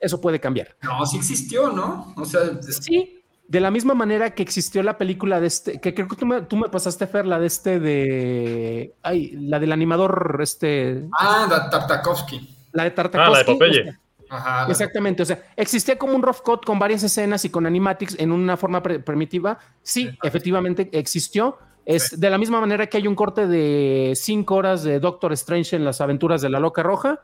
eso 0.00 0.20
puede 0.20 0.40
cambiar. 0.40 0.76
No, 0.82 1.04
sí 1.04 1.18
existió, 1.18 1.70
¿no? 1.70 2.14
O 2.16 2.24
sea, 2.24 2.62
sí, 2.62 3.22
de 3.48 3.60
la 3.60 3.70
misma 3.70 3.94
manera 3.94 4.30
que 4.34 4.42
existió 4.42 4.82
la 4.82 4.98
película 4.98 5.40
de 5.40 5.46
este, 5.46 5.80
que 5.80 5.94
creo 5.94 6.08
que 6.08 6.16
tú 6.16 6.26
me, 6.26 6.42
tú 6.42 6.56
me 6.56 6.68
pasaste, 6.68 7.06
Fer, 7.06 7.26
la 7.26 7.38
de 7.38 7.46
este 7.46 7.78
de. 7.80 8.94
Ay, 9.02 9.32
la 9.40 9.58
del 9.58 9.72
animador, 9.72 10.38
este. 10.42 11.04
Ah, 11.18 11.46
de 11.48 11.70
Tartakovsky. 11.70 12.56
La 12.72 12.84
de 12.84 12.90
Tartakovsky. 12.90 13.28
Ah, 13.28 13.32
la 13.32 13.38
de 13.38 13.44
Popeye. 13.44 13.98
Ajá. 14.28 14.66
Exactamente, 14.68 15.22
o 15.22 15.26
sea, 15.26 15.40
existía 15.54 15.96
como 15.96 16.14
un 16.14 16.22
rough 16.22 16.40
cut 16.44 16.64
con 16.64 16.80
varias 16.80 17.02
escenas 17.04 17.44
y 17.44 17.50
con 17.50 17.64
animatics 17.64 18.16
en 18.18 18.32
una 18.32 18.56
forma 18.56 18.82
pre- 18.82 18.98
primitiva. 18.98 19.58
Sí, 19.82 20.10
efectivamente 20.22 20.88
existió. 20.92 21.58
Es 21.84 22.18
de 22.18 22.28
la 22.30 22.36
misma 22.36 22.60
manera 22.60 22.88
que 22.88 22.96
hay 22.96 23.06
un 23.06 23.14
corte 23.14 23.46
de 23.46 24.14
cinco 24.16 24.56
horas 24.56 24.82
de 24.82 24.98
Doctor 24.98 25.32
Strange 25.34 25.76
en 25.76 25.84
las 25.84 26.00
aventuras 26.00 26.42
de 26.42 26.50
la 26.50 26.58
Loca 26.58 26.82
Roja. 26.82 27.20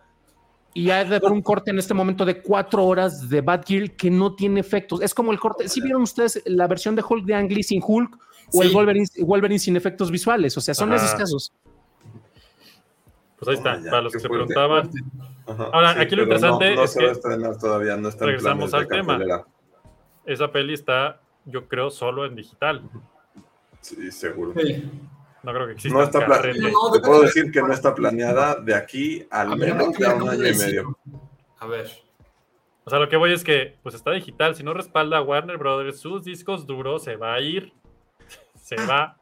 Y 0.74 0.88
hay 0.90 1.06
de 1.06 1.16
haber 1.16 1.32
un 1.32 1.42
corte 1.42 1.70
en 1.70 1.78
este 1.78 1.92
momento 1.92 2.24
de 2.24 2.40
cuatro 2.40 2.84
horas 2.86 3.28
de 3.28 3.40
Batgirl 3.42 3.94
que 3.94 4.10
no 4.10 4.34
tiene 4.34 4.60
efectos. 4.60 5.02
Es 5.02 5.12
como 5.14 5.30
el 5.32 5.38
corte. 5.38 5.68
¿Sí 5.68 5.80
vieron 5.82 6.02
ustedes 6.02 6.42
la 6.46 6.66
versión 6.66 6.94
de 6.96 7.04
Hulk 7.06 7.26
de 7.26 7.34
Ang 7.34 7.50
Lee 7.52 7.62
sin 7.62 7.82
Hulk 7.86 8.16
o 8.54 8.62
el. 8.62 8.70
Wolverine, 8.72 9.06
Wolverine 9.20 9.58
sin 9.58 9.76
efectos 9.76 10.10
visuales? 10.10 10.56
O 10.56 10.60
sea, 10.62 10.72
son 10.74 10.92
Ajá. 10.92 11.04
esos 11.04 11.14
casos. 11.18 11.52
Pues 13.38 13.48
ahí 13.48 13.54
está, 13.56 13.74
Oh, 13.74 13.84
ya, 13.84 13.90
para 13.90 14.02
los 14.02 14.12
que 14.12 14.20
se 14.20 14.28
fuerte. 14.28 14.46
preguntaban. 14.54 14.90
Ajá, 15.46 15.64
Ahora, 15.72 15.90
aquí 16.00 16.14
lo 16.14 16.22
interesante 16.22 16.70
no, 16.70 16.76
no 16.76 16.84
es 16.84 16.92
se 16.92 16.98
que- 17.00 17.04
va 17.04 17.10
a 17.10 17.14
estrenar 17.14 17.58
todavía, 17.58 17.96
no 17.96 18.08
está 18.08 18.24
en 18.24 18.28
Regresamos 18.30 18.72
al 18.74 18.86
tema. 18.88 19.06
cartelera. 19.18 19.44
Esa 20.24 20.52
peli 20.52 20.74
está, 20.74 21.20
yo 21.44 21.66
creo, 21.66 21.90
solo 21.90 22.24
en 22.24 22.36
digital. 22.36 22.88
Sí, 23.80 24.10
seguro. 24.12 24.52
Sí. 24.56 24.88
No 25.42 25.52
creo 25.52 25.66
que 25.66 25.72
exista. 25.72 25.96
No 25.98 26.04
está 26.04 26.18
en 26.20 26.26
pla- 26.26 26.36
carrete. 26.36 26.58
No, 26.60 26.90
Te 26.92 26.98
de- 27.00 27.04
puedo 27.06 27.22
decir 27.22 27.50
que 27.50 27.60
no 27.62 27.72
está 27.72 27.94
planeada 27.94 28.54
de 28.56 28.74
aquí 28.74 29.26
A 29.30 29.40
al 29.42 29.56
menos 29.56 29.96
ver 29.98 30.14
un 30.14 30.28
año 30.28 30.46
y 30.46 30.54
medio. 30.56 30.98
A 31.58 31.66
ver. 31.66 31.90
O 32.84 32.90
sea, 32.90 32.98
lo 32.98 33.08
que 33.08 33.16
voy 33.16 33.32
es 33.32 33.44
que, 33.44 33.76
pues 33.82 33.94
está 33.94 34.10
digital. 34.12 34.54
Si 34.56 34.62
no 34.62 34.74
respalda 34.74 35.18
a 35.18 35.22
Warner 35.22 35.56
Brothers 35.58 36.00
sus 36.00 36.24
discos 36.24 36.66
duros, 36.66 37.04
se 37.04 37.16
va 37.16 37.34
a 37.34 37.40
ir. 37.40 37.72
Se 38.62 38.76
va. 38.76 39.16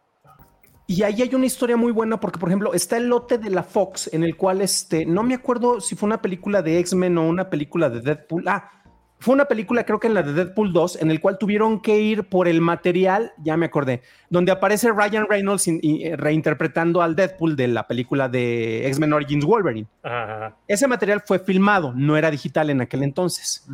Y 0.86 1.02
ahí 1.04 1.22
hay 1.22 1.34
una 1.34 1.46
historia 1.46 1.76
muy 1.76 1.92
buena 1.92 2.18
porque, 2.18 2.38
por 2.38 2.48
ejemplo, 2.48 2.74
está 2.74 2.96
el 2.96 3.06
lote 3.08 3.38
de 3.38 3.48
la 3.50 3.62
Fox 3.62 4.12
en 4.12 4.24
el 4.24 4.36
cual, 4.36 4.60
este, 4.60 5.06
no 5.06 5.22
me 5.22 5.34
acuerdo 5.34 5.80
si 5.80 5.94
fue 5.94 6.06
una 6.08 6.20
película 6.20 6.62
de 6.62 6.78
X-Men 6.80 7.16
o 7.18 7.28
una 7.28 7.48
película 7.48 7.88
de 7.88 8.00
Deadpool. 8.00 8.44
Ah, 8.48 8.79
fue 9.22 9.34
una 9.34 9.44
película, 9.44 9.84
creo 9.84 10.00
que 10.00 10.06
en 10.06 10.14
la 10.14 10.22
de 10.22 10.32
Deadpool 10.32 10.72
2, 10.72 11.02
en 11.02 11.10
el 11.10 11.20
cual 11.20 11.36
tuvieron 11.38 11.80
que 11.82 12.00
ir 12.00 12.24
por 12.24 12.48
el 12.48 12.60
material, 12.62 13.32
ya 13.44 13.56
me 13.58 13.66
acordé, 13.66 14.00
donde 14.30 14.50
aparece 14.50 14.90
Ryan 14.90 15.26
Reynolds 15.28 15.68
in- 15.68 15.78
eh, 15.82 16.16
reinterpretando 16.16 17.02
al 17.02 17.14
Deadpool 17.14 17.54
de 17.54 17.68
la 17.68 17.86
película 17.86 18.30
de 18.30 18.86
X-Men 18.88 19.12
Origins 19.12 19.44
Wolverine. 19.44 19.86
Ajá. 20.02 20.56
Ese 20.66 20.88
material 20.88 21.22
fue 21.26 21.38
filmado, 21.38 21.92
no 21.94 22.16
era 22.16 22.30
digital 22.30 22.70
en 22.70 22.80
aquel 22.80 23.02
entonces. 23.02 23.66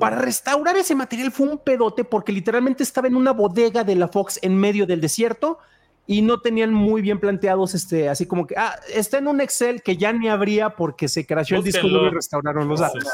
Para 0.00 0.16
restaurar 0.16 0.76
ese 0.76 0.96
material 0.96 1.30
fue 1.30 1.46
un 1.48 1.58
pedote 1.58 2.02
porque 2.02 2.32
literalmente 2.32 2.82
estaba 2.82 3.06
en 3.06 3.14
una 3.14 3.30
bodega 3.32 3.84
de 3.84 3.94
la 3.94 4.08
Fox 4.08 4.40
en 4.42 4.56
medio 4.56 4.86
del 4.86 5.00
desierto 5.00 5.58
y 6.06 6.22
no 6.22 6.40
tenían 6.40 6.74
muy 6.74 7.00
bien 7.00 7.20
planteados, 7.20 7.74
este, 7.76 8.08
así 8.08 8.26
como 8.26 8.44
que, 8.44 8.56
ah, 8.58 8.74
está 8.92 9.18
en 9.18 9.28
un 9.28 9.40
Excel 9.40 9.82
que 9.82 9.96
ya 9.96 10.12
ni 10.12 10.28
habría 10.28 10.70
porque 10.70 11.06
se 11.06 11.24
crashó 11.24 11.54
el 11.54 11.62
disco 11.62 11.86
y 11.86 12.10
restauraron 12.10 12.66
los 12.66 12.80
datos. 12.80 13.04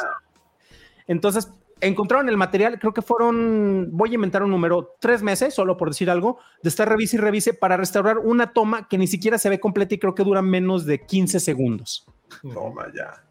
Entonces, 1.06 1.50
encontraron 1.80 2.28
el 2.28 2.36
material, 2.36 2.78
creo 2.78 2.92
que 2.94 3.02
fueron, 3.02 3.90
voy 3.92 4.10
a 4.10 4.14
inventar 4.14 4.42
un 4.42 4.50
número, 4.50 4.96
tres 4.98 5.22
meses, 5.22 5.54
solo 5.54 5.76
por 5.76 5.88
decir 5.88 6.10
algo, 6.10 6.38
de 6.62 6.68
estar 6.68 6.88
revise 6.88 7.16
y 7.16 7.20
revise 7.20 7.54
para 7.54 7.76
restaurar 7.76 8.18
una 8.18 8.52
toma 8.52 8.88
que 8.88 8.98
ni 8.98 9.06
siquiera 9.06 9.38
se 9.38 9.48
ve 9.48 9.60
completa 9.60 9.94
y 9.94 9.98
creo 9.98 10.14
que 10.14 10.24
dura 10.24 10.42
menos 10.42 10.86
de 10.86 11.04
15 11.04 11.40
segundos. 11.40 12.06
Toma 12.42 12.86
ya. 12.94 13.22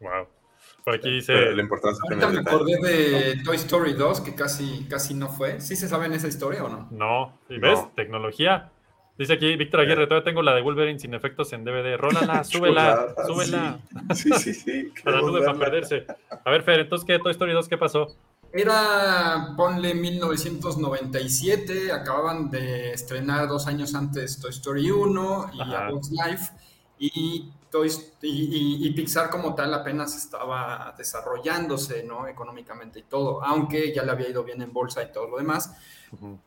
Wow. 0.00 0.26
Por 0.84 0.94
aquí 0.94 1.02
Pero 1.04 1.14
dice. 1.14 1.52
la 1.52 1.62
importancia 1.62 2.02
Ahorita 2.04 2.28
me 2.28 2.40
acordé 2.40 2.78
de 2.80 3.42
Toy 3.44 3.56
Story 3.56 3.92
2, 3.92 4.20
que 4.22 4.34
casi, 4.34 4.86
casi 4.88 5.14
no 5.14 5.28
fue. 5.28 5.60
¿Sí 5.60 5.76
se 5.76 5.88
sabe 5.88 6.06
en 6.06 6.14
esa 6.14 6.28
historia 6.28 6.64
o 6.64 6.68
no? 6.68 6.88
No. 6.90 7.38
¿Y 7.48 7.58
ves? 7.58 7.78
No. 7.78 7.92
Tecnología. 7.94 8.72
Dice 9.20 9.34
aquí 9.34 9.54
Víctor 9.54 9.80
Aguirre, 9.80 10.06
todavía 10.06 10.24
tengo 10.24 10.40
la 10.40 10.54
de 10.54 10.62
Wolverine 10.62 10.98
sin 10.98 11.12
efectos 11.12 11.52
en 11.52 11.62
DVD. 11.62 11.98
Rólala, 11.98 12.42
súbela, 12.44 13.14
súbela. 13.26 13.78
Sí, 14.14 14.30
sí, 14.38 14.54
sí. 14.54 14.70
A 15.04 15.10
la 15.10 15.16
queremos 15.18 15.32
nube 15.32 15.44
para 15.44 15.58
perderse. 15.58 16.06
A 16.42 16.50
ver, 16.50 16.62
Fer, 16.62 16.80
entonces, 16.80 17.06
¿qué? 17.06 17.18
Toy 17.18 17.32
Story 17.32 17.52
2, 17.52 17.68
¿qué 17.68 17.76
pasó? 17.76 18.16
Era, 18.50 19.52
ponle 19.58 19.94
1997, 19.94 21.92
acababan 21.92 22.48
de 22.50 22.92
estrenar 22.92 23.46
dos 23.46 23.66
años 23.66 23.94
antes 23.94 24.40
Toy 24.40 24.52
Story 24.52 24.90
1 24.90 25.50
y 25.52 25.60
Ajá. 25.60 25.88
A 25.88 25.90
Bug's 25.90 26.10
Life, 26.10 26.52
y, 26.98 27.50
Toy- 27.70 27.90
y, 28.22 28.28
y- 28.28 28.86
y 28.86 28.90
Pixar 28.92 29.30
como 29.30 29.54
tal 29.54 29.72
apenas 29.74 30.16
estaba 30.16 30.94
desarrollándose, 30.98 32.02
¿no? 32.02 32.26
Económicamente 32.26 32.98
y 33.00 33.02
todo, 33.04 33.42
aunque 33.44 33.94
ya 33.94 34.02
le 34.02 34.10
había 34.12 34.28
ido 34.28 34.42
bien 34.44 34.60
en 34.62 34.72
bolsa 34.72 35.02
y 35.02 35.12
todo 35.12 35.28
lo 35.28 35.36
demás. 35.38 35.72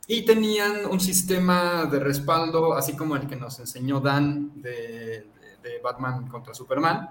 Y 0.08 0.26
tenían 0.26 0.86
un 0.86 1.00
sistema 1.00 1.86
de 1.86 2.00
respaldo, 2.00 2.74
así 2.74 2.98
como 2.98 3.16
el 3.16 3.28
que 3.28 3.38
nos 3.38 3.60
enseñó 3.60 4.02
Dan 4.02 4.62
de, 4.62 4.72
de- 4.72 5.58
de 5.64 5.80
Batman 5.82 6.28
contra 6.28 6.54
Superman, 6.54 7.10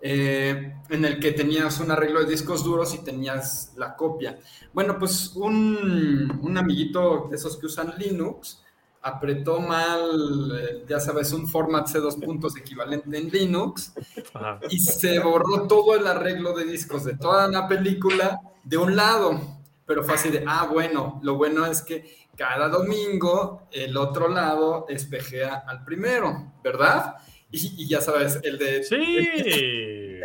eh, 0.00 0.76
en 0.88 1.04
el 1.04 1.18
que 1.18 1.32
tenías 1.32 1.80
un 1.80 1.90
arreglo 1.90 2.20
de 2.20 2.26
discos 2.30 2.62
duros 2.62 2.94
y 2.94 2.98
tenías 2.98 3.72
la 3.76 3.96
copia. 3.96 4.38
Bueno, 4.72 4.96
pues 4.98 5.32
un, 5.34 6.38
un 6.40 6.56
amiguito 6.56 7.26
de 7.28 7.36
esos 7.36 7.56
que 7.56 7.66
usan 7.66 7.94
Linux 7.98 8.62
apretó 9.02 9.60
mal, 9.60 10.58
eh, 10.60 10.84
ya 10.88 11.00
sabes, 11.00 11.32
un 11.32 11.48
format 11.48 11.86
C2 11.86 12.24
puntos 12.24 12.56
equivalente 12.56 13.16
en 13.16 13.28
Linux 13.28 13.92
Ajá. 14.34 14.60
y 14.70 14.78
se 14.78 15.18
borró 15.20 15.66
todo 15.66 15.94
el 15.94 16.06
arreglo 16.06 16.52
de 16.52 16.64
discos 16.64 17.04
de 17.04 17.16
toda 17.16 17.48
la 17.48 17.68
película 17.68 18.40
de 18.64 18.76
un 18.76 18.96
lado. 18.96 19.40
Pero 19.86 20.04
fue 20.04 20.14
así 20.14 20.28
de, 20.28 20.44
ah, 20.46 20.68
bueno, 20.70 21.18
lo 21.22 21.36
bueno 21.36 21.64
es 21.64 21.82
que 21.82 22.28
cada 22.36 22.68
domingo 22.68 23.68
el 23.72 23.96
otro 23.96 24.28
lado 24.28 24.86
espejea 24.88 25.64
al 25.66 25.84
primero, 25.84 26.52
¿verdad? 26.62 27.16
Y, 27.50 27.82
y 27.82 27.88
ya 27.88 28.00
sabes, 28.00 28.38
el 28.42 28.58
de... 28.58 28.84
Sí. 28.84 30.20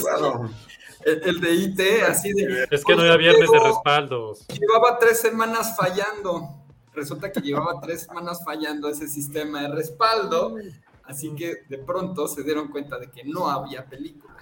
Claro. 0.00 0.50
El, 1.04 1.22
el 1.22 1.40
de 1.42 1.52
IT, 1.52 1.80
así 2.08 2.32
de... 2.32 2.66
Es 2.70 2.82
que 2.82 2.96
no 2.96 3.02
había 3.02 3.18
viernes 3.18 3.50
de 3.50 3.58
respaldos. 3.60 4.46
Llevaba 4.48 4.98
tres 4.98 5.20
semanas 5.20 5.76
fallando. 5.76 6.63
Resulta 6.94 7.32
que 7.32 7.40
llevaba 7.40 7.80
tres 7.80 8.02
semanas 8.02 8.44
fallando 8.44 8.88
ese 8.88 9.08
sistema 9.08 9.62
de 9.62 9.68
respaldo. 9.68 10.56
Así 11.04 11.34
que 11.34 11.64
de 11.68 11.78
pronto 11.78 12.28
se 12.28 12.42
dieron 12.42 12.68
cuenta 12.68 12.98
de 12.98 13.10
que 13.10 13.24
no 13.24 13.48
había 13.48 13.84
película. 13.86 14.34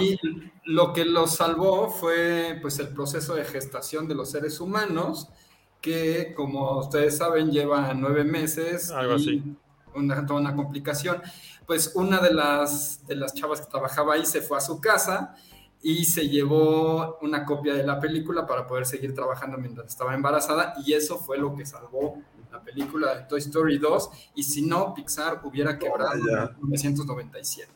Y 0.00 0.16
lo 0.64 0.92
que 0.92 1.04
los 1.04 1.34
salvó 1.34 1.90
fue 1.90 2.58
pues 2.62 2.78
el 2.78 2.88
proceso 2.88 3.34
de 3.34 3.44
gestación 3.44 4.06
de 4.08 4.14
los 4.14 4.30
seres 4.30 4.60
humanos, 4.60 5.28
que 5.80 6.32
como 6.34 6.78
ustedes 6.78 7.18
saben 7.18 7.50
lleva 7.50 7.92
nueve 7.94 8.24
meses 8.24 8.90
Algo 8.90 9.14
y 9.14 9.16
así. 9.16 9.56
Una, 9.94 10.24
toda 10.26 10.40
una 10.40 10.54
complicación. 10.54 11.20
Pues 11.66 11.92
una 11.94 12.20
de 12.20 12.32
las, 12.32 13.06
de 13.06 13.16
las 13.16 13.34
chavas 13.34 13.60
que 13.60 13.70
trabajaba 13.70 14.14
ahí 14.14 14.24
se 14.24 14.40
fue 14.40 14.58
a 14.58 14.60
su 14.60 14.80
casa 14.80 15.34
y 15.82 16.04
se 16.04 16.28
llevó 16.28 17.18
una 17.22 17.44
copia 17.44 17.74
de 17.74 17.84
la 17.84 18.00
película 18.00 18.46
para 18.46 18.66
poder 18.66 18.86
seguir 18.86 19.14
trabajando 19.14 19.58
mientras 19.58 19.86
estaba 19.86 20.14
embarazada 20.14 20.74
y 20.84 20.92
eso 20.92 21.18
fue 21.18 21.38
lo 21.38 21.54
que 21.54 21.64
salvó 21.64 22.18
la 22.50 22.62
película 22.62 23.14
de 23.14 23.22
Toy 23.24 23.38
Story 23.40 23.78
2, 23.78 24.10
y 24.36 24.42
si 24.42 24.62
no, 24.62 24.94
Pixar 24.94 25.40
hubiera 25.44 25.78
quebrado 25.78 26.14
ya. 26.26 26.44
en 26.44 26.62
1997. 26.62 27.72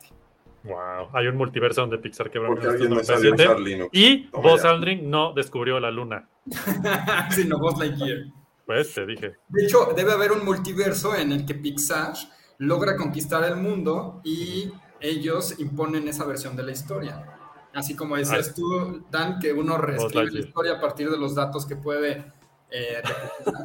Wow. 0.64 1.08
Hay 1.12 1.26
un 1.26 1.36
multiverso 1.36 1.80
donde 1.80 1.98
Pixar 1.98 2.30
quebró 2.30 2.48
en 2.48 2.54
Porque 2.54 2.68
alguien 2.68 2.94
me 2.94 3.04
salió 3.04 3.32
1997. 3.32 3.44
usar 3.44 3.60
Linux. 3.60 3.90
Y 3.92 4.30
Toma 4.30 4.50
Buzz. 4.50 4.64
Aldrin 4.64 5.10
no 5.10 5.32
descubrió 5.32 5.80
la 5.80 5.90
luna. 5.90 6.28
si 7.30 7.44
no, 7.44 7.58
Buzz 7.58 7.78
Lightyear. 7.78 8.26
Pues 8.64 8.94
te 8.94 9.04
dije. 9.04 9.34
De 9.48 9.64
hecho, 9.64 9.92
debe 9.96 10.12
haber 10.12 10.30
un 10.32 10.44
multiverso 10.44 11.16
en 11.16 11.32
el 11.32 11.44
que 11.44 11.54
Pixar 11.54 12.12
logra 12.58 12.96
conquistar 12.96 13.42
el 13.44 13.56
mundo 13.56 14.20
y 14.24 14.70
ellos 15.00 15.58
imponen 15.58 16.06
esa 16.06 16.24
versión 16.24 16.54
de 16.54 16.62
la 16.62 16.70
historia. 16.70 17.41
Así 17.74 17.96
como 17.96 18.16
decías 18.16 18.54
tú, 18.54 19.04
Dan, 19.10 19.38
que 19.38 19.52
uno 19.52 19.78
reescribe 19.78 20.30
la 20.30 20.40
historia 20.40 20.72
a 20.74 20.80
partir 20.80 21.10
de 21.10 21.16
los 21.16 21.34
datos 21.34 21.64
que 21.64 21.76
puede 21.76 22.24
eh, 22.70 23.02
recopilar. 23.02 23.64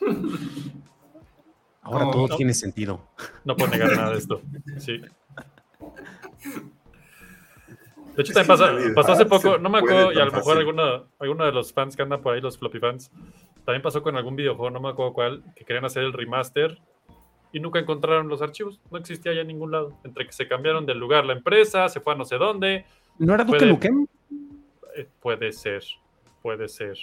Ahora 1.82 2.04
No, 2.06 2.10
todo 2.12 2.28
no. 2.28 2.36
tiene 2.36 2.54
sentido. 2.54 3.08
No 3.44 3.56
puedo 3.56 3.70
negar 3.70 3.94
nada 3.94 4.10
de 4.12 4.18
esto. 4.18 4.40
Sí. 4.78 5.00
De 8.14 8.22
hecho, 8.22 8.32
también 8.32 8.46
pasó, 8.46 8.66
realidad 8.66 8.94
pasó 8.94 9.12
hace 9.12 9.26
poco, 9.26 9.58
no 9.58 9.68
me 9.68 9.78
acuerdo, 9.78 10.12
y 10.12 10.20
a 10.20 10.24
lo 10.24 10.32
mejor 10.32 10.56
alguno, 10.56 11.08
alguno 11.18 11.44
de 11.44 11.52
los 11.52 11.72
fans 11.72 11.96
que 11.96 12.02
andan 12.02 12.22
por 12.22 12.34
ahí, 12.34 12.40
los 12.40 12.56
floppy 12.56 12.78
fans, 12.78 13.10
también 13.64 13.82
pasó 13.82 14.02
con 14.02 14.16
algún 14.16 14.36
videojuego, 14.36 14.70
no 14.70 14.80
me 14.80 14.90
acuerdo 14.90 15.12
cuál, 15.12 15.42
que 15.56 15.64
querían 15.64 15.84
hacer 15.84 16.04
el 16.04 16.12
remaster 16.12 16.78
y 17.54 17.60
nunca 17.60 17.78
encontraron 17.78 18.28
los 18.28 18.42
archivos. 18.42 18.80
No 18.90 18.98
existía 18.98 19.32
ya 19.32 19.42
en 19.42 19.46
ningún 19.46 19.70
lado. 19.70 19.96
Entre 20.02 20.26
que 20.26 20.32
se 20.32 20.48
cambiaron 20.48 20.86
del 20.86 20.98
lugar 20.98 21.24
la 21.24 21.34
empresa, 21.34 21.88
se 21.88 22.00
fue 22.00 22.12
a 22.12 22.16
no 22.16 22.24
sé 22.24 22.36
dónde. 22.36 22.84
¿No 23.18 23.34
era 23.34 23.44
Duque 23.44 23.58
Puede- 23.58 23.70
Nukem? 23.72 24.06
Eh, 24.96 25.08
puede 25.20 25.52
ser, 25.52 25.82
puede 26.42 26.68
ser. 26.68 26.96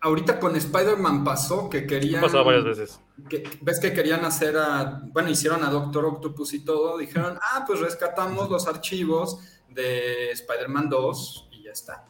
Ahorita 0.00 0.40
con 0.40 0.56
Spider-Man 0.56 1.22
pasó 1.22 1.70
que 1.70 1.86
querían... 1.86 2.20
pasado 2.22 2.44
varias 2.44 2.64
veces. 2.64 3.00
que- 3.28 3.48
ves 3.60 3.78
que 3.78 3.92
querían 3.92 4.24
hacer 4.24 4.56
a, 4.56 5.00
bueno, 5.12 5.30
hicieron 5.30 5.62
a 5.62 5.70
Doctor 5.70 6.04
Octopus 6.06 6.54
y 6.54 6.64
todo, 6.64 6.98
dijeron, 6.98 7.38
ah, 7.40 7.64
pues 7.66 7.78
rescatamos 7.80 8.50
los 8.50 8.66
archivos 8.66 9.38
de 9.68 10.30
Spider-Man 10.32 10.88
2 10.88 11.48
y 11.52 11.62
ya 11.64 11.70
está. 11.70 12.04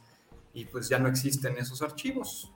Y 0.54 0.64
pues 0.66 0.88
ya 0.88 0.98
no 0.98 1.08
existen 1.08 1.56
esos 1.58 1.82
archivos. 1.82 2.50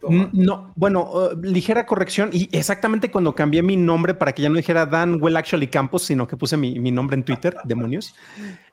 Toma. 0.00 0.30
No, 0.32 0.72
bueno, 0.76 1.10
uh, 1.12 1.42
ligera 1.42 1.84
corrección. 1.84 2.30
Y 2.32 2.48
exactamente 2.56 3.10
cuando 3.10 3.34
cambié 3.34 3.62
mi 3.62 3.76
nombre 3.76 4.14
para 4.14 4.32
que 4.32 4.42
ya 4.42 4.48
no 4.48 4.56
dijera 4.56 4.86
Dan 4.86 5.18
Well 5.20 5.36
Actually 5.36 5.66
Campos, 5.66 6.02
sino 6.04 6.26
que 6.26 6.36
puse 6.36 6.56
mi, 6.56 6.78
mi 6.80 6.90
nombre 6.90 7.16
en 7.16 7.24
Twitter, 7.24 7.56
demonios. 7.64 8.14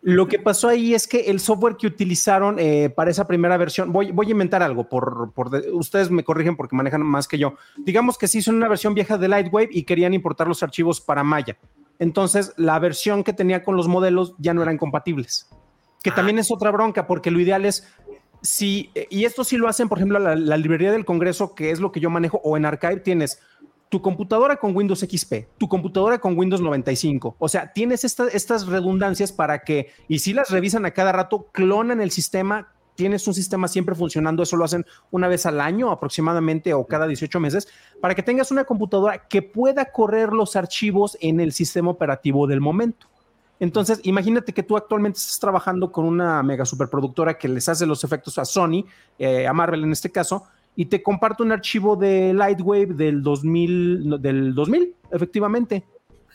Lo 0.02 0.28
que 0.28 0.40
pasó 0.40 0.70
ahí 0.70 0.94
es 0.94 1.08
que 1.08 1.22
el 1.22 1.40
software 1.40 1.76
que 1.76 1.88
utilizaron 1.88 2.58
eh, 2.60 2.90
para 2.90 3.12
esa 3.12 3.28
primera 3.28 3.58
versión, 3.58 3.92
voy, 3.92 4.12
voy 4.12 4.28
a 4.28 4.32
inventar 4.32 4.64
algo, 4.64 4.88
por, 4.88 5.32
por 5.34 5.50
de- 5.50 5.72
ustedes 5.72 6.10
me 6.10 6.24
corrigen 6.24 6.56
porque 6.56 6.76
manejan 6.76 7.02
más 7.02 7.28
que 7.28 7.38
yo. 7.38 7.56
Digamos 7.78 8.18
que 8.18 8.28
se 8.28 8.38
hizo 8.38 8.52
una 8.52 8.68
versión 8.70 8.94
vieja 8.94 9.18
de 9.18 9.28
Lightwave 9.28 9.70
y 9.72 9.84
querían 9.84 10.14
importar 10.14 10.48
los 10.48 10.64
archivos 10.64 11.02
para 11.02 11.24
Maya. 11.24 11.58
Entonces, 12.00 12.54
la 12.58 12.80
versión 12.80 13.24
que 13.24 13.34
tenía 13.34 13.64
con 13.64 13.76
los 13.76 13.88
modelos 13.88 14.36
ya 14.38 14.54
no 14.54 14.62
eran 14.62 14.78
compatibles. 14.78 15.50
Que 16.04 16.12
también 16.12 16.40
es 16.40 16.52
otra 16.52 16.72
bronca, 16.72 17.06
porque 17.08 17.32
lo 17.32 17.40
ideal 17.40 17.66
es 17.66 17.86
Sí, 18.42 18.92
eh, 18.96 19.08
y 19.10 19.26
esto 19.26 19.44
sí 19.44 19.58
lo 19.58 19.68
hacen, 19.68 19.90
por 19.90 19.98
ejemplo, 19.98 20.20
la, 20.20 20.58
librería 20.58 20.92
del 20.92 21.06
Congreso, 21.06 21.56
que 21.56 21.72
es 21.72 21.80
lo 21.80 21.92
que 21.92 22.00
yo 22.00 22.10
manejo, 22.10 22.40
o 22.44 22.58
en 22.58 22.66
Archive 22.66 22.98
tienes 22.98 23.40
tu 23.90 24.02
computadora 24.02 24.58
con 24.58 24.76
Windows 24.76 25.00
XP, 25.00 25.48
tu 25.58 25.68
computadora 25.70 26.20
con 26.20 26.38
Windows 26.38 26.62
95. 26.62 27.36
O 27.40 27.48
sea, 27.50 27.72
tienes 27.72 28.04
esta- 28.04 28.28
estas 28.28 28.68
redundancias 28.68 29.32
para 29.32 29.64
que, 29.64 29.92
y 30.08 30.20
si 30.20 30.34
las 30.34 30.50
revisan 30.50 30.86
a 30.86 30.92
cada 30.92 31.14
rato, 31.14 31.48
clonan 31.54 32.02
el 32.02 32.12
sistema, 32.12 32.74
tienes 32.96 33.26
un 33.28 33.34
sistema 33.34 33.68
siempre 33.68 33.96
funcionando, 33.96 34.44
eso 34.44 34.58
lo 34.58 34.66
hacen 34.66 34.86
una 35.12 35.28
vez 35.28 35.46
al 35.46 35.62
año 35.62 35.92
aproximadamente 35.92 36.74
o 36.74 36.86
cada 36.86 37.08
18 37.08 37.40
meses, 37.40 37.68
para 38.02 38.14
que 38.14 38.24
tengas 38.24 38.52
una 38.52 38.66
computadora 38.66 39.28
que 39.30 39.42
pueda 39.42 39.86
correr 39.86 40.34
los 40.34 40.56
archivos 40.56 41.18
en 41.22 41.40
el 41.40 41.54
sistema 41.54 41.92
operativo 41.92 42.46
del 42.48 42.60
momento. 42.60 43.08
Entonces, 43.60 44.00
imagínate 44.04 44.54
que 44.54 44.62
tú 44.64 44.78
actualmente 44.78 45.18
estás 45.20 45.40
trabajando 45.40 45.92
con 45.92 46.06
una 46.06 46.44
mega 46.44 46.64
superproductora 46.66 47.38
que 47.38 47.48
les 47.48 47.68
hace 47.70 47.86
los 47.86 48.04
efectos 48.04 48.38
a 48.38 48.46
Sony, 48.46 48.86
eh, 49.18 49.48
a 49.48 49.54
Marvel 49.54 49.84
en 49.84 49.92
este 49.92 50.12
caso, 50.12 50.44
y 50.76 50.86
te 50.86 51.02
comparte 51.02 51.42
un 51.42 51.52
archivo 51.52 51.96
de 51.96 52.34
Lightwave 52.36 52.94
del 52.94 53.24
2000, 53.24 54.10
no, 54.10 54.18
del 54.20 54.54
2000, 54.54 54.94
efectivamente. 55.12 55.84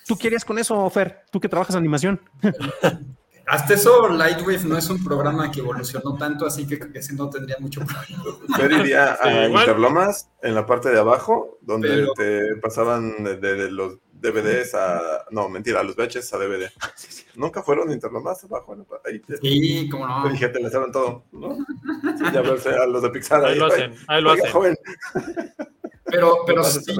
¿Tú 0.07 0.17
querías 0.19 0.45
con 0.45 0.59
eso, 0.59 0.91
Fer? 0.91 1.21
Tú 1.31 1.39
que 1.39 1.49
trabajas 1.49 1.77
animación. 1.77 2.21
Hasta 3.47 3.75
eso, 3.75 4.09
Lightwave 4.09 4.65
no 4.65 4.79
es 4.79 4.89
un 4.89 5.03
programa 5.03 5.51
que 5.51 5.61
evolucionó 5.61 6.17
tanto, 6.17 6.47
así 6.47 6.67
que 6.67 6.79
ese 6.95 7.13
no 7.15 7.29
tendría 7.29 7.57
mucho 7.59 7.81
problema. 7.85 8.23
Yo 8.59 8.79
iría 8.81 9.17
a. 9.21 9.49
Interlomas, 9.49 10.29
en 10.43 10.55
la 10.55 10.65
parte 10.65 10.91
de 10.91 10.99
abajo, 11.01 11.59
donde 11.61 11.89
Pero- 11.89 12.13
te 12.15 12.57
pasaban 12.63 13.23
de, 13.25 13.37
de- 13.37 13.55
de 13.57 13.71
los 13.71 13.97
DVDs 14.23 14.75
a... 14.75 15.27
No, 15.31 15.49
mentira, 15.49 15.83
los 15.83 15.95
VHS 15.97 16.33
a 16.33 16.39
DVD. 16.39 16.71
Nunca 17.35 17.63
fueron 17.63 17.91
a 17.91 17.93
Interlomas 17.93 18.43
abajo. 18.45 18.75
¿no? 18.75 18.87
Ahí 19.05 19.19
te, 19.21 19.37
Sí, 19.39 19.89
como 19.91 20.07
no. 20.07 20.23
te 20.25 20.31
dije, 20.31 20.49
te 20.49 20.71
saben 20.71 20.93
todo, 20.93 21.25
¿no? 21.33 21.57
Sí, 22.17 22.25
ya 22.33 22.41
verse 22.41 22.71
a 22.71 22.87
los 22.87 23.03
de 23.03 23.11
Pixar. 23.11 23.45
Ahí 23.45 23.59
lo 23.59 23.67
hacen, 23.67 23.95
ahí 24.09 24.23
lo 24.23 24.31
Oiga, 24.31 24.43
hacen. 24.45 24.53
joven, 24.53 24.77
Pero, 26.05 26.39
pero 26.47 26.63
¿no 26.63 26.67
haces 26.67 26.85
sí, 26.85 26.95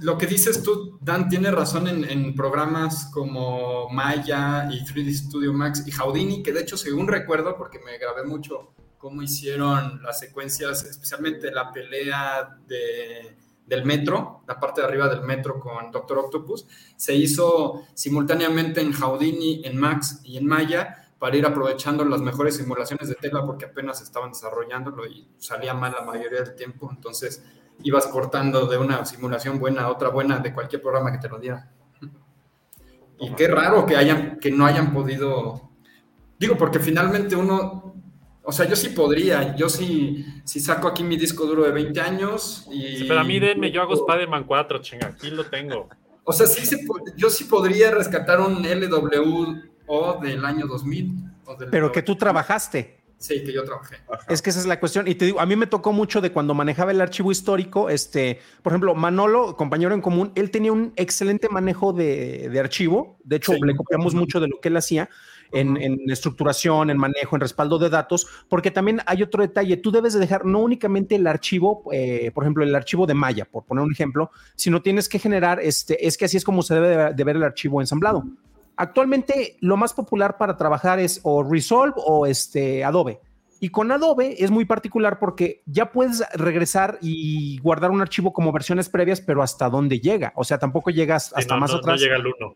lo 0.00 0.16
que 0.16 0.26
dices 0.26 0.62
tú, 0.62 0.96
Dan, 1.00 1.28
tiene 1.28 1.50
razón 1.50 1.88
en, 1.88 2.04
en 2.04 2.34
programas 2.34 3.10
como 3.12 3.88
Maya 3.90 4.68
y 4.70 4.84
3D 4.84 5.12
Studio 5.12 5.52
Max 5.52 5.82
y 5.86 5.90
Houdini, 5.90 6.40
que 6.42 6.52
de 6.52 6.60
hecho, 6.60 6.76
según 6.76 7.08
recuerdo, 7.08 7.56
porque 7.56 7.80
me 7.80 7.98
grabé 7.98 8.22
mucho 8.24 8.74
cómo 8.96 9.22
hicieron 9.22 10.00
las 10.02 10.20
secuencias, 10.20 10.84
especialmente 10.84 11.50
la 11.50 11.72
pelea 11.72 12.58
de, 12.68 13.36
del 13.68 13.84
metro, 13.84 14.42
la 14.46 14.58
parte 14.58 14.80
de 14.80 14.86
arriba 14.86 15.08
del 15.08 15.22
metro 15.22 15.60
con 15.60 15.90
Doctor 15.90 16.18
Octopus, 16.18 16.66
se 16.96 17.14
hizo 17.14 17.84
simultáneamente 17.94 18.80
en 18.80 18.92
Houdini, 18.92 19.62
en 19.64 19.76
Max 19.78 20.20
y 20.24 20.38
en 20.38 20.46
Maya 20.46 21.04
para 21.18 21.36
ir 21.36 21.44
aprovechando 21.44 22.04
las 22.04 22.20
mejores 22.20 22.56
simulaciones 22.56 23.08
de 23.08 23.16
tela 23.16 23.44
porque 23.44 23.66
apenas 23.66 24.00
estaban 24.00 24.30
desarrollándolo 24.30 25.06
y 25.06 25.28
salía 25.36 25.74
mal 25.74 25.92
la 25.92 26.04
mayoría 26.04 26.42
del 26.42 26.54
tiempo, 26.54 26.88
entonces 26.90 27.44
ibas 27.82 28.06
cortando 28.06 28.66
de 28.66 28.78
una 28.78 29.04
simulación 29.04 29.58
buena 29.58 29.82
a 29.82 29.90
otra 29.90 30.08
buena 30.08 30.38
de 30.38 30.52
cualquier 30.54 30.82
programa 30.82 31.12
que 31.12 31.18
te 31.18 31.28
lo 31.28 31.38
diera. 31.38 31.70
Y 33.20 33.30
qué 33.32 33.48
raro 33.48 33.84
que 33.84 33.96
hayan, 33.96 34.38
que 34.38 34.50
no 34.50 34.64
hayan 34.64 34.92
podido. 34.92 35.70
Digo, 36.38 36.56
porque 36.56 36.78
finalmente 36.78 37.36
uno. 37.36 37.87
O 38.48 38.52
sea, 38.52 38.66
yo 38.66 38.76
sí 38.76 38.88
podría. 38.88 39.54
Yo 39.56 39.68
sí, 39.68 40.24
sí 40.44 40.58
saco 40.58 40.88
aquí 40.88 41.04
mi 41.04 41.18
disco 41.18 41.44
duro 41.44 41.64
de 41.64 41.70
20 41.70 42.00
años 42.00 42.66
y. 42.72 42.96
Sí, 42.96 43.04
pero 43.06 43.20
a 43.20 43.24
mí 43.24 43.38
denme, 43.38 43.70
yo 43.70 43.82
hago 43.82 43.92
Spider-Man 43.92 44.44
4, 44.44 44.78
chinga, 44.78 45.08
aquí 45.08 45.28
lo 45.30 45.44
tengo. 45.44 45.86
O 46.24 46.32
sea, 46.32 46.46
sí 46.46 46.64
se 46.64 46.78
po- 46.86 46.98
yo 47.14 47.28
sí 47.28 47.44
podría 47.44 47.90
rescatar 47.90 48.40
un 48.40 48.64
LWO 48.64 50.20
del 50.22 50.44
año 50.46 50.66
2000. 50.66 51.12
o 51.44 51.56
del- 51.56 51.68
Pero 51.70 51.92
que 51.92 52.00
tú 52.02 52.16
trabajaste. 52.16 52.96
Sí, 53.18 53.42
que 53.44 53.52
yo 53.52 53.64
trabajé. 53.64 53.96
Es 54.28 54.40
que 54.40 54.48
esa 54.50 54.60
es 54.60 54.66
la 54.66 54.78
cuestión. 54.78 55.08
Y 55.08 55.14
te 55.16 55.24
digo, 55.24 55.40
a 55.40 55.46
mí 55.46 55.56
me 55.56 55.66
tocó 55.66 55.92
mucho 55.92 56.20
de 56.20 56.30
cuando 56.30 56.54
manejaba 56.54 56.92
el 56.92 57.00
archivo 57.00 57.32
histórico. 57.32 57.90
Este, 57.90 58.38
por 58.62 58.72
ejemplo, 58.72 58.94
Manolo, 58.94 59.56
compañero 59.56 59.92
en 59.92 60.00
común, 60.00 60.30
él 60.36 60.50
tenía 60.50 60.72
un 60.72 60.92
excelente 60.96 61.48
manejo 61.48 61.92
de, 61.92 62.48
de 62.48 62.60
archivo. 62.60 63.18
De 63.24 63.36
hecho, 63.36 63.52
Sí. 63.54 63.58
le 63.62 63.74
copiamos 63.76 64.14
mucho 64.14 64.38
de 64.40 64.48
lo 64.48 64.60
que 64.60 64.68
él 64.68 64.76
hacía 64.76 65.10
en, 65.52 65.76
en 65.76 65.98
estructuración, 66.10 66.90
en 66.90 66.98
manejo, 66.98 67.36
en 67.36 67.40
respaldo 67.40 67.78
de 67.78 67.88
datos, 67.90 68.26
porque 68.48 68.70
también 68.70 69.00
hay 69.06 69.22
otro 69.22 69.42
detalle. 69.42 69.76
Tú 69.78 69.90
debes 69.90 70.14
de 70.14 70.20
dejar 70.20 70.44
no 70.44 70.60
únicamente 70.60 71.14
el 71.14 71.26
archivo, 71.26 71.84
eh, 71.92 72.30
por 72.34 72.44
ejemplo, 72.44 72.64
el 72.64 72.74
archivo 72.74 73.06
de 73.06 73.14
Maya, 73.14 73.44
por 73.44 73.64
poner 73.64 73.84
un 73.84 73.92
ejemplo, 73.92 74.30
sino 74.54 74.82
tienes 74.82 75.08
que 75.08 75.18
generar, 75.18 75.60
este, 75.60 76.06
es 76.06 76.16
que 76.18 76.24
así 76.26 76.36
es 76.36 76.44
como 76.44 76.62
se 76.62 76.74
debe 76.74 77.14
de- 77.14 77.24
ver 77.24 77.36
el 77.36 77.42
archivo 77.44 77.80
ensamblado. 77.80 78.24
Actualmente 78.76 79.56
lo 79.60 79.76
más 79.76 79.92
popular 79.92 80.36
para 80.38 80.56
trabajar 80.56 80.98
es 81.00 81.20
o 81.24 81.42
Resolve 81.42 81.94
o 81.96 82.26
este 82.26 82.84
Adobe. 82.84 83.20
Y 83.60 83.70
con 83.70 83.90
Adobe 83.90 84.36
es 84.38 84.52
muy 84.52 84.64
particular 84.66 85.18
porque 85.18 85.62
ya 85.66 85.90
puedes 85.90 86.22
regresar 86.34 86.96
y 87.02 87.58
guardar 87.58 87.90
un 87.90 88.00
archivo 88.00 88.32
como 88.32 88.52
versiones 88.52 88.88
previas, 88.88 89.20
pero 89.20 89.42
hasta 89.42 89.68
dónde 89.68 89.98
llega. 89.98 90.32
O 90.36 90.44
sea, 90.44 90.58
tampoco 90.58 90.90
llegas 90.90 91.26
Sí, 91.26 91.32
hasta 91.34 91.54
no, 91.54 91.60
más 91.62 91.70
no- 91.72 91.78
no 91.78 91.80
atrás. 91.80 92.00
llega 92.00 92.14
al 92.14 92.26
1. 92.26 92.54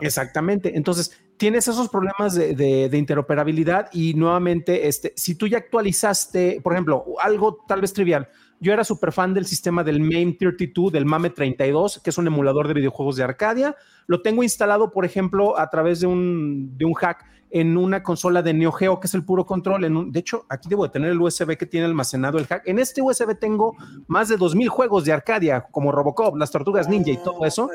Exactamente. 0.00 0.76
Entonces, 0.76 1.20
tienes 1.36 1.68
esos 1.68 1.88
problemas 1.88 2.34
de 2.34 2.90
interoperabilidad 2.96 3.88
y 3.92 4.14
nuevamente, 4.14 4.88
este, 4.88 5.12
si 5.16 5.34
tú 5.34 5.46
ya 5.46 5.58
actualizaste, 5.58 6.60
por 6.62 6.72
ejemplo, 6.72 7.04
algo 7.20 7.64
tal 7.66 7.80
vez 7.80 7.92
trivial, 7.92 8.28
yo 8.60 8.74
era 8.74 8.84
súper 8.84 9.10
fan 9.10 9.32
del 9.32 9.46
sistema 9.46 9.82
del 9.82 10.00
MAME32, 10.00 10.90
del 10.90 11.06
MAME32, 11.06 12.02
que 12.02 12.10
es 12.10 12.18
un 12.18 12.26
emulador 12.26 12.68
de 12.68 12.74
videojuegos 12.74 13.16
de 13.16 13.24
Arcadia. 13.24 13.74
Lo 14.06 14.20
tengo 14.20 14.42
instalado, 14.42 14.92
por 14.92 15.06
ejemplo, 15.06 15.58
a 15.58 15.70
través 15.70 16.00
de 16.00 16.06
un, 16.06 16.76
de 16.76 16.84
un 16.84 16.92
hack 16.92 17.24
en 17.52 17.76
una 17.76 18.02
consola 18.02 18.42
de 18.42 18.54
Neo 18.54 18.70
Geo, 18.72 19.00
que 19.00 19.06
es 19.08 19.14
el 19.14 19.24
puro 19.24 19.44
control. 19.44 19.84
En 19.84 19.96
un- 19.96 20.12
de 20.12 20.20
hecho, 20.20 20.46
aquí 20.48 20.68
debo 20.68 20.84
de 20.84 20.90
tener 20.90 21.10
el 21.10 21.20
USB 21.20 21.56
que 21.56 21.66
tiene 21.66 21.86
almacenado 21.86 22.38
el 22.38 22.46
hack. 22.46 22.62
En 22.66 22.78
este 22.78 23.02
USB 23.02 23.34
tengo 23.34 23.74
más 24.06 24.28
de 24.28 24.36
2000 24.36 24.68
juegos 24.68 25.04
de 25.04 25.12
Arcadia, 25.12 25.62
como 25.70 25.90
Robocop, 25.92 26.36
las 26.36 26.50
Tortugas 26.50 26.88
Ninja 26.88 27.10
y 27.10 27.16
todo 27.16 27.44
eso. 27.44 27.68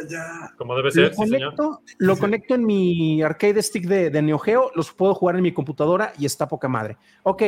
Como 0.58 0.76
debe 0.76 0.88
Lo 0.88 0.92
ser, 0.92 1.14
sí, 1.14 1.24
señor. 1.28 1.56
conecto, 1.56 1.82
lo 1.98 2.18
conecto 2.18 2.56
en 2.56 2.66
mi 2.66 3.22
arcade 3.22 3.62
stick 3.62 3.86
de, 3.86 4.10
de 4.10 4.22
Neo 4.22 4.40
Geo, 4.40 4.72
los 4.76 4.92
puedo 4.94 5.14
jugar 5.14 5.36
en 5.36 5.42
mi 5.44 5.54
computadora 5.54 6.14
y 6.18 6.26
está 6.26 6.48
poca 6.48 6.68
madre. 6.70 6.98
Ok, 7.24 7.44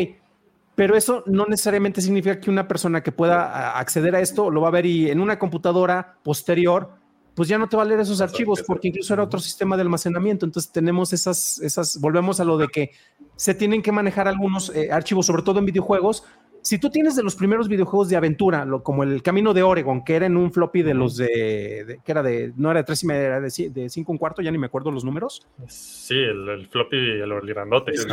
pero 0.75 0.95
eso 0.95 1.23
no 1.25 1.45
necesariamente 1.45 2.01
significa 2.01 2.39
que 2.39 2.49
una 2.51 2.67
persona 2.67 3.01
que 3.01 3.11
pueda 3.11 3.77
acceder 3.79 4.15
a 4.15 4.19
esto 4.19 4.51
lo 4.51 4.61
va 4.61 4.67
a 4.67 4.71
ver 4.71 4.85
y 4.85 5.09
en 5.09 5.21
una 5.21 5.39
computadora 5.39 6.17
posterior, 6.23 6.91
pues 7.37 7.47
ya 7.47 7.59
no 7.59 7.69
te 7.69 7.77
va 7.77 7.83
a 7.83 7.85
leer 7.85 7.99
esos 7.99 8.19
archivos 8.19 8.63
porque 8.65 8.87
incluso 8.87 9.13
era 9.13 9.21
otro 9.21 9.39
sistema 9.39 9.75
de 9.75 9.83
almacenamiento. 9.83 10.43
Entonces 10.43 10.71
tenemos 10.71 11.13
esas, 11.13 11.59
esas, 11.59 12.01
volvemos 12.01 12.39
a 12.39 12.43
lo 12.43 12.57
de 12.57 12.67
que 12.67 12.89
se 13.35 13.53
tienen 13.53 13.83
que 13.83 13.91
manejar 13.91 14.27
algunos 14.27 14.75
eh, 14.75 14.91
archivos, 14.91 15.27
sobre 15.27 15.43
todo 15.43 15.59
en 15.59 15.65
videojuegos, 15.65 16.23
si 16.67 16.79
tú 16.79 16.89
tienes 16.89 17.15
de 17.15 17.23
los 17.23 17.35
primeros 17.35 17.69
videojuegos 17.69 18.09
de 18.09 18.17
aventura, 18.17 18.65
lo, 18.65 18.83
como 18.83 19.03
el 19.03 19.21
Camino 19.21 19.53
de 19.53 19.63
Oregon, 19.63 20.03
que 20.03 20.15
era 20.15 20.25
en 20.25 20.35
un 20.35 20.51
floppy 20.51 20.81
de 20.81 20.93
los 20.93 21.15
de, 21.15 21.99
que 22.03 22.11
era 22.11 22.21
de, 22.21 22.51
no 22.57 22.71
era 22.71 22.81
de 22.81 22.83
tres 22.83 23.03
y 23.03 23.07
media, 23.07 23.25
era 23.27 23.39
de, 23.39 23.69
de 23.69 23.89
cinco 23.89 24.11
un 24.11 24.17
cuarto, 24.17 24.41
ya 24.41 24.51
ni 24.51 24.57
me 24.57 24.65
acuerdo 24.65 24.91
los 24.91 25.05
números. 25.05 25.47
Sí, 25.67 26.15
el, 26.15 26.67
floppy, 26.67 26.97
el, 26.97 27.31
el 27.31 27.47
grandote. 27.47 27.91
El 27.91 28.05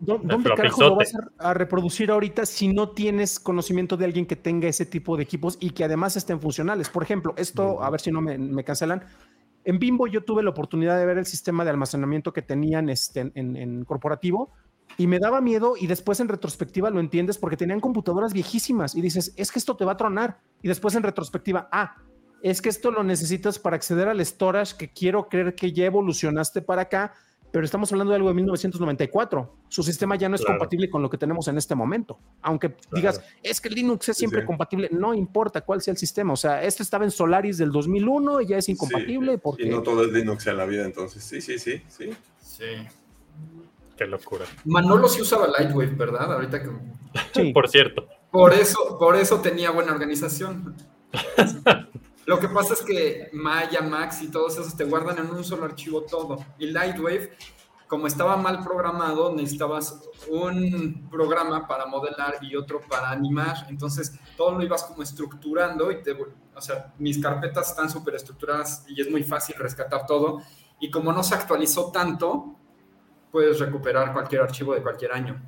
¿Dónde 0.00 0.50
carajo 0.54 0.82
lo 0.82 0.96
vas 0.96 1.12
a, 1.38 1.54
reproducir 1.54 2.10
ahorita 2.10 2.46
si 2.46 2.68
no 2.68 2.90
tienes 2.90 3.40
conocimiento 3.40 3.96
de 3.96 4.04
alguien 4.04 4.26
que 4.26 4.36
tenga 4.36 4.68
ese 4.68 4.86
tipo 4.86 5.16
de 5.16 5.22
equipos 5.22 5.56
y 5.60 5.70
que 5.70 5.84
además 5.84 6.16
estén 6.16 6.40
funcionales? 6.40 6.88
Por 6.88 7.02
ejemplo, 7.02 7.34
esto, 7.36 7.82
a 7.82 7.90
ver 7.90 8.00
si 8.00 8.10
no 8.10 8.20
me, 8.20 8.38
me 8.38 8.64
cancelan. 8.64 9.04
En 9.64 9.78
Bimbo 9.78 10.06
yo 10.06 10.24
tuve 10.24 10.42
la 10.42 10.50
oportunidad 10.50 10.98
de 10.98 11.06
ver 11.06 11.18
el 11.18 11.26
sistema 11.26 11.64
de 11.64 11.70
almacenamiento 11.70 12.32
que 12.32 12.42
tenían 12.42 12.88
este, 12.88 13.32
en, 13.34 13.56
en 13.56 13.84
corporativo 13.84 14.50
y 14.98 15.06
me 15.06 15.18
daba 15.18 15.40
miedo 15.40 15.74
y 15.78 15.86
después 15.86 16.20
en 16.20 16.28
retrospectiva 16.28 16.90
lo 16.90 17.00
entiendes 17.00 17.38
porque 17.38 17.56
tenían 17.56 17.80
computadoras 17.80 18.32
viejísimas 18.32 18.94
y 18.94 19.00
dices, 19.00 19.32
es 19.36 19.50
que 19.50 19.58
esto 19.58 19.76
te 19.76 19.84
va 19.84 19.92
a 19.92 19.96
tronar. 19.96 20.38
Y 20.62 20.68
después 20.68 20.94
en 20.94 21.02
retrospectiva, 21.02 21.68
ah, 21.72 21.96
es 22.42 22.60
que 22.60 22.68
esto 22.68 22.90
lo 22.90 23.02
necesitas 23.02 23.58
para 23.58 23.76
acceder 23.76 24.08
al 24.08 24.24
storage 24.24 24.76
que 24.76 24.92
quiero 24.92 25.28
creer 25.28 25.54
que 25.54 25.72
ya 25.72 25.86
evolucionaste 25.86 26.60
para 26.60 26.82
acá, 26.82 27.14
pero 27.52 27.66
estamos 27.66 27.92
hablando 27.92 28.12
de 28.12 28.16
algo 28.16 28.28
de 28.28 28.34
1994. 28.34 29.56
Su 29.68 29.82
sistema 29.82 30.16
ya 30.16 30.28
no 30.28 30.36
es 30.36 30.44
compatible 30.44 30.88
con 30.88 31.02
lo 31.02 31.10
que 31.10 31.18
tenemos 31.18 31.46
en 31.48 31.58
este 31.58 31.74
momento. 31.74 32.18
Aunque 32.40 32.74
digas, 32.90 33.22
es 33.42 33.60
que 33.60 33.68
Linux 33.68 34.08
es 34.08 34.16
siempre 34.16 34.44
compatible, 34.44 34.88
no 34.90 35.12
importa 35.12 35.60
cuál 35.60 35.82
sea 35.82 35.92
el 35.92 35.98
sistema. 35.98 36.32
O 36.32 36.36
sea, 36.36 36.62
este 36.62 36.82
estaba 36.82 37.04
en 37.04 37.10
Solaris 37.10 37.58
del 37.58 37.70
2001 37.70 38.40
y 38.40 38.46
ya 38.46 38.56
es 38.56 38.68
incompatible. 38.70 39.36
porque... 39.36 39.64
Y 39.64 39.68
no 39.68 39.82
todo 39.82 40.04
es 40.04 40.12
Linux 40.12 40.46
en 40.46 40.56
la 40.56 40.64
vida, 40.64 40.86
entonces 40.86 41.22
sí, 41.22 41.42
sí, 41.42 41.58
sí, 41.58 41.82
sí. 41.88 42.10
Sí. 42.40 42.64
Qué 43.96 44.06
locura. 44.06 44.46
Manolo 44.64 45.06
sí 45.06 45.20
usaba 45.20 45.46
Lightwave, 45.46 45.94
¿verdad? 45.94 46.32
Ahorita 46.32 46.62
que. 46.62 46.70
Sí. 47.34 47.52
Por 47.54 47.68
cierto. 47.68 48.08
Por 48.30 48.54
eso, 48.54 48.96
por 48.98 49.14
eso 49.16 49.42
tenía 49.42 49.70
buena 49.70 49.92
organización. 49.92 50.74
Lo 52.24 52.38
que 52.38 52.48
pasa 52.48 52.74
es 52.74 52.82
que 52.82 53.30
Maya, 53.32 53.80
Max 53.80 54.22
y 54.22 54.30
todos 54.30 54.56
esos 54.56 54.76
te 54.76 54.84
guardan 54.84 55.18
en 55.18 55.30
un 55.30 55.44
solo 55.44 55.64
archivo 55.64 56.02
todo. 56.02 56.44
Y 56.58 56.66
Lightwave, 56.66 57.36
como 57.88 58.06
estaba 58.06 58.36
mal 58.36 58.62
programado, 58.62 59.34
necesitabas 59.34 60.08
un 60.28 61.08
programa 61.10 61.66
para 61.66 61.86
modelar 61.86 62.38
y 62.40 62.54
otro 62.54 62.80
para 62.80 63.10
animar. 63.10 63.66
Entonces, 63.68 64.18
todo 64.36 64.52
lo 64.52 64.62
ibas 64.62 64.84
como 64.84 65.02
estructurando 65.02 65.90
y 65.90 66.02
te, 66.02 66.12
o 66.12 66.60
sea, 66.60 66.94
mis 66.98 67.20
carpetas 67.20 67.70
están 67.70 67.90
súper 67.90 68.14
estructuradas 68.14 68.84
y 68.88 69.00
es 69.00 69.10
muy 69.10 69.24
fácil 69.24 69.56
rescatar 69.58 70.06
todo. 70.06 70.42
Y 70.78 70.90
como 70.90 71.12
no 71.12 71.22
se 71.24 71.34
actualizó 71.34 71.90
tanto, 71.90 72.56
puedes 73.32 73.58
recuperar 73.58 74.12
cualquier 74.12 74.42
archivo 74.42 74.74
de 74.74 74.82
cualquier 74.82 75.12
año. 75.12 75.42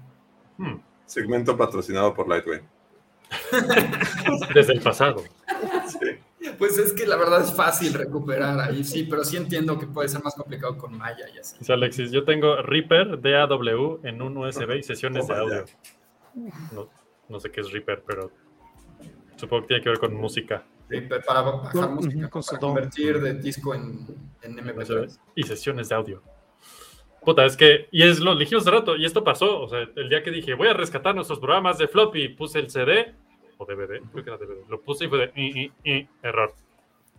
Hmm. 0.58 0.76
Segmento 1.06 1.56
patrocinado 1.56 2.14
por 2.14 2.28
Lightwave. 2.28 2.64
Desde 4.54 4.72
el 4.72 4.80
pasado. 4.80 5.22
Pues 6.58 6.78
es 6.78 6.92
que 6.92 7.06
la 7.06 7.16
verdad 7.16 7.42
es 7.42 7.52
fácil 7.52 7.94
recuperar 7.94 8.58
ahí, 8.60 8.84
sí, 8.84 9.04
pero 9.04 9.24
sí 9.24 9.36
entiendo 9.36 9.78
que 9.78 9.86
puede 9.86 10.08
ser 10.08 10.22
más 10.22 10.34
complicado 10.34 10.76
con 10.76 10.96
Maya 10.96 11.26
y 11.34 11.38
así. 11.38 11.56
Alexis, 11.72 12.10
yo 12.10 12.24
tengo 12.24 12.62
Reaper 12.62 13.20
DAW 13.20 14.00
en 14.02 14.22
un 14.22 14.36
USB 14.36 14.76
y 14.78 14.82
sesiones 14.82 15.26
de 15.26 15.34
audio. 15.34 15.64
No, 17.28 17.40
sé 17.40 17.50
qué 17.50 17.60
es 17.60 17.70
Reaper, 17.70 18.02
pero 18.06 18.30
supongo 19.36 19.62
que 19.62 19.68
tiene 19.68 19.82
que 19.82 19.88
ver 19.90 19.98
con 19.98 20.14
música. 20.14 20.64
Reaper 20.88 21.24
para 21.24 21.42
bajar 21.42 21.90
música, 21.90 22.28
para 22.28 22.58
convertir 22.58 23.20
de 23.20 23.34
disco 23.34 23.74
en, 23.74 24.06
en 24.42 24.56
MP3. 24.56 25.18
Y 25.34 25.42
sesiones 25.44 25.88
de 25.88 25.94
audio. 25.94 26.22
Puta, 27.24 27.46
es 27.46 27.56
que, 27.56 27.88
y 27.90 28.02
es 28.02 28.20
lo 28.20 28.36
dijimos 28.36 28.64
hace 28.66 28.70
rato, 28.70 28.96
y 28.96 29.04
esto 29.06 29.24
pasó, 29.24 29.62
o 29.62 29.68
sea, 29.68 29.88
el 29.96 30.08
día 30.10 30.22
que 30.22 30.30
dije, 30.30 30.52
voy 30.52 30.68
a 30.68 30.74
rescatar 30.74 31.14
nuestros 31.14 31.38
programas 31.38 31.78
de 31.78 31.88
floppy, 31.88 32.28
puse 32.28 32.58
el 32.58 32.68
CD, 32.68 33.14
o 33.58 33.64
DVD, 33.64 34.00
creo 34.12 34.24
que 34.24 34.30
era 34.30 34.38
DVD, 34.38 34.68
lo 34.68 34.80
puse 34.80 35.04
y 35.04 35.08
fue 35.08 35.32
de, 35.34 36.08
error. 36.22 36.54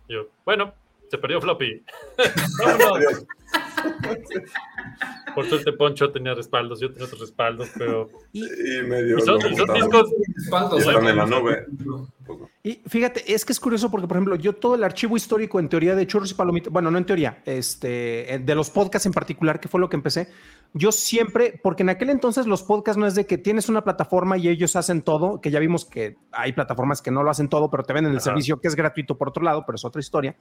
Yo, 0.08 0.28
bueno, 0.44 0.74
se 1.10 1.18
perdió 1.18 1.40
floppy. 1.40 1.82
Vámonos. 2.64 3.26
Por 5.34 5.46
suerte 5.46 5.72
Poncho 5.72 6.10
tenía 6.10 6.34
respaldos, 6.34 6.80
yo 6.80 6.90
tenía 6.90 7.04
otros 7.04 7.20
respaldos, 7.20 7.70
pero... 7.76 8.08
Y, 8.32 8.42
medio 8.86 9.20
son, 9.20 9.38
discos... 9.38 10.10
Respaldos, 10.34 10.80
están 10.80 11.06
en 11.06 11.16
la 11.16 11.26
nube. 11.26 11.66
Y 12.62 12.82
fíjate, 12.86 13.32
es 13.32 13.44
que 13.44 13.52
es 13.52 13.60
curioso 13.60 13.90
porque, 13.90 14.08
por 14.08 14.16
ejemplo, 14.16 14.34
yo 14.36 14.54
todo 14.54 14.74
el 14.74 14.82
archivo 14.82 15.16
histórico 15.16 15.60
en 15.60 15.68
teoría 15.68 15.94
de 15.94 16.06
churros 16.06 16.30
y 16.32 16.34
palomitas, 16.34 16.72
bueno, 16.72 16.90
no 16.90 16.98
en 16.98 17.06
teoría, 17.06 17.42
este, 17.44 18.34
eh, 18.34 18.38
de 18.38 18.54
los 18.54 18.70
podcasts 18.70 19.06
en 19.06 19.12
particular, 19.12 19.60
que 19.60 19.68
fue 19.68 19.78
lo 19.78 19.88
que 19.88 19.96
empecé, 19.96 20.28
yo 20.72 20.90
siempre, 20.90 21.60
porque 21.62 21.84
en 21.84 21.90
aquel 21.90 22.10
entonces 22.10 22.46
los 22.46 22.62
podcasts 22.62 22.98
no 22.98 23.06
es 23.06 23.14
de 23.14 23.26
que 23.26 23.38
tienes 23.38 23.68
una 23.68 23.84
plataforma 23.84 24.36
y 24.36 24.48
ellos 24.48 24.74
hacen 24.74 25.02
todo, 25.02 25.40
que 25.40 25.50
ya 25.50 25.60
vimos 25.60 25.84
que 25.84 26.16
hay 26.32 26.52
plataformas 26.52 27.02
que 27.02 27.10
no 27.10 27.22
lo 27.22 27.30
hacen 27.30 27.48
todo, 27.48 27.70
pero 27.70 27.84
te 27.84 27.92
venden 27.92 28.12
el 28.12 28.20
servicio 28.20 28.60
que 28.60 28.68
es 28.68 28.74
gratuito 28.74 29.16
por 29.16 29.28
otro 29.28 29.44
lado, 29.44 29.64
pero 29.64 29.76
es 29.76 29.84
otra 29.84 30.00
historia. 30.00 30.34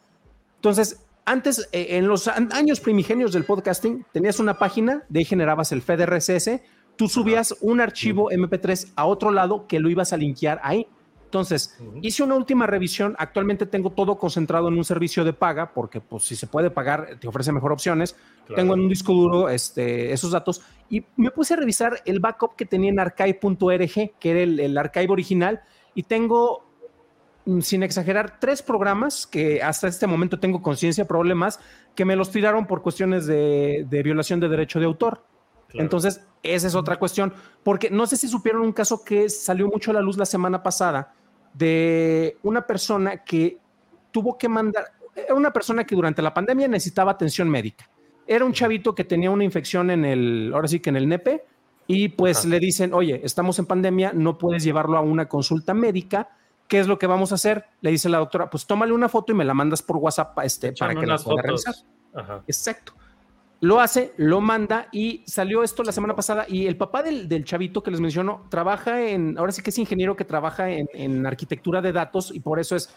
Entonces, 0.65 1.05
antes, 1.25 1.69
eh, 1.73 1.89
en 1.91 2.07
los 2.07 2.27
años 2.27 2.79
primigenios 2.79 3.31
del 3.31 3.45
podcasting, 3.45 4.03
tenías 4.11 4.39
una 4.39 4.57
página, 4.57 5.03
de 5.09 5.19
ahí 5.19 5.25
generabas 5.25 5.71
el 5.71 5.83
feed 5.83 6.01
RSS, 6.07 6.59
tú 6.95 7.07
subías 7.07 7.55
un 7.61 7.81
archivo 7.81 8.31
MP3 8.31 8.93
a 8.95 9.05
otro 9.05 9.29
lado 9.29 9.67
que 9.67 9.79
lo 9.79 9.91
ibas 9.91 10.11
a 10.11 10.17
linkear 10.17 10.59
ahí. 10.63 10.87
Entonces, 11.25 11.77
hice 12.01 12.23
una 12.23 12.33
última 12.33 12.65
revisión. 12.65 13.15
Actualmente 13.19 13.67
tengo 13.67 13.91
todo 13.91 14.17
concentrado 14.17 14.69
en 14.69 14.73
un 14.75 14.83
servicio 14.83 15.23
de 15.23 15.33
paga, 15.33 15.71
porque 15.71 16.01
pues 16.01 16.23
si 16.23 16.35
se 16.35 16.47
puede 16.47 16.71
pagar, 16.71 17.19
te 17.19 17.27
ofrece 17.27 17.51
mejor 17.51 17.71
opciones. 17.71 18.15
Tengo 18.55 18.73
en 18.73 18.79
un 18.79 18.89
disco 18.89 19.13
duro 19.13 19.49
este, 19.49 20.13
esos 20.13 20.31
datos 20.31 20.63
y 20.89 21.05
me 21.15 21.29
puse 21.29 21.53
a 21.53 21.57
revisar 21.57 22.01
el 22.05 22.19
backup 22.19 22.55
que 22.55 22.65
tenía 22.65 22.89
en 22.89 22.99
archive.org, 22.99 24.13
que 24.19 24.31
era 24.31 24.39
el, 24.39 24.59
el 24.59 24.75
archive 24.79 25.11
original, 25.11 25.61
y 25.93 26.01
tengo 26.03 26.64
sin 27.61 27.83
exagerar, 27.83 28.39
tres 28.39 28.61
programas 28.61 29.27
que 29.27 29.61
hasta 29.61 29.87
este 29.87 30.07
momento 30.07 30.39
tengo 30.39 30.61
conciencia, 30.61 31.05
problemas, 31.05 31.59
que 31.93 32.05
me 32.05 32.15
los 32.15 32.31
tiraron 32.31 32.65
por 32.65 32.81
cuestiones 32.81 33.27
de, 33.27 34.01
violación 34.03 34.39
de 34.39 34.49
derecho 34.49 34.79
de 34.79 34.85
autor. 34.85 35.23
Entonces, 35.73 36.21
esa 36.41 36.67
es 36.67 36.75
otra 36.75 36.97
cuestión, 36.97 37.33
porque 37.63 37.89
no 37.89 38.07
sé 38.07 38.17
si 38.17 38.27
supieron 38.27 38.61
un 38.61 38.71
caso 38.71 39.03
que 39.03 39.29
salió 39.29 39.67
mucho 39.67 39.91
a 39.91 39.93
la 39.93 40.01
luz 40.01 40.17
la 40.17 40.25
semana 40.25 40.63
pasada 40.63 41.13
de 41.53 42.37
una 42.43 42.65
persona 42.65 43.23
que 43.23 43.59
tuvo 44.11 44.37
que 44.37 44.47
mandar, 44.47 44.85
era 45.15 45.33
una 45.33 45.51
persona 45.51 45.85
que 45.85 45.95
durante 45.95 46.21
la 46.21 46.33
pandemia 46.33 46.67
necesitaba 46.67 47.11
atención 47.11 47.49
médica. 47.49 47.89
Era 48.27 48.45
un 48.45 48.53
chavito 48.53 48.95
que 48.95 49.03
tenía 49.03 49.29
una 49.29 49.43
infección 49.43 49.91
en 49.91 50.05
el, 50.05 50.51
ahora 50.53 50.67
sí 50.67 50.79
que 50.79 50.89
en 50.89 50.95
el 50.95 51.07
nepe, 51.07 51.43
y 51.87 52.09
pues 52.09 52.45
le 52.45 52.59
dicen, 52.59 52.93
oye, 52.93 53.21
estamos 53.23 53.59
en 53.59 53.65
pandemia, 53.65 54.11
no 54.13 54.37
puedes 54.37 54.63
llevarlo 54.63 54.97
a 54.97 55.01
una 55.01 55.27
consulta 55.27 55.73
médica, 55.73 56.29
¿qué 56.67 56.79
es 56.79 56.87
lo 56.87 56.97
que 56.97 57.07
vamos 57.07 57.31
a 57.31 57.35
hacer? 57.35 57.65
Le 57.81 57.91
dice 57.91 58.09
la 58.09 58.17
doctora, 58.19 58.49
pues 58.49 58.65
tómale 58.65 58.93
una 58.93 59.09
foto 59.09 59.31
y 59.31 59.35
me 59.35 59.45
la 59.45 59.53
mandas 59.53 59.81
por 59.81 59.97
WhatsApp 59.97 60.37
este, 60.43 60.73
para 60.73 60.95
que 60.95 61.05
la 61.05 61.17
pueda 61.17 61.41
revisar. 61.41 61.75
Exacto. 62.47 62.93
Lo 63.61 63.79
hace, 63.79 64.13
lo 64.17 64.41
manda 64.41 64.89
y 64.91 65.23
salió 65.25 65.63
esto 65.63 65.83
la 65.83 65.91
semana 65.91 66.15
pasada 66.15 66.45
y 66.47 66.67
el 66.67 66.77
papá 66.77 67.01
del, 67.01 67.27
del, 67.29 67.45
chavito 67.45 67.81
que 67.81 67.89
les 67.89 68.01
menciono 68.01 68.45
trabaja 68.49 69.01
en, 69.01 69.37
ahora 69.37 69.53
sí 69.53 69.63
que 69.63 69.69
es 69.69 69.79
ingeniero 69.79 70.15
que 70.15 70.25
trabaja 70.25 70.69
en, 70.69 70.89
en 70.93 71.25
arquitectura 71.25 71.81
de 71.81 71.93
datos 71.93 72.31
y 72.31 72.41
por 72.41 72.59
eso 72.59 72.75
es, 72.75 72.93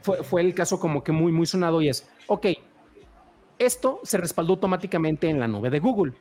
fue, 0.00 0.22
fue, 0.22 0.40
el 0.40 0.54
caso 0.54 0.78
como 0.78 1.02
que 1.02 1.10
muy, 1.12 1.32
muy 1.32 1.46
sonado 1.46 1.82
y 1.82 1.88
es, 1.88 2.08
ok, 2.28 2.46
esto 3.58 4.00
se 4.04 4.18
respaldó 4.18 4.54
automáticamente 4.54 5.28
en 5.28 5.40
la 5.40 5.48
nube 5.48 5.68
de 5.68 5.80
Google. 5.80 6.14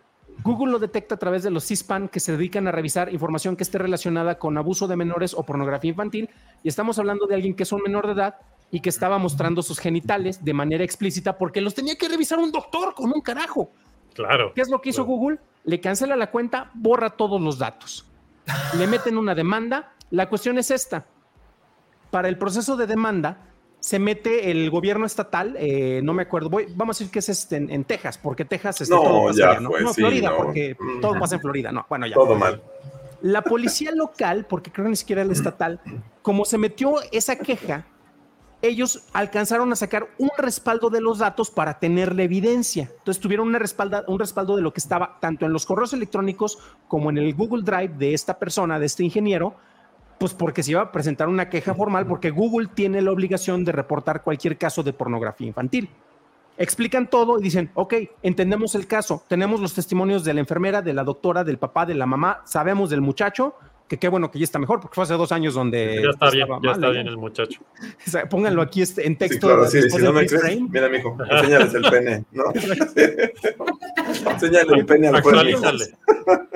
Google 0.44 0.72
lo 0.72 0.80
detecta 0.80 1.16
a 1.16 1.18
través 1.18 1.44
de 1.44 1.50
los 1.50 1.66
CISPAN 1.66 2.10
que 2.10 2.20
se 2.20 2.32
dedican 2.32 2.68
a 2.68 2.72
revisar 2.72 3.12
información 3.12 3.56
que 3.56 3.64
esté 3.64 3.78
relacionada 3.78 4.38
con 4.38 4.58
abuso 4.58 4.88
de 4.88 4.96
menores 4.96 5.34
o 5.34 5.44
pornografía 5.44 5.92
infantil. 5.92 6.30
Y 6.64 6.70
estamos 6.70 7.00
hablando 7.00 7.26
de 7.26 7.36
alguien 7.36 7.56
que 7.56 7.64
es 7.64 7.72
un 7.72 7.82
menor 7.82 8.08
de 8.08 8.14
edad 8.14 8.36
y 8.72 8.82
que 8.82 8.90
estaba 8.90 9.18
mostrando 9.18 9.62
sus 9.62 9.80
genitales 9.80 10.44
de 10.44 10.54
manera 10.54 10.84
explícita 10.84 11.38
porque 11.38 11.62
los 11.62 11.74
tenía 11.74 11.96
que 11.96 12.10
revisar 12.10 12.40
un 12.40 12.52
doctor 12.52 12.94
con 12.94 13.12
un 13.12 13.22
carajo. 13.22 13.72
Claro. 14.14 14.54
¿Qué 14.54 14.62
es 14.62 14.70
lo 14.70 14.82
que 14.82 14.90
hizo 14.90 15.06
Google? 15.06 15.40
Le 15.64 15.80
cancela 15.80 16.16
la 16.16 16.32
cuenta, 16.32 16.72
borra 16.74 17.12
todos 17.12 17.42
los 17.42 17.60
datos. 17.60 18.06
Le 18.78 18.88
meten 18.88 19.18
una 19.18 19.36
demanda. 19.36 19.94
La 20.12 20.30
cuestión 20.30 20.58
es 20.58 20.72
esta. 20.72 21.06
Para 22.10 22.30
el 22.30 22.38
proceso 22.38 22.78
de 22.78 22.88
demanda, 22.88 23.38
se 23.80 24.00
mete 24.00 24.52
el 24.52 24.70
gobierno 24.70 25.06
estatal, 25.06 25.56
eh, 25.58 26.02
no 26.04 26.14
me 26.14 26.24
acuerdo, 26.24 26.50
voy, 26.50 26.68
vamos 26.76 26.98
a 26.98 27.00
decir 27.00 27.12
que 27.12 27.20
es 27.20 27.30
este, 27.30 27.58
en, 27.58 27.84
Texas, 27.86 28.18
porque 28.18 28.44
Texas 28.44 28.82
es 28.82 28.90
no, 28.90 29.02
todo 29.02 29.32
ya 29.32 29.60
¿no? 29.60 29.70
no 29.70 29.94
Florida, 29.94 30.36
porque 30.36 30.76
todo 31.02 31.20
pasa 31.20 31.36
en 31.36 31.42
Florida, 31.42 31.72
no, 31.72 31.86
bueno, 31.90 32.08
ya. 32.08 32.16
Todo 32.16 32.36
mal. 32.36 32.62
La 33.22 33.42
policía 33.42 33.92
local, 33.92 34.46
porque 34.48 34.72
creo 34.72 34.86
que 34.86 34.92
ni 34.92 34.96
siquiera 34.96 35.22
el 35.22 35.32
estatal, 35.32 35.80
como 36.22 36.46
se 36.46 36.58
metió 36.58 36.96
esa 37.12 37.36
queja, 37.36 37.86
ellos 38.62 39.04
alcanzaron 39.14 39.72
a 39.72 39.76
sacar 39.76 40.10
un 40.18 40.32
respaldo 40.38 40.90
de 40.90 41.02
los 41.02 41.20
datos 41.20 41.50
para 41.52 41.80
tener 41.80 42.16
la 42.16 42.24
evidencia. 42.24 42.90
Entonces 42.98 43.22
tuvieron 43.22 43.48
una 43.48 43.60
respalda, 43.60 44.04
un 44.08 44.20
respaldo 44.20 44.56
de 44.56 44.62
lo 44.62 44.74
que 44.74 44.80
estaba 44.80 45.18
tanto 45.20 45.46
en 45.46 45.54
los 45.54 45.66
correos 45.66 45.94
electrónicos 45.94 46.58
como 46.88 47.10
en 47.10 47.18
el 47.18 47.34
Google 47.34 47.64
Drive 47.64 47.96
de 47.98 48.14
esta 48.14 48.38
persona, 48.38 48.80
de 48.80 48.86
este 48.88 49.04
ingeniero, 49.04 49.56
pues 50.18 50.34
porque 50.34 50.64
se 50.64 50.72
iba 50.72 50.82
a 50.82 50.92
presentar 50.92 51.30
una 51.30 51.50
queja 51.50 51.74
formal, 51.74 52.08
porque 52.08 52.32
Google 52.32 52.70
tiene 52.74 53.02
la 53.02 53.12
obligación 53.12 53.64
de 53.64 53.72
reportar 53.72 54.24
cualquier 54.24 54.58
caso 54.58 54.84
de 54.84 54.94
pornografía 54.94 55.48
infantil. 55.48 55.90
Explican 56.58 57.08
todo 57.08 57.40
y 57.40 57.44
dicen, 57.44 57.70
ok, 57.76 57.94
entendemos 58.24 58.74
el 58.74 58.88
caso, 58.88 59.24
tenemos 59.28 59.60
los 59.60 59.76
testimonios 59.76 60.24
de 60.24 60.34
la 60.34 60.40
enfermera, 60.40 60.82
de 60.82 60.94
la 60.94 61.04
doctora, 61.04 61.44
del 61.44 61.60
papá, 61.60 61.86
de 61.86 61.94
la 61.94 62.08
mamá, 62.08 62.42
sabemos 62.46 62.90
del 62.90 63.02
muchacho, 63.02 63.56
que 63.88 63.98
qué 63.98 64.10
bueno 64.10 64.30
que 64.32 64.40
ya 64.40 64.44
está 64.44 64.60
mejor, 64.60 64.80
porque 64.82 64.96
fue 64.96 65.04
hace 65.06 65.14
dos 65.14 65.32
años 65.32 65.54
donde... 65.54 66.02
Ya 66.04 66.10
está 66.10 66.30
bien, 66.30 66.48
ya 66.48 66.60
mal, 66.60 66.76
está 66.76 66.88
¿eh? 66.88 66.92
bien 66.92 67.08
el 67.08 67.18
muchacho. 67.18 67.62
O 68.08 68.10
sea, 68.10 68.28
pónganlo 68.30 68.62
aquí 68.62 68.82
este, 68.82 69.06
en 69.06 69.14
Sí, 69.14 69.20
texto. 69.20 69.48
claro, 69.48 69.66
sí, 69.68 69.78
después 69.78 70.02
si 70.02 70.08
no 70.08 70.14
me 70.14 70.26
crees, 70.26 70.42
frame. 70.42 70.68
mira, 70.70 70.90
mijo, 70.90 71.18
enséñales 71.30 71.74
el 71.74 71.82
pene, 71.84 72.26
¿no? 72.32 72.44
Enséñale 74.32 74.78
el 74.80 74.86
pene 74.86 75.08
al. 75.08 75.16
Actualízale. 75.16 75.86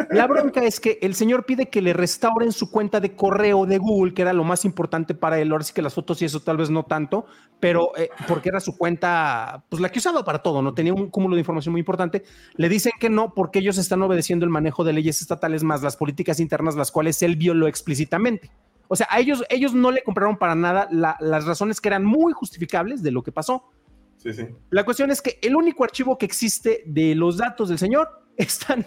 La 0.09 0.27
bronca 0.27 0.63
es 0.63 0.79
que 0.79 0.99
el 1.01 1.15
señor 1.15 1.45
pide 1.45 1.69
que 1.69 1.81
le 1.81 1.93
restauren 1.93 2.51
su 2.51 2.69
cuenta 2.69 2.99
de 2.99 3.15
correo 3.15 3.65
de 3.65 3.77
Google, 3.77 4.13
que 4.13 4.21
era 4.23 4.33
lo 4.33 4.43
más 4.43 4.65
importante 4.65 5.13
para 5.15 5.39
él. 5.39 5.51
Ahora 5.51 5.63
sí 5.63 5.73
que 5.73 5.81
las 5.81 5.93
fotos 5.93 6.21
y 6.21 6.25
eso 6.25 6.41
tal 6.41 6.57
vez 6.57 6.69
no 6.69 6.83
tanto, 6.83 7.25
pero 7.59 7.91
eh, 7.97 8.09
porque 8.27 8.49
era 8.49 8.59
su 8.59 8.77
cuenta, 8.77 9.63
pues 9.69 9.81
la 9.81 9.89
que 9.89 9.99
usaba 9.99 10.23
para 10.25 10.39
todo, 10.39 10.61
no 10.61 10.73
tenía 10.73 10.93
un 10.93 11.09
cúmulo 11.09 11.35
de 11.35 11.41
información 11.41 11.71
muy 11.71 11.79
importante. 11.79 12.23
Le 12.55 12.67
dicen 12.67 12.91
que 12.99 13.09
no, 13.09 13.33
porque 13.33 13.59
ellos 13.59 13.77
están 13.77 14.01
obedeciendo 14.01 14.43
el 14.45 14.51
manejo 14.51 14.83
de 14.83 14.93
leyes 14.93 15.21
estatales 15.21 15.63
más 15.63 15.81
las 15.81 15.95
políticas 15.95 16.39
internas, 16.41 16.75
las 16.75 16.91
cuales 16.91 17.20
él 17.25 17.35
violó 17.35 17.67
explícitamente. 17.67 18.51
O 18.87 18.95
sea, 18.95 19.07
a 19.09 19.19
ellos, 19.19 19.43
ellos 19.49 19.73
no 19.73 19.91
le 19.91 20.03
compraron 20.03 20.37
para 20.37 20.55
nada 20.55 20.87
la- 20.91 21.15
las 21.19 21.45
razones 21.45 21.79
que 21.79 21.87
eran 21.89 22.03
muy 22.05 22.33
justificables 22.33 23.01
de 23.01 23.11
lo 23.11 23.23
que 23.23 23.31
pasó. 23.31 23.71
Sí, 24.17 24.33
sí. 24.33 24.47
La 24.69 24.83
cuestión 24.83 25.09
es 25.11 25.21
que 25.21 25.39
el 25.41 25.55
único 25.55 25.83
archivo 25.83 26.17
que 26.17 26.25
existe 26.25 26.83
de 26.85 27.15
los 27.15 27.37
datos 27.37 27.69
del 27.69 27.79
señor 27.79 28.07
están 28.37 28.85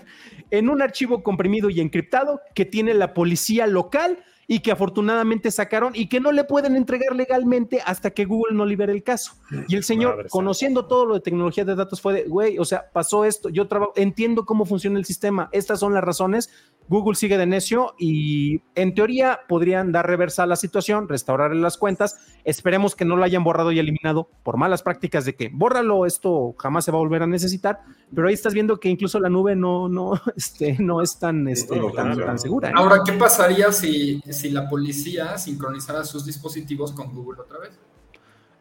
en 0.51 0.69
un 0.69 0.83
archivo 0.83 1.23
comprimido 1.23 1.71
y 1.71 1.81
encriptado 1.81 2.41
que 2.55 2.65
tiene 2.65 2.95
la 2.95 3.15
policía 3.15 3.67
local 3.67 4.19
y 4.47 4.61
que 4.61 4.73
afortunadamente 4.73 5.51
sacaron 5.51 5.93
y 5.95 6.09
que 6.09 6.21
no 6.21 6.33
le 6.33 6.45
pueden 6.45 6.77
entregar 6.77 7.15
legalmente 7.15 7.81
hasta 7.85 8.11
que 8.11 8.25
Google 8.25 8.57
no 8.57 8.67
libere 8.67 8.93
el 8.93 9.03
caso. 9.03 9.33
Y 9.69 9.77
el 9.77 9.85
señor, 9.85 10.17
Madre 10.17 10.29
conociendo 10.31 10.87
todo 10.87 11.07
lo 11.07 11.15
de 11.15 11.21
tecnología 11.21 11.65
de 11.65 11.75
datos, 11.75 12.01
fue 12.01 12.15
de, 12.15 12.25
güey, 12.25 12.59
o 12.59 12.65
sea, 12.65 12.91
pasó 12.93 13.25
esto, 13.25 13.49
yo 13.49 13.67
trabajo, 13.69 13.93
entiendo 13.97 14.45
cómo 14.45 14.65
funciona 14.65 14.99
el 14.99 15.05
sistema, 15.05 15.49
estas 15.53 15.81
son 15.81 15.95
las 15.95 16.05
razones, 16.05 16.51
Google 16.89 17.15
sigue 17.15 17.39
de 17.39 17.47
necio 17.47 17.95
y 17.99 18.61
en 18.75 18.95
teoría 18.95 19.41
podrían 19.49 19.93
dar 19.93 20.07
reversa 20.07 20.43
a 20.43 20.47
la 20.47 20.57
situación, 20.57 21.09
restaurar 21.09 21.55
las 21.55 21.79
cuentas, 21.79 22.19
esperemos 22.45 22.95
que 22.95 23.05
no 23.05 23.17
lo 23.17 23.25
hayan 23.25 23.45
borrado 23.45 23.73
y 23.73 23.79
eliminado 23.79 24.29
por 24.43 24.59
malas 24.59 24.83
prácticas 24.83 25.25
de 25.25 25.35
que 25.35 25.51
bórralo, 25.53 26.05
esto 26.05 26.55
jamás 26.59 26.85
se 26.85 26.91
va 26.91 26.99
a 26.99 27.01
volver 27.01 27.23
a 27.23 27.27
necesitar, 27.27 27.81
pero 28.15 28.29
ahí 28.29 28.35
estás 28.35 28.55
viendo 28.55 28.79
que 28.79 28.89
incluso 28.89 29.19
la 29.19 29.31
nube 29.31 29.57
no, 29.57 29.89
no, 29.89 30.21
este, 30.37 30.77
no 30.79 31.01
es 31.01 31.19
tan, 31.19 31.49
este, 31.49 31.77
No, 31.77 31.91
tan, 31.91 32.13
claro. 32.13 32.27
tan 32.27 32.39
segura. 32.39 32.69
¿eh? 32.69 32.73
Ahora, 32.75 32.99
¿qué 33.05 33.13
pasaría 33.13 33.73
si, 33.73 34.21
si 34.35 34.51
la 34.51 34.69
policía 34.69 35.39
sincronizara 35.39 36.05
sus 36.05 36.27
dispositivos 36.27 36.93
con 36.93 37.15
Google 37.15 37.41
otra 37.41 37.59
vez? 37.59 37.71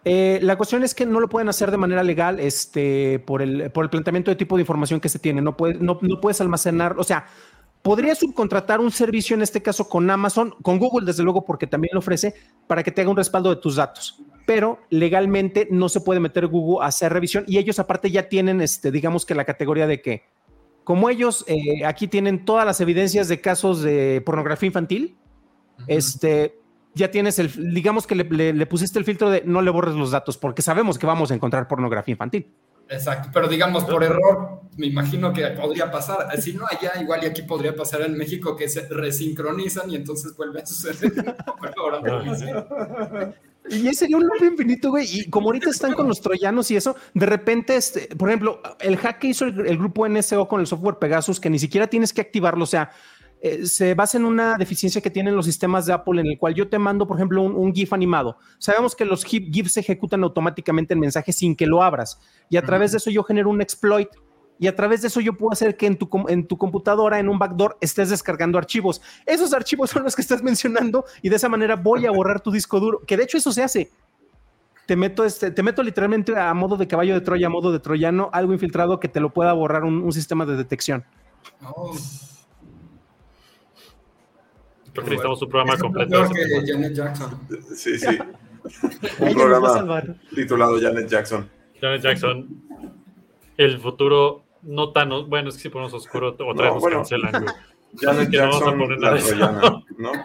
Eh, 0.05 0.39
la 0.41 0.57
cuestión 0.57 0.83
es 0.83 0.93
que 0.93 1.05
no 1.05 1.19
lo 1.19 1.29
pueden 1.29 1.47
hacer 1.49 1.71
de 1.71 1.77
manera 1.77 2.03
legal 2.03 2.39
este, 2.39 3.19
por, 3.19 3.41
el, 3.41 3.71
por 3.71 3.85
el 3.85 3.89
planteamiento 3.89 4.31
de 4.31 4.35
tipo 4.35 4.55
de 4.57 4.61
información 4.61 4.99
que 4.99 5.07
se 5.09 5.19
tiene. 5.19 5.41
No, 5.41 5.55
puede- 5.55 5.75
no, 5.75 5.97
no 6.01 6.19
puedes 6.19 6.41
almacenar, 6.41 6.95
o 6.97 7.03
sea, 7.05 7.25
podría 7.81 8.13
subcontratar 8.15 8.81
un 8.81 8.91
servicio 8.91 9.33
en 9.35 9.41
este 9.41 9.61
caso 9.61 9.87
con 9.87 10.09
Amazon, 10.09 10.53
con 10.61 10.77
Google 10.77 11.05
desde 11.05 11.23
luego 11.23 11.45
porque 11.45 11.67
también 11.67 11.91
lo 11.93 11.99
ofrece, 11.99 12.33
para 12.67 12.83
que 12.83 12.91
te 12.91 13.01
haga 13.01 13.11
un 13.11 13.17
respaldo 13.17 13.49
de 13.49 13.61
tus 13.61 13.77
datos. 13.77 14.21
Pero 14.45 14.79
legalmente 14.89 15.69
no 15.71 15.87
se 15.87 16.01
puede 16.01 16.19
meter 16.19 16.47
Google 16.47 16.83
a 16.83 16.87
hacer 16.87 17.13
revisión 17.13 17.45
y 17.47 17.57
ellos 17.57 17.79
aparte 17.79 18.11
ya 18.11 18.27
tienen, 18.27 18.59
este, 18.59 18.91
digamos 18.91 19.25
que 19.25 19.35
la 19.35 19.45
categoría 19.45 19.87
de 19.87 20.01
que, 20.01 20.23
como 20.83 21.09
ellos 21.09 21.45
eh, 21.47 21.85
aquí 21.85 22.09
tienen 22.09 22.43
todas 22.43 22.65
las 22.65 22.81
evidencias 22.81 23.29
de 23.29 23.39
casos 23.39 23.81
de 23.81 24.21
pornografía 24.25 24.67
infantil, 24.67 25.15
este, 25.87 26.59
ya 26.93 27.11
tienes 27.11 27.39
el, 27.39 27.73
digamos 27.73 28.07
que 28.07 28.15
le, 28.15 28.23
le- 28.25 28.53
le 28.53 28.65
pusiste 28.65 28.99
el 28.99 29.05
filtro 29.05 29.29
de 29.29 29.43
no 29.45 29.61
le 29.61 29.71
borres 29.71 29.95
los 29.95 30.11
datos 30.11 30.37
porque 30.37 30.61
sabemos 30.61 30.97
que 30.97 31.05
vamos 31.05 31.31
a 31.31 31.35
encontrar 31.35 31.67
pornografía 31.67 32.13
infantil. 32.13 32.47
Exacto, 32.89 33.29
pero 33.33 33.47
digamos 33.47 33.85
por 33.85 34.03
error, 34.03 34.61
me 34.77 34.87
imagino 34.87 35.31
que 35.31 35.47
podría 35.47 35.89
pasar. 35.89 36.29
Si 36.41 36.53
no 36.53 36.65
allá, 36.69 36.91
igual 37.01 37.21
y 37.23 37.27
aquí 37.27 37.41
podría 37.43 37.73
pasar 37.75 38.01
en 38.01 38.15
México 38.17 38.57
que 38.57 38.67
se 38.67 38.87
resincronizan 38.89 39.89
y 39.89 39.95
entonces 39.95 40.35
vuelve 40.35 40.61
a 40.61 40.65
suceder. 40.65 41.11
Y 43.69 43.87
ese 43.87 43.99
sería 43.99 44.17
un 44.17 44.23
loop 44.23 44.43
infinito, 44.43 44.89
güey. 44.89 45.07
Y 45.09 45.29
como 45.29 45.47
ahorita 45.47 45.69
están 45.69 45.93
con 45.93 46.05
los 46.05 46.19
troyanos 46.19 46.69
y 46.69 46.75
eso, 46.75 46.97
de 47.13 47.25
repente, 47.25 47.77
este, 47.77 48.13
por 48.13 48.27
ejemplo, 48.27 48.61
el 48.81 48.97
hack 48.97 49.19
que 49.19 49.27
hizo 49.27 49.45
el, 49.45 49.65
el 49.65 49.77
grupo 49.77 50.07
NSO 50.07 50.49
con 50.49 50.59
el 50.59 50.67
software 50.67 50.97
Pegasus, 50.97 51.39
que 51.39 51.49
ni 51.49 51.57
siquiera 51.57 51.87
tienes 51.87 52.11
que 52.11 52.19
activarlo, 52.19 52.65
o 52.65 52.67
sea, 52.67 52.91
eh, 53.45 53.65
se 53.65 53.93
basa 53.93 54.17
en 54.17 54.23
una 54.23 54.55
deficiencia 54.57 55.01
que 55.01 55.09
tienen 55.09 55.35
los 55.35 55.43
sistemas 55.43 55.85
de 55.85 55.91
Apple, 55.91 56.21
en 56.21 56.27
el 56.27 56.37
cual 56.37 56.53
yo 56.53 56.69
te 56.69 56.79
mando, 56.79 57.05
por 57.05 57.17
ejemplo, 57.17 57.41
un, 57.41 57.53
un 57.57 57.73
GIF 57.73 57.91
animado. 57.91 58.37
Sabemos 58.57 58.95
que 58.95 59.03
los 59.03 59.25
GIF, 59.25 59.51
GIFs 59.51 59.73
se 59.73 59.81
ejecutan 59.81 60.23
automáticamente 60.23 60.93
en 60.93 61.01
mensaje 61.01 61.33
sin 61.33 61.53
que 61.53 61.67
lo 61.67 61.83
abras. 61.83 62.21
Y 62.49 62.55
a 62.55 62.61
través 62.61 62.93
de 62.93 62.99
eso 62.99 63.09
yo 63.09 63.21
genero 63.21 63.49
un 63.49 63.61
exploit. 63.61 64.07
Y 64.59 64.67
a 64.67 64.75
través 64.77 65.01
de 65.01 65.09
eso 65.09 65.19
yo 65.19 65.33
puedo 65.33 65.51
hacer 65.51 65.75
que 65.75 65.87
en 65.87 65.97
tu, 65.97 66.09
en 66.29 66.47
tu 66.47 66.57
computadora, 66.57 67.19
en 67.19 67.27
un 67.27 67.37
backdoor, 67.37 67.77
estés 67.81 68.11
descargando 68.11 68.57
archivos. 68.57 69.01
Esos 69.25 69.53
archivos 69.53 69.89
son 69.89 70.03
los 70.03 70.15
que 70.15 70.21
estás 70.21 70.41
mencionando 70.41 71.03
y 71.21 71.27
de 71.27 71.35
esa 71.35 71.49
manera 71.49 71.75
voy 71.75 72.05
a 72.05 72.11
borrar 72.11 72.39
tu 72.39 72.49
disco 72.49 72.79
duro. 72.79 73.01
Que 73.05 73.17
de 73.17 73.23
hecho 73.23 73.37
eso 73.37 73.51
se 73.51 73.61
hace. 73.61 73.91
Te 74.85 74.95
meto, 74.95 75.25
este, 75.25 75.51
te 75.51 75.63
meto 75.63 75.83
literalmente 75.83 76.33
a 76.37 76.53
modo 76.53 76.77
de 76.77 76.87
caballo 76.87 77.13
de 77.13 77.19
Troya, 77.19 77.47
a 77.47 77.49
modo 77.49 77.73
de 77.73 77.79
troyano, 77.79 78.29
algo 78.31 78.53
infiltrado 78.53 79.01
que 79.01 79.09
te 79.09 79.19
lo 79.19 79.33
pueda 79.33 79.51
borrar 79.51 79.83
un, 79.83 80.01
un 80.01 80.13
sistema 80.13 80.45
de 80.45 80.55
detección. 80.55 81.03
no. 81.59 81.91
Creo 84.93 85.03
que 85.05 85.09
necesitamos 85.11 85.41
un 85.41 85.49
programa 85.49 85.73
Es 85.73 85.81
completo. 85.81 86.29
que. 86.33 86.71
Janet 86.71 86.93
Jackson. 86.93 87.39
Sí, 87.75 87.97
sí. 87.99 88.17
Un 89.19 89.33
programa 89.33 90.01
titulado 90.33 90.79
Janet 90.79 91.07
Jackson. 91.09 91.49
Janet 91.81 92.01
Jackson, 92.01 92.47
el 93.57 93.77
futuro 93.79 94.45
no 94.61 94.91
tan, 94.93 95.09
bueno, 95.29 95.49
es 95.49 95.55
que 95.55 95.63
si 95.63 95.69
ponemos 95.69 95.93
oscuro 95.93 96.29
otra 96.29 96.45
vez 96.47 96.55
No, 96.57 96.73
nos 96.75 96.81
bueno. 96.81 96.97
cancelan. 96.99 97.43
güey. 97.43 97.55
Janet 97.99 98.31
que 98.31 98.37
no 98.37 98.43
vamos 98.43 98.55
a 98.55 98.59
Jackson, 98.65 98.79
poner 98.79 98.99
nada 98.99 99.15
la 99.15 99.21
de 99.21 99.27
eso. 99.27 99.35
troyana, 99.37 99.83
¿no? 99.97 100.11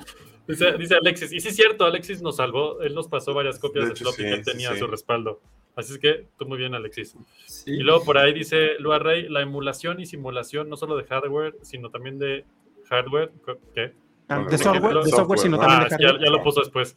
Dice, 0.49 0.73
dice 0.79 0.95
Alexis, 0.95 1.31
y 1.33 1.41
sí 1.41 1.49
es 1.49 1.57
cierto, 1.57 1.85
Alexis 1.85 2.23
nos 2.23 2.37
salvó, 2.37 2.81
él 2.81 2.95
nos 2.95 3.07
pasó 3.07 3.35
varias 3.35 3.59
copias 3.59 3.85
De 3.85 3.89
de, 3.89 3.93
hecho, 3.95 4.05
floppy 4.05 4.17
sí, 4.17 4.23
que 4.23 4.35
él 4.35 4.45
sí, 4.47 4.51
tenía 4.51 4.71
sí. 4.71 4.77
a 4.77 4.79
su 4.79 4.87
respaldo. 4.87 5.43
Así 5.77 5.93
es 5.93 5.99
que 5.99 6.29
tú 6.39 6.47
muy 6.47 6.57
bien, 6.57 6.75
Alexis. 6.75 7.17
Sí. 7.45 7.73
Y 7.73 7.81
luego 7.81 8.03
por 8.03 8.17
ahí 8.17 8.33
dice 8.33 8.79
Lua 8.79 8.99
Rey, 8.99 9.29
la 9.29 9.43
emulación 9.43 10.01
y 10.01 10.07
simulación 10.07 10.71
no 10.71 10.77
solo 10.79 10.97
de 10.97 11.05
hardware, 11.05 11.55
sino 11.61 11.91
también 11.91 12.19
de 12.19 12.47
hardware. 12.89 13.31
¿Qué? 13.75 13.93
Ah, 14.29 14.45
de 14.49 14.59
software, 14.59 14.95
de 15.05 15.11
software, 15.11 15.39
sino 15.39 15.59
también 15.59 15.81
Ah, 15.81 15.85
de 15.85 15.91
sí, 15.91 15.97
ya, 16.03 16.09
hardware. 16.09 16.25
ya 16.27 16.31
lo 16.31 16.43
puso 16.43 16.61
después. 16.61 16.97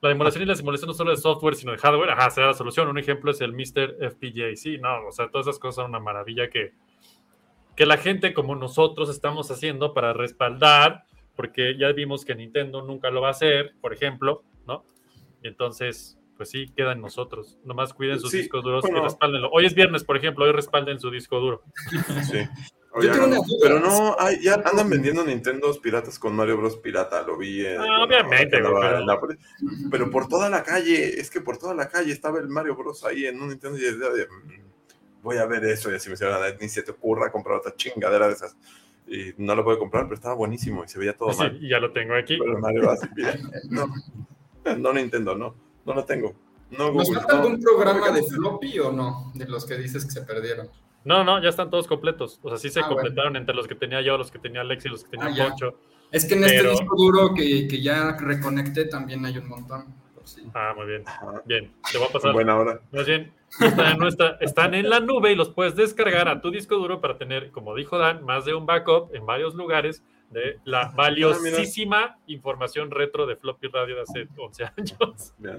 La 0.00 0.10
emulación 0.12 0.44
y 0.44 0.46
la 0.46 0.54
simulación 0.54 0.88
no 0.88 0.94
solo 0.94 1.10
de 1.10 1.16
software, 1.16 1.56
sino 1.56 1.72
de 1.72 1.78
hardware. 1.78 2.10
Ajá, 2.10 2.30
será 2.30 2.46
la 2.48 2.54
solución. 2.54 2.86
Un 2.88 2.98
ejemplo 2.98 3.32
es 3.32 3.40
el 3.40 3.52
Mr. 3.52 3.96
FPGA. 4.12 4.54
Sí, 4.54 4.78
no, 4.78 5.06
o 5.08 5.10
sea, 5.12 5.28
todas 5.28 5.48
esas 5.48 5.58
cosas 5.58 5.76
son 5.82 5.86
una 5.90 5.98
maravilla 5.98 6.48
que, 6.50 6.72
que 7.74 7.84
la 7.84 7.96
gente 7.96 8.32
como 8.32 8.54
nosotros 8.54 9.10
estamos 9.10 9.50
haciendo 9.50 9.92
para 9.94 10.12
respaldar, 10.12 11.02
porque 11.34 11.76
ya 11.76 11.90
vimos 11.92 12.24
que 12.24 12.34
Nintendo 12.36 12.82
nunca 12.82 13.10
lo 13.10 13.20
va 13.22 13.28
a 13.28 13.30
hacer, 13.32 13.74
por 13.80 13.92
ejemplo, 13.92 14.44
¿no? 14.66 14.84
Y 15.42 15.48
entonces, 15.48 16.16
pues 16.36 16.50
sí, 16.50 16.66
queda 16.76 16.92
en 16.92 17.00
nosotros. 17.00 17.58
Nomás 17.64 17.92
cuiden 17.92 18.20
sus 18.20 18.30
Sí, 18.30 18.38
discos 18.38 18.62
duros 18.62 18.84
y 18.84 18.90
bueno. 18.90 19.04
respáldenlo. 19.04 19.50
Hoy 19.50 19.66
es 19.66 19.74
viernes, 19.74 20.04
por 20.04 20.16
ejemplo, 20.16 20.44
hoy 20.44 20.52
respalden 20.52 21.00
su 21.00 21.10
disco 21.10 21.40
duro. 21.40 21.62
Sí. 22.24 22.38
Yo 23.00 23.12
tengo 23.12 23.26
una 23.26 23.36
no, 23.36 23.42
duda. 23.42 23.58
pero 23.62 23.80
no, 23.80 24.16
ay, 24.18 24.38
ya 24.42 24.54
andan 24.54 24.88
vendiendo 24.90 25.24
Nintendos 25.24 25.78
piratas 25.78 26.18
con 26.18 26.34
Mario 26.34 26.56
Bros. 26.56 26.76
Pirata, 26.78 27.22
lo 27.22 27.36
vi. 27.36 27.64
en- 27.66 27.80
Ah, 27.80 28.02
obviamente, 28.02 28.56
en 28.56 29.06
la- 29.06 29.20
pero 29.90 30.10
por 30.10 30.26
toda 30.26 30.48
la 30.48 30.62
calle, 30.62 31.20
es 31.20 31.30
que 31.30 31.40
por 31.40 31.58
toda 31.58 31.74
la 31.74 31.88
calle 31.88 32.12
estaba 32.12 32.38
el 32.40 32.48
Mario 32.48 32.74
Bros. 32.76 33.04
ahí 33.04 33.26
en 33.26 33.40
un 33.40 33.48
Nintendo 33.50 33.78
y 33.78 33.82
de, 33.82 33.92
"Mm, 34.26 35.22
voy 35.22 35.36
a 35.36 35.46
ver 35.46 35.64
eso 35.66 35.92
y 35.92 35.94
así 35.96 36.08
me 36.08 36.12
decían, 36.16 36.32
ni 36.60 36.68
se 36.68 36.82
te 36.82 36.90
ocurra 36.90 37.30
comprar 37.30 37.58
otra 37.58 37.74
chingadera 37.76 38.26
de 38.26 38.34
esas. 38.34 38.56
Y 39.06 39.32
no 39.38 39.54
lo 39.54 39.64
puedo 39.64 39.78
comprar, 39.78 40.04
pero 40.04 40.14
estaba 40.16 40.34
buenísimo 40.34 40.84
y 40.84 40.88
se 40.88 40.98
veía 40.98 41.16
todo 41.16 41.32
Sí, 41.32 41.38
mal. 41.38 41.60
ya 41.60 41.78
lo 41.78 41.92
tengo 41.92 42.14
aquí. 42.14 42.36
Pero 42.38 42.52
el 42.56 42.58
Mario 42.58 42.90
mira, 43.16 43.34
no, 43.70 43.86
no 44.76 44.92
Nintendo, 44.92 45.34
no, 45.34 45.54
no 45.84 45.94
lo 45.94 46.04
tengo. 46.04 46.34
No 46.70 46.92
¿Nos 46.92 47.06
Google, 47.08 47.20
falta 47.20 47.32
no. 47.36 47.42
algún 47.42 47.62
programa 47.62 48.10
de 48.10 48.22
floppy 48.22 48.78
o 48.80 48.92
no? 48.92 49.32
De 49.34 49.46
los 49.46 49.64
que 49.64 49.76
dices 49.76 50.04
que 50.04 50.10
se 50.10 50.22
perdieron. 50.22 50.68
No, 51.08 51.24
no, 51.24 51.42
ya 51.42 51.48
están 51.48 51.70
todos 51.70 51.86
completos. 51.86 52.38
O 52.42 52.48
sea, 52.50 52.58
sí 52.58 52.68
se 52.70 52.80
Ah, 52.80 52.88
completaron 52.88 53.34
entre 53.36 53.54
los 53.54 53.66
que 53.66 53.74
tenía 53.74 54.00
yo, 54.02 54.16
los 54.18 54.30
que 54.30 54.38
tenía 54.38 54.60
Alex 54.60 54.84
y 54.84 54.88
los 54.90 55.04
que 55.04 55.16
tenía 55.16 55.44
Ah. 55.44 55.48
Poncho. 55.48 55.74
Es 56.12 56.24
que 56.26 56.34
en 56.34 56.42
Pero- 56.42 56.70
este 56.72 56.82
disco 56.82 56.96
duro 56.96 57.34
que, 57.34 57.66
que 57.66 57.82
ya 57.82 58.16
reconecté 58.18 58.84
también 58.84 59.24
hay 59.26 59.38
un 59.38 59.48
montón. 59.48 59.86
Ah, 60.54 60.74
muy 60.76 60.86
bien. 60.86 61.04
Bien, 61.46 61.72
te 61.90 61.96
voy 61.98 62.06
a 62.08 62.12
pasar. 62.12 62.32
Buena 62.34 62.56
hora. 62.58 62.80
Más 62.92 63.06
bien, 63.06 63.32
están 63.58 63.92
en, 63.92 63.98
nuestra- 63.98 64.36
están 64.40 64.74
en 64.74 64.90
la 64.90 65.00
nube 65.00 65.32
y 65.32 65.34
los 65.34 65.48
puedes 65.48 65.74
descargar 65.74 66.28
a 66.28 66.40
tu 66.42 66.50
disco 66.50 66.76
duro 66.76 67.00
para 67.00 67.16
tener, 67.16 67.50
como 67.50 67.74
dijo 67.74 67.96
Dan, 67.98 68.22
más 68.24 68.44
de 68.44 68.54
un 68.54 68.66
backup 68.66 69.14
en 69.14 69.24
varios 69.24 69.54
lugares 69.54 70.02
de 70.30 70.58
la 70.64 70.92
valiosísima 70.94 72.18
información 72.26 72.90
retro 72.90 73.26
de 73.26 73.36
Floppy 73.36 73.68
Radio 73.68 73.96
de 73.96 74.02
hace 74.02 74.28
11 74.36 74.64
años. 74.76 75.34
Bien. 75.38 75.58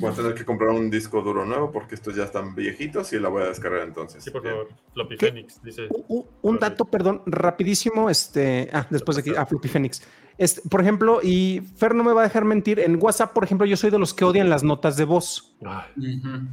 Voy 0.00 0.10
a 0.10 0.14
tener 0.14 0.34
que 0.34 0.44
comprar 0.44 0.70
un 0.70 0.90
disco 0.90 1.20
duro 1.22 1.44
nuevo 1.44 1.72
porque 1.72 1.94
estos 1.94 2.14
ya 2.14 2.24
están 2.24 2.54
viejitos 2.54 3.12
y 3.12 3.18
la 3.18 3.28
voy 3.28 3.42
a 3.42 3.46
descargar 3.46 3.82
entonces. 3.82 4.22
Sí, 4.22 4.30
por 4.30 4.42
Bien. 4.42 4.54
favor, 4.54 4.68
Floppy 4.94 5.16
¿Qué? 5.16 5.26
Phoenix, 5.26 5.62
dice. 5.62 5.88
Un, 6.08 6.26
un 6.42 6.58
dato, 6.58 6.84
perdón, 6.84 7.22
rapidísimo, 7.26 8.08
este, 8.08 8.70
ah, 8.72 8.86
después 8.88 9.16
de 9.16 9.20
aquí, 9.20 9.32
ah, 9.36 9.46
Floppy 9.46 9.68
Phoenix. 9.68 10.02
Este, 10.38 10.66
por 10.68 10.80
ejemplo, 10.80 11.20
y 11.22 11.60
Fer 11.76 11.94
no 11.94 12.04
me 12.04 12.12
va 12.12 12.22
a 12.22 12.24
dejar 12.24 12.44
mentir, 12.44 12.80
en 12.80 12.98
WhatsApp, 13.00 13.32
por 13.32 13.44
ejemplo, 13.44 13.66
yo 13.66 13.76
soy 13.76 13.90
de 13.90 13.98
los 13.98 14.14
que 14.14 14.24
odian 14.24 14.48
las 14.48 14.62
notas 14.62 14.96
de 14.96 15.04
voz. 15.04 15.54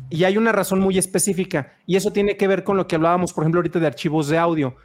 Y 0.10 0.23
hay 0.23 0.38
una 0.38 0.51
razón 0.51 0.80
muy 0.80 0.97
específica, 0.97 1.77
y 1.85 1.95
eso 1.95 2.11
tiene 2.11 2.38
que 2.38 2.47
ver 2.47 2.64
con 2.64 2.77
lo 2.77 2.88
que 2.88 2.95
hablábamos, 2.95 3.34
por 3.34 3.43
ejemplo, 3.43 3.60
ahorita 3.60 3.80
de 3.80 3.88
archivos 3.88 4.27
de 4.27 4.38
audio. 4.38 4.76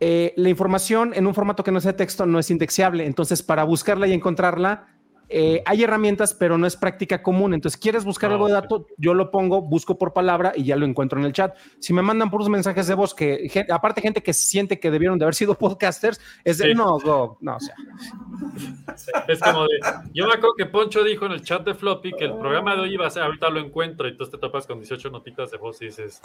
Eh, 0.00 0.32
la 0.36 0.48
información 0.48 1.12
en 1.14 1.26
un 1.26 1.34
formato 1.34 1.64
que 1.64 1.72
no 1.72 1.80
sea 1.80 1.96
texto 1.96 2.24
no 2.26 2.38
es 2.38 2.50
indexable, 2.50 3.04
entonces 3.06 3.42
para 3.42 3.64
buscarla 3.64 4.06
y 4.06 4.12
encontrarla, 4.12 4.86
eh, 5.30 5.62
hay 5.66 5.82
herramientas, 5.82 6.32
pero 6.32 6.56
no 6.56 6.66
es 6.66 6.74
práctica 6.74 7.20
común. 7.22 7.52
Entonces, 7.52 7.78
quieres 7.78 8.02
buscar 8.06 8.30
Ah, 8.30 8.34
algo 8.34 8.46
de 8.46 8.54
dato, 8.54 8.86
yo 8.96 9.12
lo 9.12 9.30
pongo, 9.30 9.60
busco 9.60 9.98
por 9.98 10.14
palabra 10.14 10.54
y 10.56 10.64
ya 10.64 10.74
lo 10.74 10.86
encuentro 10.86 11.18
en 11.18 11.26
el 11.26 11.34
chat. 11.34 11.54
Si 11.80 11.92
me 11.92 12.00
mandan 12.00 12.30
puros 12.30 12.48
mensajes 12.48 12.86
de 12.86 12.94
voz 12.94 13.14
que, 13.14 13.46
gen- 13.50 13.70
aparte 13.70 14.00
gente 14.00 14.22
que 14.22 14.32
siente 14.32 14.80
que 14.80 14.90
debieron 14.90 15.18
de 15.18 15.26
haber 15.26 15.34
sido 15.34 15.54
podcasters, 15.58 16.18
es 16.44 16.56
de, 16.56 16.68
Sí. 16.68 16.74
no, 16.74 16.98
go, 16.98 17.36
no, 17.42 17.56
o 17.56 17.60
sea, 17.60 17.74
Es 19.28 19.40
como 19.40 19.64
de. 19.64 19.78
Yo 20.14 20.24
me 20.26 20.32
acuerdo 20.32 20.54
que 20.56 20.64
Poncho 20.66 21.04
dijo 21.04 21.26
en 21.26 21.32
el 21.32 21.42
chat 21.42 21.62
de 21.64 21.74
Floppy 21.74 22.12
que 22.12 22.24
el 22.24 22.34
programa 22.38 22.74
de 22.74 22.82
hoy 22.82 22.94
iba 22.94 23.06
a 23.06 23.10
ser. 23.10 23.22
Ahorita 23.24 23.50
lo 23.50 23.60
encuentro 23.60 24.06
y 24.08 24.12
entonces 24.12 24.32
te 24.32 24.38
topas 24.38 24.66
con 24.66 24.78
18 24.78 25.10
notitas 25.10 25.50
de 25.50 25.58
voz 25.58 25.82
y 25.82 25.86
dices. 25.86 26.22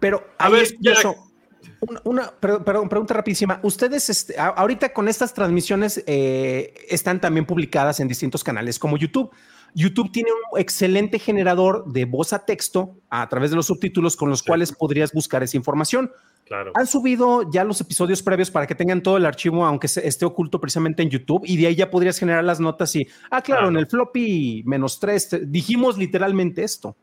Pero 0.00 0.22
A 0.38 0.50
ver, 0.50 0.66
ya- 0.80 0.94
curioso. 0.96 1.31
Una, 1.80 2.00
una- 2.04 2.30
perdón, 2.32 2.88
pregunta 2.88 3.14
rapidísima. 3.14 3.60
Ustedes, 3.62 4.08
este, 4.10 4.34
ahorita 4.38 4.92
con 4.92 5.08
estas 5.08 5.34
transmisiones 5.34 6.02
eh, 6.06 6.74
están 6.88 7.20
también 7.20 7.44
publicadas 7.46 8.00
en 8.00 8.08
distintos 8.08 8.42
canales 8.44 8.78
como 8.78 8.96
YouTube. 8.96 9.30
YouTube 9.74 10.12
tiene 10.12 10.28
un 10.52 10.60
excelente 10.60 11.18
generador 11.18 11.84
de 11.90 12.04
voz 12.04 12.32
a 12.34 12.44
texto 12.44 12.96
a 13.08 13.26
través 13.28 13.50
de 13.50 13.56
los 13.56 13.66
subtítulos 13.66 14.16
con 14.16 14.28
los 14.28 14.42
cuales 14.42 14.70
podrías 14.72 15.12
buscar 15.12 15.42
esa 15.42 15.56
información. 15.56 16.12
Claro. 16.44 16.72
Han 16.74 16.86
subido 16.86 17.50
ya 17.50 17.64
los 17.64 17.80
episodios 17.80 18.22
previos 18.22 18.50
para 18.50 18.66
que 18.66 18.74
tengan 18.74 19.02
todo 19.02 19.16
el 19.16 19.24
archivo, 19.24 19.64
aunque 19.64 19.88
se- 19.88 20.06
esté 20.06 20.26
oculto 20.26 20.60
precisamente 20.60 21.02
en 21.02 21.08
YouTube, 21.08 21.42
y 21.46 21.56
de 21.56 21.68
ahí 21.68 21.74
ya 21.74 21.90
podrías 21.90 22.18
generar 22.18 22.44
las 22.44 22.60
notas 22.60 22.94
y, 22.96 23.06
ah, 23.30 23.40
claro, 23.40 23.60
Claro. 23.62 23.68
en 23.70 23.76
el 23.78 23.86
floppy 23.86 24.62
menos 24.66 25.00
tres, 25.00 25.30
dijimos 25.46 25.96
literalmente 25.96 26.62
esto. 26.64 26.94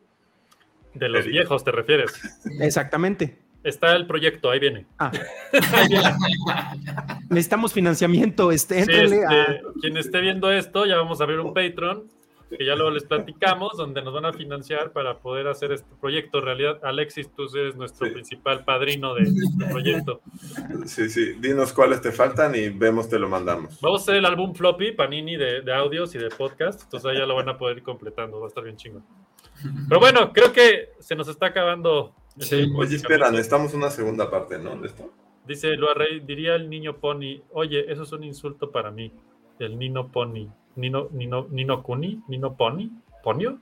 De 0.94 1.10
los 1.10 1.26
viejos 1.26 1.64
te 1.64 1.72
refieres. 1.72 2.12
Exactamente. 2.60 3.40
Está 3.64 3.96
el 3.96 4.08
proyecto, 4.08 4.50
ahí 4.50 4.60
viene. 4.60 4.86
Ah. 4.98 5.12
Necesitamos 7.30 7.74
financiamiento. 7.74 8.52
Este, 8.52 8.76
Sí, 8.76 8.92
éntrenle 8.92 9.26
a- 9.26 9.42
este, 9.44 9.62
quien 9.82 9.98
esté 9.98 10.22
viendo 10.22 10.52
esto, 10.52 10.86
ya 10.86 10.96
vamos 10.98 11.20
a 11.22 11.24
abrir 11.26 11.40
un 11.40 11.54
Patreon, 11.54 12.06
que 12.58 12.66
ya 12.66 12.74
luego 12.76 12.90
les 12.92 13.04
platicamos, 13.04 13.74
donde 13.78 14.02
nos 14.02 14.14
van 14.14 14.26
a 14.26 14.34
financiar 14.34 14.92
para 14.92 15.20
poder 15.20 15.48
hacer 15.48 15.72
este 15.72 15.88
proyecto. 16.02 16.40
En 16.40 16.46
realidad, 16.46 16.80
Alexis, 16.84 17.30
tú 17.36 17.46
eres 17.56 17.76
nuestro 17.76 18.08
Sí. 18.08 18.14
principal 18.14 18.64
padrino 18.66 19.14
de 19.14 19.24
este 19.24 19.66
proyecto. 19.70 20.22
Sí, 20.86 21.10
sí. 21.10 21.34
Dinos 21.40 21.74
cuáles 21.74 22.02
te 22.02 22.12
faltan 22.12 22.56
y 22.56 22.70
vemos, 22.70 23.08
te 23.10 23.20
lo 23.20 23.30
mandamos. 23.30 23.80
Vamos 23.82 24.02
a 24.02 24.04
hacer 24.04 24.16
el 24.16 24.26
álbum 24.26 24.56
floppy, 24.56 24.94
Panini, 24.94 25.36
de, 25.38 25.62
de 25.62 25.74
audios 25.74 26.16
y 26.16 26.18
de 26.18 26.30
podcast. 26.30 26.82
Entonces 26.84 27.12
ahí 27.12 27.18
ya 27.18 27.26
lo 27.26 27.36
van 27.36 27.50
a 27.50 27.58
poder 27.58 27.78
ir 27.78 27.84
completando. 27.84 28.40
Va 28.40 28.46
a 28.46 28.48
estar 28.48 28.64
bien 28.64 28.78
chingón. 28.78 29.04
Pero 29.90 30.00
bueno, 30.00 30.32
creo 30.34 30.52
que 30.54 30.92
se 31.00 31.16
nos 31.16 31.28
está 31.28 31.48
acabando. 31.48 32.16
Sí. 32.38 32.58
tiempo, 32.58 32.80
Oye, 32.80 32.88
básicamente. 32.90 32.96
espera, 32.96 33.32
necesitamos 33.32 33.74
una 33.74 33.90
segunda 33.90 34.30
parte, 34.30 34.58
¿no? 34.60 34.76
De 34.78 34.88
esto. 34.88 35.12
Dice 35.48 35.76
Lua 35.76 35.94
Rey, 35.96 36.20
diría 36.22 36.56
el 36.56 36.70
niño 36.70 36.98
pony, 36.98 37.42
oye, 37.52 37.92
eso 37.92 38.04
es 38.04 38.12
un 38.12 38.24
insulto 38.24 38.72
para 38.72 38.92
mí. 38.92 39.12
El 39.58 39.78
Nino 39.80 40.10
Pony. 40.12 40.48
Nino, 40.76 41.10
Nino, 41.12 41.48
Nino 41.50 41.84
Kuni, 41.84 42.22
Nino 42.28 42.56
Pony, 42.56 42.90
¿Ponio? 43.24 43.60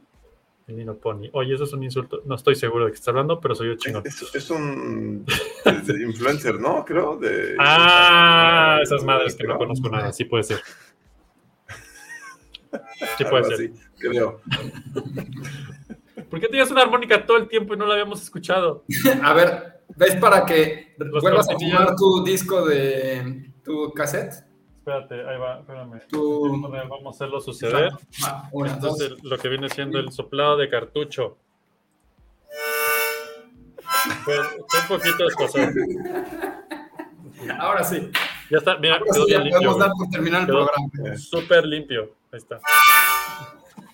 El 0.67 0.75
Nino 0.75 0.95
Pony. 0.95 1.29
Oye, 1.31 1.55
eso 1.55 1.63
es 1.63 1.71
un 1.73 1.81
insulto. 1.83 2.21
No 2.25 2.35
estoy 2.35 2.55
seguro 2.55 2.85
de 2.85 2.91
qué 2.91 2.95
está 2.95 3.11
hablando, 3.11 3.39
pero 3.39 3.55
soy 3.55 3.69
yo 3.69 3.75
chingón. 3.77 4.03
Es, 4.05 4.21
es 4.35 4.49
un 4.51 5.25
de 5.65 6.03
influencer, 6.03 6.59
¿no? 6.59 6.83
Creo. 6.85 7.15
De, 7.17 7.55
Ah, 7.59 8.79
esas 8.83 9.03
madres 9.03 9.35
que 9.35 9.45
no 9.47 9.57
conozco 9.57 9.89
nada. 9.89 10.11
Sí 10.11 10.25
puede 10.25 10.43
ser. 10.43 10.59
Sí 13.17 13.23
puede 13.25 13.43
ser. 13.45 13.53
así, 13.53 13.73
creo. 13.97 14.41
¿Por 16.29 16.39
qué 16.39 16.47
tenías 16.47 16.69
una 16.71 16.81
armónica 16.81 17.25
todo 17.25 17.37
el 17.37 17.47
tiempo 17.47 17.73
y 17.73 17.77
no 17.77 17.85
la 17.85 17.93
habíamos 17.93 18.21
escuchado? 18.21 18.83
A 19.23 19.33
ver, 19.33 19.81
¿ves 19.95 20.15
para 20.17 20.45
que 20.45 20.93
Los 20.97 21.21
vuelvas 21.23 21.49
a 21.49 21.53
fumar 21.53 21.95
tu 21.95 22.23
disco 22.23 22.65
de 22.65 23.51
tu 23.63 23.91
cassette? 23.93 24.45
Espérate, 24.79 25.15
ahí 25.15 25.37
va, 25.37 25.59
espérame. 25.59 25.99
Tu... 26.07 26.61
Vamos 26.61 27.05
a 27.05 27.09
hacerlo 27.09 27.41
suceder. 27.41 27.91
Va, 28.25 28.47
una, 28.53 28.71
Esto 28.71 28.87
dos. 28.87 29.01
es 29.01 29.07
el- 29.11 29.17
lo 29.23 29.37
que 29.37 29.49
viene 29.49 29.69
siendo 29.69 29.99
el 29.99 30.11
soplado 30.11 30.55
de 30.57 30.69
cartucho. 30.69 31.37
Fue 34.23 34.39
un 34.39 34.87
poquito 34.87 35.25
desfasado. 35.25 35.67
Ahora 37.59 37.83
sí. 37.83 38.09
Ya 38.49 38.57
está, 38.59 38.77
mira, 38.77 38.99
quedó 38.99 39.25
sí, 39.25 39.31
ya 39.31 39.39
bien 39.41 39.43
limpio. 39.43 39.59
podemos 39.59 39.79
dar 39.79 39.91
por 39.97 40.09
terminar 40.09 40.41
el 40.41 40.47
programa. 40.47 41.17
Súper 41.17 41.65
limpio. 41.65 42.13
Ahí 42.31 42.37
está. 42.39 42.59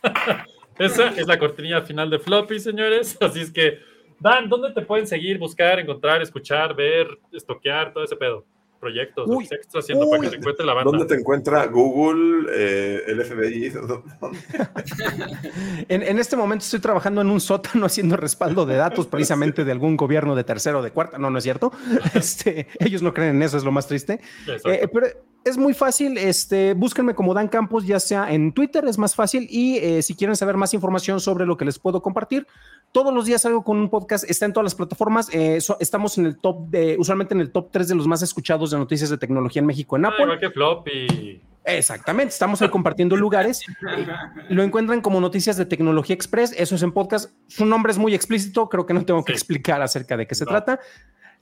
Esa 0.79 1.09
es 1.09 1.27
la 1.27 1.37
cortinilla 1.39 1.81
final 1.81 2.09
de 2.09 2.19
Floppy, 2.19 2.59
señores. 2.59 3.17
Así 3.21 3.41
es 3.41 3.51
que, 3.51 3.79
Dan, 4.19 4.47
¿dónde 4.49 4.71
te 4.71 4.81
pueden 4.81 5.05
seguir, 5.07 5.37
buscar, 5.37 5.79
encontrar, 5.79 6.21
escuchar, 6.21 6.75
ver, 6.75 7.07
estoquear, 7.31 7.93
todo 7.93 8.03
ese 8.03 8.15
pedo? 8.15 8.45
Proyectos, 8.79 9.29
Uy, 9.29 9.45
estás 9.45 9.75
haciendo 9.85 10.09
para 10.09 10.19
que 10.23 10.27
uy. 10.27 10.31
te 10.31 10.37
encuentre 10.39 10.65
la 10.65 10.73
banda. 10.73 10.91
¿Dónde 10.91 11.05
te 11.05 11.15
encuentra 11.17 11.65
Google, 11.67 12.49
eh, 12.53 13.01
el 13.07 13.23
FBI? 13.23 13.69
¿Dónde- 13.69 14.03
En, 15.87 16.03
en 16.03 16.19
este 16.19 16.35
momento 16.35 16.63
estoy 16.63 16.79
trabajando 16.81 17.21
en 17.21 17.29
un 17.29 17.39
sótano 17.39 17.85
haciendo 17.85 18.17
respaldo 18.17 18.65
de 18.65 18.75
datos 18.75 19.07
precisamente 19.07 19.63
de 19.63 19.71
algún 19.71 19.95
gobierno 19.95 20.35
de 20.35 20.43
tercero 20.43 20.79
o 20.79 20.81
de 20.81 20.91
cuarta. 20.91 21.17
No, 21.17 21.29
no 21.29 21.37
es 21.37 21.43
cierto. 21.45 21.71
Este, 22.13 22.67
ellos 22.79 23.01
no 23.01 23.13
creen 23.13 23.37
en 23.37 23.43
eso, 23.43 23.55
es 23.57 23.63
lo 23.63 23.71
más 23.71 23.87
triste. 23.87 24.19
Eh, 24.65 24.87
pero 24.91 25.07
es 25.45 25.57
muy 25.57 25.73
fácil. 25.73 26.17
Este, 26.17 26.73
búsquenme 26.73 27.13
como 27.15 27.33
Dan 27.33 27.47
Campos, 27.47 27.85
ya 27.85 27.99
sea 27.99 28.31
en 28.33 28.53
Twitter, 28.53 28.85
es 28.85 28.97
más 28.97 29.15
fácil. 29.15 29.47
Y 29.49 29.77
eh, 29.77 30.01
si 30.01 30.15
quieren 30.15 30.35
saber 30.35 30.57
más 30.57 30.73
información 30.73 31.19
sobre 31.19 31.45
lo 31.45 31.57
que 31.57 31.65
les 31.65 31.79
puedo 31.79 32.01
compartir, 32.01 32.47
todos 32.91 33.13
los 33.13 33.25
días 33.25 33.41
salgo 33.41 33.63
con 33.63 33.77
un 33.77 33.89
podcast. 33.89 34.29
Está 34.29 34.45
en 34.45 34.53
todas 34.53 34.65
las 34.65 34.75
plataformas. 34.75 35.29
eh, 35.33 35.59
so- 35.61 35.77
estamos 35.79 36.17
en 36.17 36.25
el 36.25 36.37
top 36.37 36.67
de, 36.69 36.95
usualmente 36.99 37.33
en 37.33 37.41
el 37.41 37.51
top 37.51 37.69
3 37.71 37.87
de 37.87 37.95
los 37.95 38.07
más 38.07 38.21
escuchados 38.21 38.71
de 38.71 38.77
noticias 38.77 39.09
de 39.09 39.17
tecnología 39.17 39.59
en 39.61 39.65
México 39.65 39.95
en 39.97 40.05
Ah, 40.05 40.09
Apple. 40.09 40.23
igual 40.25 40.39
que 40.39 40.49
Floppy. 40.51 41.41
Exactamente, 41.65 42.33
estamos 42.33 42.61
ahí 42.61 42.67
compartiendo 42.69 43.15
lugares. 43.15 43.61
Lo 44.49 44.63
encuentran 44.63 44.99
como 44.99 45.21
Noticias 45.21 45.55
de 45.55 45.65
Tecnología 45.65 46.13
Express, 46.13 46.53
eso 46.57 46.75
es 46.75 46.83
en 46.83 46.91
podcast. 46.91 47.31
Su 47.47 47.65
nombre 47.65 47.91
es 47.93 47.97
muy 47.97 48.13
explícito, 48.13 48.67
creo 48.67 48.85
que 48.85 48.93
no 48.93 49.05
tengo 49.05 49.23
que 49.23 49.31
Sí. 49.31 49.37
explicar 49.37 49.81
acerca 49.81 50.17
de 50.17 50.27
qué 50.27 50.35
se 50.35 50.43
No. 50.43 50.49
trata. 50.51 50.79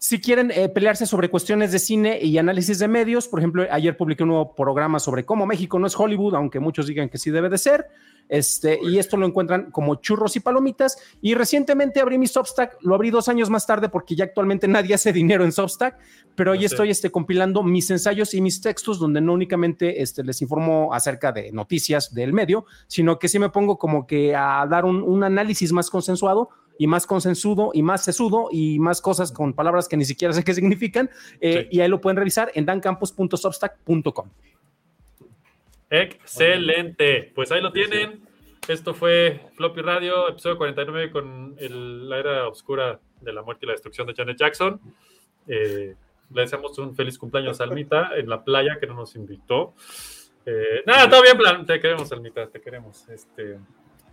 Si 0.04 0.20
quieren 0.20 0.50
eh, 0.50 0.68
pelearse 0.68 1.06
sobre 1.06 1.30
cuestiones 1.30 1.72
de 1.72 1.78
cine 1.78 2.20
y 2.20 2.40
análisis 2.40 2.80
de 2.80 2.88
medios, 2.88 3.28
por 3.28 3.38
ejemplo, 3.38 3.68
ayer 3.70 3.96
publiqué 3.96 4.24
un 4.24 4.30
nuevo 4.30 4.56
programa 4.56 4.98
sobre 5.00 5.26
cómo 5.26 5.46
México 5.46 5.78
no 5.78 5.86
es 5.86 5.96
Hollywood, 5.96 6.34
aunque 6.34 6.60
muchos 6.60 6.88
digan 6.88 7.08
que 7.08 7.20
sí 7.20 7.30
debe 7.30 7.50
de 7.50 7.60
ser. 7.60 7.86
Este, 8.28 8.80
y 8.82 8.98
esto 8.98 9.16
lo 9.16 9.28
encuentran 9.28 9.70
como 9.70 9.94
churros 10.02 10.36
y 10.36 10.40
palomitas. 10.40 10.98
Y 11.22 11.36
recientemente 11.36 12.02
abrí 12.02 12.18
mi 12.18 12.26
Substack, 12.26 12.80
lo 12.82 12.96
abrí 12.96 13.12
dos 13.12 13.30
años 13.30 13.52
más 13.52 13.68
tarde 13.68 13.90
porque 13.90 14.16
ya 14.16 14.24
actualmente 14.24 14.68
nadie 14.68 14.96
hace 14.96 15.14
dinero 15.14 15.44
en 15.44 15.52
Substack, 15.52 16.00
pero 16.34 16.54
hoy 16.54 16.62
Ya 16.62 16.70
sé. 16.70 16.74
estoy 16.74 16.90
este, 16.90 17.12
compilando 17.12 17.62
mis 17.62 17.92
ensayos 17.92 18.34
y 18.34 18.42
mis 18.42 18.60
textos 18.60 18.98
donde 18.98 19.22
no 19.22 19.34
únicamente 19.34 20.02
este, 20.02 20.24
les 20.24 20.42
informo 20.42 20.96
acerca 20.96 21.32
de 21.32 21.52
noticias 21.52 22.12
del 22.12 22.34
medio, 22.34 22.66
sino 22.88 23.20
que 23.20 23.28
sí 23.28 23.38
me 23.38 23.50
pongo 23.50 23.78
como 23.78 24.08
que 24.08 24.36
a 24.36 24.66
dar 24.68 24.84
un, 24.84 25.04
un 25.04 25.24
análisis 25.24 25.72
más 25.72 25.92
consensuado 25.92 26.50
y 26.84 26.88
más 26.88 27.06
consensudo 27.06 27.70
y 27.76 27.84
más 27.84 28.04
sesudo 28.04 28.48
y 28.52 28.80
más 28.80 29.02
cosas 29.02 29.32
con 29.32 29.54
palabras 29.54 29.88
que 29.88 29.98
ni 29.98 30.04
siquiera 30.06 30.34
sé 30.34 30.44
qué 30.44 30.54
significan. 30.56 31.10
eh, 31.40 31.68
Sí. 31.70 31.78
Y 31.78 31.82
ahí 31.82 31.88
lo 31.90 32.02
pueden 32.02 32.18
revisar 32.18 32.52
en 32.56 32.66
dancampos.substack.com. 32.66 34.30
Excelente. 35.90 37.32
Pues 37.36 37.52
ahí 37.52 37.62
lo 37.62 37.72
tienen. 37.72 38.22
Esto 38.68 38.94
fue 38.94 39.42
Floppy 39.56 39.82
Radio, 39.82 40.30
episodio 40.30 40.58
49 40.58 41.12
con 41.12 41.56
el- 41.60 42.10
la 42.10 42.18
era 42.20 42.48
oscura 42.48 43.00
de 43.20 43.34
la 43.34 43.42
muerte 43.44 43.66
y 43.66 43.68
la 43.68 43.74
destrucción 43.74 44.08
de 44.08 44.14
Janet 44.16 44.38
Jackson. 44.38 44.80
Eh, 45.48 45.96
le 46.34 46.42
deseamos 46.42 46.78
un 46.80 46.96
feliz 46.96 47.18
cumpleaños 47.18 47.60
a 47.60 47.66
Almita 47.66 48.12
en 48.16 48.30
la 48.30 48.44
playa 48.44 48.78
que 48.80 48.88
no 48.88 48.94
nos 48.94 49.16
invitó. 49.16 49.74
Eh, 50.46 50.82
nada, 50.88 51.10
todo 51.10 51.22
bien, 51.22 51.38
plan. 51.38 51.66
Te 51.66 51.80
queremos, 51.80 52.12
Almita, 52.12 52.48
te 52.48 52.62
queremos. 52.62 53.08
Este, 53.10 53.58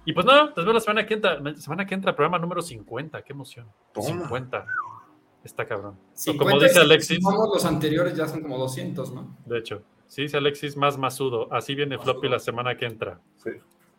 y 0.05 0.13
pues 0.13 0.25
nada, 0.25 0.47
nos 0.47 0.57
vemos 0.57 0.75
la 0.75 0.81
semana 0.81 1.07
que 1.07 1.15
entra. 1.15 1.39
La 1.39 1.55
semana 1.57 1.87
que 1.87 1.95
entra, 1.95 2.15
programa 2.15 2.39
número 2.39 2.63
50. 2.63 3.23
Qué 3.23 3.33
emoción. 3.33 3.67
Toma. 3.93 4.07
50. 4.07 4.67
Está 5.45 5.65
cabrón. 5.67 5.95
O 5.95 6.17
50, 6.17 6.45
como 6.45 6.63
dice 6.63 6.81
Alexis, 6.81 7.19
los 7.23 7.65
anteriores 7.65 8.15
ya 8.17 8.27
son 8.27 8.43
como 8.43 8.59
200, 8.59 9.13
¿no? 9.13 9.37
de 9.47 9.59
hecho, 9.59 9.83
sí 10.07 10.23
dice 10.23 10.37
Alexis, 10.37 10.77
más 10.77 10.99
masudo. 10.99 11.53
Así 11.53 11.75
viene 11.75 11.99
Floppy 11.99 12.29
la 12.29 12.39
semana 12.39 12.77
que 12.77 12.87
entra. 12.87 13.21
Sí. 13.37 13.51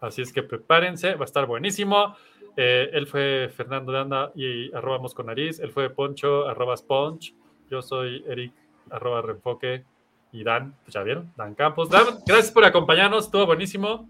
Así 0.01 0.21
es 0.21 0.31
que 0.31 0.43
prepárense, 0.43 1.15
va 1.15 1.21
a 1.21 1.25
estar 1.25 1.45
buenísimo. 1.45 2.15
Eh, 2.55 2.89
él 2.93 3.07
fue 3.07 3.49
Fernando 3.55 3.91
de 3.91 3.99
Anda 3.99 4.31
y 4.35 4.73
arroba 4.75 4.99
con 5.13 5.27
nariz. 5.27 5.59
Él 5.59 5.71
fue 5.71 5.89
Poncho, 5.89 6.47
arroba 6.47 6.75
Sponge. 6.75 7.33
Yo 7.69 7.81
soy 7.81 8.23
Eric, 8.27 8.53
arroba 8.89 9.21
Reenfoque. 9.21 9.85
y 10.31 10.43
Dan, 10.43 10.75
pues 10.83 10.93
ya 10.93 11.03
vieron, 11.03 11.31
Dan 11.35 11.55
Campos. 11.55 11.89
Dan, 11.89 12.05
gracias 12.25 12.51
por 12.51 12.65
acompañarnos, 12.65 13.25
estuvo 13.25 13.45
buenísimo. 13.45 14.09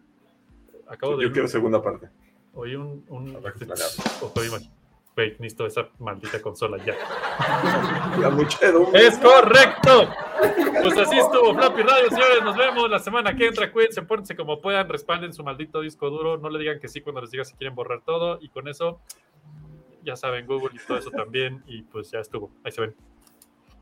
Acabo 0.90 1.16
de 1.18 1.26
Yo 1.28 1.32
quiero 1.32 1.48
segunda 1.48 1.82
parte. 1.82 2.10
oí 2.54 2.76
un, 2.76 3.06
un 3.10 3.34
imag- 3.34 4.70
Güey, 5.16 5.32
necesito 5.40 5.66
esa 5.66 5.90
maldita 6.00 6.42
consola 6.42 6.78
ya. 6.86 6.96
Ya 8.22 8.30
muchero. 8.30 8.88
¡Es 8.94 9.18
correcto! 9.18 10.10
Pues 10.82 10.98
así 10.98 11.18
estuvo 11.18 11.54
Flappy 11.54 11.82
Radio, 11.84 12.10
señores. 12.10 12.44
Nos 12.44 12.56
vemos 12.58 12.90
la 12.90 13.00
semana 13.00 13.36
que 13.36 13.48
entra. 13.48 13.72
Cuídense, 13.72 14.02
pórtense 14.04 14.36
como 14.36 14.62
puedan, 14.62 14.88
respalden 14.88 15.34
su 15.34 15.44
maldito 15.44 15.82
disco 15.82 16.10
duro. 16.10 16.38
No 16.38 16.50
le 16.50 16.60
digan 16.60 16.80
que 16.80 16.88
sí 16.88 17.02
cuando 17.02 17.22
les 17.22 17.32
diga 17.32 17.44
si 17.44 17.54
quieren 17.56 17.76
borrar 17.76 18.02
todo. 18.02 18.40
Y 18.42 18.50
con 18.50 18.68
eso, 18.70 19.02
ya 20.04 20.16
saben, 20.16 20.46
Google 20.48 20.70
y 20.74 20.88
todo 20.88 20.98
eso 20.98 21.12
también. 21.12 21.64
Y 21.68 21.82
pues 21.84 22.12
ya 22.12 22.20
estuvo. 22.20 22.50
Ahí 22.64 22.72
se 22.72 22.82
ven. 22.82 22.96